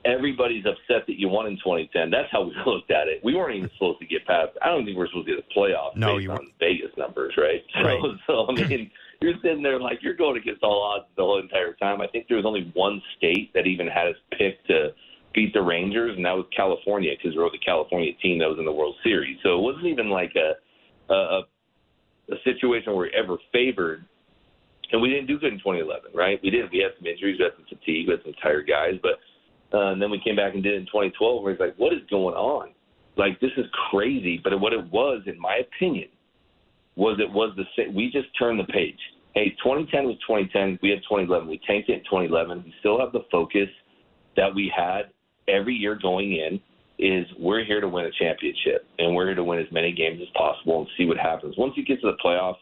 Everybody's 0.06 0.64
upset 0.64 1.06
that 1.06 1.18
you 1.20 1.28
won 1.28 1.46
in 1.46 1.56
2010. 1.56 2.10
That's 2.10 2.28
how 2.32 2.44
we 2.44 2.54
looked 2.66 2.90
at 2.90 3.06
it. 3.06 3.20
We 3.22 3.34
weren't 3.34 3.56
even 3.56 3.70
supposed 3.74 4.00
to 4.00 4.06
get 4.06 4.26
past. 4.26 4.52
I 4.62 4.68
don't 4.68 4.86
think 4.86 4.96
we're 4.96 5.08
supposed 5.08 5.28
to 5.28 5.36
get 5.36 5.44
a 5.44 5.58
playoff 5.58 5.94
no, 5.94 6.16
based 6.16 6.30
on 6.30 6.46
Vegas 6.58 6.90
numbers, 6.96 7.34
right? 7.36 7.62
right. 7.84 8.00
So, 8.00 8.16
so 8.26 8.46
I 8.48 8.52
mean, 8.66 8.90
you're 9.20 9.34
sitting 9.42 9.62
there 9.62 9.78
like 9.78 9.98
you're 10.02 10.14
going 10.14 10.38
against 10.38 10.62
all 10.62 10.82
odds 10.82 11.04
the 11.16 11.22
whole 11.22 11.38
entire 11.38 11.74
time. 11.74 12.00
I 12.00 12.06
think 12.06 12.28
there 12.28 12.38
was 12.38 12.46
only 12.46 12.70
one 12.74 13.02
state 13.18 13.52
that 13.52 13.66
even 13.66 13.86
had 13.86 14.08
us 14.08 14.16
picked 14.38 14.66
to 14.68 14.94
beat 15.34 15.52
the 15.52 15.62
Rangers, 15.62 16.16
and 16.16 16.24
that 16.24 16.34
was 16.34 16.46
California 16.56 17.12
because 17.16 17.36
we 17.36 17.42
were 17.42 17.50
the 17.50 17.58
California 17.58 18.12
team 18.22 18.38
that 18.38 18.48
was 18.48 18.58
in 18.58 18.64
the 18.64 18.72
World 18.72 18.96
Series. 19.04 19.38
So 19.42 19.58
it 19.58 19.62
wasn't 19.62 19.86
even 19.86 20.08
like 20.08 20.34
a 20.34 20.54
a, 21.12 21.40
a 22.30 22.36
situation 22.44 22.94
where 22.94 23.08
we 23.08 23.12
ever 23.16 23.36
favored. 23.52 24.04
And 24.92 25.00
we 25.00 25.10
didn't 25.10 25.26
do 25.26 25.38
good 25.38 25.52
in 25.52 25.58
2011, 25.58 26.10
right? 26.14 26.40
We 26.42 26.50
didn't. 26.50 26.72
We 26.72 26.78
had 26.78 26.92
some 26.98 27.06
injuries, 27.06 27.38
we 27.38 27.44
had 27.44 27.54
some 27.56 27.66
fatigue, 27.68 28.08
we 28.08 28.12
had 28.14 28.22
some 28.24 28.34
tired 28.42 28.66
guys, 28.66 28.94
but 29.02 29.18
uh, 29.72 29.92
and 29.92 30.02
then 30.02 30.10
we 30.10 30.20
came 30.22 30.34
back 30.34 30.54
and 30.54 30.62
did 30.62 30.74
it 30.74 30.78
in 30.78 30.86
2012, 30.86 31.42
where 31.42 31.52
it's 31.52 31.60
like, 31.60 31.76
what 31.76 31.92
is 31.92 32.00
going 32.10 32.34
on? 32.34 32.70
Like 33.16 33.38
this 33.40 33.52
is 33.56 33.66
crazy. 33.90 34.40
But 34.42 34.58
what 34.60 34.72
it 34.72 34.84
was, 34.90 35.22
in 35.26 35.38
my 35.38 35.60
opinion, 35.62 36.08
was 36.96 37.20
it 37.20 37.30
was 37.30 37.54
the 37.56 37.64
same. 37.76 37.94
We 37.94 38.10
just 38.10 38.28
turned 38.38 38.58
the 38.58 38.72
page. 38.72 38.98
Hey, 39.34 39.50
2010 39.62 40.06
was 40.06 40.16
2010. 40.26 40.78
We 40.82 40.90
had 40.90 40.98
2011. 41.06 41.48
We 41.48 41.60
tanked 41.66 41.88
it 41.88 41.94
in 41.94 42.00
2011. 42.00 42.64
We 42.64 42.74
still 42.80 42.98
have 42.98 43.12
the 43.12 43.24
focus 43.30 43.68
that 44.36 44.52
we 44.52 44.72
had 44.74 45.12
every 45.48 45.74
year 45.74 45.98
going 46.00 46.32
in 46.32 46.60
is 46.98 47.26
we're 47.38 47.64
here 47.64 47.80
to 47.80 47.88
win 47.88 48.04
a 48.04 48.10
championship 48.18 48.86
and 48.98 49.14
we're 49.14 49.26
here 49.26 49.34
to 49.34 49.44
win 49.44 49.58
as 49.58 49.70
many 49.72 49.92
games 49.92 50.20
as 50.20 50.28
possible 50.36 50.80
and 50.80 50.88
see 50.98 51.06
what 51.06 51.16
happens. 51.16 51.54
Once 51.56 51.72
you 51.76 51.84
get 51.84 52.00
to 52.02 52.08
the 52.08 52.16
playoffs, 52.24 52.60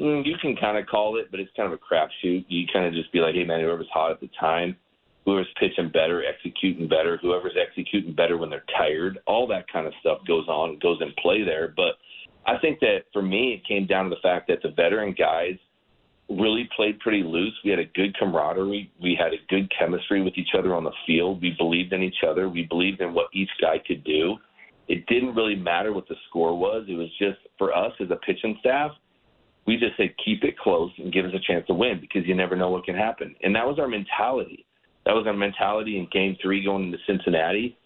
mm, 0.00 0.24
you 0.24 0.34
can 0.40 0.56
kind 0.56 0.78
of 0.78 0.86
call 0.86 1.18
it, 1.18 1.30
but 1.30 1.40
it's 1.40 1.50
kind 1.56 1.72
of 1.72 1.78
a 1.78 1.94
crapshoot. 1.94 2.44
You 2.48 2.66
kind 2.72 2.86
of 2.86 2.92
just 2.92 3.12
be 3.12 3.20
like, 3.20 3.34
hey, 3.34 3.44
man, 3.44 3.60
whoever's 3.60 3.88
hot 3.92 4.12
at 4.12 4.20
the 4.20 4.30
time, 4.38 4.76
whoever's 5.24 5.48
pitching 5.58 5.90
better, 5.90 6.24
executing 6.24 6.88
better, 6.88 7.18
whoever's 7.20 7.56
executing 7.60 8.14
better 8.14 8.36
when 8.36 8.50
they're 8.50 8.64
tired, 8.76 9.18
all 9.26 9.46
that 9.48 9.70
kind 9.72 9.86
of 9.86 9.92
stuff 10.00 10.18
goes 10.26 10.48
on, 10.48 10.78
goes 10.80 10.98
in 11.00 11.12
play 11.20 11.44
there. 11.44 11.72
But 11.76 11.96
I 12.46 12.58
think 12.58 12.80
that 12.80 13.04
for 13.12 13.22
me, 13.22 13.54
it 13.54 13.68
came 13.68 13.86
down 13.86 14.04
to 14.04 14.10
the 14.10 14.20
fact 14.22 14.48
that 14.48 14.62
the 14.62 14.70
veteran 14.70 15.14
guys 15.18 15.56
really 16.28 16.68
played 16.76 16.98
pretty 17.00 17.22
loose. 17.22 17.54
We 17.64 17.70
had 17.70 17.78
a 17.78 17.86
good 17.94 18.16
camaraderie. 18.18 18.92
We 19.02 19.18
had 19.18 19.32
a 19.32 19.38
good 19.48 19.70
chemistry 19.76 20.22
with 20.22 20.34
each 20.36 20.50
other 20.56 20.74
on 20.74 20.84
the 20.84 20.92
field. 21.06 21.40
We 21.40 21.54
believed 21.58 21.92
in 21.92 22.02
each 22.02 22.22
other. 22.26 22.48
We 22.48 22.64
believed 22.64 23.00
in 23.00 23.14
what 23.14 23.28
each 23.32 23.50
guy 23.60 23.78
could 23.86 24.04
do. 24.04 24.36
It 24.88 25.06
didn't 25.06 25.34
really 25.34 25.56
matter 25.56 25.92
what 25.92 26.08
the 26.08 26.16
score 26.28 26.56
was. 26.56 26.86
It 26.88 26.94
was 26.94 27.08
just 27.18 27.38
for 27.58 27.74
us 27.74 27.92
as 28.00 28.10
a 28.10 28.16
pitching 28.16 28.56
staff, 28.60 28.92
we 29.66 29.76
just 29.76 29.96
said 29.96 30.14
keep 30.24 30.44
it 30.44 30.58
close 30.58 30.90
and 30.98 31.12
give 31.12 31.24
us 31.24 31.32
a 31.34 31.52
chance 31.52 31.66
to 31.66 31.74
win 31.74 32.00
because 32.00 32.26
you 32.26 32.34
never 32.34 32.56
know 32.56 32.70
what 32.70 32.84
can 32.84 32.94
happen. 32.94 33.34
And 33.42 33.54
that 33.54 33.66
was 33.66 33.78
our 33.78 33.88
mentality. 33.88 34.64
That 35.04 35.12
was 35.12 35.26
our 35.26 35.34
mentality 35.34 35.98
in 35.98 36.08
game 36.12 36.36
three 36.42 36.64
going 36.64 36.86
into 36.86 36.98
Cincinnati 37.06 37.76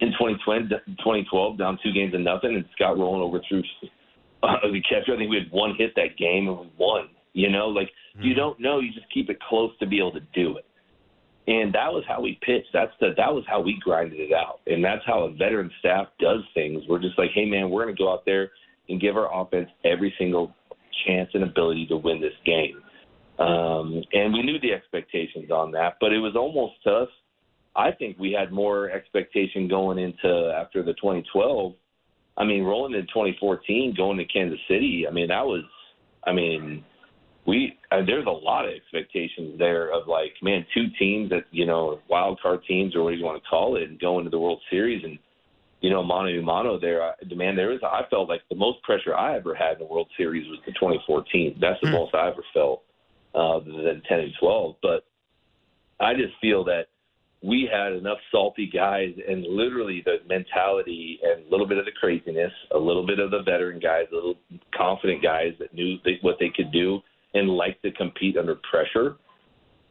in 0.00 0.08
2020, 0.12 0.68
2012, 0.68 1.58
down 1.58 1.78
two 1.82 1.92
games 1.92 2.12
to 2.12 2.18
nothing, 2.18 2.54
and 2.54 2.64
Scott 2.74 2.98
rolling 2.98 3.20
over 3.20 3.40
through 3.48 3.62
uh, 4.42 4.56
the 4.62 4.80
catcher. 4.88 5.14
I 5.14 5.18
think 5.18 5.30
we 5.30 5.38
had 5.38 5.52
one 5.52 5.74
hit 5.76 5.94
that 5.96 6.16
game 6.18 6.48
and 6.48 6.58
we 6.58 6.70
won 6.78 7.08
you 7.32 7.50
know, 7.50 7.68
like 7.68 7.88
mm-hmm. 8.16 8.26
you 8.26 8.34
don't 8.34 8.60
know, 8.60 8.80
you 8.80 8.92
just 8.92 9.12
keep 9.12 9.30
it 9.30 9.38
close 9.40 9.70
to 9.78 9.86
be 9.86 9.98
able 9.98 10.12
to 10.12 10.22
do 10.34 10.56
it. 10.56 10.66
And 11.46 11.72
that 11.74 11.92
was 11.92 12.04
how 12.06 12.20
we 12.20 12.38
pitched. 12.42 12.68
That's 12.72 12.92
the 13.00 13.10
that 13.16 13.32
was 13.32 13.44
how 13.48 13.60
we 13.60 13.78
grinded 13.82 14.20
it 14.20 14.32
out. 14.32 14.60
And 14.66 14.84
that's 14.84 15.02
how 15.06 15.24
a 15.24 15.32
veteran 15.32 15.70
staff 15.80 16.08
does 16.18 16.40
things. 16.54 16.82
We're 16.88 17.00
just 17.00 17.18
like, 17.18 17.30
hey 17.34 17.46
man, 17.46 17.70
we're 17.70 17.84
gonna 17.84 17.96
go 17.96 18.12
out 18.12 18.24
there 18.24 18.50
and 18.88 19.00
give 19.00 19.16
our 19.16 19.30
offense 19.32 19.68
every 19.84 20.14
single 20.18 20.54
chance 21.06 21.30
and 21.34 21.44
ability 21.44 21.86
to 21.86 21.96
win 21.96 22.20
this 22.20 22.32
game. 22.44 22.82
Um, 23.38 24.02
and 24.12 24.32
we 24.32 24.42
knew 24.42 24.60
the 24.60 24.72
expectations 24.72 25.50
on 25.50 25.70
that, 25.72 25.96
but 26.00 26.12
it 26.12 26.18
was 26.18 26.36
almost 26.36 26.74
to 26.84 26.90
us. 26.90 27.08
I 27.74 27.92
think 27.92 28.18
we 28.18 28.32
had 28.32 28.52
more 28.52 28.90
expectation 28.90 29.68
going 29.68 29.98
into 29.98 30.52
after 30.58 30.82
the 30.82 30.92
2012. 30.94 31.72
I 32.36 32.44
mean, 32.44 32.64
rolling 32.64 32.94
in 32.94 33.02
2014, 33.02 33.94
going 33.96 34.18
to 34.18 34.24
Kansas 34.24 34.58
City. 34.68 35.06
I 35.08 35.12
mean, 35.12 35.28
that 35.28 35.44
was. 35.44 35.64
I 36.26 36.32
mean, 36.32 36.84
we 37.46 37.78
uh, 37.90 38.04
there's 38.06 38.26
a 38.26 38.30
lot 38.30 38.66
of 38.66 38.72
expectations 38.74 39.58
there 39.58 39.92
of 39.92 40.06
like 40.06 40.32
man 40.42 40.66
two 40.74 40.86
teams 40.98 41.30
that 41.30 41.44
you 41.50 41.66
know 41.66 42.00
wild 42.08 42.38
card 42.40 42.60
teams 42.68 42.94
or 42.94 43.02
whatever 43.02 43.18
you 43.18 43.24
want 43.24 43.42
to 43.42 43.48
call 43.48 43.76
it 43.76 43.88
and 43.88 43.98
going 43.98 44.24
to 44.24 44.30
the 44.30 44.38
World 44.38 44.60
Series 44.70 45.02
and 45.04 45.18
you 45.80 45.90
know 45.90 46.02
mano 46.02 46.28
a 46.28 46.42
mano 46.42 46.78
there 46.78 47.02
I, 47.02 47.12
man 47.34 47.56
there 47.56 47.68
was 47.68 47.80
I 47.82 48.02
felt 48.10 48.28
like 48.28 48.42
the 48.48 48.56
most 48.56 48.82
pressure 48.82 49.14
I 49.14 49.36
ever 49.36 49.54
had 49.54 49.74
in 49.74 49.78
the 49.80 49.84
World 49.84 50.08
Series 50.16 50.48
was 50.48 50.58
the 50.66 50.72
2014 50.72 51.58
that's 51.60 51.80
the 51.80 51.88
mm. 51.88 51.92
most 51.92 52.14
I 52.14 52.28
ever 52.28 52.44
felt 52.52 52.82
uh, 53.34 53.60
than 53.60 54.02
10 54.08 54.20
and 54.20 54.32
12 54.38 54.76
but 54.82 55.04
I 56.00 56.14
just 56.14 56.34
feel 56.40 56.64
that 56.64 56.86
we 57.42 57.68
had 57.72 57.92
enough 57.92 58.18
salty 58.30 58.66
guys 58.66 59.14
and 59.26 59.44
literally 59.44 60.02
the 60.04 60.18
mentality 60.28 61.18
and 61.22 61.46
a 61.46 61.50
little 61.50 61.66
bit 61.66 61.78
of 61.78 61.86
the 61.86 61.92
craziness, 61.92 62.52
a 62.74 62.78
little 62.78 63.06
bit 63.06 63.18
of 63.18 63.30
the 63.30 63.42
veteran 63.42 63.80
guys, 63.80 64.06
a 64.12 64.14
little 64.14 64.34
confident 64.74 65.22
guys 65.22 65.52
that 65.58 65.72
knew 65.72 65.96
they, 66.04 66.18
what 66.20 66.36
they 66.38 66.50
could 66.54 66.70
do 66.70 67.00
and 67.32 67.48
like 67.48 67.80
to 67.80 67.90
compete 67.92 68.36
under 68.36 68.56
pressure, 68.70 69.16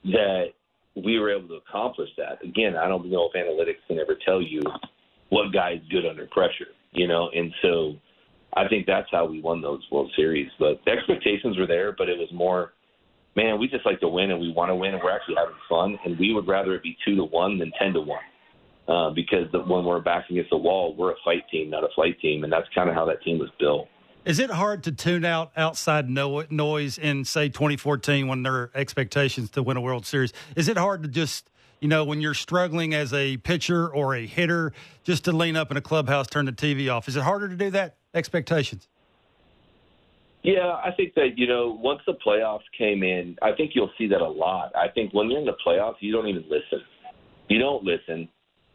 that 0.03 0.47
we 0.95 1.17
were 1.17 1.31
able 1.31 1.47
to 1.47 1.55
accomplish 1.55 2.09
that. 2.17 2.43
Again, 2.43 2.75
I 2.75 2.87
don't 2.87 3.09
know 3.09 3.29
if 3.31 3.33
analytics 3.33 3.85
can 3.87 3.97
ever 3.97 4.15
tell 4.23 4.41
you 4.41 4.61
what 5.29 5.53
guy's 5.53 5.81
good 5.89 6.05
under 6.05 6.25
pressure, 6.27 6.67
you 6.91 7.07
know, 7.07 7.29
and 7.35 7.53
so 7.61 7.93
I 8.55 8.67
think 8.67 8.87
that's 8.87 9.07
how 9.11 9.25
we 9.25 9.41
won 9.41 9.61
those 9.61 9.81
World 9.91 10.11
Series. 10.15 10.49
But 10.59 10.81
the 10.85 10.91
expectations 10.91 11.57
were 11.57 11.67
there, 11.67 11.93
but 11.97 12.09
it 12.09 12.17
was 12.17 12.29
more, 12.33 12.73
man, 13.35 13.59
we 13.59 13.67
just 13.67 13.85
like 13.85 13.99
to 13.99 14.07
win 14.07 14.31
and 14.31 14.39
we 14.39 14.51
want 14.51 14.69
to 14.69 14.75
win 14.75 14.93
and 14.93 15.03
we're 15.03 15.15
actually 15.15 15.35
having 15.35 15.55
fun, 15.69 15.97
and 16.05 16.17
we 16.17 16.33
would 16.33 16.47
rather 16.47 16.73
it 16.75 16.83
be 16.83 16.97
two 17.05 17.15
to 17.15 17.23
one 17.23 17.59
than 17.59 17.71
ten 17.79 17.93
to 17.93 18.01
one. 18.01 18.23
Uh, 18.87 19.11
because 19.11 19.45
the, 19.51 19.59
when 19.59 19.85
we're 19.85 19.99
back 19.99 20.27
against 20.31 20.49
the 20.49 20.57
wall, 20.57 20.95
we're 20.95 21.11
a 21.11 21.15
fight 21.23 21.43
team, 21.51 21.69
not 21.69 21.83
a 21.83 21.89
flight 21.93 22.19
team, 22.19 22.43
and 22.43 22.51
that's 22.51 22.67
kind 22.73 22.89
of 22.89 22.95
how 22.95 23.05
that 23.05 23.21
team 23.21 23.37
was 23.37 23.49
built. 23.59 23.87
Is 24.25 24.39
it 24.39 24.49
hard 24.49 24.83
to 24.85 24.91
tune 24.91 25.25
out 25.25 25.51
outside 25.55 26.09
noise 26.09 26.97
in, 26.97 27.23
say, 27.23 27.49
2014 27.49 28.27
when 28.27 28.41
there 28.41 28.53
are 28.53 28.71
expectations 28.73 29.51
to 29.51 29.61
win 29.61 29.77
a 29.77 29.81
World 29.81 30.07
Series? 30.07 30.33
Is 30.55 30.67
it 30.67 30.75
hard 30.75 31.03
to 31.03 31.09
just, 31.09 31.51
you 31.81 31.87
know, 31.87 32.03
when 32.03 32.21
you're 32.21 32.33
struggling 32.33 32.93
as 32.93 33.13
a 33.13 33.37
pitcher 33.37 33.87
or 33.87 34.15
a 34.15 34.25
hitter, 34.25 34.73
just 35.03 35.25
to 35.25 35.31
lean 35.31 35.55
up 35.55 35.71
in 35.71 35.77
a 35.77 35.81
clubhouse, 35.81 36.27
turn 36.27 36.45
the 36.45 36.51
TV 36.51 36.93
off? 36.93 37.07
Is 37.07 37.15
it 37.15 37.23
harder 37.23 37.47
to 37.47 37.55
do 37.55 37.69
that? 37.71 37.95
Expectations? 38.13 38.87
Yeah, 40.41 40.79
I 40.83 40.91
think 40.95 41.15
that, 41.15 41.37
you 41.37 41.47
know, 41.47 41.77
once 41.81 41.99
the 42.07 42.13
playoffs 42.25 42.63
came 42.77 43.03
in, 43.03 43.37
I 43.41 43.51
think 43.51 43.71
you'll 43.75 43.91
see 43.97 44.07
that 44.07 44.21
a 44.21 44.27
lot. 44.27 44.71
I 44.75 44.87
think 44.87 45.13
when 45.13 45.29
you're 45.29 45.39
in 45.39 45.45
the 45.45 45.57
playoffs, 45.65 45.95
you 45.99 46.13
don't 46.13 46.27
even 46.27 46.43
listen. 46.43 46.81
You 47.49 47.59
don't 47.59 47.83
listen 47.83 48.29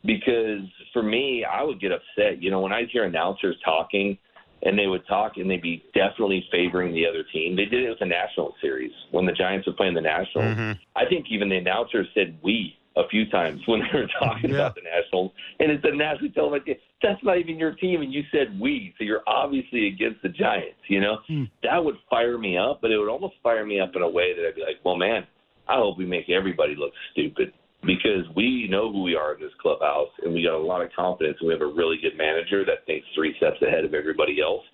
because 0.04 0.68
for 0.92 1.02
me, 1.02 1.44
I 1.44 1.62
would 1.62 1.80
get 1.80 1.90
upset. 1.92 2.42
You 2.42 2.50
know, 2.50 2.60
when 2.60 2.72
I 2.72 2.82
hear 2.92 3.04
announcers 3.04 3.56
talking, 3.64 4.18
and 4.64 4.78
they 4.78 4.86
would 4.86 5.06
talk 5.06 5.36
and 5.36 5.48
they'd 5.48 5.62
be 5.62 5.84
definitely 5.94 6.44
favoring 6.50 6.94
the 6.94 7.06
other 7.06 7.22
team. 7.32 7.54
They 7.54 7.66
did 7.66 7.84
it 7.84 7.90
with 7.90 7.98
the 7.98 8.06
National 8.06 8.54
Series 8.60 8.92
when 9.10 9.26
the 9.26 9.32
Giants 9.32 9.66
were 9.66 9.74
playing 9.74 9.94
the 9.94 10.00
Nationals. 10.00 10.56
Mm-hmm. 10.56 10.72
I 10.96 11.04
think 11.06 11.26
even 11.30 11.48
the 11.50 11.56
announcers 11.56 12.06
said 12.14 12.38
"we" 12.42 12.76
a 12.96 13.08
few 13.08 13.28
times 13.30 13.60
when 13.66 13.80
they 13.80 13.98
were 13.98 14.08
talking 14.18 14.50
yeah. 14.50 14.56
about 14.56 14.74
the 14.74 14.82
Nationals, 14.82 15.32
and 15.58 15.70
it's 15.70 15.84
a 15.84 15.94
nationally 15.94 16.30
televised 16.30 16.64
That's 17.02 17.22
not 17.22 17.38
even 17.38 17.58
your 17.58 17.72
team, 17.72 18.02
and 18.02 18.12
you 18.12 18.22
said 18.30 18.58
we, 18.60 18.94
so 18.98 19.04
you're 19.04 19.22
obviously 19.26 19.88
against 19.88 20.22
the 20.22 20.28
Giants. 20.28 20.78
You 20.88 21.00
know 21.00 21.18
Hmm. 21.26 21.44
that 21.62 21.84
would 21.84 21.96
fire 22.08 22.38
me 22.38 22.56
up, 22.56 22.80
but 22.80 22.90
it 22.90 22.98
would 22.98 23.08
almost 23.08 23.34
fire 23.42 23.66
me 23.66 23.80
up 23.80 23.96
in 23.96 24.02
a 24.02 24.08
way 24.08 24.34
that 24.34 24.46
I'd 24.46 24.54
be 24.54 24.62
like, 24.62 24.84
well, 24.84 24.96
man, 24.96 25.26
I 25.68 25.76
hope 25.76 25.98
we 25.98 26.06
make 26.06 26.28
everybody 26.28 26.74
look 26.76 26.92
stupid 27.12 27.52
because 27.82 28.24
we 28.34 28.68
know 28.70 28.92
who 28.92 29.02
we 29.02 29.14
are 29.14 29.34
in 29.34 29.40
this 29.40 29.52
clubhouse, 29.60 30.08
and 30.22 30.32
we 30.32 30.42
got 30.42 30.54
a 30.54 30.58
lot 30.58 30.82
of 30.82 30.90
confidence, 30.92 31.36
and 31.40 31.48
we 31.48 31.54
have 31.54 31.62
a 31.62 31.66
really 31.66 31.98
good 32.00 32.16
manager 32.16 32.64
that 32.64 32.86
thinks 32.86 33.06
three 33.14 33.34
steps 33.36 33.60
ahead 33.62 33.84
of 33.84 33.94
everybody 33.94 34.40
else. 34.40 34.64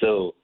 So 0.00 0.34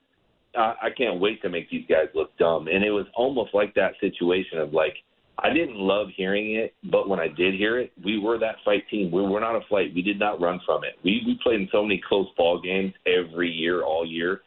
I, 0.56 0.74
I 0.82 0.88
can't 0.96 1.20
wait 1.20 1.42
to 1.42 1.48
make 1.48 1.70
these 1.70 1.86
guys 1.88 2.08
look 2.14 2.36
dumb. 2.38 2.66
And 2.68 2.84
it 2.84 2.90
was 2.90 3.06
almost 3.14 3.54
like 3.54 3.74
that 3.74 3.92
situation 4.00 4.58
of 4.58 4.72
like, 4.72 4.94
I 5.42 5.52
didn't 5.52 5.76
love 5.76 6.08
hearing 6.16 6.56
it, 6.56 6.74
but 6.90 7.08
when 7.08 7.18
I 7.18 7.28
did 7.28 7.54
hear 7.54 7.78
it, 7.78 7.92
we 8.04 8.18
were 8.18 8.38
that 8.38 8.56
fight 8.64 8.84
team. 8.90 9.10
We 9.10 9.22
were 9.22 9.40
not 9.40 9.56
a 9.56 9.60
fight. 9.70 9.94
We 9.94 10.02
did 10.02 10.18
not 10.18 10.40
run 10.40 10.60
from 10.66 10.84
it. 10.84 10.96
We 11.02 11.22
we 11.26 11.38
played 11.42 11.60
in 11.60 11.68
so 11.72 11.82
many 11.82 12.00
close 12.06 12.26
ball 12.36 12.60
games 12.60 12.92
every 13.06 13.50
year, 13.50 13.82
all 13.82 14.06
year, 14.06 14.42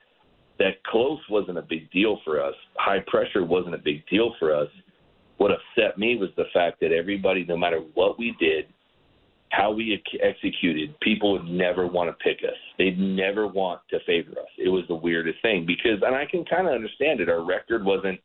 that 0.60 0.84
close 0.86 1.20
wasn't 1.30 1.58
a 1.58 1.64
big 1.64 1.90
deal 1.92 2.20
for 2.24 2.44
us. 2.44 2.54
High 2.76 3.04
pressure 3.08 3.44
wasn't 3.44 3.76
a 3.76 3.80
big 3.80 4.06
deal 4.08 4.36
for 4.40 4.56
us. 4.56 4.70
What 5.38 5.52
upset 5.52 5.98
me 5.98 6.16
was 6.16 6.30
the 6.38 6.46
fact 6.54 6.80
that 6.82 6.92
everybody, 6.92 7.44
no 7.44 7.58
matter 7.58 7.80
what 7.96 8.20
we 8.20 8.36
did, 8.40 8.66
how 9.50 9.72
we 9.72 10.02
executed, 10.22 11.00
people 11.00 11.34
would 11.34 11.46
never 11.46 11.88
want 11.88 12.10
to 12.10 12.24
pick 12.24 12.44
us. 12.44 12.58
They'd 12.78 13.00
never 13.00 13.48
want 13.48 13.82
to 13.90 14.00
favor 14.06 14.32
us. 14.32 14.50
It 14.58 14.70
was 14.70 14.84
the 14.88 14.96
weirdest 14.96 15.42
thing 15.42 15.66
because, 15.66 16.02
and 16.06 16.16
I 16.16 16.26
can 16.26 16.46
kind 16.46 16.68
of 16.68 16.74
understand 16.74 17.20
it. 17.20 17.30
Our 17.30 17.44
record 17.44 17.84
wasn't 17.84 18.20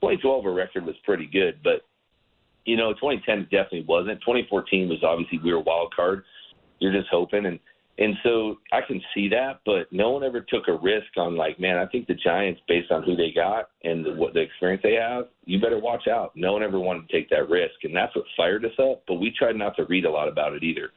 2012. 0.00 0.46
Our 0.46 0.52
record 0.52 0.84
was 0.84 0.96
pretty 1.04 1.26
good, 1.26 1.60
but 1.62 1.82
you 2.64 2.76
know, 2.76 2.92
2010 2.94 3.44
definitely 3.44 3.84
wasn't. 3.86 4.20
2014 4.20 4.88
was 4.88 5.02
obviously 5.02 5.38
we 5.42 5.52
were 5.52 5.60
wild 5.60 5.94
card. 5.94 6.24
You're 6.78 6.92
just 6.92 7.08
hoping, 7.10 7.46
and 7.46 7.58
and 7.96 8.14
so 8.24 8.58
I 8.72 8.80
can 8.80 9.00
see 9.14 9.28
that, 9.28 9.60
but 9.64 9.86
no 9.92 10.10
one 10.10 10.24
ever 10.24 10.40
took 10.40 10.66
a 10.66 10.76
risk 10.76 11.16
on 11.16 11.36
like, 11.36 11.60
man, 11.60 11.76
I 11.76 11.86
think 11.86 12.08
the 12.08 12.14
Giants, 12.14 12.60
based 12.66 12.90
on 12.90 13.04
who 13.04 13.14
they 13.14 13.30
got 13.32 13.70
and 13.84 14.04
the, 14.04 14.12
what 14.14 14.34
the 14.34 14.40
experience 14.40 14.82
they 14.82 14.94
have, 14.94 15.26
you 15.44 15.60
better 15.60 15.78
watch 15.78 16.08
out. 16.08 16.32
No 16.34 16.52
one 16.52 16.64
ever 16.64 16.80
wanted 16.80 17.08
to 17.08 17.12
take 17.12 17.30
that 17.30 17.48
risk, 17.48 17.74
and 17.84 17.94
that's 17.94 18.14
what 18.16 18.24
fired 18.36 18.64
us 18.64 18.72
up. 18.80 19.04
But 19.06 19.14
we 19.14 19.32
tried 19.38 19.54
not 19.54 19.76
to 19.76 19.84
read 19.84 20.06
a 20.06 20.10
lot 20.10 20.26
about 20.28 20.54
it 20.54 20.64
either. 20.64 20.90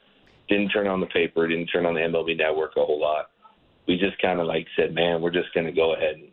Didn't 0.50 0.70
turn 0.70 0.88
on 0.88 1.00
the 1.00 1.08
paper, 1.08 1.48
didn't 1.48 1.68
turn 1.68 1.86
on 1.86 1.94
the 1.94 2.02
MLB 2.02 2.36
Network 2.36 2.72
a 2.78 2.86
whole 2.86 3.00
lot. 3.00 3.30
We 3.88 3.98
just 3.98 4.20
kind 4.20 4.40
of 4.40 4.48
like 4.48 4.66
said, 4.76 4.96
man, 4.96 5.22
we're 5.22 5.30
just 5.30 5.54
going 5.54 5.68
to 5.68 5.72
go 5.72 5.94
ahead 5.94 6.16
and 6.16 6.30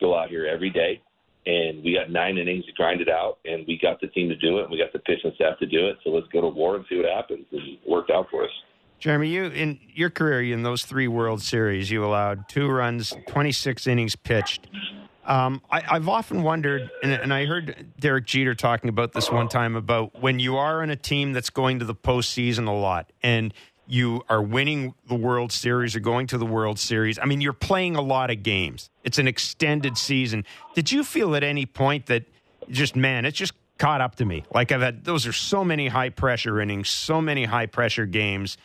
go 0.00 0.16
out 0.16 0.30
here 0.30 0.46
every 0.46 0.70
day. 0.70 1.02
And 1.46 1.84
we 1.84 1.94
got 1.94 2.10
nine 2.10 2.38
innings 2.38 2.66
to 2.66 2.72
grind 2.72 3.00
it 3.00 3.08
out, 3.08 3.38
and 3.44 3.64
we 3.68 3.78
got 3.80 4.00
the 4.00 4.08
team 4.08 4.28
to 4.28 4.36
do 4.36 4.58
it, 4.58 4.62
and 4.62 4.70
we 4.70 4.78
got 4.78 4.92
the 4.92 4.98
pitching 4.98 5.32
staff 5.36 5.58
to 5.60 5.66
do 5.66 5.86
it. 5.86 5.96
So 6.02 6.10
let's 6.10 6.26
go 6.28 6.40
to 6.40 6.48
war 6.48 6.74
and 6.74 6.84
see 6.88 6.96
what 6.96 7.06
happens. 7.06 7.46
And 7.52 7.60
it 7.60 7.78
worked 7.88 8.10
out 8.10 8.26
for 8.30 8.44
us. 8.44 8.50
Jeremy, 8.98 9.28
you 9.28 9.44
in 9.44 9.78
your 9.94 10.10
career 10.10 10.42
in 10.52 10.62
those 10.62 10.84
three 10.84 11.06
World 11.06 11.42
Series, 11.42 11.90
you 11.90 12.04
allowed 12.04 12.48
two 12.48 12.68
runs, 12.68 13.14
26 13.28 13.86
innings 13.86 14.16
pitched. 14.16 14.68
Um, 15.24 15.60
I, 15.70 15.82
I've 15.88 16.08
often 16.08 16.42
wondered, 16.42 16.90
and, 17.02 17.12
and 17.12 17.34
I 17.34 17.46
heard 17.46 17.92
Derek 17.98 18.26
Jeter 18.26 18.54
talking 18.54 18.88
about 18.88 19.12
this 19.12 19.30
one 19.30 19.48
time 19.48 19.74
about 19.74 20.20
when 20.20 20.38
you 20.38 20.56
are 20.56 20.82
in 20.82 20.90
a 20.90 20.96
team 20.96 21.32
that's 21.32 21.50
going 21.50 21.80
to 21.80 21.84
the 21.84 21.94
postseason 21.94 22.68
a 22.68 22.72
lot 22.72 23.12
and 23.22 23.52
you 23.86 24.22
are 24.28 24.42
winning 24.42 24.94
the 25.08 25.14
World 25.14 25.52
Series 25.52 25.94
or 25.94 26.00
going 26.00 26.26
to 26.28 26.38
the 26.38 26.46
World 26.46 26.78
Series. 26.78 27.18
I 27.18 27.24
mean, 27.24 27.40
you're 27.40 27.52
playing 27.52 27.96
a 27.96 28.00
lot 28.00 28.30
of 28.30 28.42
games. 28.42 28.90
It's 29.04 29.18
an 29.18 29.28
extended 29.28 29.96
season. 29.96 30.44
Did 30.74 30.90
you 30.90 31.04
feel 31.04 31.36
at 31.36 31.44
any 31.44 31.66
point 31.66 32.06
that 32.06 32.24
just 32.68 32.96
man, 32.96 33.24
it's 33.24 33.38
just 33.38 33.52
caught 33.78 34.00
up 34.00 34.16
to 34.16 34.24
me? 34.24 34.44
Like 34.52 34.72
I've 34.72 34.80
had 34.80 35.04
those 35.04 35.26
are 35.26 35.32
so 35.32 35.64
many 35.64 35.88
high 35.88 36.10
pressure 36.10 36.60
innings, 36.60 36.90
so 36.90 37.20
many 37.20 37.44
high 37.44 37.66
pressure 37.66 38.06
games 38.06 38.58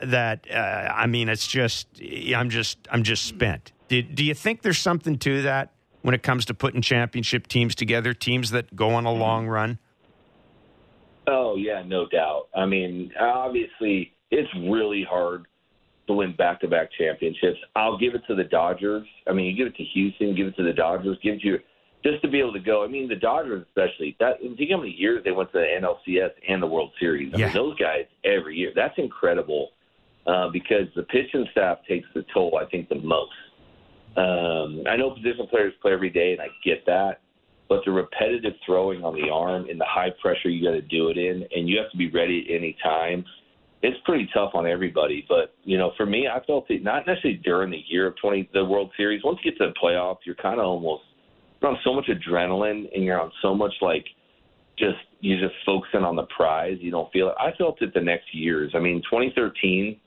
that 0.00 0.46
uh, 0.50 0.92
I 0.94 1.06
mean, 1.06 1.28
it's 1.28 1.46
just 1.46 1.86
I'm 2.34 2.50
just 2.50 2.78
I'm 2.90 3.02
just 3.02 3.24
spent. 3.24 3.72
Do, 3.88 4.02
do 4.02 4.24
you 4.24 4.34
think 4.34 4.62
there's 4.62 4.78
something 4.78 5.18
to 5.18 5.42
that 5.42 5.72
when 6.02 6.14
it 6.14 6.22
comes 6.22 6.46
to 6.46 6.54
putting 6.54 6.82
championship 6.82 7.46
teams 7.46 7.74
together, 7.74 8.14
teams 8.14 8.50
that 8.50 8.74
go 8.74 8.90
on 8.90 9.06
a 9.06 9.12
long 9.12 9.46
run? 9.46 9.78
Oh 11.26 11.56
yeah, 11.56 11.82
no 11.84 12.06
doubt. 12.06 12.48
I 12.54 12.66
mean, 12.66 13.12
obviously, 13.18 14.12
it's 14.30 14.48
really 14.68 15.04
hard 15.08 15.46
to 16.06 16.14
win 16.14 16.34
back-to-back 16.36 16.88
championships. 16.96 17.58
I'll 17.74 17.98
give 17.98 18.14
it 18.14 18.22
to 18.28 18.34
the 18.34 18.44
Dodgers. 18.44 19.06
I 19.28 19.32
mean, 19.32 19.46
you 19.46 19.56
give 19.56 19.72
it 19.72 19.76
to 19.76 19.84
Houston, 19.84 20.34
give 20.36 20.46
it 20.46 20.56
to 20.56 20.62
the 20.62 20.72
Dodgers, 20.72 21.18
give 21.22 21.34
it 21.34 21.42
to 21.42 21.58
just 22.04 22.22
to 22.22 22.28
be 22.28 22.38
able 22.38 22.52
to 22.52 22.60
go. 22.60 22.84
I 22.84 22.86
mean, 22.86 23.08
the 23.08 23.16
Dodgers 23.16 23.66
especially. 23.66 24.16
That 24.20 24.38
think 24.40 24.70
how 24.70 24.76
many 24.76 24.92
years 24.92 25.24
they 25.24 25.32
went 25.32 25.50
to 25.52 25.58
the 25.58 25.66
NLCS 25.80 26.30
and 26.48 26.62
the 26.62 26.66
World 26.66 26.92
Series. 27.00 27.32
I 27.34 27.38
Yeah. 27.38 27.46
mean, 27.46 27.54
those 27.54 27.76
guys 27.78 28.06
every 28.24 28.56
year. 28.56 28.72
That's 28.74 28.96
incredible 28.98 29.70
uh, 30.26 30.48
because 30.50 30.86
the 30.94 31.02
pitching 31.04 31.46
staff 31.50 31.78
takes 31.88 32.06
the 32.14 32.24
toll. 32.32 32.58
I 32.60 32.66
think 32.66 32.88
the 32.88 32.96
most. 32.96 33.32
Um, 34.16 34.84
I 34.88 34.96
know 34.96 35.10
position 35.10 35.46
players 35.48 35.74
play 35.82 35.92
every 35.92 36.10
day, 36.10 36.32
and 36.32 36.40
I 36.40 36.48
get 36.64 36.86
that. 36.86 37.20
But 37.68 37.84
the 37.84 37.90
repetitive 37.90 38.54
throwing 38.64 39.04
on 39.04 39.14
the 39.14 39.28
arm 39.28 39.68
and 39.68 39.80
the 39.80 39.84
high 39.84 40.10
pressure 40.22 40.48
you 40.48 40.64
got 40.64 40.74
to 40.74 40.82
do 40.82 41.08
it 41.08 41.18
in, 41.18 41.44
and 41.54 41.68
you 41.68 41.76
have 41.78 41.90
to 41.90 41.96
be 41.96 42.08
ready 42.10 42.46
at 42.48 42.54
any 42.54 42.76
time. 42.82 43.24
It's 43.82 43.96
pretty 44.04 44.28
tough 44.32 44.52
on 44.54 44.66
everybody. 44.66 45.24
But 45.28 45.54
you 45.64 45.78
know, 45.78 45.92
for 45.96 46.06
me, 46.06 46.28
I 46.28 46.44
felt 46.44 46.70
it 46.70 46.82
not 46.82 47.06
necessarily 47.06 47.40
during 47.44 47.70
the 47.70 47.82
year 47.88 48.06
of 48.06 48.14
twenty 48.16 48.48
the 48.52 48.64
World 48.64 48.90
Series. 48.96 49.22
Once 49.24 49.38
you 49.42 49.50
get 49.50 49.58
to 49.58 49.68
the 49.68 49.74
playoffs, 49.80 50.18
you're 50.24 50.34
kind 50.36 50.58
of 50.58 50.66
almost 50.66 51.02
you're 51.60 51.70
on 51.70 51.78
so 51.84 51.94
much 51.94 52.06
adrenaline, 52.06 52.86
and 52.94 53.04
you're 53.04 53.20
on 53.20 53.30
so 53.42 53.54
much 53.54 53.72
like 53.80 54.06
just 54.78 54.98
you're 55.20 55.40
just 55.40 55.54
focusing 55.64 56.04
on 56.04 56.16
the 56.16 56.26
prize. 56.36 56.78
You 56.80 56.90
don't 56.90 57.10
feel 57.12 57.28
it. 57.28 57.34
I 57.38 57.52
felt 57.56 57.80
it 57.82 57.94
the 57.94 58.00
next 58.00 58.34
years. 58.34 58.72
I 58.74 58.78
mean, 58.78 59.02
2013, 59.10 59.98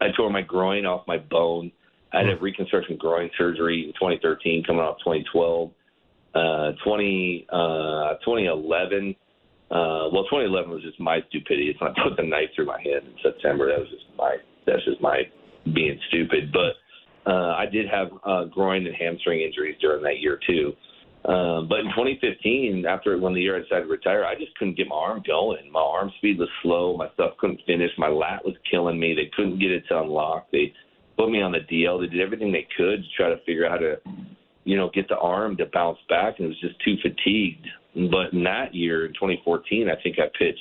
I 0.00 0.06
tore 0.16 0.30
my 0.30 0.42
groin 0.42 0.86
off 0.86 1.06
my 1.06 1.18
bone. 1.18 1.72
I 2.12 2.18
had 2.20 2.28
a 2.28 2.36
reconstruction 2.36 2.96
groin 2.96 3.30
surgery 3.36 3.84
in 3.86 3.92
2013, 3.94 4.64
coming 4.64 4.82
out 4.82 4.98
2012. 5.04 5.70
Uh, 6.34 6.72
20, 6.84 7.46
uh, 7.50 8.14
2011. 8.24 9.16
Uh, 9.70 10.08
well, 10.12 10.24
2011 10.30 10.70
was 10.70 10.82
just 10.82 11.00
my 11.00 11.18
stupidity. 11.28 11.68
It's 11.70 11.80
not 11.80 11.96
put 12.04 12.16
the 12.16 12.22
knife 12.22 12.50
through 12.54 12.66
my 12.66 12.80
head 12.80 13.02
in 13.04 13.14
September. 13.22 13.68
That 13.68 13.80
was 13.80 13.90
just 13.90 14.06
my. 14.16 14.36
That's 14.66 14.84
just 14.84 15.00
my 15.00 15.22
being 15.74 15.98
stupid. 16.08 16.52
But 16.52 17.30
uh, 17.30 17.54
I 17.54 17.66
did 17.66 17.86
have 17.88 18.08
uh, 18.24 18.44
groin 18.44 18.86
and 18.86 18.94
hamstring 18.94 19.40
injuries 19.40 19.76
during 19.80 20.02
that 20.02 20.20
year 20.20 20.38
too. 20.46 20.72
Um, 21.26 21.66
but 21.68 21.80
in 21.80 21.86
2015, 21.86 22.86
after 22.86 23.18
when 23.18 23.34
the 23.34 23.40
year 23.40 23.56
I 23.56 23.60
decided 23.60 23.84
to 23.84 23.90
retire, 23.90 24.24
I 24.24 24.36
just 24.36 24.54
couldn't 24.56 24.76
get 24.76 24.86
my 24.86 24.94
arm 24.94 25.22
going. 25.26 25.70
My 25.72 25.80
arm 25.80 26.12
speed 26.18 26.38
was 26.38 26.48
slow. 26.62 26.96
My 26.96 27.08
stuff 27.14 27.32
couldn't 27.38 27.60
finish. 27.66 27.90
My 27.98 28.08
lat 28.08 28.44
was 28.44 28.54
killing 28.70 29.00
me. 29.00 29.14
They 29.14 29.30
couldn't 29.34 29.58
get 29.58 29.72
it 29.72 29.82
to 29.88 30.00
unlock. 30.00 30.46
They 30.52 30.72
put 31.16 31.30
me 31.30 31.42
on 31.42 31.50
the 31.50 31.66
DL. 31.66 32.00
They 32.00 32.06
did 32.06 32.20
everything 32.20 32.52
they 32.52 32.68
could 32.76 33.02
to 33.02 33.08
try 33.16 33.28
to 33.28 33.38
figure 33.44 33.66
out 33.66 33.72
how 33.72 33.78
to, 33.78 33.96
you 34.66 34.76
know, 34.76 34.90
get 34.92 35.08
the 35.08 35.16
arm 35.16 35.56
to 35.56 35.66
bounce 35.72 35.98
back, 36.08 36.34
and 36.38 36.46
it 36.46 36.48
was 36.48 36.60
just 36.60 36.74
too 36.84 36.96
fatigued. 37.00 37.66
But 38.10 38.32
in 38.32 38.42
that 38.44 38.74
year, 38.74 39.06
in 39.06 39.14
2014, 39.14 39.88
I 39.88 40.02
think 40.02 40.18
I 40.18 40.26
pitched. 40.36 40.58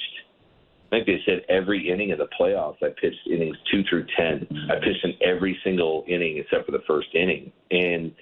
I 0.85 0.97
think 0.97 1.07
they 1.07 1.19
said 1.25 1.41
every 1.49 1.89
inning 1.89 2.11
of 2.11 2.19
the 2.19 2.27
playoffs, 2.39 2.77
I 2.83 2.89
pitched 3.01 3.27
innings 3.29 3.57
two 3.71 3.83
through 3.89 4.05
ten. 4.15 4.47
I 4.69 4.75
mm-hmm. 4.75 4.83
pitched 4.83 5.03
in 5.03 5.13
every 5.27 5.59
single 5.63 6.05
inning 6.07 6.37
except 6.37 6.67
for 6.67 6.71
the 6.71 6.83
first 6.87 7.07
inning, 7.15 7.51
and 7.71 8.13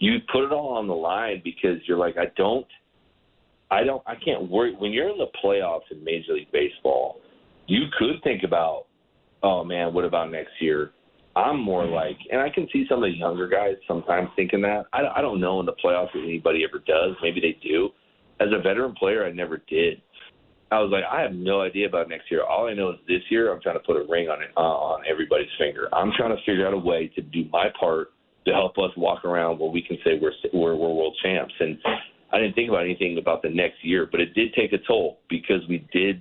you 0.00 0.18
put 0.30 0.44
it 0.44 0.52
all 0.52 0.76
on 0.76 0.88
the 0.88 0.94
line 0.94 1.40
because 1.44 1.78
you're 1.86 1.98
like, 1.98 2.16
I 2.18 2.26
don't, 2.36 2.66
I 3.70 3.84
don't, 3.84 4.02
I 4.06 4.16
can't 4.16 4.50
worry. 4.50 4.74
When 4.76 4.90
you're 4.90 5.08
in 5.08 5.18
the 5.18 5.30
playoffs 5.42 5.90
in 5.92 6.02
Major 6.02 6.32
League 6.32 6.50
Baseball, 6.52 7.20
you 7.68 7.84
could 7.96 8.22
think 8.24 8.42
about, 8.42 8.86
oh 9.44 9.62
man, 9.62 9.94
what 9.94 10.04
about 10.04 10.32
next 10.32 10.52
year? 10.60 10.90
I'm 11.38 11.60
more 11.60 11.86
like, 11.86 12.18
and 12.32 12.40
I 12.40 12.50
can 12.50 12.68
see 12.72 12.84
some 12.88 12.98
of 12.98 13.10
the 13.10 13.16
younger 13.16 13.48
guys 13.48 13.76
sometimes 13.86 14.28
thinking 14.34 14.60
that. 14.62 14.86
I, 14.92 15.02
I 15.16 15.22
don't 15.22 15.40
know 15.40 15.60
in 15.60 15.66
the 15.66 15.74
playoffs 15.84 16.08
if 16.14 16.24
anybody 16.24 16.64
ever 16.68 16.82
does. 16.84 17.16
Maybe 17.22 17.40
they 17.40 17.56
do. 17.62 17.90
As 18.40 18.48
a 18.52 18.60
veteran 18.60 18.94
player, 18.94 19.24
I 19.24 19.30
never 19.30 19.62
did. 19.68 20.02
I 20.70 20.80
was 20.80 20.90
like, 20.90 21.04
I 21.10 21.22
have 21.22 21.32
no 21.32 21.62
idea 21.62 21.86
about 21.86 22.08
next 22.08 22.30
year. 22.30 22.42
All 22.42 22.68
I 22.68 22.74
know 22.74 22.90
is 22.90 22.96
this 23.06 23.22
year, 23.30 23.52
I'm 23.52 23.60
trying 23.62 23.76
to 23.76 23.84
put 23.84 23.96
a 23.96 24.04
ring 24.08 24.28
on 24.28 24.42
it 24.42 24.50
uh, 24.56 24.60
on 24.60 25.04
everybody's 25.10 25.48
finger. 25.58 25.88
I'm 25.94 26.12
trying 26.16 26.36
to 26.36 26.42
figure 26.44 26.66
out 26.66 26.74
a 26.74 26.78
way 26.78 27.10
to 27.14 27.22
do 27.22 27.44
my 27.52 27.68
part 27.78 28.08
to 28.46 28.52
help 28.52 28.76
us 28.78 28.90
walk 28.96 29.24
around 29.24 29.58
where 29.60 29.70
we 29.70 29.80
can 29.80 29.96
say 30.04 30.18
we're 30.20 30.32
we're, 30.52 30.76
we're 30.76 30.92
world 30.92 31.16
champs. 31.22 31.54
And 31.60 31.78
I 32.32 32.38
didn't 32.38 32.54
think 32.54 32.68
about 32.68 32.84
anything 32.84 33.16
about 33.18 33.42
the 33.42 33.48
next 33.48 33.84
year, 33.84 34.08
but 34.10 34.20
it 34.20 34.34
did 34.34 34.52
take 34.54 34.72
a 34.72 34.78
toll 34.86 35.20
because 35.30 35.62
we 35.68 35.86
did 35.92 36.20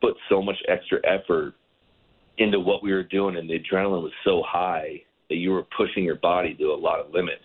put 0.00 0.14
so 0.28 0.42
much 0.42 0.56
extra 0.68 0.98
effort 1.04 1.54
into 2.38 2.60
what 2.60 2.82
we 2.82 2.92
were 2.92 3.02
doing, 3.02 3.36
and 3.36 3.48
the 3.48 3.58
adrenaline 3.58 4.02
was 4.02 4.12
so 4.24 4.42
high 4.46 5.02
that 5.28 5.36
you 5.36 5.50
were 5.50 5.66
pushing 5.76 6.04
your 6.04 6.16
body 6.16 6.54
to 6.54 6.64
a 6.66 6.76
lot 6.76 7.00
of 7.00 7.12
limits 7.12 7.42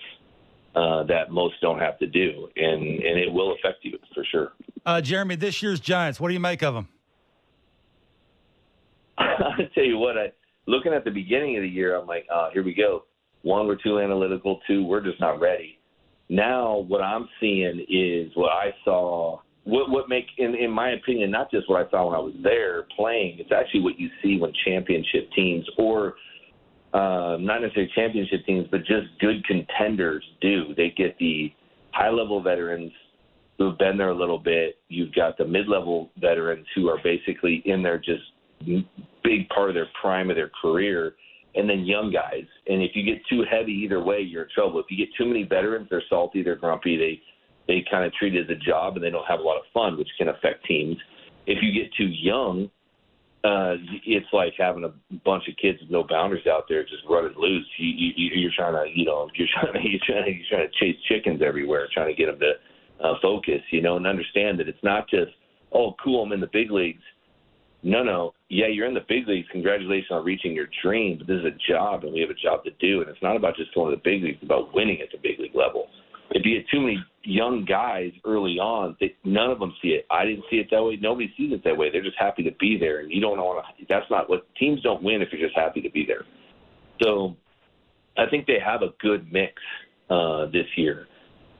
uh, 0.75 1.03
that 1.03 1.31
most 1.31 1.55
don't 1.61 1.79
have 1.79 1.97
to 1.99 2.07
do, 2.07 2.47
and 2.55 2.81
and 2.81 3.19
it 3.19 3.31
will 3.31 3.53
affect 3.53 3.83
you 3.83 3.97
for 4.13 4.25
sure. 4.31 4.53
Uh, 4.85 5.01
Jeremy, 5.01 5.35
this 5.35 5.61
year's 5.61 5.79
Giants, 5.79 6.19
what 6.19 6.29
do 6.29 6.33
you 6.33 6.39
make 6.39 6.61
of 6.61 6.73
them? 6.73 6.87
I 9.17 9.69
tell 9.75 9.83
you 9.83 9.97
what, 9.97 10.17
I 10.17 10.31
looking 10.67 10.93
at 10.93 11.03
the 11.03 11.11
beginning 11.11 11.57
of 11.57 11.63
the 11.63 11.69
year, 11.69 11.95
I'm 11.95 12.07
like, 12.07 12.25
oh, 12.33 12.49
here 12.53 12.63
we 12.63 12.73
go. 12.73 13.05
One, 13.43 13.67
we're 13.67 13.75
too 13.75 13.99
analytical. 13.99 14.59
Two, 14.67 14.83
we're 14.83 15.01
just 15.01 15.19
not 15.19 15.39
ready. 15.39 15.79
Now, 16.29 16.77
what 16.77 17.01
I'm 17.01 17.27
seeing 17.39 17.85
is 17.89 18.31
what 18.35 18.51
I 18.51 18.73
saw 18.85 19.39
what 19.63 19.89
what 19.89 20.09
make 20.09 20.25
in 20.37 20.55
in 20.55 20.71
my 20.71 20.91
opinion, 20.91 21.31
not 21.31 21.51
just 21.51 21.69
what 21.69 21.85
I 21.85 21.89
saw 21.89 22.07
when 22.07 22.15
I 22.15 22.19
was 22.19 22.33
there 22.41 22.83
playing. 22.95 23.39
It's 23.39 23.51
actually 23.51 23.81
what 23.81 23.99
you 23.99 24.09
see 24.23 24.37
when 24.37 24.51
championship 24.65 25.29
teams 25.35 25.67
or 25.77 26.15
uh, 26.93 27.37
not 27.39 27.61
necessarily 27.61 27.91
championship 27.95 28.45
teams, 28.45 28.67
but 28.69 28.79
just 28.79 29.07
good 29.19 29.45
contenders 29.45 30.23
do. 30.41 30.73
They 30.75 30.93
get 30.95 31.17
the 31.19 31.53
high 31.91 32.09
level 32.09 32.41
veterans 32.41 32.91
who've 33.57 33.77
been 33.77 33.97
there 33.97 34.09
a 34.09 34.17
little 34.17 34.39
bit. 34.39 34.79
You've 34.89 35.13
got 35.13 35.37
the 35.37 35.45
mid 35.45 35.67
level 35.67 36.09
veterans 36.19 36.65
who 36.75 36.89
are 36.89 36.97
basically 37.03 37.61
in 37.65 37.83
their 37.83 37.97
just 37.97 38.23
big 39.23 39.47
part 39.49 39.69
of 39.69 39.75
their 39.75 39.87
prime 40.01 40.29
of 40.29 40.35
their 40.35 40.51
career, 40.61 41.15
and 41.55 41.69
then 41.69 41.85
young 41.85 42.11
guys. 42.11 42.45
And 42.67 42.81
if 42.81 42.91
you 42.95 43.03
get 43.03 43.21
too 43.29 43.43
heavy 43.49 43.71
either 43.71 44.03
way, 44.03 44.19
you're 44.19 44.43
in 44.43 44.49
trouble. 44.53 44.79
If 44.79 44.87
you 44.89 44.97
get 44.97 45.13
too 45.17 45.25
many 45.25 45.43
veterans, 45.43 45.87
they're 45.89 46.03
salty, 46.09 46.43
they're 46.43 46.55
grumpy, 46.55 46.97
they 46.97 47.21
they 47.67 47.83
kind 47.89 48.05
of 48.05 48.13
treat 48.13 48.35
it 48.35 48.49
as 48.49 48.49
a 48.49 48.59
job, 48.59 48.95
and 48.95 49.03
they 49.03 49.09
don't 49.09 49.25
have 49.27 49.39
a 49.39 49.43
lot 49.43 49.57
of 49.57 49.63
fun, 49.73 49.97
which 49.97 50.09
can 50.17 50.29
affect 50.29 50.65
teams. 50.65 50.97
If 51.45 51.59
you 51.61 51.71
get 51.71 51.93
too 51.93 52.07
young, 52.07 52.69
uh, 53.43 53.73
it's 54.05 54.27
like 54.33 54.53
having 54.57 54.83
a 54.83 54.93
bunch 55.25 55.47
of 55.47 55.55
kids 55.57 55.79
with 55.81 55.89
no 55.89 56.05
boundaries 56.07 56.45
out 56.45 56.65
there 56.69 56.83
just 56.83 57.03
running 57.09 57.33
loose. 57.37 57.65
You, 57.77 58.11
you, 58.15 58.29
you're 58.35 58.51
trying 58.55 58.73
to, 58.73 58.85
you 58.93 59.05
know, 59.05 59.29
you're 59.33 59.47
trying 59.53 59.73
to, 59.73 59.79
you're 59.89 59.99
trying 60.05 60.25
to, 60.25 60.31
you're 60.31 60.45
trying 60.49 60.67
to 60.69 60.73
chase 60.79 60.95
chickens 61.07 61.41
everywhere, 61.45 61.87
trying 61.91 62.13
to 62.13 62.15
get 62.15 62.27
them 62.27 62.39
to 62.39 63.05
uh, 63.05 63.13
focus, 63.21 63.61
you 63.71 63.81
know, 63.81 63.97
and 63.97 64.05
understand 64.05 64.59
that 64.59 64.67
it's 64.67 64.83
not 64.83 65.09
just, 65.09 65.31
oh, 65.73 65.95
cool, 66.03 66.23
I'm 66.23 66.31
in 66.33 66.39
the 66.39 66.49
big 66.53 66.69
leagues. 66.69 67.01
No, 67.83 68.03
no, 68.03 68.35
yeah, 68.49 68.67
you're 68.67 68.87
in 68.87 68.93
the 68.93 69.05
big 69.09 69.27
leagues. 69.27 69.47
Congratulations 69.51 70.11
on 70.11 70.23
reaching 70.23 70.53
your 70.53 70.67
dream, 70.83 71.17
but 71.17 71.25
this 71.25 71.39
is 71.39 71.45
a 71.45 71.71
job, 71.71 72.03
and 72.03 72.13
we 72.13 72.21
have 72.21 72.29
a 72.29 72.35
job 72.35 72.63
to 72.65 72.71
do, 72.79 73.01
and 73.01 73.09
it's 73.09 73.21
not 73.23 73.35
about 73.35 73.55
just 73.55 73.73
going 73.73 73.89
to 73.89 73.95
the 73.95 74.01
big 74.03 74.21
leagues; 74.21 74.35
it's 74.35 74.43
about 74.43 74.71
winning 74.75 75.01
at 75.01 75.09
the 75.11 75.17
big 75.17 75.39
league 75.39 75.55
level 75.55 75.87
if 76.31 76.45
you 76.45 76.59
get 76.59 76.69
too 76.69 76.81
many 76.81 77.03
young 77.23 77.65
guys 77.65 78.11
early 78.25 78.57
on, 78.57 78.95
they, 78.99 79.15
none 79.23 79.51
of 79.51 79.59
them 79.59 79.73
see 79.81 79.89
it. 79.89 80.05
I 80.09 80.25
didn't 80.25 80.45
see 80.49 80.57
it 80.57 80.67
that 80.71 80.83
way. 80.83 80.97
Nobody 80.99 81.31
sees 81.37 81.51
it 81.51 81.63
that 81.63 81.77
way. 81.77 81.91
They're 81.91 82.03
just 82.03 82.17
happy 82.17 82.43
to 82.43 82.51
be 82.59 82.77
there, 82.79 83.01
and 83.01 83.11
you 83.11 83.19
don't 83.21 83.37
want 83.37 83.65
to. 83.77 83.85
That's 83.89 84.09
not 84.09 84.29
what 84.29 84.47
teams 84.55 84.81
don't 84.81 85.03
win 85.03 85.21
if 85.21 85.29
you're 85.31 85.45
just 85.45 85.57
happy 85.57 85.81
to 85.81 85.89
be 85.89 86.05
there. 86.05 86.23
So, 87.01 87.35
I 88.17 88.29
think 88.29 88.45
they 88.45 88.59
have 88.63 88.81
a 88.81 88.89
good 88.99 89.31
mix 89.31 89.53
uh, 90.09 90.45
this 90.47 90.67
year. 90.75 91.07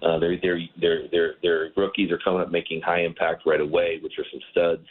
Uh, 0.04 0.20
their 0.20 0.36
their 0.80 1.34
their 1.42 1.70
rookies 1.78 2.12
are 2.12 2.20
coming 2.24 2.42
up 2.42 2.52
making 2.52 2.82
high 2.82 3.04
impact 3.04 3.44
right 3.46 3.62
away, 3.62 4.00
which 4.02 4.14
are 4.18 4.26
some 4.32 4.42
studs. 4.52 4.88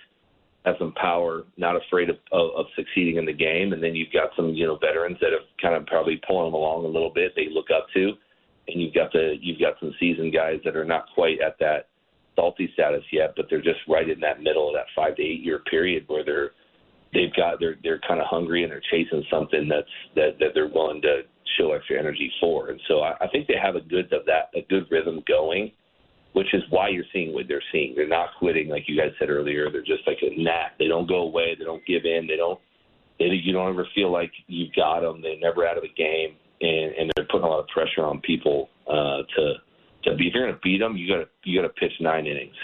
Have 0.66 0.76
some 0.78 0.92
power, 0.92 1.44
not 1.56 1.74
afraid 1.74 2.10
of, 2.10 2.16
of, 2.32 2.50
of 2.54 2.66
succeeding 2.76 3.16
in 3.16 3.24
the 3.24 3.32
game, 3.32 3.72
and 3.72 3.82
then 3.82 3.94
you've 3.94 4.12
got 4.12 4.28
some 4.36 4.50
you 4.50 4.66
know 4.66 4.76
veterans 4.76 5.16
that 5.20 5.32
have 5.32 5.48
kind 5.60 5.74
of 5.74 5.86
probably 5.86 6.20
pulling 6.26 6.46
them 6.46 6.54
along 6.54 6.84
a 6.84 6.88
little 6.88 7.10
bit. 7.10 7.32
They 7.34 7.48
look 7.50 7.68
up 7.74 7.86
to 7.94 8.12
and 8.68 8.80
you've 8.80 8.94
got 8.94 9.12
the 9.12 9.36
you've 9.40 9.60
got 9.60 9.74
some 9.80 9.94
seasoned 9.98 10.32
guys 10.32 10.60
that 10.64 10.76
are 10.76 10.84
not 10.84 11.06
quite 11.14 11.40
at 11.40 11.58
that 11.60 11.88
salty 12.36 12.70
status 12.74 13.04
yet, 13.12 13.34
but 13.36 13.46
they're 13.50 13.62
just 13.62 13.80
right 13.88 14.08
in 14.08 14.20
that 14.20 14.42
middle 14.42 14.68
of 14.68 14.74
that 14.74 14.86
five 14.94 15.16
to 15.16 15.22
eight 15.22 15.42
year 15.42 15.60
period 15.70 16.04
where 16.06 16.24
they're 16.24 16.50
they've 17.12 17.34
got 17.34 17.60
they're 17.60 17.76
they're 17.82 18.00
kind 18.06 18.20
of 18.20 18.26
hungry 18.26 18.62
and 18.62 18.72
they're 18.72 18.82
chasing 18.90 19.24
something 19.30 19.68
that's 19.68 19.88
that 20.14 20.38
that 20.38 20.50
they're 20.54 20.68
willing 20.68 21.02
to 21.02 21.22
show 21.58 21.72
extra 21.72 21.98
energy 21.98 22.30
for. 22.40 22.68
And 22.68 22.80
so 22.88 23.00
I, 23.00 23.14
I 23.20 23.28
think 23.28 23.46
they 23.46 23.58
have 23.60 23.76
a 23.76 23.80
good 23.80 24.12
of 24.12 24.24
that 24.26 24.50
a 24.54 24.64
good 24.68 24.86
rhythm 24.90 25.22
going, 25.26 25.72
which 26.32 26.52
is 26.54 26.62
why 26.70 26.88
you're 26.88 27.04
seeing 27.12 27.34
what 27.34 27.46
they're 27.48 27.62
seeing. 27.72 27.94
They're 27.96 28.08
not 28.08 28.30
quitting 28.38 28.68
like 28.68 28.84
you 28.86 28.96
guys 28.96 29.12
said 29.18 29.30
earlier. 29.30 29.70
They're 29.70 29.82
just 29.82 30.06
like 30.06 30.18
a 30.22 30.40
gnat. 30.40 30.72
They 30.78 30.88
don't 30.88 31.08
go 31.08 31.22
away. 31.22 31.56
They 31.58 31.64
don't 31.64 31.84
give 31.86 32.04
in. 32.04 32.26
They 32.26 32.36
don't. 32.36 32.60
They, 33.18 33.26
you 33.26 33.52
don't 33.52 33.68
ever 33.68 33.86
feel 33.94 34.10
like 34.10 34.32
you've 34.46 34.72
got 34.74 35.00
them. 35.00 35.20
They're 35.20 35.38
never 35.38 35.66
out 35.66 35.76
of 35.76 35.82
the 35.82 35.90
game 35.90 36.36
and, 36.60 36.94
and 36.94 37.12
they're 37.16 37.26
putting 37.30 37.44
a 37.44 37.48
lot 37.48 37.60
of 37.60 37.68
pressure 37.68 38.04
on 38.04 38.20
people 38.20 38.68
uh, 38.86 39.22
to 39.36 39.54
to 40.04 40.14
be. 40.16 40.28
If 40.28 40.34
you're 40.34 40.44
going 40.44 40.54
to 40.54 40.60
beat 40.62 40.78
them, 40.78 40.96
you 40.96 41.08
got 41.08 41.20
to 41.20 41.28
you 41.44 41.60
got 41.60 41.68
to 41.68 41.74
pitch 41.74 41.92
nine 42.00 42.26
innings. 42.26 42.56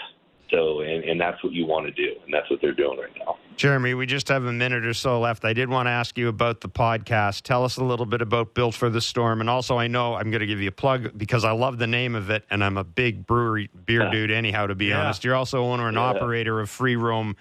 So, 0.49 0.79
and, 0.79 1.03
and 1.03 1.19
that's 1.19 1.43
what 1.43 1.51
you 1.51 1.65
want 1.65 1.87
to 1.87 1.91
do, 1.91 2.15
and 2.23 2.33
that's 2.33 2.49
what 2.49 2.61
they're 2.61 2.73
doing 2.73 2.97
right 2.97 3.11
now. 3.19 3.37
Jeremy, 3.57 3.95
we 3.95 4.05
just 4.05 4.29
have 4.29 4.45
a 4.45 4.53
minute 4.53 4.85
or 4.85 4.93
so 4.93 5.19
left. 5.19 5.43
I 5.43 5.51
did 5.51 5.67
want 5.67 5.87
to 5.87 5.91
ask 5.91 6.17
you 6.17 6.29
about 6.29 6.61
the 6.61 6.69
podcast. 6.69 7.41
Tell 7.41 7.65
us 7.65 7.75
a 7.75 7.83
little 7.83 8.05
bit 8.05 8.21
about 8.21 8.53
Built 8.53 8.73
for 8.73 8.89
the 8.89 9.01
Storm, 9.01 9.41
and 9.41 9.49
also 9.49 9.77
I 9.77 9.87
know 9.87 10.13
I'm 10.13 10.31
going 10.31 10.39
to 10.39 10.47
give 10.47 10.61
you 10.61 10.69
a 10.69 10.71
plug 10.71 11.17
because 11.17 11.43
I 11.43 11.51
love 11.51 11.79
the 11.79 11.87
name 11.87 12.15
of 12.15 12.29
it, 12.29 12.45
and 12.49 12.63
I'm 12.63 12.77
a 12.77 12.85
big 12.85 13.25
brewery 13.25 13.69
beer 13.85 14.03
yeah. 14.03 14.11
dude. 14.11 14.31
Anyhow, 14.31 14.67
to 14.67 14.75
be 14.75 14.85
yeah. 14.85 15.01
honest, 15.01 15.25
you're 15.25 15.35
also 15.35 15.65
owner 15.65 15.87
and 15.89 15.95
yeah. 15.95 16.03
operator 16.03 16.61
of 16.61 16.69
Free 16.69 16.95
Roam 16.95 17.35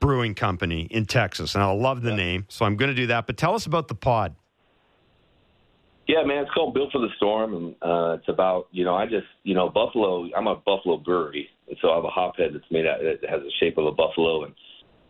Brewing 0.00 0.34
Company 0.34 0.88
in 0.90 1.04
Texas, 1.04 1.54
and 1.54 1.62
I 1.62 1.70
love 1.70 2.02
the 2.02 2.14
name, 2.14 2.46
so 2.48 2.64
I'm 2.64 2.76
going 2.76 2.90
to 2.90 2.94
do 2.94 3.08
that. 3.08 3.26
But 3.26 3.36
tell 3.36 3.54
us 3.54 3.66
about 3.66 3.88
the 3.88 3.94
pod. 3.94 4.34
Yeah, 6.12 6.24
man, 6.24 6.42
it's 6.42 6.50
called 6.52 6.74
Built 6.74 6.92
for 6.92 7.00
the 7.00 7.08
Storm, 7.16 7.54
and 7.54 7.74
uh, 7.80 8.16
it's 8.20 8.28
about 8.28 8.68
you 8.70 8.84
know 8.84 8.94
I 8.94 9.06
just 9.06 9.24
you 9.44 9.54
know 9.54 9.70
Buffalo. 9.70 10.28
I'm 10.36 10.46
a 10.46 10.56
Buffalo 10.56 10.98
brewery, 10.98 11.48
and 11.68 11.76
so 11.80 11.88
I 11.88 11.94
have 11.94 12.04
a 12.04 12.10
hop 12.10 12.36
head 12.36 12.50
that's 12.52 12.70
made 12.70 12.84
out 12.84 12.98
that 13.00 13.30
has 13.30 13.40
the 13.40 13.50
shape 13.58 13.78
of 13.78 13.86
a 13.86 13.92
buffalo, 13.92 14.44
and 14.44 14.52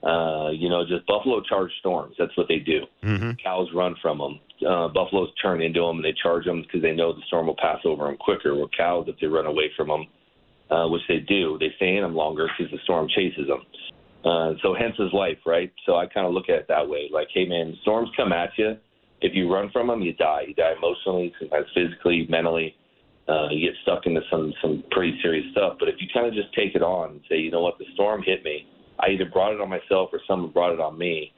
uh, 0.05 0.51
you 0.51 0.69
know 0.69 0.87
just 0.87 1.05
buffalo 1.09 1.43
charge 1.43 1.73
storms. 1.81 2.15
That's 2.21 2.37
what 2.37 2.47
they 2.47 2.61
do. 2.61 2.83
Mm-hmm. 3.03 3.33
Cows 3.43 3.67
run 3.75 3.97
from 4.01 4.19
them. 4.19 4.39
Uh, 4.65 4.87
buffaloes 4.95 5.31
turn 5.43 5.61
into 5.61 5.81
them, 5.81 5.97
and 5.97 6.05
they 6.05 6.15
charge 6.23 6.45
them 6.45 6.63
because 6.63 6.83
they 6.83 6.95
know 6.95 7.13
the 7.13 7.23
storm 7.27 7.49
will 7.49 7.57
pass 7.57 7.81
over 7.85 8.05
them 8.05 8.17
quicker. 8.17 8.55
Where 8.55 8.69
cows, 8.69 9.07
if 9.09 9.17
they 9.21 9.27
run 9.27 9.47
away 9.47 9.73
from 9.77 9.89
them, 9.89 10.07
uh, 10.71 10.87
which 10.87 11.03
they 11.09 11.19
do, 11.19 11.59
they 11.59 11.75
stay 11.79 11.97
in 11.97 12.03
them 12.03 12.15
longer 12.15 12.47
because 12.47 12.71
the 12.71 12.79
storm 12.85 13.09
chases 13.09 13.49
them. 13.49 13.67
Uh, 14.25 14.53
so 14.63 14.73
hence 14.79 14.95
his 14.97 15.13
life, 15.13 15.39
right? 15.45 15.73
So 15.85 15.97
I 15.97 16.07
kind 16.07 16.29
of 16.29 16.33
look 16.33 16.49
at 16.49 16.61
it 16.61 16.69
that 16.69 16.89
way. 16.89 17.11
Like, 17.13 17.27
hey 17.35 17.45
man, 17.45 17.77
storms 17.83 18.09
come 18.17 18.33
at 18.33 18.51
you 18.57 18.77
if 19.23 19.35
you 19.35 19.53
run 19.53 19.71
from 19.71 19.89
them, 19.89 20.03
you 20.03 20.13
die. 20.15 20.45
You 20.49 20.55
die 20.55 20.75
emotionally, 20.77 21.33
sometimes 21.39 21.67
physically, 21.75 22.27
mentally. 22.29 22.75
Uh, 23.29 23.49
you 23.51 23.71
get 23.71 23.77
stuck 23.83 24.05
into 24.07 24.21
some 24.31 24.53
some 24.61 24.83
pretty 24.91 25.19
serious 25.23 25.47
stuff. 25.53 25.77
But 25.79 25.89
if 25.89 25.97
you 26.01 26.09
kind 26.13 26.27
of 26.27 26.35
just 26.35 26.53
take 26.55 26.75
it 26.75 26.83
on 26.83 27.11
and 27.11 27.21
say, 27.29 27.37
you 27.37 27.51
know 27.51 27.61
what, 27.61 27.79
the 27.79 27.85
storm 27.95 28.23
hit 28.25 28.45
me. 28.45 28.67
I 28.99 29.11
either 29.11 29.27
brought 29.27 29.53
it 29.53 29.61
on 29.61 29.69
myself 29.71 30.11
or 30.13 30.21
someone 30.27 30.53
brought 30.53 30.73
it 30.73 30.81
on 30.81 30.99
me, 30.99 31.33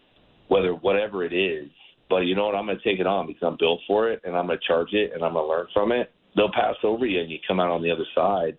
whether 0.48 0.74
whatever 0.74 1.24
it 1.24 1.32
is. 1.32 1.68
But 2.10 2.20
you 2.20 2.34
know 2.34 2.46
what, 2.46 2.54
I'm 2.54 2.66
going 2.66 2.78
to 2.78 2.84
take 2.84 3.00
it 3.00 3.06
on 3.06 3.26
because 3.26 3.42
I'm 3.42 3.56
built 3.58 3.80
for 3.86 4.10
it, 4.10 4.20
and 4.24 4.36
I'm 4.36 4.46
going 4.46 4.58
to 4.58 4.66
charge 4.66 4.92
it, 4.92 5.12
and 5.14 5.22
I'm 5.22 5.32
going 5.32 5.44
to 5.44 5.48
learn 5.48 5.66
from 5.72 5.92
it. 5.92 6.12
They'll 6.36 6.52
pass 6.52 6.74
over 6.82 7.06
you, 7.06 7.20
and 7.20 7.30
you 7.30 7.38
come 7.46 7.60
out 7.60 7.70
on 7.70 7.82
the 7.82 7.90
other 7.90 8.04
side 8.14 8.58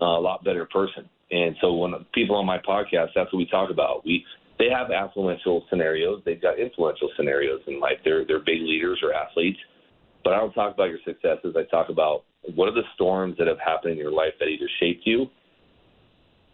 uh, 0.00 0.18
a 0.18 0.20
lot 0.20 0.44
better 0.44 0.66
person. 0.66 1.08
And 1.30 1.56
so 1.60 1.72
when 1.74 1.92
people 2.12 2.36
on 2.36 2.44
my 2.44 2.58
podcast, 2.58 3.08
that's 3.14 3.32
what 3.32 3.38
we 3.38 3.46
talk 3.46 3.70
about. 3.70 4.04
We 4.04 4.24
they 4.62 4.70
have 4.70 4.88
affluential 4.90 5.62
scenarios. 5.68 6.22
They've 6.24 6.40
got 6.40 6.56
influential 6.56 7.10
scenarios 7.16 7.60
in 7.66 7.80
life. 7.80 7.98
They're 8.04 8.24
they're 8.24 8.38
big 8.38 8.62
leaders 8.62 9.00
or 9.02 9.12
athletes. 9.12 9.58
But 10.22 10.34
I 10.34 10.38
don't 10.38 10.52
talk 10.52 10.72
about 10.72 10.88
your 10.88 11.00
successes. 11.04 11.56
I 11.56 11.64
talk 11.68 11.88
about 11.88 12.22
what 12.54 12.68
are 12.68 12.74
the 12.74 12.86
storms 12.94 13.34
that 13.38 13.48
have 13.48 13.58
happened 13.58 13.94
in 13.94 13.98
your 13.98 14.12
life 14.12 14.34
that 14.38 14.46
either 14.46 14.68
shaped 14.78 15.02
you 15.04 15.26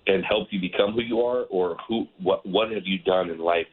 and 0.07 0.25
helped 0.25 0.55
you 0.55 0.59
become 0.59 0.93
who 0.95 1.03
you 1.03 1.21
are, 1.21 1.45
or 1.51 1.77
who 1.87 2.07
what 2.23 2.47
what 2.47 2.71
have 2.71 2.85
you 2.87 2.99
done 3.01 3.29
in 3.29 3.39
life, 3.41 3.67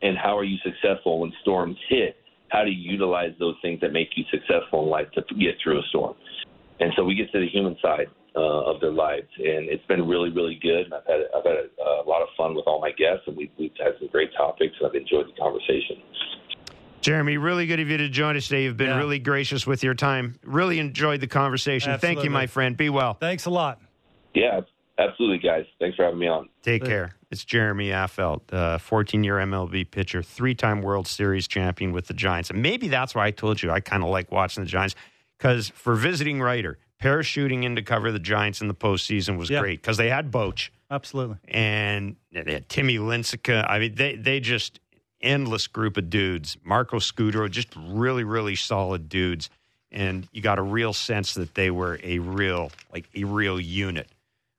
and 0.00 0.16
how 0.16 0.38
are 0.38 0.44
you 0.44 0.56
successful 0.64 1.20
when 1.20 1.32
storms 1.42 1.76
hit? 1.90 2.16
How 2.48 2.64
do 2.64 2.70
you 2.70 2.92
utilize 2.92 3.32
those 3.38 3.56
things 3.60 3.78
that 3.82 3.92
make 3.92 4.08
you 4.16 4.24
successful 4.30 4.84
in 4.84 4.88
life 4.88 5.08
to 5.16 5.34
get 5.34 5.56
through 5.62 5.80
a 5.80 5.82
storm? 5.90 6.14
And 6.80 6.92
so 6.96 7.04
we 7.04 7.14
get 7.14 7.30
to 7.32 7.40
the 7.40 7.48
human 7.48 7.76
side 7.82 8.06
uh, 8.36 8.70
of 8.70 8.80
their 8.80 8.92
lives, 8.92 9.28
and 9.38 9.68
it's 9.68 9.84
been 9.86 10.06
really, 10.06 10.30
really 10.30 10.58
good. 10.60 10.86
And 10.86 10.94
I've 10.94 11.06
had 11.06 11.20
I've 11.36 11.44
had 11.44 11.56
a, 11.56 12.02
a 12.02 12.06
lot 12.06 12.22
of 12.22 12.28
fun 12.36 12.54
with 12.54 12.66
all 12.66 12.80
my 12.80 12.90
guests, 12.90 13.24
and 13.26 13.36
we've 13.36 13.50
we've 13.58 13.72
had 13.78 13.92
some 13.98 14.08
great 14.08 14.30
topics, 14.36 14.74
and 14.80 14.88
I've 14.88 14.94
enjoyed 14.94 15.26
the 15.28 15.40
conversation. 15.40 16.02
Jeremy, 17.00 17.36
really 17.36 17.66
good 17.66 17.80
of 17.80 17.88
you 17.88 17.98
to 17.98 18.08
join 18.08 18.34
us 18.36 18.48
today. 18.48 18.64
You've 18.64 18.78
been 18.78 18.88
yeah. 18.88 18.96
really 18.96 19.18
gracious 19.18 19.66
with 19.66 19.84
your 19.84 19.94
time. 19.94 20.38
Really 20.42 20.78
enjoyed 20.78 21.20
the 21.20 21.26
conversation. 21.26 21.92
Absolutely. 21.92 22.14
Thank 22.14 22.24
you, 22.24 22.30
my 22.30 22.46
friend. 22.46 22.76
Be 22.76 22.88
well. 22.88 23.14
Thanks 23.14 23.44
a 23.44 23.50
lot. 23.50 23.78
Yeah, 24.32 24.62
absolutely, 24.98 25.46
guys. 25.46 25.66
Thanks 25.78 25.96
for 25.96 26.04
having 26.04 26.18
me 26.18 26.28
on. 26.28 26.48
Take 26.62 26.84
care. 26.84 27.14
It's 27.30 27.44
Jeremy 27.44 27.88
Affeldt, 27.88 28.80
14 28.80 29.22
year 29.22 29.36
MLB 29.36 29.90
pitcher, 29.90 30.22
three 30.22 30.54
time 30.54 30.80
World 30.80 31.06
Series 31.06 31.46
champion 31.46 31.92
with 31.92 32.06
the 32.06 32.14
Giants. 32.14 32.48
And 32.48 32.62
maybe 32.62 32.88
that's 32.88 33.14
why 33.14 33.26
I 33.26 33.30
told 33.32 33.62
you 33.62 33.70
I 33.70 33.80
kind 33.80 34.02
of 34.02 34.08
like 34.08 34.32
watching 34.32 34.64
the 34.64 34.70
Giants 34.70 34.94
because 35.36 35.68
for 35.68 35.94
visiting 35.94 36.40
writer, 36.40 36.78
parachuting 37.04 37.64
in 37.64 37.76
to 37.76 37.82
cover 37.82 38.10
the 38.10 38.18
Giants 38.18 38.60
in 38.60 38.68
the 38.68 38.74
postseason 38.74 39.36
was 39.36 39.50
yeah. 39.50 39.60
great 39.60 39.80
because 39.80 39.96
they 39.96 40.08
had 40.08 40.30
Boch. 40.30 40.70
Absolutely. 40.90 41.36
And 41.48 42.16
they 42.32 42.52
had 42.52 42.68
Timmy 42.68 42.98
Lincecum. 42.98 43.66
I 43.68 43.78
mean, 43.78 43.94
they, 43.94 44.16
they 44.16 44.40
just 44.40 44.80
endless 45.20 45.66
group 45.66 45.96
of 45.96 46.10
dudes. 46.10 46.56
Marco 46.64 46.98
Scutaro, 46.98 47.50
just 47.50 47.68
really, 47.76 48.24
really 48.24 48.54
solid 48.56 49.08
dudes. 49.08 49.50
And 49.90 50.28
you 50.32 50.42
got 50.42 50.58
a 50.58 50.62
real 50.62 50.92
sense 50.92 51.34
that 51.34 51.54
they 51.54 51.70
were 51.70 52.00
a 52.02 52.18
real, 52.18 52.72
like 52.92 53.08
a 53.14 53.24
real 53.24 53.60
unit 53.60 54.08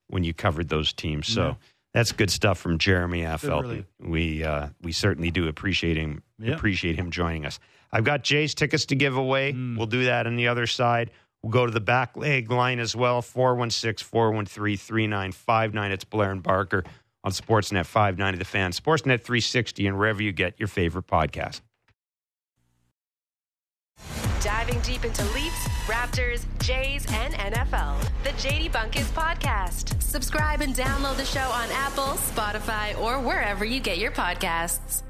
when 0.07 0.23
you 0.23 0.33
covered 0.33 0.69
those 0.69 0.93
teams. 0.93 1.27
So 1.27 1.41
yeah. 1.41 1.53
that's 1.93 2.11
good 2.11 2.29
stuff 2.29 2.57
from 2.57 2.77
Jeremy 2.77 3.21
Affeldt. 3.21 3.63
Really. 3.63 3.85
We 3.99 4.43
uh, 4.43 4.67
we 4.81 4.91
certainly 4.91 5.31
do 5.31 5.47
appreciate 5.47 5.97
him 5.97 6.23
yeah. 6.39 6.53
appreciate 6.53 6.95
him 6.95 7.11
joining 7.11 7.45
us. 7.45 7.59
I've 7.91 8.03
got 8.03 8.23
Jay's 8.23 8.53
tickets 8.55 8.85
to 8.87 8.95
give 8.95 9.17
away. 9.17 9.53
Mm. 9.53 9.77
We'll 9.77 9.87
do 9.87 10.05
that 10.05 10.27
on 10.27 10.35
the 10.35 10.47
other 10.47 10.67
side. 10.67 11.11
We'll 11.45 11.51
go 11.51 11.67
to 11.67 11.71
the 11.71 11.79
back 11.79 12.17
leg 12.17 12.49
line 12.49 12.79
as 12.79 12.95
well 12.95 13.21
416 13.21 14.03
413 14.03 14.77
3959. 14.77 15.91
It's 15.91 16.03
Blair 16.03 16.31
and 16.31 16.41
Barker 16.41 16.83
on 17.23 17.31
Sportsnet 17.33 17.85
590 17.85 18.39
The 18.39 18.45
Fan, 18.45 18.71
Sportsnet 18.71 19.21
360, 19.21 19.85
and 19.85 19.95
wherever 19.95 20.23
you 20.23 20.31
get 20.31 20.59
your 20.59 20.67
favorite 20.67 21.05
podcast. 21.05 21.61
diving 24.41 24.79
deep 24.79 25.05
into 25.05 25.23
Leafs, 25.33 25.67
Raptors, 25.85 26.45
Jays, 26.63 27.05
and 27.09 27.35
NFL. 27.35 27.99
The 28.23 28.29
JD 28.31 28.71
Bunkis 28.71 29.11
Podcast. 29.11 30.01
Subscribe 30.01 30.61
and 30.61 30.75
download 30.75 31.17
the 31.17 31.25
show 31.25 31.47
on 31.51 31.69
Apple, 31.71 32.15
Spotify, 32.15 32.99
or 32.99 33.19
wherever 33.19 33.65
you 33.65 33.79
get 33.79 33.99
your 33.99 34.11
podcasts. 34.11 35.03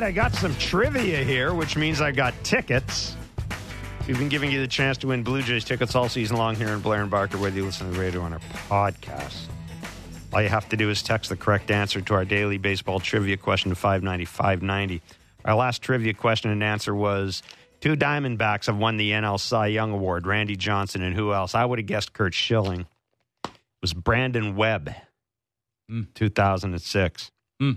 Right, 0.00 0.08
I 0.08 0.12
got 0.12 0.32
some 0.32 0.54
trivia 0.54 1.22
here, 1.22 1.52
which 1.52 1.76
means 1.76 2.00
I 2.00 2.10
got 2.10 2.32
tickets. 2.42 3.14
We've 4.08 4.18
been 4.18 4.30
giving 4.30 4.50
you 4.50 4.62
the 4.62 4.66
chance 4.66 4.96
to 4.98 5.08
win 5.08 5.22
Blue 5.22 5.42
Jays 5.42 5.62
tickets 5.62 5.94
all 5.94 6.08
season 6.08 6.38
long 6.38 6.56
here 6.56 6.68
in 6.68 6.80
Blair 6.80 7.02
and 7.02 7.10
Barker, 7.10 7.36
whether 7.36 7.54
you 7.54 7.66
listen 7.66 7.86
to 7.86 7.92
the 7.92 8.00
radio 8.00 8.22
or 8.22 8.24
on 8.24 8.32
our 8.32 8.38
podcast. 8.70 9.44
All 10.32 10.40
you 10.40 10.48
have 10.48 10.66
to 10.70 10.76
do 10.78 10.88
is 10.88 11.02
text 11.02 11.28
the 11.28 11.36
correct 11.36 11.70
answer 11.70 12.00
to 12.00 12.14
our 12.14 12.24
daily 12.24 12.56
baseball 12.56 12.98
trivia 12.98 13.36
question 13.36 13.68
to 13.68 13.74
590 13.74 14.24
590. 14.24 15.02
Our 15.44 15.54
last 15.54 15.82
trivia 15.82 16.14
question 16.14 16.50
and 16.50 16.64
answer 16.64 16.94
was 16.94 17.42
two 17.82 17.94
Diamondbacks 17.94 18.68
have 18.68 18.78
won 18.78 18.96
the 18.96 19.10
NL 19.10 19.38
Cy 19.38 19.66
Young 19.66 19.92
Award, 19.92 20.26
Randy 20.26 20.56
Johnson 20.56 21.02
and 21.02 21.14
who 21.14 21.34
else? 21.34 21.54
I 21.54 21.66
would 21.66 21.78
have 21.78 21.86
guessed 21.86 22.14
Curt 22.14 22.32
Schilling. 22.32 22.86
It 23.44 23.50
was 23.82 23.92
Brandon 23.92 24.56
Webb, 24.56 24.94
2006. 26.14 27.30
Mm. 27.60 27.76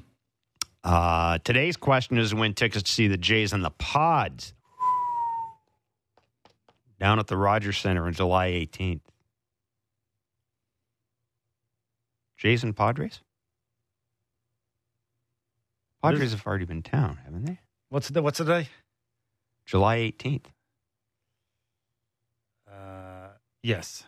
Uh, 0.83 1.37
today's 1.45 1.77
question 1.77 2.17
is 2.17 2.33
win 2.35 2.53
tickets 2.53 2.83
to 2.83 2.91
see 2.91 3.07
the 3.07 3.17
Jays 3.17 3.53
and 3.53 3.63
the 3.63 3.69
Pods 3.71 4.53
down 6.99 7.19
at 7.19 7.27
the 7.27 7.37
Rogers 7.37 7.77
Centre 7.77 8.05
on 8.05 8.13
July 8.13 8.49
18th. 8.49 9.01
Jays 12.37 12.63
and 12.63 12.75
Padres? 12.75 13.21
Padres 16.01 16.31
have 16.31 16.45
already 16.45 16.65
been 16.65 16.81
town, 16.81 17.17
haven't 17.23 17.45
they? 17.45 17.59
What's 17.87 18.09
the 18.09 18.21
what's 18.21 18.39
the 18.39 18.43
day? 18.43 18.67
July 19.65 19.97
18th. 20.19 20.47
Uh, 22.69 23.29
yes, 23.61 24.03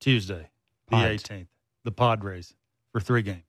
Tuesday, 0.00 0.50
the 0.88 0.90
Pods. 0.90 1.06
eighteenth. 1.06 1.48
The 1.84 1.92
Padres 1.92 2.52
for 2.92 3.00
three 3.00 3.22
games. 3.22 3.47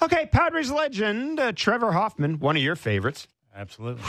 Okay, 0.00 0.26
Padres 0.26 0.70
legend 0.70 1.40
uh, 1.40 1.52
Trevor 1.52 1.92
Hoffman, 1.92 2.38
one 2.38 2.56
of 2.56 2.62
your 2.62 2.76
favorites. 2.76 3.26
Absolutely. 3.54 4.04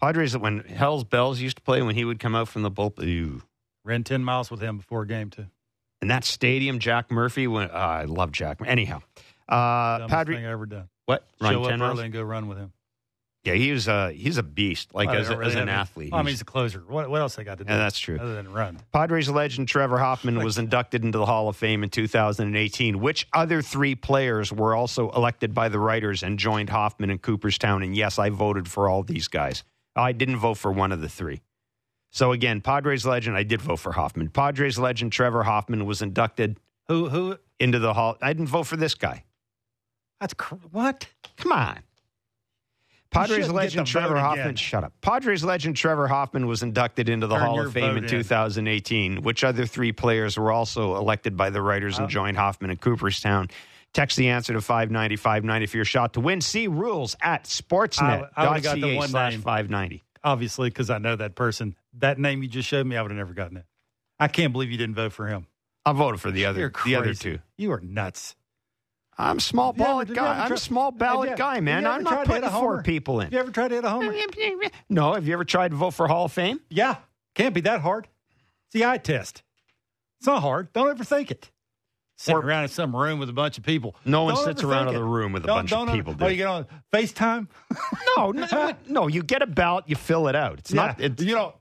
Padres, 0.00 0.36
when 0.36 0.60
Hell's 0.60 1.04
Bells 1.04 1.40
used 1.40 1.56
to 1.58 1.62
play, 1.62 1.80
when 1.82 1.94
he 1.94 2.04
would 2.04 2.18
come 2.18 2.34
out 2.34 2.48
from 2.48 2.62
the 2.62 2.70
bullpen. 2.70 3.06
Ew. 3.06 3.42
Ran 3.84 4.02
ten 4.04 4.24
miles 4.24 4.50
with 4.50 4.60
him 4.60 4.78
before 4.78 5.04
game 5.04 5.30
two. 5.30 5.46
And 6.02 6.10
that 6.10 6.24
stadium, 6.24 6.78
Jack 6.80 7.10
Murphy, 7.10 7.46
when, 7.46 7.70
uh, 7.70 7.74
I 7.74 8.04
love 8.04 8.32
Jack. 8.32 8.58
Anyhow, 8.66 9.00
uh, 9.48 9.98
Dumbest 9.98 10.10
Padre, 10.10 10.36
thing 10.36 10.46
I 10.46 10.50
ever 10.50 10.66
done. 10.66 10.88
what? 11.06 11.26
Run 11.40 11.52
Show 11.52 11.64
10 11.64 11.72
up 11.74 11.78
miles? 11.78 11.92
early 11.98 12.04
and 12.04 12.12
go 12.12 12.22
run 12.22 12.48
with 12.48 12.58
him. 12.58 12.72
Yeah, 13.46 13.54
he 13.54 13.70
was 13.72 13.86
uh, 13.88 14.08
he's 14.08 14.38
a 14.38 14.42
beast. 14.42 14.92
Like 14.94 15.08
Well, 15.08 15.18
as, 15.20 15.28
they 15.28 15.34
as 15.34 15.40
an 15.54 15.58
have 15.60 15.68
any- 15.68 15.70
athlete. 15.70 16.10
I 16.12 16.18
mean, 16.18 16.26
He's- 16.26 16.40
a 16.40 16.44
closer. 16.44 16.80
What, 16.86 17.08
what 17.08 17.20
else 17.20 17.36
they 17.36 17.44
got 17.44 17.58
to 17.58 17.64
do? 17.64 17.70
Yeah, 17.72 17.78
that's 17.78 17.98
true. 17.98 18.18
Other 18.20 18.34
than 18.34 18.52
run. 18.52 18.80
Padres 18.92 19.28
legend 19.30 19.68
Trevor 19.68 19.98
Hoffman 19.98 20.42
was 20.42 20.58
inducted 20.64 21.04
into 21.04 21.18
the 21.18 21.26
Hall 21.26 21.48
of 21.48 21.56
Fame 21.56 21.82
in 21.84 21.90
2018. 21.90 23.00
Which 23.00 23.26
other 23.32 23.62
three 23.62 23.94
players 23.94 24.52
were 24.52 24.74
also 24.74 25.10
elected 25.10 25.54
by 25.54 25.68
the 25.68 25.78
writers 25.78 26.22
and 26.22 26.38
joined 26.38 26.70
Hoffman 26.70 27.10
in 27.10 27.18
Cooperstown? 27.18 27.82
And 27.82 27.96
yes, 27.96 28.18
I 28.18 28.30
voted 28.30 28.68
for 28.68 28.88
all 28.88 29.02
these 29.02 29.28
guys. 29.28 29.62
I 29.94 30.12
didn't 30.12 30.36
vote 30.38 30.54
for 30.58 30.72
one 30.72 30.92
of 30.92 31.00
the 31.00 31.08
three. 31.08 31.40
So 32.10 32.32
again, 32.32 32.60
Padres 32.60 33.06
legend, 33.06 33.36
I 33.36 33.42
did 33.42 33.60
vote 33.62 33.76
for 33.78 33.92
Hoffman. 33.92 34.28
Padres 34.30 34.78
legend 34.78 35.12
Trevor 35.12 35.42
Hoffman 35.42 35.86
was 35.86 36.02
inducted 36.02 36.58
Who? 36.88 37.08
Who? 37.08 37.38
into 37.60 37.78
the 37.78 37.94
Hall. 37.94 38.16
I 38.20 38.32
didn't 38.32 38.48
vote 38.48 38.64
for 38.64 38.76
this 38.76 38.94
guy. 38.94 39.24
That's 40.20 40.34
cr- 40.34 40.54
what? 40.70 41.06
Come 41.36 41.52
on. 41.52 41.78
Padres 43.16 43.50
legend 43.50 43.86
Trevor 43.86 44.16
Hoffman. 44.18 44.40
again. 44.46 44.56
Shut 44.56 44.84
up. 44.84 44.92
Padres 45.00 45.42
legend 45.44 45.76
Trevor 45.76 46.08
Hoffman 46.08 46.46
was 46.46 46.62
inducted 46.62 47.08
into 47.08 47.26
the 47.26 47.36
Turn 47.36 47.44
Hall 47.44 47.60
of 47.60 47.72
Fame 47.72 47.96
in 47.96 48.04
in. 48.04 48.10
2018. 48.10 49.22
Which 49.22 49.44
other 49.44 49.66
three 49.66 49.92
players 49.92 50.38
were 50.38 50.52
also 50.52 50.96
elected 50.96 51.36
by 51.36 51.50
the 51.50 51.60
writers 51.62 51.98
and 51.98 52.06
Oh. 52.06 52.08
joined 52.08 52.36
Hoffman 52.36 52.70
in 52.70 52.76
Cooperstown? 52.76 53.48
Text 53.94 54.16
the 54.16 54.28
answer 54.28 54.52
to 54.52 54.60
590 54.60 55.16
590 55.16 55.66
for 55.66 55.76
your 55.78 55.84
shot 55.86 56.12
to 56.14 56.20
win. 56.20 56.40
See 56.40 56.66
rules 56.68 57.16
at 57.22 57.44
sportsnet.ca 57.44 58.28
I- 58.36 58.44
I 58.44 58.48
would've 58.48 58.62
got 58.64 58.80
the 58.80 58.96
one 58.96 59.08
slash 59.08 59.32
name. 59.32 59.40
590. 59.42 60.02
Obviously, 60.22 60.68
because 60.68 60.90
I 60.90 60.98
know 60.98 61.16
that 61.16 61.34
person. 61.34 61.76
That 61.94 62.18
name 62.18 62.42
you 62.42 62.48
just 62.48 62.68
showed 62.68 62.86
me, 62.86 62.96
I 62.96 63.02
would 63.02 63.10
have 63.10 63.16
never 63.18 63.32
gotten 63.32 63.56
it. 63.56 63.64
I 64.18 64.28
can't 64.28 64.52
believe 64.52 64.70
you 64.70 64.76
didn't 64.78 64.96
vote 64.96 65.12
for 65.12 65.26
him. 65.28 65.46
I 65.84 65.92
voted 65.92 66.20
for 66.20 66.30
the 66.32 66.46
other, 66.46 66.72
the 66.84 66.96
other 66.96 67.14
two. 67.14 67.38
You 67.56 67.70
are 67.72 67.80
nuts. 67.80 68.34
I'm 69.18 69.38
a 69.38 69.40
small 69.40 69.68
Have 69.72 69.76
ballot 69.78 70.08
did 70.08 70.16
you 70.16 70.22
ever 70.22 70.34
guy. 70.34 70.44
I'm 70.44 70.52
a 70.52 70.56
small 70.58 70.90
have 70.90 70.98
ballot 70.98 71.30
you- 71.30 71.36
guy, 71.36 71.60
man. 71.60 71.86
I'm 71.86 72.02
not 72.04 72.10
tried 72.10 72.24
to 72.26 72.32
hit 72.32 72.42
putting 72.42 72.56
a 72.56 72.60
four 72.60 72.82
people 72.82 73.20
in. 73.20 73.26
Have 73.26 73.32
you 73.32 73.38
ever 73.38 73.50
tried 73.50 73.68
to 73.68 73.74
hit 73.76 73.84
a 73.84 73.90
homer? 73.90 74.12
No, 74.90 75.14
have 75.14 75.26
you 75.26 75.32
ever 75.32 75.44
tried 75.44 75.70
to 75.70 75.76
vote 75.76 75.92
for 75.94 76.06
Hall 76.06 76.26
of 76.26 76.32
Fame? 76.32 76.60
Yeah, 76.68 76.96
can't 77.34 77.54
be 77.54 77.62
that 77.62 77.80
hard. 77.80 78.08
It's 78.66 78.74
the 78.74 78.84
eye 78.84 78.98
test. 78.98 79.42
It's 80.18 80.26
not 80.26 80.42
hard. 80.42 80.72
Don't 80.72 80.88
ever 80.88 81.04
think 81.04 81.30
it. 81.30 81.50
Sitting 82.18 82.36
Or- 82.42 82.46
around 82.46 82.64
in 82.64 82.68
some 82.70 82.94
room 82.96 83.18
with 83.18 83.28
a 83.28 83.32
bunch 83.34 83.58
of 83.58 83.64
people. 83.64 83.94
No 84.04 84.24
one 84.24 84.34
Don't 84.34 84.44
sits 84.44 84.62
around 84.62 84.88
in 84.88 84.94
the 84.94 85.02
room 85.04 85.32
with 85.32 85.44
a 85.44 85.46
Don't- 85.46 85.56
bunch 85.58 85.72
of 85.72 85.78
don't 85.80 85.88
ever- 85.90 85.96
people, 86.12 86.16
Oh, 86.20 86.28
you 86.28 86.36
get 86.36 86.46
on 86.46 86.66
FaceTime? 86.92 87.48
No, 88.16 88.32
no, 88.32 88.72
no. 88.88 89.06
You 89.08 89.22
get 89.22 89.42
a 89.42 89.46
ballot, 89.46 89.84
you 89.88 89.96
fill 89.96 90.28
it 90.28 90.34
out. 90.36 90.58
It's 90.58 90.72
not. 90.72 90.98
It's, 91.00 91.22
you 91.22 91.34
know, 91.34 91.54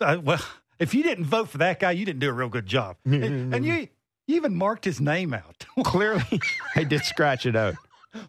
uh, 0.00 0.18
well, 0.22 0.40
if 0.78 0.94
you 0.94 1.02
didn't 1.02 1.24
vote 1.24 1.48
for 1.48 1.58
that 1.58 1.80
guy, 1.80 1.92
you 1.92 2.04
didn't 2.04 2.20
do 2.20 2.28
a 2.28 2.32
real 2.32 2.48
good 2.50 2.66
job. 2.66 2.96
and, 3.06 3.54
and 3.54 3.64
you, 3.64 3.88
you 4.30 4.36
even 4.36 4.54
marked 4.54 4.84
his 4.84 5.00
name 5.00 5.34
out. 5.34 5.66
clearly, 5.84 6.40
I 6.76 6.84
did 6.84 7.04
scratch 7.04 7.46
it 7.46 7.56
out. 7.56 7.74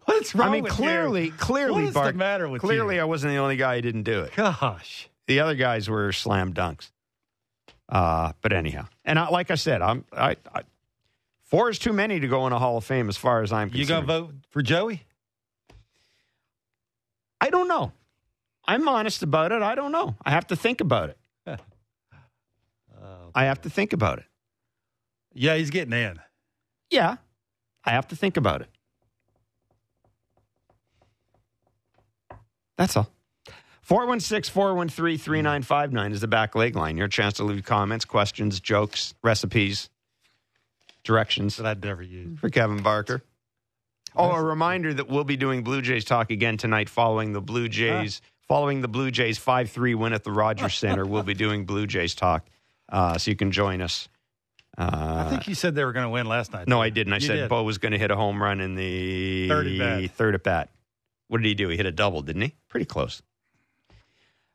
What's 0.05 0.35
wrong 0.35 0.49
I 0.49 0.51
mean, 0.51 0.65
clearly, 0.65 1.25
you? 1.25 1.31
clearly, 1.31 1.85
What 1.85 1.93
Bart, 1.93 2.13
the 2.13 2.17
matter 2.19 2.47
with 2.47 2.61
clearly, 2.61 2.95
you? 2.95 3.01
I 3.01 3.05
wasn't 3.05 3.33
the 3.33 3.37
only 3.37 3.57
guy 3.57 3.75
who 3.77 3.81
didn't 3.81 4.03
do 4.03 4.21
it. 4.21 4.35
Gosh. 4.35 5.09
The 5.27 5.39
other 5.39 5.55
guys 5.55 5.89
were 5.89 6.11
slam 6.11 6.53
dunks. 6.53 6.91
Uh, 7.89 8.33
but 8.41 8.53
anyhow, 8.53 8.87
and 9.03 9.17
I, 9.17 9.29
like 9.29 9.51
I 9.51 9.55
said, 9.55 9.81
I'm 9.81 10.05
I, 10.13 10.37
I 10.53 10.61
four 11.43 11.69
is 11.69 11.77
too 11.79 11.91
many 11.93 12.19
to 12.19 12.27
go 12.27 12.47
in 12.47 12.53
a 12.53 12.59
Hall 12.59 12.77
of 12.77 12.85
Fame 12.85 13.09
as 13.09 13.17
far 13.17 13.41
as 13.41 13.51
I'm 13.51 13.69
concerned. 13.69 13.79
You 13.79 13.85
concerned. 13.85 14.07
to 14.07 14.13
vote 14.13 14.33
for 14.49 14.61
Joey? 14.61 15.03
I 17.41 17.49
don't 17.49 17.67
know. 17.67 17.91
I'm 18.65 18.87
honest 18.87 19.23
about 19.23 19.51
it. 19.51 19.61
I 19.61 19.75
don't 19.75 19.91
know. 19.91 20.15
I 20.23 20.31
have 20.31 20.47
to 20.47 20.55
think 20.55 20.79
about 20.79 21.09
it. 21.09 21.17
I 23.35 23.45
have 23.45 23.61
to 23.61 23.69
think 23.69 23.93
about 23.93 24.19
it. 24.19 24.25
Yeah, 25.33 25.55
he's 25.55 25.69
getting 25.69 25.93
in. 25.93 26.19
Yeah, 26.89 27.17
I 27.85 27.91
have 27.91 28.07
to 28.09 28.15
think 28.15 28.37
about 28.37 28.61
it. 28.61 28.69
That's 32.77 32.97
all. 32.97 33.09
416 33.83 34.51
413 34.53 35.17
3959 35.17 36.11
is 36.11 36.21
the 36.21 36.27
back 36.27 36.55
leg 36.55 36.75
line. 36.75 36.97
Your 36.97 37.07
chance 37.07 37.35
to 37.35 37.43
leave 37.43 37.63
comments, 37.65 38.05
questions, 38.05 38.59
jokes, 38.59 39.13
recipes, 39.23 39.89
directions 41.03 41.57
That 41.57 41.65
I'd 41.65 41.83
never 41.83 42.01
use. 42.01 42.39
for 42.39 42.49
Kevin 42.49 42.81
Barker. 42.81 43.21
Oh, 44.15 44.31
a 44.31 44.43
reminder 44.43 44.93
that 44.93 45.07
we'll 45.09 45.23
be 45.23 45.37
doing 45.37 45.63
Blue 45.63 45.81
Jays 45.81 46.03
talk 46.03 46.31
again 46.31 46.57
tonight 46.57 46.89
following 46.89 47.33
the 47.33 47.41
Blue 47.41 47.69
Jays. 47.69 48.21
Following 48.47 48.81
the 48.81 48.89
Blue 48.89 49.11
Jays 49.11 49.37
5 49.37 49.69
3 49.69 49.95
win 49.95 50.11
at 50.11 50.25
the 50.25 50.31
Rogers 50.31 50.75
Centre, 50.75 51.05
we'll 51.05 51.23
be 51.23 51.33
doing 51.33 51.65
Blue 51.65 51.87
Jays 51.87 52.13
talk. 52.13 52.45
Uh, 52.89 53.17
so 53.17 53.31
you 53.31 53.37
can 53.37 53.51
join 53.51 53.81
us. 53.81 54.09
Uh, 54.77 55.23
I 55.25 55.29
think 55.29 55.47
you 55.47 55.55
said 55.55 55.75
they 55.75 55.83
were 55.83 55.91
going 55.91 56.05
to 56.05 56.09
win 56.09 56.27
last 56.27 56.53
night. 56.53 56.67
no, 56.67 56.81
I 56.81 56.89
didn't. 56.89 57.13
I 57.13 57.17
You 57.17 57.27
said 57.27 57.35
did. 57.35 57.49
Bo 57.49 57.63
was 57.63 57.77
going 57.77 57.91
to 57.91 57.97
hit 57.97 58.09
a 58.11 58.15
home 58.15 58.41
run 58.41 58.61
in 58.61 58.75
the 58.75 59.47
Third 59.49 59.67
at 59.67 59.77
bat. 59.77 60.11
third 60.11 60.35
at 60.35 60.43
bat. 60.43 60.69
What 61.27 61.37
did 61.41 61.47
he 61.47 61.55
do? 61.55 61.67
He 61.69 61.77
hit 61.77 61.85
a 61.85 61.91
double, 61.91 62.21
didn't 62.21 62.41
he? 62.41 62.55
Pretty 62.69 62.85
close. 62.85 63.21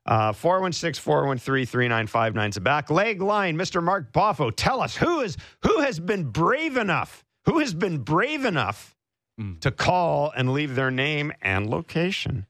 Uh, 0.06 0.32
416 0.32 1.02
413 1.02 1.66
3959 1.66 2.51
is 2.51 2.56
a 2.56 2.60
back 2.60 2.90
leg 2.90 3.20
line. 3.20 3.56
Mr. 3.59 3.82
Mark 3.82 4.12
Boffo, 4.12 4.52
tell 4.55 4.80
us 4.80 4.94
who 4.97 5.20
is 5.20 5.36
who 5.62 5.80
has 5.80 5.98
been 5.98 6.24
brave 6.30 6.76
enough, 6.76 7.24
who 7.44 7.59
has 7.59 7.74
been 7.74 7.98
brave 7.98 8.44
enough 8.44 8.94
Hmm. 9.38 9.56
to 9.60 9.70
call 9.70 10.32
and 10.34 10.52
leave 10.55 10.76
their 10.76 10.90
name 10.90 11.30
and 11.43 11.68
location. 11.68 12.47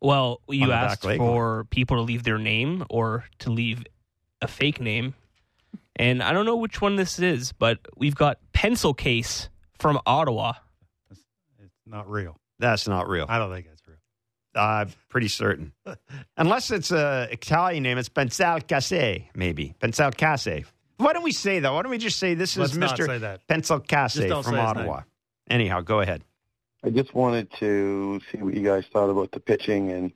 Well, 0.00 0.40
you 0.48 0.66
the 0.68 0.72
asked 0.72 1.04
leg 1.04 1.18
for 1.18 1.64
people 1.70 1.96
to 1.96 2.02
leave 2.02 2.22
their 2.22 2.38
name 2.38 2.84
or 2.90 3.24
to 3.40 3.50
leave 3.50 3.84
a 4.40 4.46
fake 4.46 4.80
name. 4.80 5.14
And 5.98 6.22
I 6.22 6.32
don't 6.32 6.46
know 6.46 6.56
which 6.56 6.80
one 6.80 6.96
this 6.96 7.18
is, 7.18 7.52
but 7.52 7.78
we've 7.96 8.14
got 8.14 8.38
Pencil 8.52 8.94
Case 8.94 9.48
from 9.78 9.98
Ottawa. 10.06 10.54
It's 11.10 11.20
not 11.86 12.08
real. 12.08 12.36
That's 12.58 12.86
not 12.86 13.08
real. 13.08 13.26
I 13.28 13.38
don't 13.38 13.52
think 13.52 13.66
that's 13.66 13.82
real. 13.86 13.96
I'm 14.54 14.90
pretty 15.08 15.28
certain. 15.28 15.72
Unless 16.36 16.70
it's 16.70 16.90
a 16.90 17.28
Italian 17.30 17.82
name, 17.82 17.98
it's 17.98 18.08
Pensal 18.08 18.60
Case, 18.60 19.22
maybe. 19.34 19.74
Pensal 19.80 20.12
Case. 20.12 20.64
Why 20.98 21.12
don't 21.12 21.22
we 21.22 21.32
say 21.32 21.60
that? 21.60 21.72
Why 21.72 21.82
don't 21.82 21.90
we 21.90 21.98
just 21.98 22.18
say 22.18 22.34
this 22.34 22.56
Let's 22.56 22.72
is 22.72 22.78
Mr. 22.78 23.06
say 23.06 23.18
that. 23.18 23.46
Pencil 23.46 23.78
Casse 23.80 24.26
from 24.42 24.56
Ottawa? 24.56 25.02
Anyhow, 25.48 25.80
go 25.80 26.00
ahead. 26.00 26.22
I 26.84 26.90
just 26.90 27.14
wanted 27.14 27.50
to 27.58 28.20
see 28.30 28.38
what 28.38 28.54
you 28.54 28.62
guys 28.62 28.84
thought 28.92 29.08
about 29.08 29.30
the 29.30 29.40
pitching 29.40 29.90
and 29.90 30.12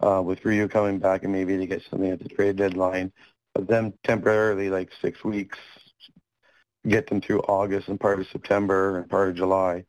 uh, 0.00 0.22
with 0.22 0.44
Ryu 0.44 0.68
coming 0.68 0.98
back 0.98 1.24
and 1.24 1.32
maybe 1.32 1.56
to 1.56 1.66
get 1.66 1.82
something 1.90 2.10
at 2.10 2.20
the 2.20 2.28
trade 2.28 2.56
deadline. 2.56 3.12
But 3.56 3.68
them 3.68 3.94
temporarily, 4.04 4.68
like 4.68 4.90
six 5.00 5.24
weeks, 5.24 5.56
get 6.86 7.06
them 7.06 7.22
through 7.22 7.40
August 7.40 7.88
and 7.88 7.98
part 7.98 8.20
of 8.20 8.26
September 8.26 8.98
and 8.98 9.08
part 9.08 9.30
of 9.30 9.34
July, 9.34 9.86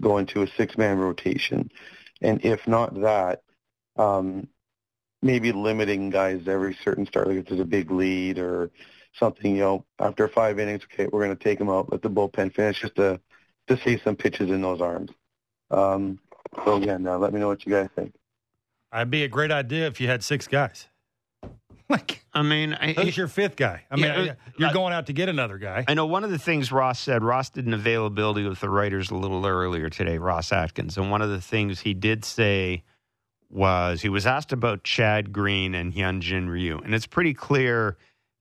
go 0.00 0.16
into 0.16 0.40
a 0.40 0.46
six-man 0.46 0.96
rotation. 0.96 1.70
And 2.22 2.42
if 2.42 2.66
not 2.66 2.98
that, 3.02 3.42
um, 3.96 4.48
maybe 5.20 5.52
limiting 5.52 6.08
guys 6.08 6.48
every 6.48 6.78
certain 6.82 7.04
start, 7.04 7.28
like 7.28 7.36
if 7.36 7.46
there's 7.46 7.60
a 7.60 7.66
big 7.66 7.90
lead 7.90 8.38
or 8.38 8.70
something, 9.12 9.54
you 9.54 9.60
know, 9.60 9.84
after 9.98 10.26
five 10.26 10.58
innings, 10.58 10.84
okay, 10.90 11.06
we're 11.12 11.26
going 11.26 11.36
to 11.36 11.44
take 11.44 11.58
them 11.58 11.68
out, 11.68 11.92
let 11.92 12.00
the 12.00 12.08
bullpen 12.08 12.54
finish 12.54 12.80
just 12.80 12.94
to, 12.94 13.20
to 13.66 13.78
see 13.82 14.00
some 14.02 14.16
pitches 14.16 14.48
in 14.48 14.62
those 14.62 14.80
arms. 14.80 15.10
Um, 15.70 16.20
so 16.64 16.76
again, 16.76 17.06
uh, 17.06 17.18
let 17.18 17.34
me 17.34 17.40
know 17.40 17.48
what 17.48 17.66
you 17.66 17.72
guys 17.72 17.90
think. 17.94 18.14
I'd 18.90 19.10
be 19.10 19.24
a 19.24 19.28
great 19.28 19.50
idea 19.50 19.86
if 19.88 20.00
you 20.00 20.08
had 20.08 20.24
six 20.24 20.48
guys. 20.48 20.88
like, 21.88 22.24
I 22.32 22.42
mean, 22.42 22.72
I, 22.74 22.92
who's 22.92 23.16
your 23.16 23.28
fifth 23.28 23.56
guy? 23.56 23.84
I 23.90 23.96
mean, 23.96 24.04
Yeah, 24.06 24.12
uh, 24.14 24.34
you're 24.58 24.68
I- 24.70 24.72
going 24.72 24.92
out 24.92 25.06
to 25.06 25.12
get 25.12 25.28
another 25.28 25.58
guy. 25.58 25.84
I 25.86 25.94
know 25.94 26.06
one 26.06 26.24
of 26.24 26.30
the 26.30 26.38
things 26.38 26.72
Ross 26.72 26.98
said, 26.98 27.22
Ross 27.22 27.50
did 27.50 27.66
an 27.66 27.74
availability 27.74 28.46
with 28.48 28.60
the 28.60 28.70
writers 28.70 29.10
a 29.10 29.14
little 29.16 29.44
earlier 29.46 29.90
today, 29.90 30.18
Ross 30.18 30.52
Atkins. 30.52 30.96
And 30.96 31.10
one 31.10 31.20
of 31.22 31.30
the 31.30 31.40
things 31.40 31.80
he 31.80 31.92
did 31.94 32.24
say 32.24 32.82
was 33.50 34.00
he 34.02 34.08
was 34.08 34.26
asked 34.26 34.52
about 34.52 34.82
Chad 34.84 35.32
Green 35.32 35.74
and 35.74 35.92
Hyunjin 35.92 36.48
Ryu. 36.48 36.80
And 36.84 36.94
it's 36.94 37.06
pretty 37.06 37.34
clear 37.34 37.96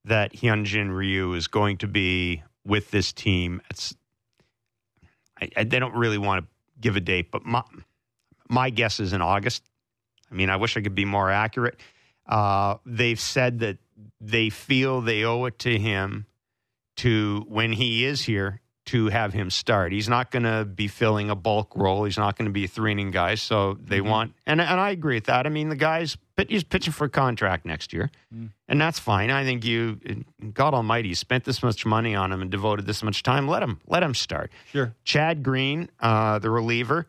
that 0.06 0.34
Hyunjin 0.34 0.90
Ryu 0.96 1.34
is 1.34 1.48
going 1.48 1.78
to 1.80 1.88
be 1.88 2.44
with 2.66 2.92
this 2.92 3.12
team. 3.14 3.62
It's 3.70 3.96
I, 5.42 5.50
I, 5.58 5.64
they 5.66 5.80
don't 5.80 5.96
really 5.96 6.18
want 6.18 6.44
to 6.46 6.50
give 6.80 6.96
a 6.96 7.00
date, 7.02 7.32
but 7.32 7.46
my, 7.46 7.62
my 8.50 8.70
guess 8.70 9.00
is 9.00 9.14
in 9.14 9.22
August. 9.22 9.64
I 10.32 10.36
mean, 10.36 10.50
I 10.50 10.56
wish 10.56 10.78
I 10.78 10.82
could 10.82 10.96
be 10.96 11.06
more 11.06 11.30
accurate. 11.30 11.80
Uh, 12.26 12.76
they've 12.86 13.20
said 13.20 13.60
that 13.60 13.78
they 14.22 14.50
feel 14.50 15.02
they 15.02 15.24
owe 15.24 15.46
it 15.46 15.60
to 15.60 15.78
him 15.78 16.26
to 16.98 17.46
when 17.48 17.74
he 17.74 18.06
is 18.06 18.22
here 18.22 18.62
to 18.86 19.08
have 19.08 19.34
him 19.34 19.50
start. 19.50 19.94
He's 19.94 20.10
not 20.10 20.30
going 20.30 20.44
to 20.44 20.66
be 20.66 20.88
filling 20.88 21.30
a 21.30 21.36
bulk 21.36 21.76
role. 21.76 22.04
He's 22.04 22.18
not 22.18 22.38
going 22.38 22.48
to 22.48 22.52
be 22.52 22.66
a 22.66 22.68
three 22.68 22.92
inning 22.92 23.12
guy. 23.12 23.36
So 23.36 23.78
they 23.82 24.02
want, 24.02 24.34
and 24.46 24.60
and 24.60 24.80
I 24.80 24.90
agree 24.92 25.16
with 25.16 25.26
that. 25.26 25.46
I 25.46 25.50
mean, 25.50 25.70
the 25.70 25.76
guy's 25.76 26.18
he's 26.48 26.64
pitching 26.64 26.92
for 26.92 27.06
a 27.06 27.10
contract 27.10 27.66
next 27.66 27.94
year, 27.94 28.12
and 28.68 28.82
that's 28.82 29.00
fine. 29.00 29.32
I 29.32 29.46
think 29.46 29.64
you, 29.64 30.00
God 30.54 30.74
Almighty, 30.74 31.14
spent 31.14 31.46
this 31.46 31.64
much 31.64 31.86
money 31.86 32.14
on 32.14 32.32
him 32.32 32.42
and 32.42 32.52
devoted 32.52 32.86
this 32.86 33.04
much 33.04 33.24
time. 33.24 33.48
Let 33.48 33.64
him 33.64 33.80
let 33.88 34.04
him 34.04 34.14
start. 34.14 34.52
Sure. 34.72 34.94
Chad 35.06 35.44
Green, 35.44 35.90
uh, 36.02 36.40
the 36.40 36.50
reliever, 36.50 37.08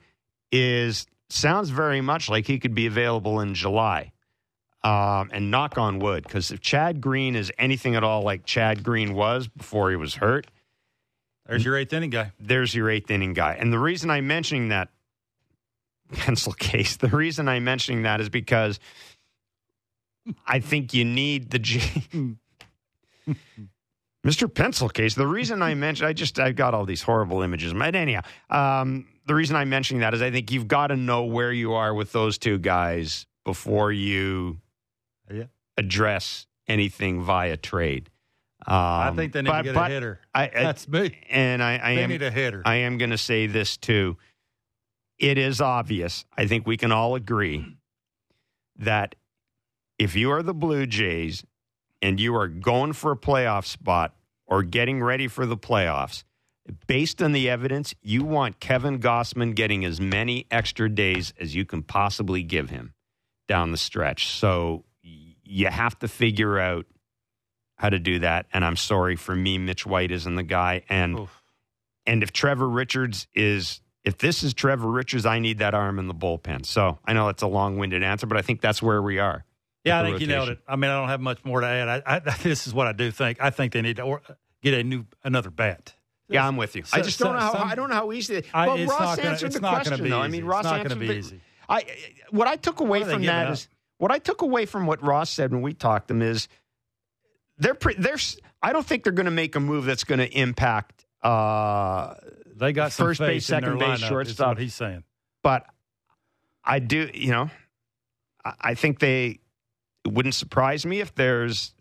is 0.52 1.06
sounds 1.28 1.70
very 1.70 2.00
much 2.00 2.28
like 2.28 2.46
he 2.46 2.58
could 2.60 2.74
be 2.74 2.86
available 2.86 3.40
in 3.40 3.54
July. 3.54 4.12
Um, 4.84 5.30
and 5.32 5.50
knock 5.50 5.78
on 5.78 5.98
wood, 5.98 6.24
because 6.24 6.50
if 6.50 6.60
Chad 6.60 7.00
Green 7.00 7.36
is 7.36 7.50
anything 7.56 7.96
at 7.96 8.04
all 8.04 8.20
like 8.22 8.44
Chad 8.44 8.84
Green 8.84 9.14
was 9.14 9.48
before 9.48 9.88
he 9.88 9.96
was 9.96 10.16
hurt, 10.16 10.46
There's 11.46 11.64
your 11.64 11.78
eighth 11.78 11.94
inning 11.94 12.10
guy. 12.10 12.32
there's 12.38 12.74
your 12.74 12.90
eighth 12.90 13.10
inning 13.10 13.32
guy. 13.32 13.56
And 13.58 13.72
the 13.72 13.78
reason 13.78 14.10
I'm 14.10 14.26
mentioning 14.26 14.68
that 14.68 14.90
pencil 16.12 16.52
case, 16.52 16.96
the 16.96 17.08
reason 17.08 17.48
I'm 17.48 17.64
mentioning 17.64 18.02
that 18.02 18.20
is 18.20 18.28
because 18.28 18.78
I 20.46 20.60
think 20.60 20.92
you 20.92 21.06
need 21.06 21.50
the 21.50 21.58
G. 21.60 21.80
Mr. 24.26 24.52
Pencil 24.52 24.88
case. 24.88 25.14
The 25.14 25.26
reason 25.26 25.62
I 25.62 25.74
mentioned, 25.74 26.08
I 26.08 26.12
just, 26.12 26.38
I've 26.38 26.56
got 26.56 26.72
all 26.74 26.84
these 26.86 27.02
horrible 27.02 27.42
images. 27.42 27.72
But 27.74 27.94
anyhow, 27.94 28.20
um, 28.50 29.06
the 29.26 29.34
reason 29.34 29.56
I'm 29.56 29.68
mentioning 29.68 30.00
that 30.00 30.14
is 30.14 30.22
I 30.22 30.30
think 30.30 30.50
you've 30.50 30.68
got 30.68 30.88
to 30.88 30.96
know 30.96 31.24
where 31.24 31.52
you 31.52 31.72
are 31.74 31.92
with 31.94 32.12
those 32.12 32.38
two 32.38 32.58
guys 32.58 33.26
before 33.44 33.92
you 33.92 34.60
Yeah. 35.32 35.44
address 35.76 36.46
anything 36.66 37.22
via 37.22 37.56
trade. 37.56 38.10
Um, 38.66 38.74
I 38.76 39.12
think 39.14 39.32
they 39.32 39.42
need 39.42 39.48
but- 39.50 39.58
to 39.58 39.62
get 39.64 39.74
but 39.74 39.90
a 39.90 39.94
hitter. 39.94 40.20
I, 40.34 40.44
I, 40.44 40.48
That's 40.54 40.88
me. 40.88 41.16
and 41.28 41.62
I, 41.62 41.78
I 41.82 41.94
they 41.96 42.02
am 42.04 42.10
need 42.10 42.22
a 42.22 42.30
hitter. 42.30 42.62
I 42.64 42.76
am 42.76 42.96
going 42.98 43.10
to 43.10 43.18
say 43.18 43.46
this 43.46 43.76
too. 43.76 44.16
It 45.18 45.38
is 45.38 45.60
obvious. 45.60 46.24
I 46.36 46.46
think 46.46 46.66
we 46.66 46.76
can 46.76 46.90
all 46.90 47.14
agree 47.14 47.76
that 48.76 49.14
if 49.98 50.16
you 50.16 50.30
are 50.30 50.42
the 50.42 50.54
Blue 50.54 50.86
Jays 50.86 51.44
and 52.02 52.18
you 52.18 52.34
are 52.34 52.48
going 52.48 52.92
for 52.94 53.12
a 53.12 53.16
playoff 53.16 53.64
spot 53.66 54.14
or 54.46 54.62
getting 54.62 55.02
ready 55.02 55.28
for 55.28 55.46
the 55.46 55.56
playoffs, 55.56 56.24
based 56.86 57.22
on 57.22 57.32
the 57.32 57.48
evidence, 57.48 57.94
you 58.02 58.24
want 58.24 58.58
Kevin 58.60 58.98
Gausman 58.98 59.54
getting 59.54 59.84
as 59.84 60.00
many 60.00 60.46
extra 60.50 60.88
days 60.88 61.32
as 61.38 61.54
you 61.54 61.64
can 61.64 61.82
possibly 61.82 62.42
give 62.42 62.70
him 62.70 62.94
down 63.46 63.70
the 63.70 63.76
stretch. 63.78 64.26
So 64.28 64.72
y- 64.76 64.82
you 65.44 65.66
have 65.68 65.98
to 66.00 66.08
figure 66.08 66.58
out 66.58 66.86
how 67.76 67.90
to 67.90 67.98
do 67.98 68.20
that. 68.20 68.46
And 68.52 68.64
I'm 68.64 68.76
sorry 68.76 69.16
for 69.16 69.34
me, 69.34 69.58
Mitch 69.58 69.84
White 69.86 70.10
isn't 70.10 70.34
the 70.36 70.42
guy. 70.42 70.82
And 70.88 71.18
Oof. 71.20 71.42
and 72.06 72.22
if 72.22 72.32
Trevor 72.32 72.68
Richards 72.68 73.26
is, 73.34 73.80
if 74.04 74.18
this 74.18 74.42
is 74.42 74.54
Trevor 74.54 74.88
Richards, 74.90 75.26
I 75.26 75.38
need 75.38 75.58
that 75.58 75.74
arm 75.74 75.98
in 75.98 76.06
the 76.08 76.14
bullpen. 76.14 76.64
So 76.66 76.98
I 77.04 77.12
know 77.12 77.28
it's 77.28 77.42
a 77.42 77.46
long 77.46 77.78
winded 77.78 78.02
answer, 78.02 78.26
but 78.26 78.36
I 78.38 78.42
think 78.42 78.60
that's 78.60 78.80
where 78.82 79.02
we 79.02 79.18
are. 79.18 79.44
Yeah, 79.84 80.00
I 80.00 80.04
think 80.04 80.16
the 80.16 80.22
you 80.22 80.26
nailed 80.28 80.48
it. 80.48 80.60
I 80.66 80.76
mean, 80.76 80.90
I 80.90 80.98
don't 80.98 81.08
have 81.08 81.20
much 81.20 81.44
more 81.44 81.60
to 81.60 81.66
add. 81.66 81.88
I, 82.06 82.16
I, 82.16 82.18
this 82.42 82.66
is 82.66 82.72
what 82.72 82.86
I 82.86 82.92
do 82.92 83.10
think. 83.10 83.38
I 83.42 83.50
think 83.50 83.72
they 83.72 83.82
need 83.82 83.96
to 83.96 84.02
or, 84.02 84.22
get 84.62 84.74
a 84.74 84.82
new 84.84 85.04
another 85.24 85.50
bat. 85.50 85.94
Yeah, 86.28 86.46
I'm 86.48 86.56
with 86.56 86.74
you. 86.74 86.84
I 86.92 86.98
So- 86.98 87.02
just 87.02 87.18
don't 87.18 87.28
so- 87.28 87.32
know 87.34 87.38
how 87.40 87.52
some- 87.52 87.68
I 87.68 87.74
don't 87.74 87.90
know 87.90 87.96
how 87.96 88.12
easy. 88.12 88.44
I- 88.54 88.66
well, 88.66 88.76
it's 88.78 88.90
Ross 88.90 89.00
not 89.00 89.16
gonna- 89.18 89.28
answered 89.30 89.52
the 89.52 89.60
question 89.60 90.02
be 90.02 90.08
though. 90.08 90.22
I 90.22 90.28
mean, 90.28 90.40
It's 90.42 90.48
Ross 90.48 90.64
not 90.64 90.80
answered 90.80 90.98
be 91.00 91.08
the- 91.08 91.14
easy. 91.18 91.40
I 91.68 91.84
what 92.30 92.46
I 92.48 92.56
took 92.56 92.80
away 92.80 93.02
they 93.02 93.12
from 93.12 93.22
that 93.24 93.46
up? 93.48 93.52
is 93.54 93.68
what 93.98 94.10
I 94.10 94.18
took 94.18 94.42
away 94.42 94.66
from 94.66 94.86
what 94.86 95.02
Ross 95.02 95.30
said 95.30 95.52
when 95.52 95.62
we 95.62 95.72
talked 95.72 96.08
to 96.08 96.14
him 96.14 96.22
is 96.22 96.48
they're 97.58 97.74
pre- 97.74 97.94
they're 97.94 98.16
I 98.62 98.72
don't 98.72 98.84
think 98.86 99.04
they're 99.04 99.12
going 99.12 99.26
to 99.26 99.30
make 99.30 99.54
a 99.56 99.60
move 99.60 99.84
that's 99.84 100.04
going 100.04 100.18
to 100.18 100.28
impact 100.28 101.06
uh, 101.22 102.14
They 102.56 102.72
got 102.72 102.92
First 102.92 103.20
base, 103.20 103.46
second 103.46 103.78
base, 103.78 104.00
lineup, 104.00 104.08
shortstop. 104.08 104.48
What 104.48 104.58
he's 104.58 104.74
saying. 104.74 105.04
but 105.42 105.66
I 106.64 106.78
do, 106.78 107.10
you 107.12 107.30
know, 107.30 107.50
I, 108.44 108.54
I 108.60 108.74
think 108.74 108.98
they 108.98 109.40
it 110.04 110.12
wouldn't 110.12 110.34
surprise 110.34 110.84
me 110.84 111.00
if 111.00 111.14
there's 111.14 111.74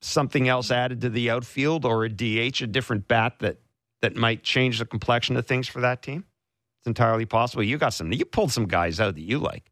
something 0.00 0.48
else 0.48 0.70
added 0.70 1.00
to 1.00 1.08
the 1.10 1.30
outfield 1.30 1.84
or 1.84 2.04
a 2.04 2.08
DH, 2.08 2.62
a 2.62 2.66
different 2.66 3.08
bat 3.08 3.36
that 3.40 3.58
that 4.00 4.16
might 4.16 4.42
change 4.42 4.78
the 4.78 4.86
complexion 4.86 5.36
of 5.36 5.46
things 5.46 5.66
for 5.66 5.80
that 5.80 6.02
team. 6.02 6.24
It's 6.80 6.86
entirely 6.86 7.26
possible. 7.26 7.64
You 7.64 7.78
got 7.78 7.90
some, 7.94 8.12
you 8.12 8.24
pulled 8.24 8.52
some 8.52 8.66
guys 8.66 9.00
out 9.00 9.14
that 9.16 9.20
you 9.20 9.38
like. 9.38 9.70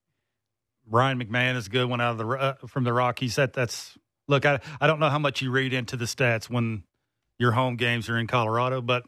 Ryan 0.88 1.18
McMahon 1.22 1.56
is 1.56 1.66
a 1.66 1.70
good 1.70 1.88
one 1.88 2.00
out 2.00 2.12
of 2.12 2.18
the 2.18 2.26
uh, 2.28 2.54
from 2.66 2.84
the 2.84 2.92
Rockies. 2.92 3.36
That 3.36 3.52
that's 3.52 3.96
look. 4.28 4.46
I 4.46 4.60
I 4.80 4.86
don't 4.86 5.00
know 5.00 5.10
how 5.10 5.18
much 5.18 5.42
you 5.42 5.50
read 5.50 5.72
into 5.72 5.96
the 5.96 6.04
stats 6.04 6.48
when 6.48 6.84
your 7.38 7.52
home 7.52 7.76
games 7.76 8.08
are 8.08 8.18
in 8.18 8.26
Colorado, 8.26 8.80
but 8.80 9.04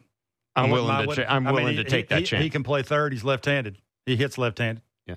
I'm 0.55 0.71
willing 0.71 1.07
to. 1.07 1.15
Cha- 1.15 1.21
I'm 1.23 1.47
I 1.47 1.51
mean, 1.51 1.55
willing 1.55 1.77
he- 1.77 1.83
to 1.83 1.89
take 1.89 2.05
he- 2.05 2.15
that 2.15 2.19
he, 2.19 2.25
chance. 2.25 2.43
He 2.43 2.49
can 2.49 2.63
play 2.63 2.83
third. 2.83 3.13
He's 3.13 3.23
left-handed. 3.23 3.77
He 4.05 4.15
hits 4.15 4.37
left-handed. 4.37 4.83
Yeah. 5.05 5.15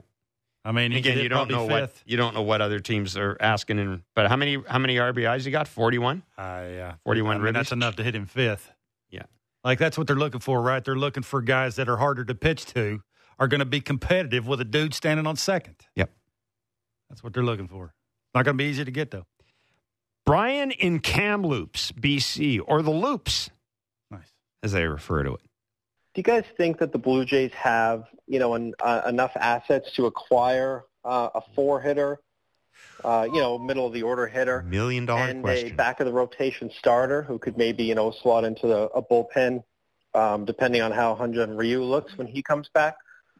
I 0.64 0.72
mean, 0.72 0.92
he 0.92 0.98
Again, 0.98 1.18
you 1.18 1.28
don't 1.28 1.50
know 1.50 1.64
what 1.64 1.92
you 2.06 2.16
don't 2.16 2.34
know 2.34 2.42
what 2.42 2.60
other 2.60 2.78
teams 2.78 3.16
are 3.16 3.36
asking. 3.40 3.78
In, 3.78 4.02
but 4.14 4.28
how 4.28 4.36
many 4.36 4.62
how 4.68 4.78
many 4.78 4.96
RBIs 4.96 5.44
you 5.44 5.50
got? 5.50 5.66
Forty 5.66 5.98
one. 5.98 6.22
Uh, 6.38 6.64
yeah, 6.68 6.94
41 7.04 7.36
I 7.40 7.44
mean, 7.44 7.54
that's 7.54 7.72
enough 7.72 7.96
to 7.96 8.04
hit 8.04 8.14
him 8.14 8.26
fifth. 8.26 8.70
Yeah. 9.10 9.22
like 9.64 9.78
that's 9.78 9.98
what 9.98 10.06
they're 10.06 10.16
looking 10.16 10.40
for, 10.40 10.62
right? 10.62 10.84
They're 10.84 10.94
looking 10.96 11.22
for 11.22 11.42
guys 11.42 11.76
that 11.76 11.88
are 11.88 11.96
harder 11.96 12.24
to 12.24 12.34
pitch 12.34 12.64
to, 12.66 13.02
are 13.38 13.48
going 13.48 13.58
to 13.60 13.64
be 13.66 13.80
competitive 13.80 14.46
with 14.46 14.60
a 14.60 14.64
dude 14.64 14.94
standing 14.94 15.26
on 15.26 15.36
second. 15.36 15.76
Yep. 15.96 16.10
That's 17.12 17.22
what 17.22 17.34
they're 17.34 17.42
looking 17.42 17.68
for. 17.68 17.92
Not 18.34 18.46
going 18.46 18.56
to 18.56 18.64
be 18.64 18.70
easy 18.70 18.86
to 18.86 18.90
get 18.90 19.10
though. 19.10 19.26
Brian 20.24 20.70
in 20.70 21.00
Kamloops, 21.00 21.92
BC, 21.92 22.58
or 22.66 22.80
the 22.80 22.90
Loops, 22.90 23.50
Nice. 24.10 24.32
as 24.62 24.72
they 24.72 24.86
refer 24.86 25.22
to 25.22 25.34
it. 25.34 25.40
Do 26.14 26.20
you 26.20 26.22
guys 26.22 26.44
think 26.56 26.78
that 26.78 26.90
the 26.92 26.98
Blue 26.98 27.26
Jays 27.26 27.52
have, 27.52 28.04
you 28.26 28.38
know, 28.38 28.54
an, 28.54 28.72
uh, 28.80 29.02
enough 29.06 29.32
assets 29.36 29.92
to 29.96 30.06
acquire 30.06 30.84
uh, 31.04 31.28
a 31.34 31.42
four 31.54 31.82
hitter, 31.82 32.18
uh, 33.04 33.28
you 33.30 33.40
know, 33.40 33.58
middle 33.58 33.86
of 33.86 33.92
the 33.92 34.02
order 34.02 34.26
hitter, 34.26 34.62
Million 34.62 35.04
dollar 35.04 35.24
and 35.24 35.40
a 35.40 35.42
question. 35.42 35.76
back 35.76 36.00
of 36.00 36.06
the 36.06 36.12
rotation 36.12 36.70
starter 36.78 37.22
who 37.22 37.38
could 37.38 37.58
maybe, 37.58 37.84
you 37.84 37.94
know, 37.94 38.10
slot 38.10 38.44
into 38.44 38.66
the, 38.66 38.84
a 38.94 39.02
bullpen, 39.02 39.62
um, 40.14 40.46
depending 40.46 40.80
on 40.80 40.92
how 40.92 41.14
Hyunjin 41.14 41.58
Ryu 41.58 41.82
looks 41.82 42.16
when 42.16 42.26
he 42.26 42.42
comes 42.42 42.70
back? 42.72 42.94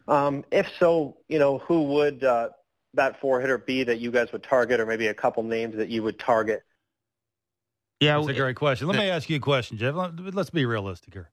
Um, 0.08 0.44
if 0.50 0.66
so, 0.78 1.16
you 1.28 1.38
know, 1.38 1.58
who 1.58 1.84
would 1.84 2.22
uh, 2.24 2.48
that 2.94 3.20
four 3.20 3.40
hitter 3.40 3.58
be 3.58 3.84
that 3.84 3.98
you 4.00 4.10
guys 4.10 4.32
would 4.32 4.42
target, 4.42 4.80
or 4.80 4.86
maybe 4.86 5.06
a 5.08 5.14
couple 5.14 5.42
names 5.42 5.76
that 5.76 5.88
you 5.88 6.02
would 6.02 6.18
target? 6.18 6.62
yeah, 8.00 8.16
That's 8.16 8.28
a 8.28 8.34
great 8.34 8.56
question. 8.56 8.86
Let 8.88 8.96
me 8.98 9.08
ask 9.08 9.30
you 9.30 9.36
a 9.36 9.40
question, 9.40 9.78
Jeff. 9.78 9.94
Let- 9.94 10.34
Let's 10.34 10.50
be 10.50 10.64
realistic 10.66 11.14
here. 11.14 11.30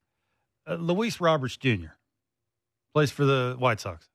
Uh, 0.67 0.75
Luis 0.75 1.19
Roberts 1.19 1.57
Jr. 1.57 1.93
plays 2.93 3.11
for 3.11 3.25
the 3.25 3.55
White 3.57 3.79
Sox. 3.79 4.07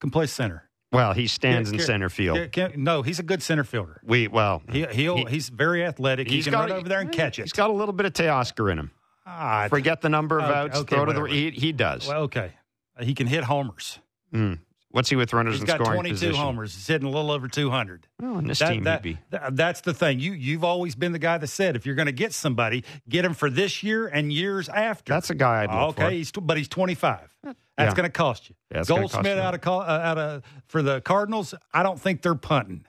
Can 0.00 0.10
play 0.10 0.26
center. 0.26 0.64
well, 0.90 1.12
he 1.12 1.26
stands 1.26 1.70
Yeah, 1.70 1.78
in 1.80 1.84
center 1.84 2.08
field. 2.08 2.50
Can- 2.52 2.70
can- 2.72 2.82
no, 2.84 3.02
he's 3.02 3.18
a 3.18 3.22
good 3.22 3.42
center 3.42 3.64
fielder. 3.64 4.00
we 4.04 4.26
well, 4.28 4.62
He, 4.70 4.86
he'll, 4.86 5.16
He- 5.18 5.24
he's 5.26 5.50
very 5.50 5.84
athletic. 5.84 6.28
He 6.30 6.42
can 6.42 6.52
got 6.52 6.60
run 6.70 6.72
over 6.78 6.88
there 6.88 7.00
and 7.00 7.12
catch 7.12 7.38
it. 7.38 7.42
He's 7.42 7.52
got 7.52 7.68
a 7.68 7.72
little 7.74 7.92
bit 7.92 8.06
of 8.06 8.12
Teoscar 8.14 8.72
in 8.72 8.78
him. 8.78 8.90
Ah, 9.26 9.66
Forget 9.68 10.00
the 10.00 10.08
number 10.08 10.38
of 10.38 10.44
Okay, 10.46 10.54
outs. 10.58 10.78
okay, 10.78 10.96
throw 10.96 11.04
to 11.04 11.12
the 11.12 11.22
he, 11.24 11.50
he 11.50 11.72
does. 11.72 12.08
well, 12.08 12.22
okay. 12.22 12.52
Uh, 12.98 13.04
He 13.04 13.12
can 13.14 13.26
hit 13.26 13.44
homers. 13.44 13.98
Mm. 14.32 14.60
What's 14.90 15.10
he 15.10 15.16
with 15.16 15.34
runners 15.34 15.54
He's 15.54 15.60
in 15.62 15.66
got 15.66 15.80
scoring 15.80 15.96
22 16.00 16.14
position? 16.14 16.34
homers. 16.34 16.74
He's 16.74 16.86
hitting 16.86 17.06
a 17.06 17.10
little 17.10 17.30
over 17.30 17.46
200. 17.46 18.06
Oh, 18.22 18.38
in 18.38 18.46
this 18.46 18.58
That- 18.60 18.70
team, 18.70 18.84
that- 18.84 19.02
be. 19.02 19.18
that- 19.30 19.54
that's 19.54 19.82
the 19.82 19.92
thing. 19.92 20.18
You 20.18 20.32
you've 20.32 20.64
always 20.64 20.94
been 20.94 21.12
the 21.12 21.18
guy 21.18 21.36
that 21.36 21.46
said 21.48 21.76
if 21.76 21.84
you're 21.84 21.94
going 21.94 22.06
to 22.06 22.12
get 22.12 22.32
somebody, 22.32 22.84
get 23.08 23.24
him 23.24 23.34
for 23.34 23.50
this 23.50 23.82
year 23.82 24.06
and 24.06 24.32
years 24.32 24.68
after. 24.70 25.12
That's 25.12 25.28
a 25.28 25.34
guy 25.34 25.64
I'd 25.64 25.70
look 25.70 25.98
okay. 26.00 26.16
He's, 26.16 26.32
but 26.32 26.56
he's 26.56 26.68
25. 26.68 27.34
That's 27.44 27.56
Yeah. 27.78 27.94
going 27.94 28.04
to 28.04 28.10
cost 28.10 28.48
you. 28.48 28.56
Yeah, 28.72 28.78
cost 28.78 28.88
Goldschmidt 28.88 29.36
you. 29.36 29.42
out 29.42 29.54
of 29.54 29.66
uh, 29.68 29.80
out 29.82 30.18
of 30.18 30.42
for 30.68 30.82
the 30.82 31.00
Cardinals. 31.02 31.54
I 31.72 31.82
don't 31.82 32.00
think 32.00 32.22
they're 32.22 32.34
punting. 32.34 32.84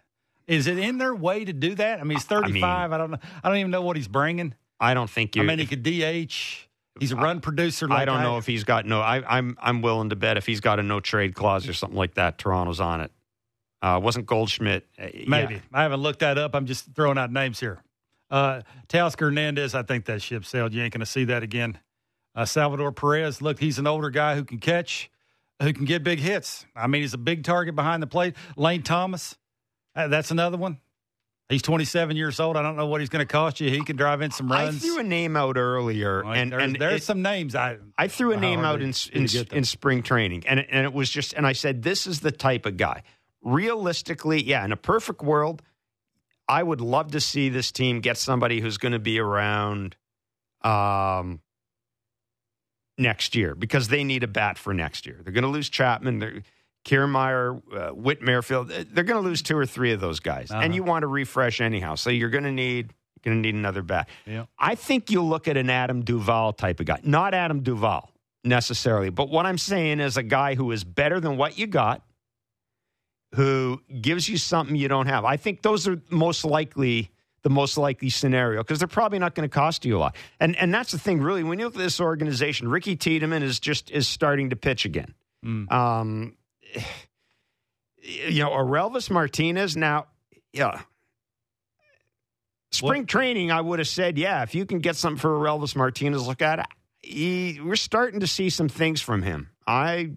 Is 0.47 0.67
it 0.67 0.79
in 0.79 0.97
their 0.99 1.13
way 1.13 1.43
to 1.45 1.53
do 1.53 1.75
that? 1.75 1.99
I 1.99 2.03
mean, 2.03 2.17
he's 2.17 2.23
35. 2.25 2.91
I, 2.93 2.97
don't 2.97 3.11
know. 3.11 3.19
I 3.43 3.49
don't 3.49 3.57
even 3.59 3.69
know 3.71 3.81
what 3.83 3.97
he's 3.97 4.07
bringing. 4.07 4.55
I 4.79 4.93
don't 4.93 5.09
think 5.09 5.35
you. 5.35 5.43
I 5.43 5.45
mean, 5.45 5.59
he 5.59 5.65
could 5.67 5.83
DH. 5.83 6.68
He's 6.99 7.11
a 7.11 7.15
run 7.15 7.41
producer. 7.41 7.87
Like 7.87 7.99
I 8.01 8.05
don't 8.05 8.21
know 8.21 8.37
if 8.37 8.45
he's 8.45 8.63
got 8.63 8.85
no. 8.85 9.01
I, 9.01 9.37
I'm 9.37 9.57
I'm 9.61 9.81
willing 9.81 10.09
to 10.09 10.15
bet 10.15 10.37
if 10.37 10.45
he's 10.45 10.59
got 10.59 10.79
a 10.79 10.83
no 10.83 10.99
trade 10.99 11.35
clause 11.35 11.67
or 11.67 11.73
something 11.73 11.97
like 11.97 12.15
that, 12.15 12.37
Toronto's 12.37 12.79
on 12.79 13.01
it. 13.01 13.11
Uh, 13.81 13.99
wasn't 14.03 14.25
Goldschmidt? 14.25 14.85
uh, 14.99 15.07
Maybe. 15.27 15.55
yeah. 15.55 15.59
I 15.73 15.83
haven't 15.83 16.01
looked 16.01 16.19
that 16.19 16.37
up. 16.37 16.53
I'm 16.53 16.65
just 16.65 16.93
throwing 16.95 17.17
out 17.17 17.31
names 17.31 17.59
here. 17.59 17.81
Uh, 18.29 18.61
Teoscar 18.89 19.21
Hernandez, 19.21 19.73
I 19.73 19.83
think 19.83 20.05
that 20.05 20.21
ship 20.21 20.45
sailed. 20.45 20.73
You 20.73 20.83
ain't 20.83 20.93
going 20.93 20.99
to 20.99 21.05
see 21.05 21.23
that 21.25 21.43
again. 21.43 21.79
Uh, 22.35 22.45
Salvador 22.45 22.91
Perez, 22.91 23.41
look, 23.41 23.59
he's 23.59 23.79
an 23.79 23.87
older 23.87 24.09
guy 24.09 24.35
who 24.35 24.43
can 24.43 24.59
catch, 24.59 25.09
who 25.61 25.73
can 25.73 25.85
get 25.85 26.03
big 26.03 26.19
hits. 26.19 26.65
I 26.75 26.87
mean, 26.87 27.01
he's 27.01 27.13
a 27.13 27.17
big 27.17 27.43
target 27.43 27.75
behind 27.75 28.03
the 28.03 28.07
plate. 28.07 28.35
Lane 28.55 28.83
Thomas, 28.83 29.35
uh, 29.95 30.07
that's 30.09 30.29
another 30.29 30.57
one. 30.57 30.79
He's 31.49 31.63
27 31.63 32.15
years 32.15 32.39
old. 32.39 32.57
I 32.57 32.61
don't 32.61 32.75
know 32.75 32.85
what 32.85 33.01
he's 33.01 33.09
going 33.09 33.25
to 33.25 33.31
cost 33.31 33.59
you. 33.59 33.71
He 33.71 33.83
can 33.83 33.95
drive 33.95 34.21
in 34.21 34.29
some 34.29 34.51
runs. 34.51 34.75
I 34.75 34.79
threw 34.87 34.99
a 34.99 35.03
name 35.03 35.35
out 35.35 35.57
earlier, 35.57 36.23
Well, 36.23 36.33
and 36.33 36.51
there's, 36.51 36.63
and 36.63 36.75
there's 36.75 37.01
it- 37.01 37.05
some 37.05 37.23
names. 37.23 37.55
I 37.55 37.77
I 37.97 38.07
threw 38.07 38.33
a 38.33 38.37
name 38.37 38.59
out 38.59 38.81
in 38.81 38.89
in, 39.11 39.25
to 39.25 39.33
get 39.33 39.49
them. 39.49 39.57
in 39.57 39.63
spring 39.63 40.03
training, 40.03 40.43
and 40.47 40.59
and 40.59 40.85
it 40.85 40.93
was 40.93 41.09
just, 41.09 41.33
and 41.33 41.47
I 41.47 41.53
said, 41.53 41.81
this 41.81 42.05
is 42.05 42.19
the 42.19 42.31
type 42.31 42.67
of 42.67 42.77
guy. 42.77 43.01
Realistically, 43.41 44.43
yeah, 44.43 44.63
in 44.63 44.71
a 44.71 44.77
perfect 44.77 45.23
world, 45.23 45.63
I 46.47 46.61
would 46.61 46.81
love 46.81 47.11
to 47.13 47.19
see 47.19 47.49
this 47.49 47.71
team 47.71 47.99
get 48.01 48.17
somebody 48.17 48.59
who's 48.61 48.77
going 48.77 48.91
to 48.91 48.99
be 48.99 49.17
around 49.19 49.95
um, 50.61 51.39
next 52.97 53.33
year 53.35 53.55
because 53.55 53.87
they 53.87 54.03
need 54.03 54.23
a 54.23 54.27
bat 54.27 54.59
for 54.59 54.71
next 54.73 55.07
year. 55.07 55.19
They're 55.23 55.33
going 55.33 55.43
to 55.43 55.49
lose 55.49 55.69
Chapman. 55.69 56.19
They're, 56.19 56.43
Kiermaier, 56.85 57.61
uh, 57.73 57.93
Whit 57.93 58.21
Merrifield. 58.21 58.69
They're 58.69 59.03
going 59.03 59.21
to 59.21 59.27
lose 59.27 59.41
two 59.41 59.57
or 59.57 59.65
three 59.65 59.91
of 59.91 59.99
those 59.99 60.19
guys, 60.19 60.49
Uh-huh. 60.51 60.61
and 60.61 60.73
you 60.73 60.83
want 60.83 61.03
to 61.03 61.07
refresh 61.07 61.61
anyhow. 61.61 61.95
So 61.95 62.09
you're 62.09 62.29
going 62.29 62.45
to 62.45 62.51
need 62.51 62.93
going 63.23 63.35
to 63.37 63.41
need 63.41 63.53
another 63.55 63.81
bat. 63.81 64.07
Yeah. 64.25 64.45
I 64.57 64.75
think 64.75 65.11
you 65.11 65.21
look 65.21 65.49
at 65.49 65.57
an 65.57 65.69
Adam 65.69 66.05
Duvall 66.05 66.53
type 66.53 66.79
of 66.79 66.85
guy, 66.85 67.01
not 67.03 67.33
Adam 67.33 67.63
Duvall 67.63 68.09
necessarily, 68.45 69.09
but 69.09 69.29
what 69.29 69.45
I'm 69.45 69.57
saying 69.57 69.99
is 69.99 70.15
a 70.15 70.23
guy 70.23 70.55
who 70.55 70.71
is 70.71 70.85
better 70.85 71.19
than 71.19 71.35
what 71.35 71.57
you 71.57 71.67
got, 71.67 72.01
who 73.35 73.81
gives 74.01 74.27
you 74.29 74.37
something 74.37 74.75
you 74.75 74.87
don't 74.87 75.07
have. 75.07 75.25
I 75.25 75.35
think 75.37 75.61
those 75.61 75.85
are 75.87 76.01
most 76.09 76.45
likely 76.45 77.11
the 77.41 77.49
most 77.49 77.77
likely 77.77 78.09
scenario 78.09 78.61
because 78.63 78.79
they're 78.79 78.87
probably 78.87 79.19
not 79.19 79.35
going 79.35 79.47
to 79.47 79.53
cost 79.53 79.85
you 79.85 79.97
a 79.97 79.99
lot. 79.99 80.15
And 80.39 80.55
and 80.55 80.73
that's 80.73 80.91
the 80.91 80.99
thing, 80.99 81.21
really. 81.21 81.43
When 81.43 81.59
you 81.59 81.65
look 81.65 81.75
at 81.75 81.79
this 81.81 81.99
organization, 82.01 82.67
Ricky 82.69 82.95
Tiedemann 82.95 83.43
is 83.43 83.59
just 83.59 83.91
is 83.91 84.07
starting 84.07 84.49
to 84.49 84.55
pitch 84.55 84.85
again. 84.85 85.13
Mm. 85.45 85.71
Um, 85.71 86.35
you 88.01 88.43
know, 88.43 88.51
Orelvis 88.51 89.09
Martinez 89.09 89.75
now, 89.75 90.07
yeah. 90.53 90.81
Spring 92.71 93.05
training, 93.05 93.51
I 93.51 93.61
would 93.61 93.79
have 93.79 93.87
said, 93.87 94.17
yeah, 94.17 94.43
if 94.43 94.53
you 94.53 94.65
can 94.65 94.79
get 94.79 94.95
something 94.95 95.19
for 95.19 95.35
Orelvis 95.35 95.75
Martinez, 95.75 96.25
look 96.25 96.41
at 96.41 96.59
it. 96.59 96.65
He, 97.01 97.59
we're 97.63 97.75
starting 97.75 98.19
to 98.19 98.27
see 98.27 98.49
some 98.49 98.69
things 98.69 99.01
from 99.01 99.23
him. 99.23 99.49
I 99.65 100.11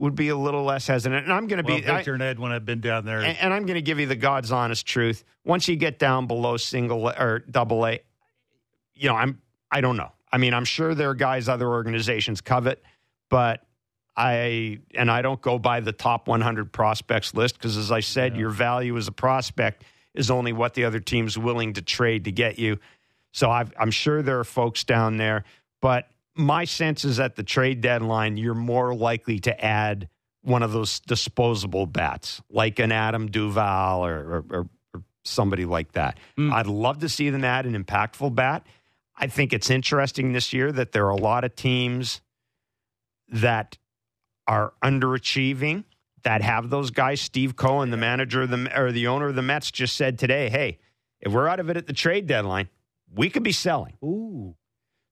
would 0.00 0.16
be 0.16 0.28
a 0.28 0.36
little 0.36 0.64
less 0.64 0.86
hesitant, 0.86 1.24
and 1.24 1.32
I'm 1.32 1.46
going 1.46 1.64
to 1.64 1.70
well, 1.70 1.80
be. 1.80 1.86
I- 1.86 1.96
Victor 1.96 2.14
and 2.14 2.22
Edwin 2.22 2.52
have 2.52 2.64
been 2.64 2.80
down 2.80 3.04
there. 3.04 3.20
and, 3.20 3.38
and 3.38 3.54
I'm 3.54 3.64
going 3.64 3.76
to 3.76 3.82
give 3.82 4.00
you 4.00 4.06
the 4.06 4.16
God's 4.16 4.50
honest 4.50 4.86
truth. 4.86 5.24
Once 5.44 5.68
you 5.68 5.76
get 5.76 5.98
down 5.98 6.26
below 6.26 6.56
single 6.56 7.08
or 7.08 7.44
double 7.48 7.86
A, 7.86 8.00
you 8.94 9.08
know, 9.08 9.14
I'm 9.14 9.40
I 9.70 9.80
don't 9.80 9.96
know. 9.96 10.12
I 10.32 10.38
mean, 10.38 10.52
I'm 10.52 10.64
sure 10.64 10.94
there 10.94 11.10
are 11.10 11.14
guys 11.14 11.48
other 11.48 11.68
organizations 11.68 12.40
covet, 12.40 12.82
but 13.28 13.64
I 14.16 14.78
and 14.94 15.10
I 15.10 15.22
don't 15.22 15.40
go 15.40 15.58
by 15.58 15.80
the 15.80 15.92
top 15.92 16.28
100 16.28 16.72
prospects 16.72 17.34
list 17.34 17.56
because, 17.56 17.76
as 17.76 17.90
I 17.90 18.00
said, 18.00 18.36
your 18.36 18.50
value 18.50 18.96
as 18.96 19.08
a 19.08 19.12
prospect 19.12 19.84
is 20.14 20.30
only 20.30 20.52
what 20.52 20.74
the 20.74 20.84
other 20.84 21.00
team's 21.00 21.36
willing 21.36 21.72
to 21.74 21.82
trade 21.82 22.24
to 22.24 22.32
get 22.32 22.58
you. 22.58 22.78
So 23.32 23.50
I've, 23.50 23.72
I'm 23.78 23.90
sure 23.90 24.22
there 24.22 24.38
are 24.38 24.44
folks 24.44 24.84
down 24.84 25.16
there, 25.16 25.44
but 25.82 26.08
my 26.36 26.64
sense 26.64 27.04
is 27.04 27.18
at 27.18 27.34
the 27.34 27.42
trade 27.42 27.80
deadline, 27.80 28.36
you're 28.36 28.54
more 28.54 28.94
likely 28.94 29.40
to 29.40 29.64
add 29.64 30.08
one 30.42 30.62
of 30.62 30.72
those 30.72 31.00
disposable 31.00 31.86
bats, 31.86 32.40
like 32.50 32.78
an 32.78 32.92
Adam 32.92 33.30
Duvall 33.30 34.04
or, 34.04 34.18
or, 34.18 34.44
or, 34.50 34.68
or 34.94 35.02
somebody 35.24 35.64
like 35.64 35.92
that. 35.92 36.18
Hmm. 36.36 36.52
I'd 36.52 36.66
love 36.66 37.00
to 37.00 37.08
see 37.08 37.30
them 37.30 37.44
add 37.44 37.66
an 37.66 37.82
impactful 37.82 38.34
bat. 38.34 38.66
I 39.16 39.26
think 39.26 39.52
it's 39.52 39.70
interesting 39.70 40.32
this 40.32 40.52
year 40.52 40.70
that 40.72 40.92
there 40.92 41.06
are 41.06 41.10
a 41.10 41.16
lot 41.16 41.44
of 41.44 41.56
teams 41.56 42.20
that 43.28 43.78
are 44.46 44.72
underachieving 44.82 45.84
that 46.22 46.42
have 46.42 46.70
those 46.70 46.90
guys. 46.90 47.20
Steve 47.20 47.56
Cohen, 47.56 47.90
the 47.90 47.96
manager 47.96 48.42
of 48.42 48.50
the 48.50 48.80
or 48.80 48.92
the 48.92 49.06
owner 49.06 49.28
of 49.28 49.34
the 49.34 49.42
Mets, 49.42 49.70
just 49.70 49.96
said 49.96 50.18
today, 50.18 50.48
"Hey, 50.48 50.78
if 51.20 51.32
we're 51.32 51.48
out 51.48 51.60
of 51.60 51.70
it 51.70 51.76
at 51.76 51.86
the 51.86 51.92
trade 51.92 52.26
deadline, 52.26 52.68
we 53.14 53.30
could 53.30 53.42
be 53.42 53.52
selling." 53.52 53.94
Ooh. 54.02 54.56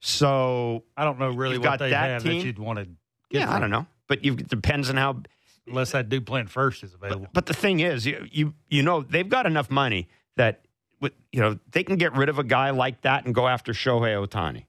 So 0.00 0.84
I 0.96 1.04
don't 1.04 1.18
know 1.18 1.30
really 1.30 1.58
what 1.58 1.64
got 1.64 1.78
they 1.78 1.90
that 1.90 2.10
have 2.10 2.22
team? 2.22 2.38
that 2.38 2.44
you'd 2.44 2.58
want 2.58 2.78
to 2.80 2.84
get. 3.30 3.42
yeah, 3.42 3.54
I 3.54 3.60
don't 3.60 3.70
know, 3.70 3.86
but 4.08 4.24
you, 4.24 4.32
it 4.32 4.48
depends 4.48 4.90
on 4.90 4.96
how. 4.96 5.22
Unless 5.68 5.92
that 5.92 6.08
dude 6.08 6.26
playing 6.26 6.48
first 6.48 6.82
is 6.82 6.92
available. 6.92 7.26
But, 7.26 7.34
but 7.34 7.46
the 7.46 7.54
thing 7.54 7.78
is, 7.78 8.04
you, 8.04 8.26
you 8.32 8.54
you 8.68 8.82
know 8.82 9.02
they've 9.02 9.28
got 9.28 9.46
enough 9.46 9.70
money 9.70 10.08
that 10.36 10.64
with 11.00 11.12
you 11.30 11.40
know 11.40 11.58
they 11.70 11.84
can 11.84 11.96
get 11.96 12.16
rid 12.16 12.28
of 12.28 12.40
a 12.40 12.44
guy 12.44 12.70
like 12.70 13.02
that 13.02 13.26
and 13.26 13.34
go 13.34 13.46
after 13.46 13.72
Shohei 13.72 14.26
Ohtani. 14.26 14.64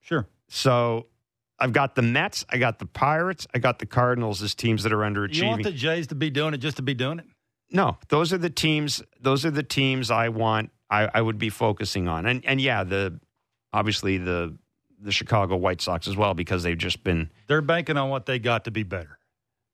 sure. 0.00 0.26
So 0.48 1.06
I've 1.60 1.72
got 1.72 1.94
the 1.94 2.02
Mets, 2.02 2.44
I 2.48 2.58
got 2.58 2.78
the 2.78 2.86
Pirates, 2.86 3.46
I 3.54 3.58
got 3.58 3.78
the 3.78 3.86
Cardinals 3.86 4.42
as 4.42 4.54
teams 4.54 4.82
that 4.84 4.92
are 4.92 4.98
underachieving. 4.98 5.34
You 5.34 5.46
want 5.46 5.62
the 5.62 5.72
Jays 5.72 6.06
to 6.08 6.14
be 6.14 6.30
doing 6.30 6.54
it 6.54 6.58
just 6.58 6.78
to 6.78 6.82
be 6.82 6.94
doing 6.94 7.18
it? 7.18 7.26
No, 7.70 7.98
those 8.08 8.32
are 8.32 8.38
the 8.38 8.50
teams. 8.50 9.02
Those 9.20 9.44
are 9.44 9.50
the 9.50 9.62
teams 9.62 10.10
I 10.10 10.30
want. 10.30 10.70
I, 10.90 11.08
I 11.14 11.20
would 11.20 11.38
be 11.38 11.50
focusing 11.50 12.08
on, 12.08 12.26
and 12.26 12.44
and 12.44 12.60
yeah, 12.60 12.82
the 12.82 13.20
obviously 13.72 14.18
the 14.18 14.56
the 15.00 15.12
Chicago 15.12 15.56
White 15.56 15.80
Sox 15.80 16.08
as 16.08 16.16
well 16.16 16.34
because 16.34 16.62
they've 16.62 16.76
just 16.76 17.04
been. 17.04 17.30
They're 17.46 17.62
banking 17.62 17.96
on 17.96 18.10
what 18.10 18.26
they 18.26 18.38
got 18.38 18.64
to 18.64 18.70
be 18.70 18.82
better. 18.82 19.18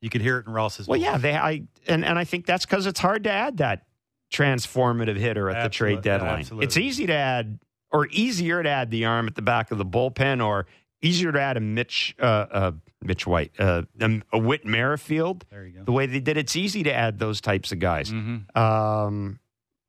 You 0.00 0.10
could 0.10 0.20
hear 0.20 0.38
it 0.38 0.46
in 0.46 0.52
Ross's. 0.52 0.86
Well, 0.86 0.98
voice. 0.98 1.06
yeah, 1.06 1.16
they. 1.16 1.34
I 1.34 1.62
and 1.86 2.04
and 2.04 2.18
I 2.18 2.24
think 2.24 2.44
that's 2.44 2.66
because 2.66 2.86
it's 2.86 3.00
hard 3.00 3.24
to 3.24 3.30
add 3.30 3.58
that 3.58 3.86
transformative 4.30 5.16
hitter 5.16 5.48
at 5.48 5.62
the 5.62 5.70
trade 5.70 6.02
deadline. 6.02 6.40
absolutely. 6.40 6.66
It's 6.66 6.76
easy 6.76 7.06
to 7.06 7.14
add, 7.14 7.58
or 7.90 8.08
easier 8.10 8.62
to 8.62 8.68
add 8.68 8.90
the 8.90 9.06
arm 9.06 9.26
at 9.26 9.36
the 9.36 9.42
back 9.42 9.70
of 9.70 9.78
the 9.78 9.86
bullpen, 9.86 10.44
or 10.44 10.66
easier 11.06 11.32
to 11.32 11.40
add 11.40 11.56
a 11.56 11.60
Mitch 11.60 12.14
uh, 12.20 12.24
uh, 12.50 12.72
Mitch 13.02 13.26
White, 13.26 13.52
uh, 13.58 13.82
um, 14.00 14.22
a 14.32 14.38
Whit 14.38 14.64
Merrifield. 14.66 15.44
There 15.50 15.64
you 15.66 15.78
go. 15.78 15.84
The 15.84 15.92
way 15.92 16.06
they 16.06 16.20
did, 16.20 16.36
it's 16.36 16.56
easy 16.56 16.82
to 16.84 16.92
add 16.92 17.18
those 17.18 17.40
types 17.40 17.72
of 17.72 17.78
guys. 17.78 18.10
Mm-hmm. 18.12 18.58
Um, 18.58 19.38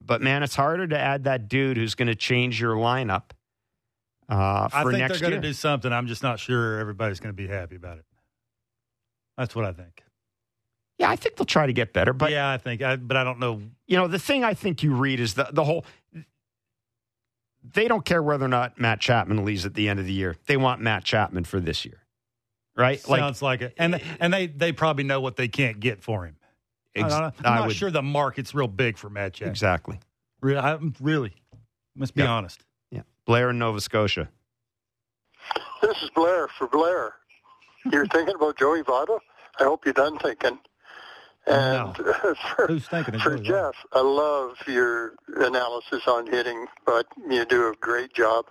but 0.02 0.22
man, 0.22 0.44
it's 0.44 0.56
harder 0.56 0.88
to 0.88 0.98
add 0.98 1.26
that 1.26 1.48
dude 1.50 1.78
who's 1.78 1.96
going 1.96 2.08
to 2.08 2.16
change 2.16 2.62
your 2.62 2.76
lineup 2.76 3.32
uh, 4.30 4.70
I 4.72 4.84
for 4.84 4.92
think 4.92 5.00
next 5.00 5.20
they're 5.20 5.30
year. 5.30 5.32
going 5.32 5.42
to 5.42 5.48
do 5.50 5.54
something. 5.54 5.92
I'm 5.92 6.08
just 6.08 6.24
not 6.24 6.40
sure 6.40 6.80
everybody's 6.80 7.20
going 7.20 7.34
to 7.36 7.38
be 7.42 7.48
happy 7.48 7.76
about 7.76 7.98
it. 7.98 8.06
That's 9.38 9.56
what 9.56 9.66
I 9.66 9.72
think. 9.72 10.04
yeah, 10.98 11.10
I 11.10 11.16
think 11.16 11.36
they'll 11.36 11.46
try 11.46 11.68
to 11.68 11.74
get 11.74 11.94
better. 11.94 12.14
But 12.14 12.32
yeah, 12.32 12.50
I 12.50 12.58
think. 12.58 12.82
I, 12.82 12.96
but 12.96 13.18
I 13.18 13.24
don't 13.24 13.40
know. 13.40 13.62
you 13.86 13.98
know, 13.98 14.08
the 14.08 14.20
thing 14.20 14.44
I 14.44 14.54
think 14.54 14.84
you 14.84 14.94
read 14.96 15.20
is 15.20 15.36
the 15.36 15.48
the 15.52 15.64
whole. 15.64 15.86
They 17.74 17.88
don't 17.88 18.06
care 18.06 18.22
whether 18.24 18.46
or 18.46 18.50
not 18.50 18.80
Matt 18.80 19.00
Chapman 19.00 19.44
leaves 19.46 19.66
at 19.66 19.74
the 19.74 19.90
end 19.90 20.00
of 20.00 20.06
the 20.06 20.14
year. 20.14 20.36
They 20.46 20.58
want 20.58 20.82
Matt 20.82 21.04
Chapman 21.04 21.44
for 21.46 21.60
this 21.60 21.86
year, 21.86 22.02
right? 22.76 23.00
Sounds 23.00 23.42
like 23.42 23.62
it. 23.62 23.74
And 23.78 24.02
and 24.20 24.34
they 24.34 24.48
they 24.48 24.72
probably 24.72 25.04
know 25.04 25.20
what 25.22 25.36
they 25.36 25.48
can't 25.48 25.80
get 25.80 26.02
for 26.04 26.26
him. 26.26 26.38
ex- 26.96 27.14
I, 27.14 27.26
am 27.28 27.32
I 27.44 27.56
not 27.56 27.68
would- 27.68 27.76
sure 27.76 27.92
the 27.92 28.02
market's 28.02 28.54
real 28.56 28.68
big 28.68 28.98
for 28.98 29.10
Matt 29.10 29.34
Chapman. 29.34 29.52
exactly. 29.52 30.00
Really, 30.42 30.60
I'm 30.60 30.94
really. 31.02 31.34
Let's 31.98 32.12
be 32.12 32.22
Yeah. 32.22 32.32
honest. 32.32 32.64
Yeah, 32.92 33.02
Blair 33.26 33.50
in 33.50 33.60
Nova 33.60 33.82
Scotia. 33.82 34.30
This 35.82 35.98
is 36.04 36.10
Blair 36.12 36.48
for 36.58 36.68
Blair. 36.68 37.14
You're 37.92 38.08
thinking 38.08 38.36
about 38.36 38.58
Joey 38.58 38.84
Votto? 38.84 39.20
I 39.60 39.64
hope 39.64 39.86
you're 39.86 39.94
done 39.94 40.18
thinking. 40.20 40.60
And 41.48 41.96
for, 42.56 42.68
Who's 42.68 42.88
thinking 42.88 43.20
for 43.20 43.38
Joey 43.38 43.40
Votto? 43.40 43.46
Jeff, 43.46 43.76
I 43.94 44.02
love 44.02 44.56
your 44.68 45.14
analysis 45.38 46.04
on 46.08 46.28
hitting, 46.28 46.66
but 46.86 47.08
you 47.30 47.46
do 47.46 47.70
a 47.70 47.74
great 47.80 48.14
job. 48.14 48.46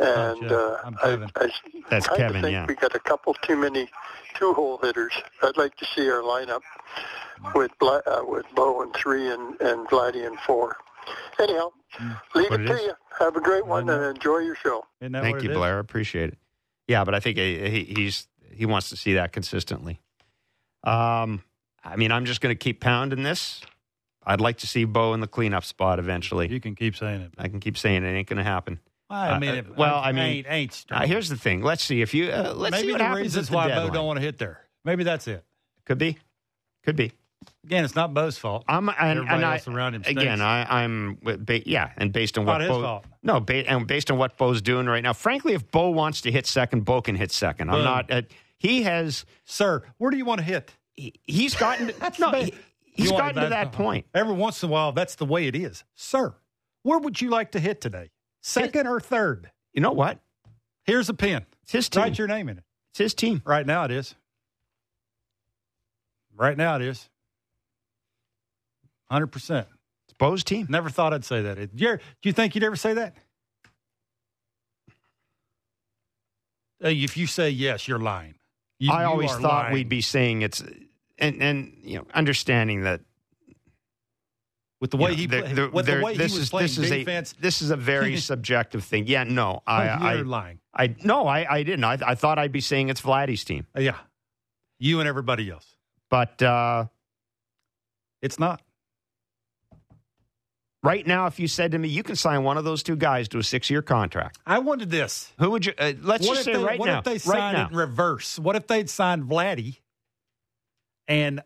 And 0.00 0.40
Jeff. 0.42 0.50
uh, 0.52 0.76
I'm 0.84 0.94
I, 0.96 1.00
Kevin. 1.02 1.30
I 1.36 1.48
That's 1.90 2.08
kinda 2.08 2.22
Kevin, 2.26 2.42
think 2.42 2.52
yeah. 2.52 2.66
we 2.66 2.74
got 2.74 2.94
a 2.94 2.98
couple 2.98 3.34
too 3.34 3.56
many 3.56 3.88
two-hole 4.34 4.78
hitters. 4.82 5.12
I'd 5.42 5.56
like 5.56 5.76
to 5.76 5.84
see 5.94 6.10
our 6.10 6.22
lineup 6.22 6.62
with 7.54 7.70
Bla- 7.78 8.02
uh, 8.06 8.22
with 8.26 8.46
Bo 8.56 8.82
and 8.82 8.92
three 8.94 9.30
and 9.30 9.60
and 9.60 9.86
Vladdy 9.88 10.26
and 10.26 10.38
four. 10.40 10.76
Anyhow, 11.38 11.70
leave 12.34 12.50
What 12.50 12.60
it 12.60 12.70
it 12.70 12.76
to 12.76 12.82
you. 12.82 12.92
Have 13.20 13.36
a 13.36 13.40
great 13.40 13.66
one 13.66 13.88
and 13.88 14.16
enjoy 14.16 14.38
your 14.38 14.56
show. 14.56 14.84
Thank 15.00 15.42
you, 15.42 15.50
it 15.50 15.52
is? 15.52 15.56
Blair. 15.56 15.78
Appreciate 15.78 16.30
it. 16.30 16.38
Yeah, 16.88 17.04
but 17.04 17.14
I 17.14 17.20
think 17.20 17.36
he, 17.38 17.68
he- 17.70 17.94
he's 17.94 18.26
he 18.52 18.66
wants 18.66 18.88
to 18.88 18.96
see 18.96 19.14
that 19.14 19.32
consistently. 19.32 20.00
Um, 20.82 21.42
I 21.84 21.96
mean, 21.96 22.12
I'm 22.12 22.24
just 22.24 22.40
going 22.40 22.54
to 22.54 22.58
keep 22.58 22.80
pounding 22.80 23.22
this. 23.22 23.60
I'd 24.26 24.40
like 24.40 24.58
to 24.58 24.66
see 24.66 24.84
Bo 24.84 25.12
in 25.12 25.20
the 25.20 25.26
cleanup 25.26 25.64
spot 25.64 25.98
eventually. 25.98 26.50
You 26.50 26.60
can 26.60 26.74
keep 26.74 26.96
saying 26.96 27.20
it. 27.20 27.32
I 27.36 27.48
can 27.48 27.60
keep 27.60 27.76
saying 27.76 28.04
it 28.04 28.14
it 28.14 28.16
ain't 28.16 28.28
going 28.28 28.38
to 28.38 28.42
happen. 28.44 28.80
I 29.10 29.38
mean, 29.38 29.50
Uh, 29.58 29.62
well, 29.76 29.96
I 30.02 30.12
mean, 30.12 30.22
ain't, 30.24 30.46
ain't. 30.48 30.84
Uh, 30.90 31.06
here's 31.06 31.28
the 31.28 31.36
thing. 31.36 31.62
Let's 31.62 31.84
see 31.84 32.00
if 32.00 32.14
you. 32.14 32.30
Uh, 32.30 32.54
let's 32.56 32.72
maybe 32.72 32.86
see 32.86 32.92
what 32.92 32.98
the 32.98 33.04
happens 33.04 33.22
reasons 33.22 33.50
why 33.50 33.68
deadline. 33.68 33.88
Bo 33.88 33.92
don't 33.94 34.06
want 34.06 34.16
to 34.18 34.24
hit 34.24 34.38
there. 34.38 34.62
Maybe 34.84 35.04
that's 35.04 35.28
it. 35.28 35.44
Could 35.84 35.98
be, 35.98 36.16
could 36.82 36.96
be. 36.96 37.12
Again, 37.64 37.84
it's 37.84 37.94
not 37.94 38.14
Bo's 38.14 38.38
fault. 38.38 38.64
I'm 38.66 38.88
and, 38.88 38.96
Everybody 38.98 39.34
and 39.34 39.44
I, 39.44 39.52
else 39.54 39.68
around 39.68 39.94
him 39.94 40.02
stinks. 40.02 40.22
again. 40.22 40.40
I, 40.40 40.82
I'm 40.82 41.18
ba- 41.22 41.68
yeah, 41.68 41.90
and 41.98 42.10
based 42.12 42.38
on 42.38 42.46
what 42.46 42.62
his 42.62 42.70
Bo, 42.70 42.82
fault. 42.82 43.04
no, 43.22 43.40
ba- 43.40 43.68
and 43.70 43.86
based 43.86 44.10
on 44.10 44.16
what 44.18 44.38
Bo's 44.38 44.62
doing 44.62 44.86
right 44.86 45.02
now. 45.02 45.12
Frankly, 45.12 45.52
if 45.52 45.70
Bo 45.70 45.90
wants 45.90 46.22
to 46.22 46.32
hit 46.32 46.46
second, 46.46 46.84
Bo 46.86 47.02
can 47.02 47.14
hit 47.16 47.30
second. 47.30 47.70
I'm 47.70 47.84
not. 47.84 48.10
Uh, 48.10 48.22
he 48.58 48.82
has. 48.84 49.26
Sir, 49.44 49.82
where 49.98 50.10
do 50.10 50.16
you 50.16 50.24
want 50.24 50.38
to 50.40 50.44
hit? 50.44 50.72
He, 50.96 51.12
he's 51.24 51.54
gotten. 51.54 51.92
That's 51.98 52.18
no, 52.18 52.30
bad. 52.32 52.44
he, 52.46 52.54
he's 52.84 53.06
You 53.10 53.12
gotten 53.12 53.34
to 53.36 53.40
bad- 53.42 53.52
that 53.52 53.72
point. 53.72 54.06
Every 54.14 54.34
once 54.34 54.62
in 54.62 54.68
a 54.68 54.72
while, 54.72 54.92
that's 54.92 55.16
the 55.16 55.24
way 55.24 55.46
it 55.46 55.56
is. 55.56 55.84
Sir, 55.94 56.34
where 56.82 56.98
would 56.98 57.20
you 57.20 57.30
like 57.30 57.52
to 57.52 57.60
hit 57.60 57.80
today? 57.80 58.10
Second 58.42 58.86
or 58.86 59.00
third? 59.00 59.50
You 59.72 59.80
know 59.80 59.92
what? 59.92 60.18
Here's 60.84 61.08
a 61.08 61.14
pen. 61.14 61.46
It's 61.62 61.72
his 61.72 61.88
team. 61.88 62.02
Write 62.02 62.18
your 62.18 62.28
name 62.28 62.48
in 62.48 62.58
it. 62.58 62.64
It's 62.92 62.98
his 62.98 63.14
team. 63.14 63.42
Right 63.44 63.66
now 63.66 63.84
it 63.84 63.90
is. 63.90 64.14
Right 66.36 66.56
now 66.56 66.76
it 66.76 66.82
is. 66.82 67.08
100%. 69.10 69.66
It's 70.04 70.12
Bo's 70.18 70.44
team. 70.44 70.66
Never 70.68 70.90
thought 70.90 71.12
I'd 71.14 71.24
say 71.24 71.42
that. 71.42 71.56
Did 71.56 71.70
you, 71.80 71.88
ever- 71.88 71.96
do 71.96 72.28
you 72.28 72.32
think 72.32 72.54
you'd 72.54 72.64
ever 72.64 72.76
say 72.76 72.94
that? 72.94 73.16
If 76.80 77.16
you 77.16 77.26
say 77.26 77.50
yes, 77.50 77.88
you're 77.88 77.98
lying. 77.98 78.34
You- 78.84 78.92
I 78.92 79.04
always 79.04 79.30
thought 79.32 79.64
lying. 79.64 79.72
we'd 79.74 79.88
be 79.88 80.00
saying 80.00 80.42
it's, 80.42 80.62
and 81.18 81.42
and 81.42 81.72
you 81.82 81.98
know, 81.98 82.06
understanding 82.14 82.82
that 82.82 83.00
with 84.80 84.90
the 84.90 84.98
you 84.98 85.04
way 85.04 85.10
know, 85.10 85.16
he 85.16 85.28
played, 85.28 85.56
there- 85.56 85.68
with 85.70 85.86
the 85.86 86.00
way 86.02 86.12
he 86.12 86.18
this 86.18 86.32
was 86.32 86.42
is 86.42 86.50
playing 86.50 86.66
this 86.66 86.78
is 86.78 86.92
a 86.92 87.40
this 87.40 87.62
is 87.62 87.70
a 87.70 87.76
very 87.76 88.16
subjective 88.30 88.84
thing. 88.84 89.06
Yeah, 89.06 89.24
no, 89.24 89.62
I 89.66 89.88
oh, 89.88 89.92
I, 90.06 90.14
you're 90.14 90.24
lying. 90.24 90.58
I 90.74 90.94
no, 91.02 91.26
I 91.26 91.46
I 91.58 91.62
didn't. 91.62 91.84
I 91.84 91.98
I 92.04 92.14
thought 92.14 92.38
I'd 92.38 92.52
be 92.52 92.60
saying 92.60 92.88
it's 92.90 93.00
Vladdy's 93.00 93.44
team, 93.44 93.66
Uh, 93.76 93.80
yeah, 93.80 93.96
you 94.78 95.00
and 95.00 95.08
everybody 95.08 95.50
else. 95.50 95.74
but 96.10 96.42
uh, 96.42 96.86
It's 98.20 98.38
not. 98.38 98.60
Right 100.84 101.06
now, 101.06 101.26
if 101.26 101.40
you 101.40 101.48
said 101.48 101.72
to 101.72 101.78
me, 101.78 101.88
you 101.88 102.02
can 102.02 102.14
sign 102.14 102.44
one 102.44 102.56
of 102.58 102.64
those 102.64 102.82
two 102.82 102.94
guys 102.94 103.28
to 103.28 103.38
a 103.38 103.42
six-year 103.42 103.82
contract, 103.82 104.38
I 104.46 104.58
wanted 104.60 104.90
this. 104.90 105.32
who 105.38 105.50
would 105.50 105.66
you? 105.66 105.72
Uh, 105.76 105.94
let's 106.02 106.26
what 106.26 106.34
just 106.34 106.44
say 106.44 106.52
they, 106.52 106.62
right 106.62 106.78
what 106.78 106.86
now, 106.86 106.98
if 106.98 107.04
they 107.04 107.18
signed 107.18 107.56
now, 107.56 107.66
it 107.66 107.70
in 107.72 107.76
reverse? 107.76 108.38
What 108.38 108.54
if 108.54 108.66
they'd 108.66 108.88
signed 108.88 109.24
Vladdy 109.24 109.78
and 111.08 111.42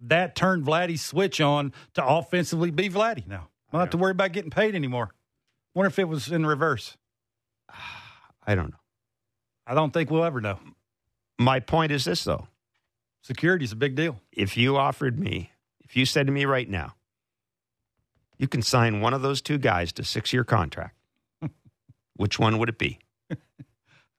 that 0.00 0.34
turned 0.34 0.64
Vladdy's 0.64 1.02
switch 1.02 1.40
on 1.40 1.72
to 1.94 2.04
offensively 2.04 2.70
be 2.70 2.90
Vladdy 2.90 3.26
now? 3.26 3.48
I 3.70 3.76
don't 3.76 3.80
have 3.80 3.90
to 3.90 3.96
worry 3.96 4.10
about 4.10 4.32
getting 4.32 4.50
paid 4.50 4.74
anymore. 4.74 5.10
Wonder 5.74 5.88
if 5.88 5.98
it 5.98 6.08
was 6.08 6.30
in 6.30 6.44
reverse. 6.44 6.96
I 8.46 8.54
don't 8.54 8.70
know. 8.70 8.76
I 9.66 9.74
don't 9.74 9.92
think 9.92 10.10
we'll 10.10 10.24
ever 10.24 10.40
know. 10.40 10.58
My 11.38 11.60
point 11.60 11.92
is 11.92 12.04
this, 12.04 12.24
though: 12.24 12.48
Security's 13.22 13.72
a 13.72 13.76
big 13.76 13.94
deal. 13.94 14.20
if 14.32 14.56
you 14.56 14.76
offered 14.76 15.18
me, 15.18 15.52
if 15.80 15.96
you 15.96 16.04
said 16.04 16.26
to 16.26 16.32
me 16.32 16.44
right 16.44 16.68
now, 16.68 16.94
you 18.42 18.48
can 18.48 18.60
sign 18.60 19.00
one 19.00 19.14
of 19.14 19.22
those 19.22 19.40
two 19.40 19.56
guys 19.56 19.92
to 19.92 20.02
six-year 20.02 20.42
contract, 20.42 20.96
which 22.16 22.40
one 22.40 22.58
would 22.58 22.68
it 22.68 22.76
be? 22.76 22.98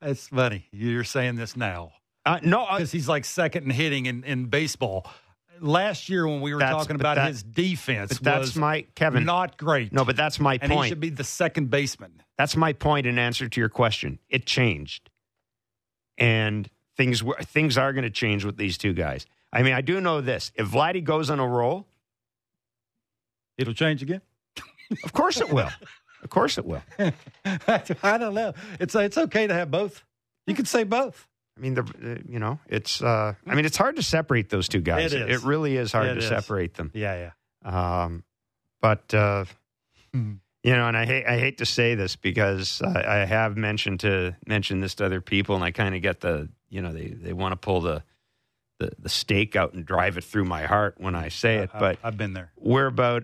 That's 0.01 0.29
funny. 0.29 0.65
You're 0.71 1.03
saying 1.03 1.35
this 1.35 1.57
now 1.57 1.91
Uh, 2.25 2.39
no, 2.41 2.65
because 2.71 2.91
he's 2.91 3.09
like 3.09 3.25
second 3.25 3.65
in 3.65 3.69
hitting 3.69 4.05
in, 4.05 4.23
in 4.23 4.45
baseball. 4.45 5.05
Last 5.59 6.07
year 6.07 6.25
when 6.25 6.39
we 6.39 6.53
were 6.53 6.61
talking 6.61 6.95
about 6.95 7.15
that- 7.15 7.27
his 7.27 7.43
defense, 7.43 8.17
that's 8.17 8.39
was 8.39 8.55
my 8.55 8.85
Kevin. 8.95 9.25
not 9.25 9.57
great. 9.57 9.91
no, 9.91 10.05
but 10.05 10.15
that's 10.15 10.39
my 10.39 10.57
and 10.61 10.71
he 10.71 10.77
point. 10.77 10.89
should 10.89 10.99
be 11.01 11.09
the 11.09 11.23
second 11.25 11.69
baseman. 11.69 12.21
That's 12.37 12.55
my 12.55 12.71
point 12.73 13.05
in 13.05 13.19
answer 13.19 13.47
to 13.49 13.59
your 13.59 13.69
question. 13.69 14.19
It 14.29 14.45
changed, 14.45 15.09
and 16.17 16.69
things 16.97 17.21
were, 17.23 17.37
things 17.41 17.77
are 17.77 17.91
going 17.93 18.03
to 18.03 18.09
change 18.09 18.45
with 18.45 18.55
these 18.57 18.77
two 18.77 18.93
guys. 18.93 19.25
I 19.51 19.63
mean, 19.63 19.73
I 19.73 19.81
do 19.81 19.99
know 20.01 20.21
this: 20.21 20.51
if 20.55 20.67
Vladdy 20.69 21.03
goes 21.03 21.29
on 21.29 21.39
a 21.39 21.47
roll, 21.47 21.87
It'll 23.57 23.73
change 23.73 24.01
again. 24.01 24.21
of 25.03 25.13
course 25.13 25.39
it 25.41 25.49
will. 25.51 25.69
of 26.23 26.29
course 26.29 26.57
it 26.57 26.65
will. 26.65 26.83
I 27.47 28.17
don't 28.17 28.33
know. 28.33 28.53
It's 28.79 28.95
it's 28.95 29.17
okay 29.17 29.47
to 29.47 29.53
have 29.53 29.71
both. 29.71 30.03
You 30.47 30.55
could 30.55 30.67
say 30.67 30.83
both. 30.83 31.27
I 31.57 31.61
mean, 31.61 31.75
the, 31.75 32.21
you 32.27 32.39
know, 32.39 32.59
it's. 32.67 33.01
Uh, 33.01 33.33
I 33.45 33.55
mean, 33.55 33.65
it's 33.65 33.77
hard 33.77 33.95
to 33.97 34.03
separate 34.03 34.49
those 34.49 34.67
two 34.67 34.81
guys. 34.81 35.13
It 35.13 35.29
is. 35.29 35.41
It 35.43 35.45
really 35.47 35.77
is 35.77 35.91
hard 35.91 36.07
It 36.07 36.13
to 36.15 36.19
is. 36.19 36.27
separate 36.27 36.73
them. 36.73 36.89
Yeah, 36.93 37.31
yeah. 37.63 38.03
Um, 38.03 38.23
but 38.81 39.13
uh, 39.13 39.45
Hmm. 40.13 40.33
you 40.63 40.75
know, 40.75 40.87
and 40.87 40.97
I 40.97 41.05
hate 41.05 41.25
I 41.25 41.37
hate 41.39 41.59
to 41.59 41.65
say 41.65 41.95
this 41.95 42.15
because 42.15 42.81
I, 42.81 43.21
I 43.21 43.25
have 43.25 43.55
mentioned 43.57 43.99
to 44.01 44.35
mention 44.47 44.79
this 44.79 44.95
to 44.95 45.05
other 45.05 45.21
people, 45.21 45.55
and 45.55 45.63
I 45.63 45.71
kind 45.71 45.95
of 45.95 46.01
get 46.01 46.21
the 46.21 46.49
you 46.69 46.81
know 46.81 46.91
they 46.91 47.07
they 47.07 47.33
want 47.33 47.51
to 47.53 47.55
pull 47.57 47.81
the, 47.81 48.03
the 48.79 48.91
the 48.99 49.09
stake 49.09 49.55
out 49.55 49.73
and 49.73 49.85
drive 49.85 50.17
it 50.17 50.23
through 50.23 50.45
my 50.45 50.63
heart 50.65 50.95
when 50.97 51.15
I 51.15 51.29
say 51.29 51.57
it. 51.57 51.69
I- 51.73 51.79
But 51.79 51.99
I've 52.03 52.17
been 52.17 52.33
there. 52.33 52.51
we're 52.57 52.87
about 52.87 53.23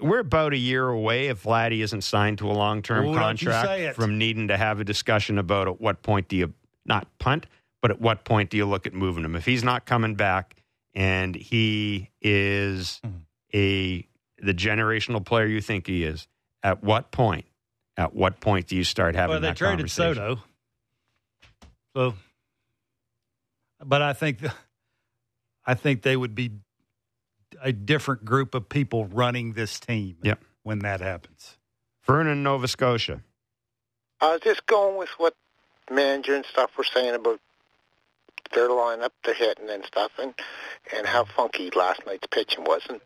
we're 0.00 0.20
about 0.20 0.52
a 0.52 0.56
year 0.58 0.88
away 0.88 1.28
if 1.28 1.42
Vladdy 1.42 1.82
isn't 1.82 2.02
signed 2.02 2.38
to 2.38 2.46
a 2.48 2.52
long 2.52 2.82
term 2.82 3.12
don't 3.12 3.40
you 3.42 3.50
say 3.50 3.52
contract 3.52 3.96
from 3.96 4.18
needing 4.18 4.48
to 4.48 4.56
have 4.56 4.80
a 4.80 4.84
discussion 4.84 5.38
about 5.38 5.66
at 5.68 5.80
what 5.80 6.02
point 6.02 6.28
do 6.28 6.36
you 6.36 6.54
not 6.86 7.06
punt, 7.18 7.46
but 7.82 7.90
at 7.90 8.00
what 8.00 8.24
point 8.24 8.50
do 8.50 8.56
you 8.56 8.66
look 8.66 8.86
at 8.86 8.94
moving 8.94 9.24
him? 9.24 9.34
If 9.36 9.44
he's 9.44 9.64
not 9.64 9.84
coming 9.86 10.14
back 10.14 10.56
and 10.94 11.34
he 11.34 12.10
is 12.20 13.00
Mhm. 13.04 13.20
a 13.54 14.08
the 14.38 14.52
generational 14.54 15.24
player 15.24 15.46
you 15.46 15.60
think 15.60 15.86
he 15.86 16.04
is, 16.04 16.28
at 16.62 16.82
what 16.82 17.10
point? 17.10 17.46
At 17.96 18.14
what 18.14 18.40
point 18.40 18.66
do 18.66 18.76
you 18.76 18.84
start 18.84 19.14
having? 19.14 19.30
Well, 19.30 19.40
they 19.40 19.48
that 19.48 19.56
traded 19.56 19.78
conversation? 19.78 20.14
Soto, 20.14 20.42
so. 21.96 22.14
But 23.84 24.02
I 24.02 24.12
think, 24.12 24.38
I 25.66 25.74
think 25.74 26.02
they 26.02 26.16
would 26.16 26.34
be 26.34 26.50
a 27.62 27.72
different 27.72 28.24
group 28.24 28.54
of 28.54 28.68
people 28.68 29.06
running 29.06 29.52
this 29.52 29.78
team. 29.80 30.16
Yep. 30.22 30.42
when 30.62 30.80
that 30.80 31.00
happens. 31.00 31.58
Vernon, 32.04 32.42
Nova 32.42 32.66
Scotia. 32.68 33.22
I 34.20 34.32
was 34.32 34.40
just 34.40 34.66
going 34.66 34.96
with 34.96 35.10
what 35.18 35.34
manager 35.90 36.34
and 36.34 36.44
stuff 36.46 36.76
were 36.76 36.84
saying 36.84 37.14
about 37.14 37.40
their 38.54 38.68
lineup, 38.68 39.10
their 39.24 39.34
hitting 39.34 39.70
and 39.70 39.84
stuff, 39.84 40.12
and 40.18 40.34
and 40.96 41.06
how 41.06 41.24
funky 41.24 41.70
last 41.70 42.00
night's 42.06 42.26
pitching 42.30 42.64
was. 42.64 42.82
And 42.88 43.00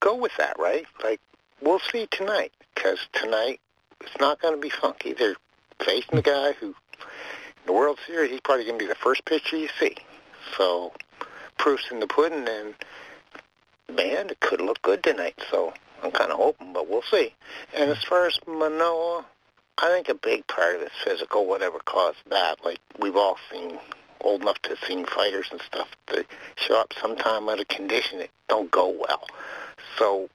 go 0.00 0.14
with 0.14 0.32
that, 0.38 0.58
right? 0.58 0.86
Like 1.02 1.20
we'll 1.60 1.80
see 1.80 2.06
tonight, 2.10 2.52
because 2.74 2.98
tonight 3.12 3.60
it's 4.00 4.18
not 4.20 4.40
going 4.40 4.54
to 4.54 4.60
be 4.60 4.70
funky. 4.70 5.12
They're 5.12 5.36
facing 5.80 6.16
the 6.16 6.22
guy 6.22 6.52
who, 6.52 6.66
in 6.66 6.74
the 7.66 7.72
World 7.72 7.98
Series, 8.06 8.30
he's 8.30 8.40
probably 8.40 8.64
going 8.64 8.78
to 8.78 8.84
be 8.84 8.88
the 8.88 8.94
first 8.94 9.24
pitcher 9.24 9.56
you 9.56 9.68
see. 9.78 9.96
So 10.56 10.92
proof's 11.58 11.90
in 11.90 12.00
the 12.00 12.06
pudding, 12.06 12.46
and 12.48 12.74
man, 13.88 14.30
it 14.30 14.40
could 14.40 14.60
look 14.60 14.80
good 14.82 15.02
tonight. 15.02 15.38
So 15.50 15.72
I'm 16.02 16.10
kind 16.10 16.30
of 16.30 16.38
hoping, 16.38 16.72
but 16.72 16.88
we'll 16.88 17.02
see. 17.02 17.34
And 17.76 17.90
as 17.90 18.02
far 18.04 18.26
as 18.26 18.38
Manoah, 18.46 19.24
I 19.78 19.88
think 19.88 20.08
a 20.08 20.14
big 20.14 20.46
part 20.46 20.76
of 20.76 20.82
it's 20.82 20.94
physical, 21.02 21.46
whatever 21.46 21.78
caused 21.80 22.18
that. 22.30 22.64
Like 22.64 22.78
we've 22.98 23.16
all 23.16 23.38
seen, 23.50 23.78
old 24.20 24.42
enough 24.42 24.60
to 24.62 24.70
have 24.70 24.78
seen 24.86 25.04
fighters 25.06 25.48
and 25.50 25.60
stuff 25.60 25.88
that 26.08 26.26
show 26.56 26.80
up 26.80 26.92
sometime 27.00 27.48
out 27.48 27.60
of 27.60 27.68
condition 27.68 28.18
that 28.18 28.30
don't 28.48 28.70
go 28.70 28.88
well. 28.88 29.26
So 29.98 30.28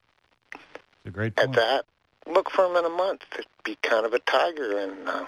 It's 0.53 1.07
a 1.07 1.11
great 1.11 1.39
at 1.39 1.53
that, 1.53 1.85
look 2.27 2.49
for 2.49 2.65
him 2.65 2.75
in 2.75 2.85
a 2.85 2.89
month 2.89 3.25
to 3.31 3.43
be 3.63 3.77
kind 3.81 4.05
of 4.05 4.13
a 4.13 4.19
tiger, 4.19 4.77
and 4.77 5.07
uh, 5.07 5.25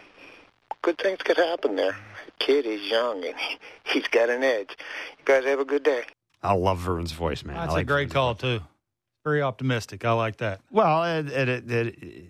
good 0.81 0.98
things 0.98 1.19
could 1.23 1.38
happen 1.38 1.76
there. 1.76 1.95
The 2.26 2.31
kid 2.39 2.65
is 2.65 2.81
young 2.89 3.23
and 3.26 3.35
he, 3.38 3.57
he's 3.84 4.07
got 4.07 4.30
an 4.30 4.43
edge. 4.43 4.76
You 5.19 5.26
guys 5.26 5.45
have 5.45 5.60
a 5.60 5.65
good 5.65 5.84
day. 5.84 6.03
I 6.43 6.53
love 6.53 6.80
Vern's 6.80 7.11
voice, 7.11 7.43
man. 7.43 7.55
That's 7.55 7.73
like 7.73 7.84
a 7.84 7.85
great 7.85 8.03
Vern's 8.05 8.13
call 8.13 8.34
voice. 8.34 8.41
too. 8.41 8.59
Very 9.23 9.41
optimistic. 9.41 10.03
I 10.03 10.13
like 10.13 10.38
that. 10.38 10.61
Well, 10.72 11.03
it, 11.03 11.27
it, 11.30 11.72
it, 11.72 12.26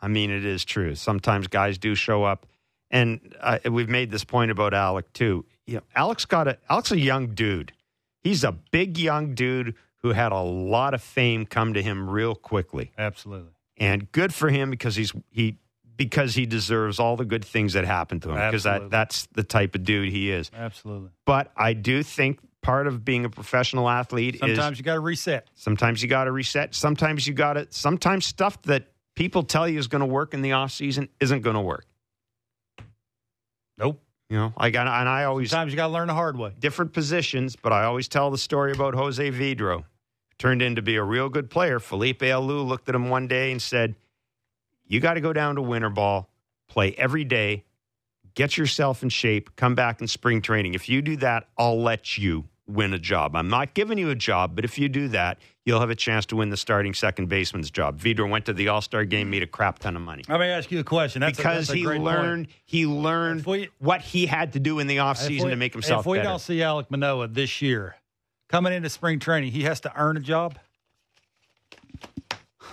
I 0.00 0.08
mean, 0.08 0.30
it 0.30 0.44
is 0.44 0.64
true. 0.64 0.94
Sometimes 0.94 1.46
guys 1.46 1.76
do 1.78 1.94
show 1.94 2.24
up, 2.24 2.46
and 2.90 3.34
uh, 3.40 3.58
we've 3.70 3.88
made 3.90 4.10
this 4.10 4.24
point 4.24 4.50
about 4.50 4.72
Alek 4.72 5.04
too. 5.12 5.44
You 5.66 5.76
know, 5.76 5.82
Alek's 5.96 6.24
got 6.24 6.48
a 6.48 6.58
Alek's 6.70 6.92
a 6.92 6.98
young 6.98 7.34
dude. 7.34 7.72
He's 8.20 8.44
a 8.44 8.52
big 8.52 8.98
young 8.98 9.34
dude 9.34 9.74
who 9.98 10.10
had 10.12 10.32
a 10.32 10.40
lot 10.40 10.94
of 10.94 11.02
fame 11.02 11.44
come 11.46 11.74
to 11.74 11.82
him 11.82 12.08
real 12.08 12.34
quickly, 12.34 12.90
Absolutely. 12.98 13.50
and 13.76 14.10
good 14.10 14.32
for 14.32 14.48
him 14.48 14.70
because 14.70 14.96
he's 14.96 15.12
he 15.30 15.58
because 15.96 16.34
he 16.34 16.46
deserves 16.46 16.98
all 16.98 17.16
the 17.16 17.24
good 17.24 17.44
things 17.44 17.74
that 17.74 17.84
happen 17.84 18.18
to 18.20 18.30
him 18.30 18.34
because 18.50 18.64
that 18.64 18.90
that's 18.90 19.26
the 19.34 19.44
type 19.44 19.74
of 19.74 19.84
dude 19.84 20.08
he 20.10 20.30
is. 20.30 20.50
Absolutely. 20.56 21.10
But 21.26 21.52
I 21.56 21.74
do 21.74 22.02
think 22.02 22.40
part 22.62 22.86
of 22.86 23.04
being 23.04 23.24
a 23.24 23.30
professional 23.30 23.88
athlete 23.88 24.36
is 24.36 24.40
Sometimes 24.40 24.78
you 24.78 24.84
got 24.84 24.94
to 24.94 25.00
reset. 25.00 25.48
Sometimes 25.54 26.02
you 26.02 26.08
got 26.08 26.24
to 26.24 26.32
reset. 26.32 26.74
Sometimes 26.74 27.26
you 27.26 27.34
got 27.34 27.54
to. 27.54 27.66
Sometimes 27.70 28.24
stuff 28.24 28.60
that 28.62 28.92
people 29.14 29.42
tell 29.42 29.68
you 29.68 29.78
is 29.78 29.88
going 29.88 30.00
to 30.00 30.06
work 30.06 30.32
in 30.32 30.42
the 30.42 30.52
off 30.52 30.72
season 30.72 31.08
isn't 31.20 31.42
going 31.42 31.56
to 31.56 31.60
work. 31.60 31.86
Nope. 33.78 34.00
You 34.30 34.38
know, 34.38 34.54
like 34.58 34.74
and, 34.74 34.88
and 34.88 35.08
I 35.08 35.24
always 35.24 35.50
Sometimes 35.50 35.72
you 35.72 35.76
got 35.76 35.88
to 35.88 35.92
learn 35.92 36.08
the 36.08 36.14
hard 36.14 36.38
way. 36.38 36.52
different 36.58 36.94
positions, 36.94 37.54
but 37.54 37.72
I 37.72 37.84
always 37.84 38.08
tell 38.08 38.30
the 38.30 38.38
story 38.38 38.72
about 38.72 38.94
Jose 38.94 39.30
Vidro. 39.30 39.84
Turned 40.38 40.62
in 40.62 40.76
to 40.76 40.82
be 40.82 40.96
a 40.96 41.02
real 41.02 41.28
good 41.28 41.50
player. 41.50 41.78
Felipe 41.78 42.20
Alou 42.20 42.66
looked 42.66 42.88
at 42.88 42.94
him 42.94 43.10
one 43.10 43.28
day 43.28 43.52
and 43.52 43.60
said, 43.60 43.94
"You 44.86 45.00
got 45.00 45.14
to 45.14 45.20
go 45.20 45.34
down 45.34 45.56
to 45.56 45.62
winter 45.62 45.90
ball, 45.90 46.30
play 46.66 46.94
every 46.94 47.24
day, 47.24 47.64
get 48.34 48.56
yourself 48.56 49.02
in 49.02 49.10
shape, 49.10 49.54
come 49.56 49.74
back 49.74 50.00
in 50.00 50.08
spring 50.08 50.40
training. 50.40 50.74
If 50.74 50.88
you 50.88 51.02
do 51.02 51.16
that, 51.16 51.48
I'll 51.58 51.80
let 51.80 52.16
you 52.16 52.48
win 52.66 52.92
a 52.94 52.98
job. 52.98 53.34
I'm 53.36 53.48
not 53.48 53.74
giving 53.74 53.98
you 53.98 54.10
a 54.10 54.14
job, 54.14 54.54
but 54.54 54.64
if 54.64 54.78
you 54.78 54.88
do 54.88 55.08
that, 55.08 55.38
you'll 55.64 55.80
have 55.80 55.90
a 55.90 55.94
chance 55.94 56.24
to 56.26 56.36
win 56.36 56.48
the 56.50 56.56
starting 56.56 56.94
second 56.94 57.28
baseman's 57.28 57.70
job." 57.70 57.98
Vidro 58.00 58.28
went 58.28 58.46
to 58.46 58.52
the 58.52 58.68
All 58.68 58.80
Star 58.80 59.04
game, 59.04 59.30
made 59.30 59.42
a 59.42 59.46
crap 59.46 59.78
ton 59.80 59.96
of 59.96 60.02
money 60.02 60.22
Let 60.28 60.40
me 60.40 60.46
ask 60.46 60.70
you 60.70 60.78
a 60.80 60.84
question. 60.84 61.20
That's 61.20 61.38
a- 61.38 61.42
because 61.42 61.66
that's 61.68 61.70
a 61.70 61.76
he 61.76 61.86
learned 61.86 62.48
he 62.64 62.86
learned 62.86 63.44
what 63.78 64.00
he 64.00 64.26
had 64.26 64.52
to 64.54 64.60
do 64.60 64.78
in 64.78 64.86
the 64.86 64.98
offseason 64.98 65.50
to 65.50 65.56
make 65.56 65.72
himself 65.72 66.00
If 66.02 66.06
we 66.06 66.18
better. 66.18 66.28
don't 66.28 66.38
see 66.40 66.58
Alek 66.58 66.90
Manoah 66.90 67.28
this 67.28 67.60
year 67.62 67.96
coming 68.48 68.72
into 68.72 68.88
spring 68.90 69.18
training, 69.18 69.50
he 69.52 69.64
has 69.64 69.80
to 69.80 69.92
earn 69.96 70.16
a 70.16 70.20
job. 70.20 70.58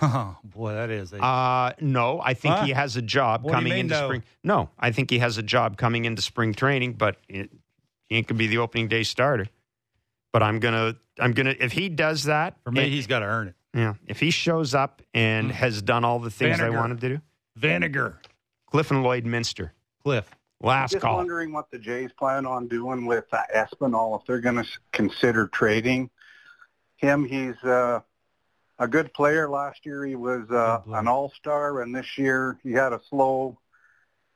Oh, 0.02 0.36
boy, 0.42 0.72
that 0.72 0.88
is. 0.88 1.12
A, 1.12 1.22
Uh, 1.22 1.72
no, 1.80 2.22
I 2.24 2.32
think 2.32 2.54
Huh? 2.54 2.64
he 2.64 2.70
has 2.70 2.96
a 2.96 3.02
job 3.02 3.42
What 3.44 3.52
coming 3.52 3.72
mean, 3.74 3.80
into 3.80 4.00
no? 4.00 4.06
spring. 4.06 4.24
No, 4.42 4.70
I 4.78 4.92
think 4.92 5.10
he 5.10 5.18
has 5.18 5.36
a 5.36 5.42
job 5.42 5.76
coming 5.76 6.06
into 6.06 6.22
spring 6.22 6.54
training, 6.54 6.94
but 6.94 7.18
it, 7.28 7.50
he 8.08 8.16
ain't 8.16 8.26
gonna 8.26 8.38
be 8.38 8.46
the 8.46 8.56
opening 8.58 8.88
day 8.88 9.02
starter. 9.02 9.46
But 10.32 10.42
I'm 10.42 10.60
gonna, 10.60 10.96
I'm 11.18 11.32
gonna. 11.32 11.54
If 11.58 11.72
he 11.72 11.88
does 11.88 12.24
that, 12.24 12.56
for 12.64 12.70
me, 12.70 12.84
and- 12.84 12.92
he's 12.92 13.06
got 13.06 13.20
to 13.20 13.26
earn 13.26 13.48
it. 13.48 13.54
yeah. 13.74 13.94
If 14.06 14.20
he 14.20 14.30
shows 14.30 14.74
up 14.74 15.02
and 15.12 15.50
has 15.50 15.82
done 15.82 16.04
all 16.04 16.18
the 16.20 16.30
things 16.30 16.54
I 16.60 16.64
Vinegar. 16.64 16.78
want 16.78 16.92
him 16.92 16.98
to 16.98 17.08
do, 17.16 17.20
Vinegar. 17.56 18.20
Cliff 18.70 18.90
and 18.92 19.04
Lloydminster, 19.04 19.70
Cliff. 20.04 20.30
last 20.60 20.92
call. 20.92 20.94
Just 20.94 21.02
call. 21.02 21.16
wondering 21.16 21.52
what 21.52 21.68
the 21.72 21.78
Jays 21.80 22.12
plan 22.16 22.46
on 22.46 22.68
doing 22.68 23.04
with 23.06 23.24
uh, 23.32 23.42
Espinal 23.54 24.20
if 24.20 24.26
they're 24.26 24.40
going 24.40 24.62
to 24.62 24.66
consider 24.92 25.48
trading 25.48 26.08
him. 26.98 27.24
He's 27.24 27.56
uh, 27.64 28.00
a 28.78 28.86
good 28.86 29.12
player. 29.12 29.48
Last 29.50 29.84
year 29.84 30.04
he 30.06 30.14
was 30.14 30.48
uh, 30.50 30.82
an 30.86 31.08
all-star, 31.08 31.82
and 31.82 31.92
this 31.92 32.16
year 32.16 32.56
he 32.62 32.70
had 32.70 32.92
a 32.92 33.00
slow, 33.08 33.58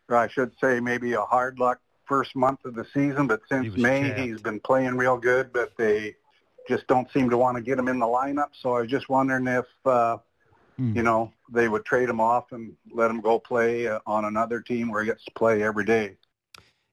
or 0.08 0.16
I 0.16 0.26
should 0.26 0.50
say 0.60 0.80
maybe 0.80 1.12
a 1.12 1.20
hard 1.20 1.60
luck 1.60 1.78
first 2.06 2.34
month 2.36 2.64
of 2.64 2.74
the 2.74 2.84
season. 2.94 3.26
But 3.26 3.40
since 3.48 3.72
was 3.72 3.82
May 3.82 4.00
capped. 4.08 4.18
he's 4.20 4.40
been 4.40 4.60
playing 4.60 4.96
real 4.96 5.16
good. 5.16 5.52
But 5.52 5.72
they 5.76 6.14
just 6.68 6.86
don't 6.86 7.10
seem 7.12 7.28
to 7.30 7.36
want 7.36 7.56
to 7.56 7.62
get 7.62 7.78
him 7.78 7.88
in 7.88 7.98
the 7.98 8.06
lineup. 8.06 8.50
So 8.60 8.74
I 8.74 8.80
was 8.82 8.90
just 8.90 9.08
wondering 9.08 9.46
if. 9.46 9.66
Uh, 9.84 10.18
Hmm. 10.76 10.96
you 10.96 11.04
know, 11.04 11.32
they 11.52 11.68
would 11.68 11.84
trade 11.84 12.08
him 12.08 12.20
off 12.20 12.50
and 12.50 12.72
let 12.92 13.08
him 13.08 13.20
go 13.20 13.38
play 13.38 13.86
uh, 13.86 14.00
on 14.08 14.24
another 14.24 14.60
team 14.60 14.90
where 14.90 15.02
he 15.02 15.06
gets 15.06 15.24
to 15.24 15.30
play 15.30 15.62
every 15.62 15.84
day. 15.84 16.16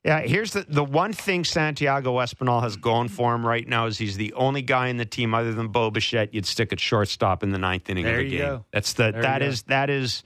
Yeah, 0.05 0.19
here's 0.19 0.53
the 0.53 0.67
the 0.69 0.83
one 0.83 1.13
thing 1.13 1.43
Santiago 1.43 2.17
Espinal 2.17 2.61
has 2.61 2.75
going 2.77 3.07
for 3.07 3.33
him 3.33 3.43
right 3.43 3.67
now 3.67 3.88
is 3.88 3.97
he's 3.97 4.17
the 4.17 4.33
only 4.33 4.61
guy 4.61 4.89
in 4.89 4.97
the 4.97 5.05
team 5.05 5.33
other 5.33 5.51
than 5.55 5.69
Bo 5.69 5.89
Bichette 5.89 6.31
you'd 6.31 6.45
stick 6.45 6.71
at 6.71 6.79
shortstop 6.79 7.41
in 7.41 7.49
the 7.53 7.57
ninth 7.57 7.89
inning 7.89 8.05
There 8.05 8.19
of 8.19 8.25
the 8.25 8.29
game. 8.29 8.39
go. 8.39 8.65
That's 8.71 8.93
the 8.93 9.11
There 9.13 9.21
that 9.23 9.41
you 9.41 9.47
is 9.47 9.63
that 9.63 9.89
is. 9.89 10.23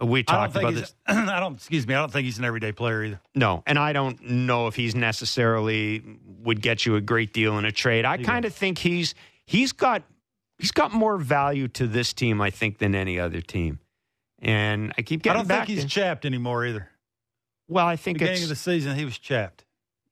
We 0.00 0.22
talked 0.22 0.54
about 0.56 0.74
this. 0.74 0.94
I 1.06 1.40
don't. 1.40 1.54
Excuse 1.54 1.86
me. 1.86 1.94
I 1.94 1.98
don't 1.98 2.12
think 2.12 2.24
he's 2.24 2.38
an 2.38 2.44
everyday 2.44 2.72
player 2.72 3.04
either. 3.04 3.20
No, 3.34 3.62
and 3.66 3.78
I 3.78 3.92
don't 3.92 4.20
know 4.22 4.66
if 4.68 4.76
he's 4.76 4.94
necessarily 4.94 6.02
would 6.40 6.60
get 6.62 6.86
you 6.86 6.96
a 6.96 7.00
great 7.00 7.32
deal 7.32 7.58
in 7.58 7.64
a 7.64 7.72
trade. 7.72 8.04
I 8.04 8.16
kind 8.18 8.44
of 8.44 8.54
think 8.54 8.78
he's 8.78 9.14
he's 9.46 9.72
got 9.72 10.02
he's 10.58 10.72
got 10.72 10.92
more 10.92 11.16
value 11.18 11.68
to 11.68 11.86
this 11.86 12.12
team, 12.12 12.40
I 12.40 12.50
think, 12.50 12.78
than 12.78 12.94
any 12.94 13.18
other 13.18 13.40
team. 13.40 13.80
And 14.40 14.92
I 14.96 15.02
keep 15.02 15.22
getting. 15.22 15.36
I 15.36 15.40
don't 15.40 15.48
back. 15.48 15.66
think 15.66 15.78
he's 15.78 15.84
to, 15.84 15.90
chapped 15.90 16.24
anymore 16.24 16.64
either. 16.64 16.88
well, 17.66 17.86
I 17.86 17.96
think 17.96 18.18
at 18.18 18.18
the 18.20 18.24
Beginning 18.26 18.42
of 18.44 18.48
the 18.50 18.56
season, 18.56 18.96
he 18.96 19.04
was 19.04 19.18
chapped. 19.18 19.64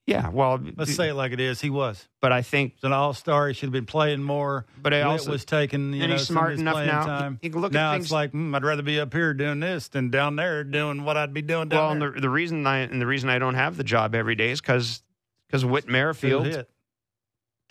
Yeah. 0.06 0.28
Well, 0.30 0.60
Let's 0.76 0.94
say 0.94 1.08
it 1.08 1.14
like 1.14 1.32
it 1.32 1.40
is. 1.40 1.60
He 1.60 1.68
was. 1.70 2.08
but 2.20 2.32
I 2.32 2.42
think 2.42 2.74
He's 2.74 2.84
an 2.84 2.92
all-star. 2.92 3.48
He 3.48 3.54
should 3.54 3.66
have 3.66 3.72
been 3.72 3.86
playing 3.86 4.22
more. 4.22 4.64
But 4.80 4.94
I 4.94 5.02
also- 5.02 5.32
was 5.32 5.44
taking. 5.44 5.92
You 5.92 6.02
and 6.02 6.10
know, 6.10 6.16
he's 6.16 6.26
smart 6.26 6.52
enough 6.52 6.86
now. 6.86 7.04
Time. 7.04 7.38
He 7.42 7.50
can 7.50 7.60
look 7.60 7.74
at 7.74 7.92
things- 7.92 8.06
it's 8.06 8.12
like 8.12 8.32
mm, 8.32 8.54
I'd 8.54 8.64
rather 8.64 8.82
be 8.82 9.00
up 9.00 9.12
here 9.12 9.34
doing 9.34 9.60
this 9.60 9.88
than 9.88 10.10
down 10.10 10.36
there 10.36 10.64
doing 10.64 11.04
what 11.04 11.16
I'd 11.16 11.34
be 11.34 11.42
doing 11.42 11.68
down 11.68 11.78
well, 11.80 11.90
and 11.92 12.02
there. 12.02 12.10
the, 12.12 12.20
the 12.22 12.30
reason 12.30 12.66
I 12.66 12.78
and 12.78 13.00
the 13.00 13.06
reason 13.06 13.28
I 13.28 13.38
don't 13.38 13.54
have 13.54 13.76
the 13.76 13.84
job 13.84 14.14
every 14.14 14.34
day 14.36 14.50
is 14.50 14.60
because 14.60 15.02
because 15.48 15.64
Whit 15.64 15.88
Merrifield 15.88 16.46
hit. 16.46 16.70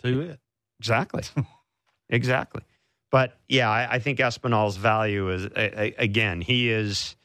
Two 0.02 0.20
hit. 0.20 0.40
Exactly. 0.78 1.22
exactly. 2.10 2.62
But 3.10 3.38
yeah, 3.48 3.70
I, 3.70 3.94
I 3.94 3.98
think 3.98 4.18
Espinal's 4.20 4.76
value 4.76 5.30
is 5.30 5.44
a, 5.46 5.80
a, 5.80 5.94
again 5.96 6.40
he 6.42 6.70
is 6.70 7.16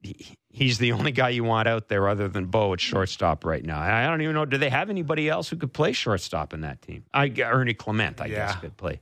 he, 0.00 0.36
he's 0.54 0.78
the 0.78 0.92
only 0.92 1.10
guy 1.12 1.30
you 1.30 1.42
want 1.44 1.66
out 1.68 1.88
there 1.88 2.08
other 2.08 2.28
than 2.28 2.46
Bo 2.46 2.72
at 2.72 2.80
shortstop 2.80 3.44
right 3.44 3.64
now. 3.64 3.78
I 3.80 4.06
don't 4.06 4.22
even 4.22 4.34
know. 4.34 4.44
Do 4.44 4.56
they 4.56 4.70
have 4.70 4.88
anybody 4.88 5.28
else 5.28 5.48
who 5.48 5.56
could 5.56 5.72
play 5.72 5.92
shortstop 5.92 6.54
in 6.54 6.60
that 6.62 6.80
team? 6.80 7.04
I 7.12 7.32
Ernie 7.42 7.74
Clement, 7.74 8.20
I 8.20 8.28
guess, 8.28 8.56
could 8.56 8.76
play 8.76 9.00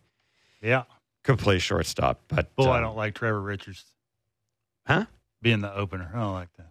Yeah. 0.63 0.85
could 1.23 1.39
play 1.39 1.59
shortstop. 1.59 2.21
But 2.29 2.55
Boy, 2.57 2.65
I 2.71 2.79
uh, 2.79 2.81
don't 2.81 2.97
like 2.97 3.15
Trevor 3.15 3.41
Richards. 3.41 3.85
Huh? 4.87 5.05
Being 5.43 5.61
the 5.61 5.73
opener. 5.75 6.11
I 6.13 6.19
don't 6.19 6.33
like 6.33 6.49
that. 6.57 6.67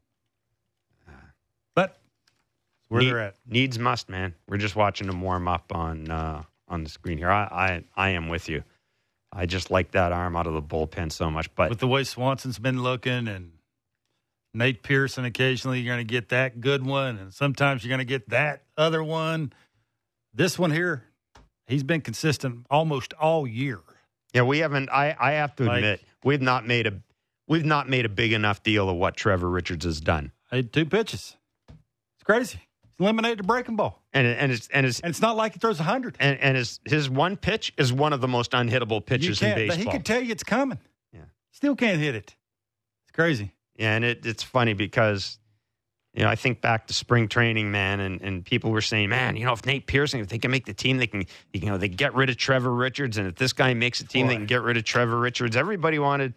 But 1.76 1.98
where 2.90 3.02
need- 3.02 3.10
they're 3.10 3.20
at. 3.20 3.36
Needs 3.48 3.80
must, 3.80 4.10
man. 4.10 4.34
We're 4.48 4.58
just 4.58 4.76
watching 4.76 5.08
them 5.08 5.22
warm 5.22 5.48
up 5.48 5.74
on 5.74 6.10
uh, 6.10 6.44
on 6.68 6.84
the 6.84 6.90
screen 6.90 7.18
here. 7.18 7.30
I, 7.32 7.44
I 7.96 8.08
I 8.08 8.10
am 8.10 8.28
with 8.30 8.50
you. 8.50 8.64
I 9.32 9.46
just 9.46 9.72
like 9.72 9.92
that 9.92 10.12
arm 10.12 10.36
out 10.36 10.48
of 10.48 10.54
the 10.54 10.62
bullpen 10.62 11.12
so 11.12 11.32
much. 11.32 11.54
But 11.56 11.70
With 11.70 11.80
the 11.80 11.88
way 11.88 12.04
Swanson's 12.04 12.60
been 12.60 12.84
looking 12.84 13.30
and 13.30 13.52
Nate 14.54 14.84
Pearson, 14.84 15.26
occasionally 15.26 15.80
you're 15.80 15.94
going 15.96 16.06
to 16.06 16.12
get 16.12 16.30
that 16.30 16.60
good 16.62 16.86
one, 16.86 17.18
and 17.18 17.34
sometimes 17.34 17.84
you're 17.84 17.90
going 17.90 18.00
to 18.00 18.06
get 18.06 18.30
that 18.30 18.64
other 18.78 19.04
one. 19.04 19.54
This 20.34 20.60
one 20.60 20.72
here, 20.72 21.04
he's 21.68 21.84
been 21.84 22.02
consistent 22.02 22.66
almost 22.70 23.14
all 23.14 23.48
year. 23.48 23.80
Yeah, 24.34 24.44
we 24.44 24.60
haven't. 24.60 24.90
I, 24.90 25.16
I 25.20 25.32
have 25.34 25.56
to 25.58 25.64
Like- 25.66 25.78
admit, 25.78 26.02
we've 26.24 26.42
not 26.42 26.66
made 26.68 26.88
a 26.88 27.02
we've 27.48 27.66
not 27.66 27.90
made 27.90 28.06
a 28.06 28.10
big 28.10 28.34
enough 28.34 28.64
deal 28.64 28.90
of 28.90 28.96
what 28.98 29.16
Trevor 29.18 29.50
Richards 29.50 29.86
has 29.86 30.00
done, 30.02 30.32
Had 30.50 30.72
two 30.74 30.86
pitches. 30.86 31.36
It's 31.70 32.24
crazy. 32.26 32.60
He's 32.84 32.96
eliminated 33.00 33.40
the 33.40 33.44
breaking 33.44 33.76
ball, 33.78 34.02
and 34.14 34.26
and 34.28 34.52
it's 34.52 34.68
and 34.70 34.86
it's 34.86 35.00
and 35.02 35.10
it's 35.10 35.22
not 35.22 35.36
like 35.36 35.54
he 35.54 35.60
throws 35.60 35.80
a 35.80 35.84
hundred. 35.84 36.16
and, 36.20 36.38
and 36.40 36.56
his 36.58 36.80
his 36.86 37.10
one 37.10 37.36
pitch 37.38 37.74
is 37.78 37.92
one 37.92 38.14
of 38.14 38.22
the 38.22 38.28
most 38.28 38.52
unhittable 38.52 39.06
pitches 39.06 39.42
in 39.42 39.56
baseball. 39.56 39.78
But 39.78 39.84
he 39.86 39.92
could 39.98 40.06
tell 40.06 40.22
you 40.22 40.32
it's 40.32 40.44
coming. 40.44 40.80
Yeah. 41.14 41.22
Still 41.52 41.76
can't 41.76 42.00
hit 42.00 42.16
it. 42.16 42.36
It's 43.06 43.12
crazy. 43.14 43.52
Yeah, 43.82 43.96
and 43.96 44.06
it, 44.06 44.28
it's 44.28 44.44
funny 44.44 44.74
because 44.74 45.40
you 46.14 46.22
know 46.22 46.30
I 46.30 46.36
think 46.36 46.62
back 46.62 46.86
to 46.86 46.94
spring 46.94 47.28
training, 47.28 47.72
man, 47.72 48.00
and, 48.00 48.22
and 48.22 48.46
people 48.46 48.70
were 48.70 48.80
saying, 48.82 49.10
man, 49.10 49.36
you 49.36 49.44
know, 49.44 49.54
if 49.54 49.66
Nate 49.66 49.88
Pearson, 49.88 50.20
if 50.20 50.28
they 50.28 50.38
can 50.38 50.52
make 50.52 50.68
the 50.68 50.74
team, 50.76 51.00
they 51.00 51.08
can, 51.08 51.26
you 51.52 51.66
know, 51.66 51.80
they 51.80 51.88
get 51.88 52.14
rid 52.14 52.30
of 52.30 52.38
Trevor 52.38 52.72
Richards, 52.72 53.18
and 53.18 53.28
if 53.28 53.38
this 53.38 53.54
guy 53.54 53.74
makes 53.74 54.00
a 54.00 54.06
team, 54.06 54.28
they 54.28 54.36
can 54.36 54.46
get 54.46 54.62
rid 54.62 54.78
of 54.78 54.84
Trevor 54.84 55.18
Richards. 55.18 55.56
Everybody 55.56 55.98
wanted, 55.98 56.36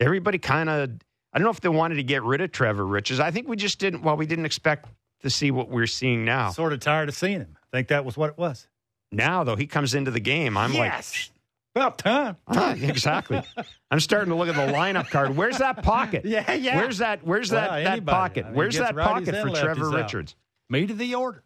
everybody 0.00 0.36
kind 0.36 0.68
of, 0.68 0.90
I 1.32 1.38
don't 1.38 1.44
know 1.44 1.50
if 1.50 1.62
they 1.62 1.70
wanted 1.70 1.94
to 1.94 2.02
get 2.02 2.22
rid 2.24 2.42
of 2.42 2.52
Trevor 2.52 2.84
Richards. 2.84 3.20
I 3.20 3.30
think 3.30 3.48
we 3.48 3.56
just 3.56 3.78
didn't. 3.78 4.02
Well, 4.02 4.18
we 4.18 4.26
didn't 4.26 4.44
expect 4.44 4.86
to 5.22 5.30
see 5.30 5.50
what 5.50 5.70
we're 5.70 5.86
seeing 5.86 6.26
now. 6.26 6.50
Sort 6.50 6.74
of 6.74 6.80
tired 6.80 7.08
of 7.08 7.14
seeing 7.14 7.38
him. 7.40 7.56
I 7.72 7.78
think 7.78 7.88
that 7.88 8.04
was 8.04 8.18
what 8.18 8.28
it 8.28 8.36
was. 8.36 8.68
Now, 9.10 9.44
though, 9.44 9.56
he 9.56 9.66
comes 9.66 9.94
into 9.94 10.10
the 10.10 10.20
game. 10.20 10.58
I'm 10.58 10.74
yes. 10.74 11.30
About 11.74 11.96
time. 11.98 12.36
ah, 12.48 12.74
exactly. 12.74 13.40
I'm 13.90 14.00
starting 14.00 14.28
to 14.28 14.34
look 14.36 14.48
at 14.48 14.54
the 14.54 14.72
lineup 14.72 15.08
card. 15.08 15.34
Where's 15.36 15.58
that 15.58 15.82
pocket? 15.82 16.24
Yeah, 16.26 16.52
yeah. 16.52 16.76
Where's 16.76 16.98
that? 16.98 17.24
Where's 17.26 17.50
Well, 17.50 17.70
that, 17.70 17.84
that 17.84 18.06
pocket? 18.06 18.44
I 18.44 18.48
mean, 18.48 18.56
Where's 18.56 18.76
that 18.76 18.94
pocket 18.94 19.34
for 19.34 19.48
Trevor. 19.50 19.88
Richards? 19.90 20.36
Me 20.68 20.86
to 20.86 20.92
the 20.94 21.14
order. 21.14 21.42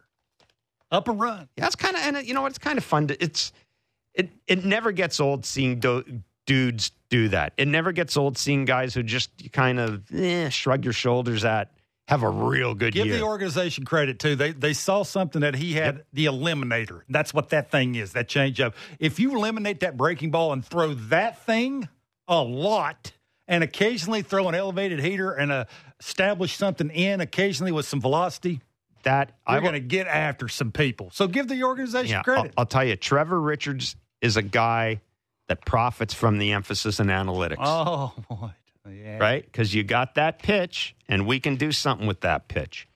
Up 0.91 1.07
a 1.07 1.11
run. 1.11 1.47
Yeah, 1.57 1.65
it's 1.67 1.75
kind 1.75 1.95
of 1.95 2.01
and 2.01 2.17
it, 2.17 2.25
you 2.25 2.33
know 2.33 2.41
what? 2.41 2.49
It's 2.49 2.57
kind 2.57 2.77
of 2.77 2.83
fun. 2.83 3.07
To, 3.07 3.23
it's 3.23 3.51
it 4.13 4.29
it 4.47 4.63
never 4.65 4.91
gets 4.91 5.19
old 5.19 5.45
seeing 5.45 5.79
do, 5.79 6.03
dudes 6.45 6.91
do 7.09 7.27
that. 7.29 7.53
It 7.57 7.67
never 7.67 7.91
gets 7.91 8.15
old 8.17 8.37
seeing 8.37 8.65
guys 8.65 8.93
who 8.93 9.03
just 9.03 9.51
kind 9.51 9.79
of 9.79 10.09
eh, 10.13 10.49
shrug 10.49 10.83
your 10.85 10.93
shoulders 10.93 11.43
at 11.45 11.71
have 12.07 12.23
a 12.23 12.29
real 12.29 12.73
good 12.73 12.93
Give 12.93 13.05
year. 13.05 13.15
Give 13.15 13.21
the 13.21 13.27
organization 13.27 13.85
credit 13.85 14.19
too. 14.19 14.35
They 14.35 14.51
they 14.51 14.73
saw 14.73 15.03
something 15.03 15.41
that 15.41 15.55
he 15.55 15.73
had 15.73 16.03
the 16.13 16.25
eliminator. 16.25 17.01
That's 17.09 17.33
what 17.33 17.49
that 17.49 17.69
thing 17.69 17.95
is. 17.95 18.13
That 18.13 18.27
change 18.27 18.59
up. 18.61 18.75
If 18.99 19.19
you 19.19 19.35
eliminate 19.35 19.81
that 19.81 19.97
breaking 19.97 20.31
ball 20.31 20.53
and 20.53 20.65
throw 20.65 20.93
that 20.93 21.45
thing 21.45 21.87
a 22.27 22.41
lot, 22.41 23.11
and 23.47 23.63
occasionally 23.63 24.21
throw 24.21 24.47
an 24.49 24.55
elevated 24.55 24.99
heater 24.99 25.31
and 25.31 25.51
uh, 25.51 25.65
establish 25.99 26.55
something 26.55 26.89
in 26.89 27.21
occasionally 27.21 27.71
with 27.71 27.85
some 27.85 28.01
velocity, 28.01 28.61
that 29.03 29.37
I'm 29.45 29.61
going 29.61 29.73
to 29.73 29.79
get 29.79 30.07
after 30.07 30.47
some 30.47 30.71
people. 30.71 31.09
So 31.13 31.27
give 31.27 31.47
the 31.47 31.63
organization 31.63 32.11
yeah, 32.11 32.17
I'll, 32.17 32.23
credit. 32.23 32.53
I'll 32.57 32.65
tell 32.65 32.83
you, 32.83 32.95
Trevor 32.95 33.39
Richards 33.39 33.95
is 34.21 34.37
a 34.37 34.41
guy 34.41 35.01
that 35.47 35.63
profits 35.63 36.13
from 36.13 36.39
the 36.39 36.51
emphasis 36.51 36.99
in 36.99 37.07
analytics. 37.07 37.57
oh 37.59 38.13
boy, 38.29 38.49
yeah. 38.89 39.17
Right? 39.17 39.43
Because 39.43 39.73
you 39.73 39.83
got 39.83 40.15
that 40.15 40.39
pitch, 40.39 40.95
and 41.07 41.25
we 41.25 41.39
can 41.39 41.55
do 41.55 41.71
something 41.71 42.07
with 42.07 42.21
that 42.21 42.47
pitch. 42.47 42.87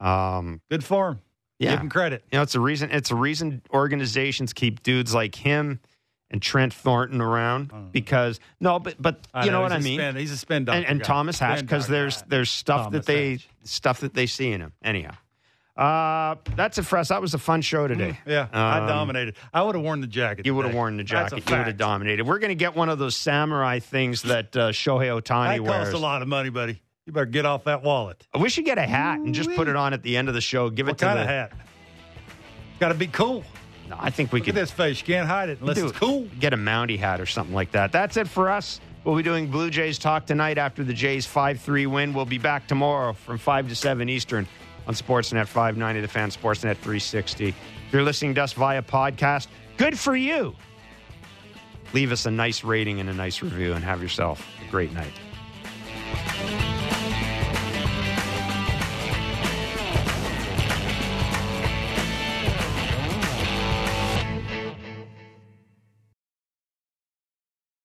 Um, 0.00 0.60
Good 0.70 0.84
form. 0.84 1.20
yeah, 1.58 1.72
Give 1.72 1.80
him 1.80 1.88
credit. 1.88 2.24
You 2.30 2.38
know, 2.38 2.42
it's 2.42 2.54
a 2.54 2.60
reason. 2.60 2.90
It's 2.90 3.10
a 3.10 3.14
reason 3.16 3.62
organizations 3.72 4.52
keep 4.52 4.82
dudes 4.82 5.14
like 5.14 5.34
him 5.34 5.80
and 6.30 6.42
Trent 6.42 6.74
Thornton 6.74 7.20
around 7.20 7.92
because 7.92 8.40
no, 8.60 8.78
but 8.78 9.00
but 9.00 9.26
you 9.36 9.46
know, 9.46 9.58
know, 9.58 9.60
what 9.62 9.72
I 9.72 9.78
mean. 9.78 9.98
spin- 10.00 10.16
he's 10.16 10.32
a 10.32 10.36
spin 10.36 10.64
doctor 10.64 10.78
and, 10.78 10.86
and. 10.86 11.04
Thomas 11.04 11.38
Hatch 11.38 11.60
because 11.60 11.86
there's 11.86 12.22
there's 12.22 12.50
stuff 12.50 12.86
Thomas 12.86 13.06
that 13.06 13.12
they 13.12 13.30
Hatch. 13.32 13.48
stuff 13.64 14.00
that 14.00 14.12
they 14.14 14.26
see 14.26 14.50
in 14.50 14.60
him. 14.60 14.72
Anyhow, 14.82 15.14
uh, 15.76 16.36
that's 16.56 16.78
it 16.78 16.82
for 16.84 16.98
us. 16.98 17.08
That 17.08 17.20
was 17.20 17.34
a 17.34 17.38
fun 17.38 17.60
show 17.62 17.86
today. 17.86 18.18
Yeah, 18.26 18.48
I 18.52 18.78
Um, 18.80 18.86
dominated. 18.88 19.36
I 19.52 19.62
would 19.62 19.74
have 19.74 19.84
worn 19.84 20.00
the 20.00 20.06
jacket. 20.06 20.46
You 20.46 20.54
would 20.54 20.64
have 20.64 20.74
worn 20.74 20.96
the 20.96 21.04
jacket. 21.04 21.38
You 21.48 21.56
would 21.56 21.66
have 21.66 21.76
dominated. 21.76 22.26
We're 22.26 22.38
going 22.38 22.48
to 22.50 22.54
get 22.54 22.74
one 22.74 22.88
of 22.88 22.98
those 22.98 23.14
samurai 23.16 23.78
things 23.80 24.22
that 24.22 24.56
uh, 24.56 24.70
Shohei 24.70 25.20
Ohtani 25.20 25.56
That 25.56 25.62
wears. 25.62 25.76
costs 25.84 25.94
a 25.94 25.98
lot 25.98 26.22
of 26.22 26.28
money, 26.28 26.48
buddy. 26.50 26.80
You 27.04 27.12
better 27.12 27.26
get 27.26 27.44
off 27.46 27.64
that 27.64 27.82
wallet. 27.82 28.26
We 28.38 28.48
should 28.48 28.64
get 28.64 28.78
a 28.78 28.82
hat 28.86 29.18
and 29.20 29.34
just 29.34 29.50
put 29.54 29.68
it 29.68 29.76
on 29.76 29.92
at 29.92 30.02
the 30.02 30.16
end 30.16 30.28
of 30.28 30.34
the 30.34 30.40
show. 30.40 30.70
Give 30.70 30.86
What 30.86 30.94
it 30.94 30.98
to 30.98 31.04
kind 31.04 31.18
the 31.18 31.22
of 31.22 31.28
hat? 31.28 31.52
Got 32.80 32.88
to 32.88 32.94
be 32.94 33.06
cool. 33.06 33.44
No, 33.88 33.96
I 34.00 34.10
think 34.10 34.32
we 34.32 34.40
Look 34.40 34.48
at 34.48 34.54
this 34.56 34.70
face. 34.72 35.00
You 35.00 35.06
can't 35.06 35.28
hide 35.28 35.48
it 35.48 35.60
unless 35.60 35.78
it's 35.78 35.92
cool. 35.92 36.26
Get 36.40 36.52
a 36.52 36.56
Mountie 36.56 36.98
hat 36.98 37.20
or 37.20 37.26
something 37.26 37.54
like 37.54 37.70
that. 37.72 37.92
That's 37.92 38.16
it 38.16 38.26
for 38.28 38.50
us. 38.50 38.80
We'll 39.04 39.14
be 39.14 39.22
doing 39.22 39.48
Blue 39.48 39.70
Jays 39.70 39.98
talk 40.00 40.26
tonight 40.26 40.58
after 40.58 40.82
the 40.82 40.92
Jays 40.92 41.24
5 41.26 41.60
3 41.60 41.86
win. 41.86 42.12
We'll 42.12 42.24
be 42.24 42.38
back 42.38 42.66
tomorrow 42.66 43.12
from 43.12 43.38
5 43.38 43.68
to 43.68 43.76
7 43.76 44.08
Eastern 44.08 44.48
on 44.86 44.94
Sportsnet 44.94 45.46
590, 45.46 46.00
The 46.00 46.08
Fan, 46.08 46.30
Sportsnet 46.30 46.76
360. 46.76 47.48
If 47.48 47.54
you're 47.92 48.02
listening 48.02 48.34
to 48.34 48.42
us 48.42 48.52
via 48.52 48.82
podcast, 48.82 49.48
good 49.76 49.98
for 49.98 50.16
you. 50.16 50.54
Leave 51.92 52.12
us 52.12 52.26
a 52.26 52.30
nice 52.30 52.64
rating 52.64 53.00
and 53.00 53.08
a 53.08 53.14
nice 53.14 53.42
review 53.42 53.72
and 53.72 53.84
have 53.84 54.02
yourself 54.02 54.46
a 54.66 54.70
great 54.70 54.92
night. 54.92 55.12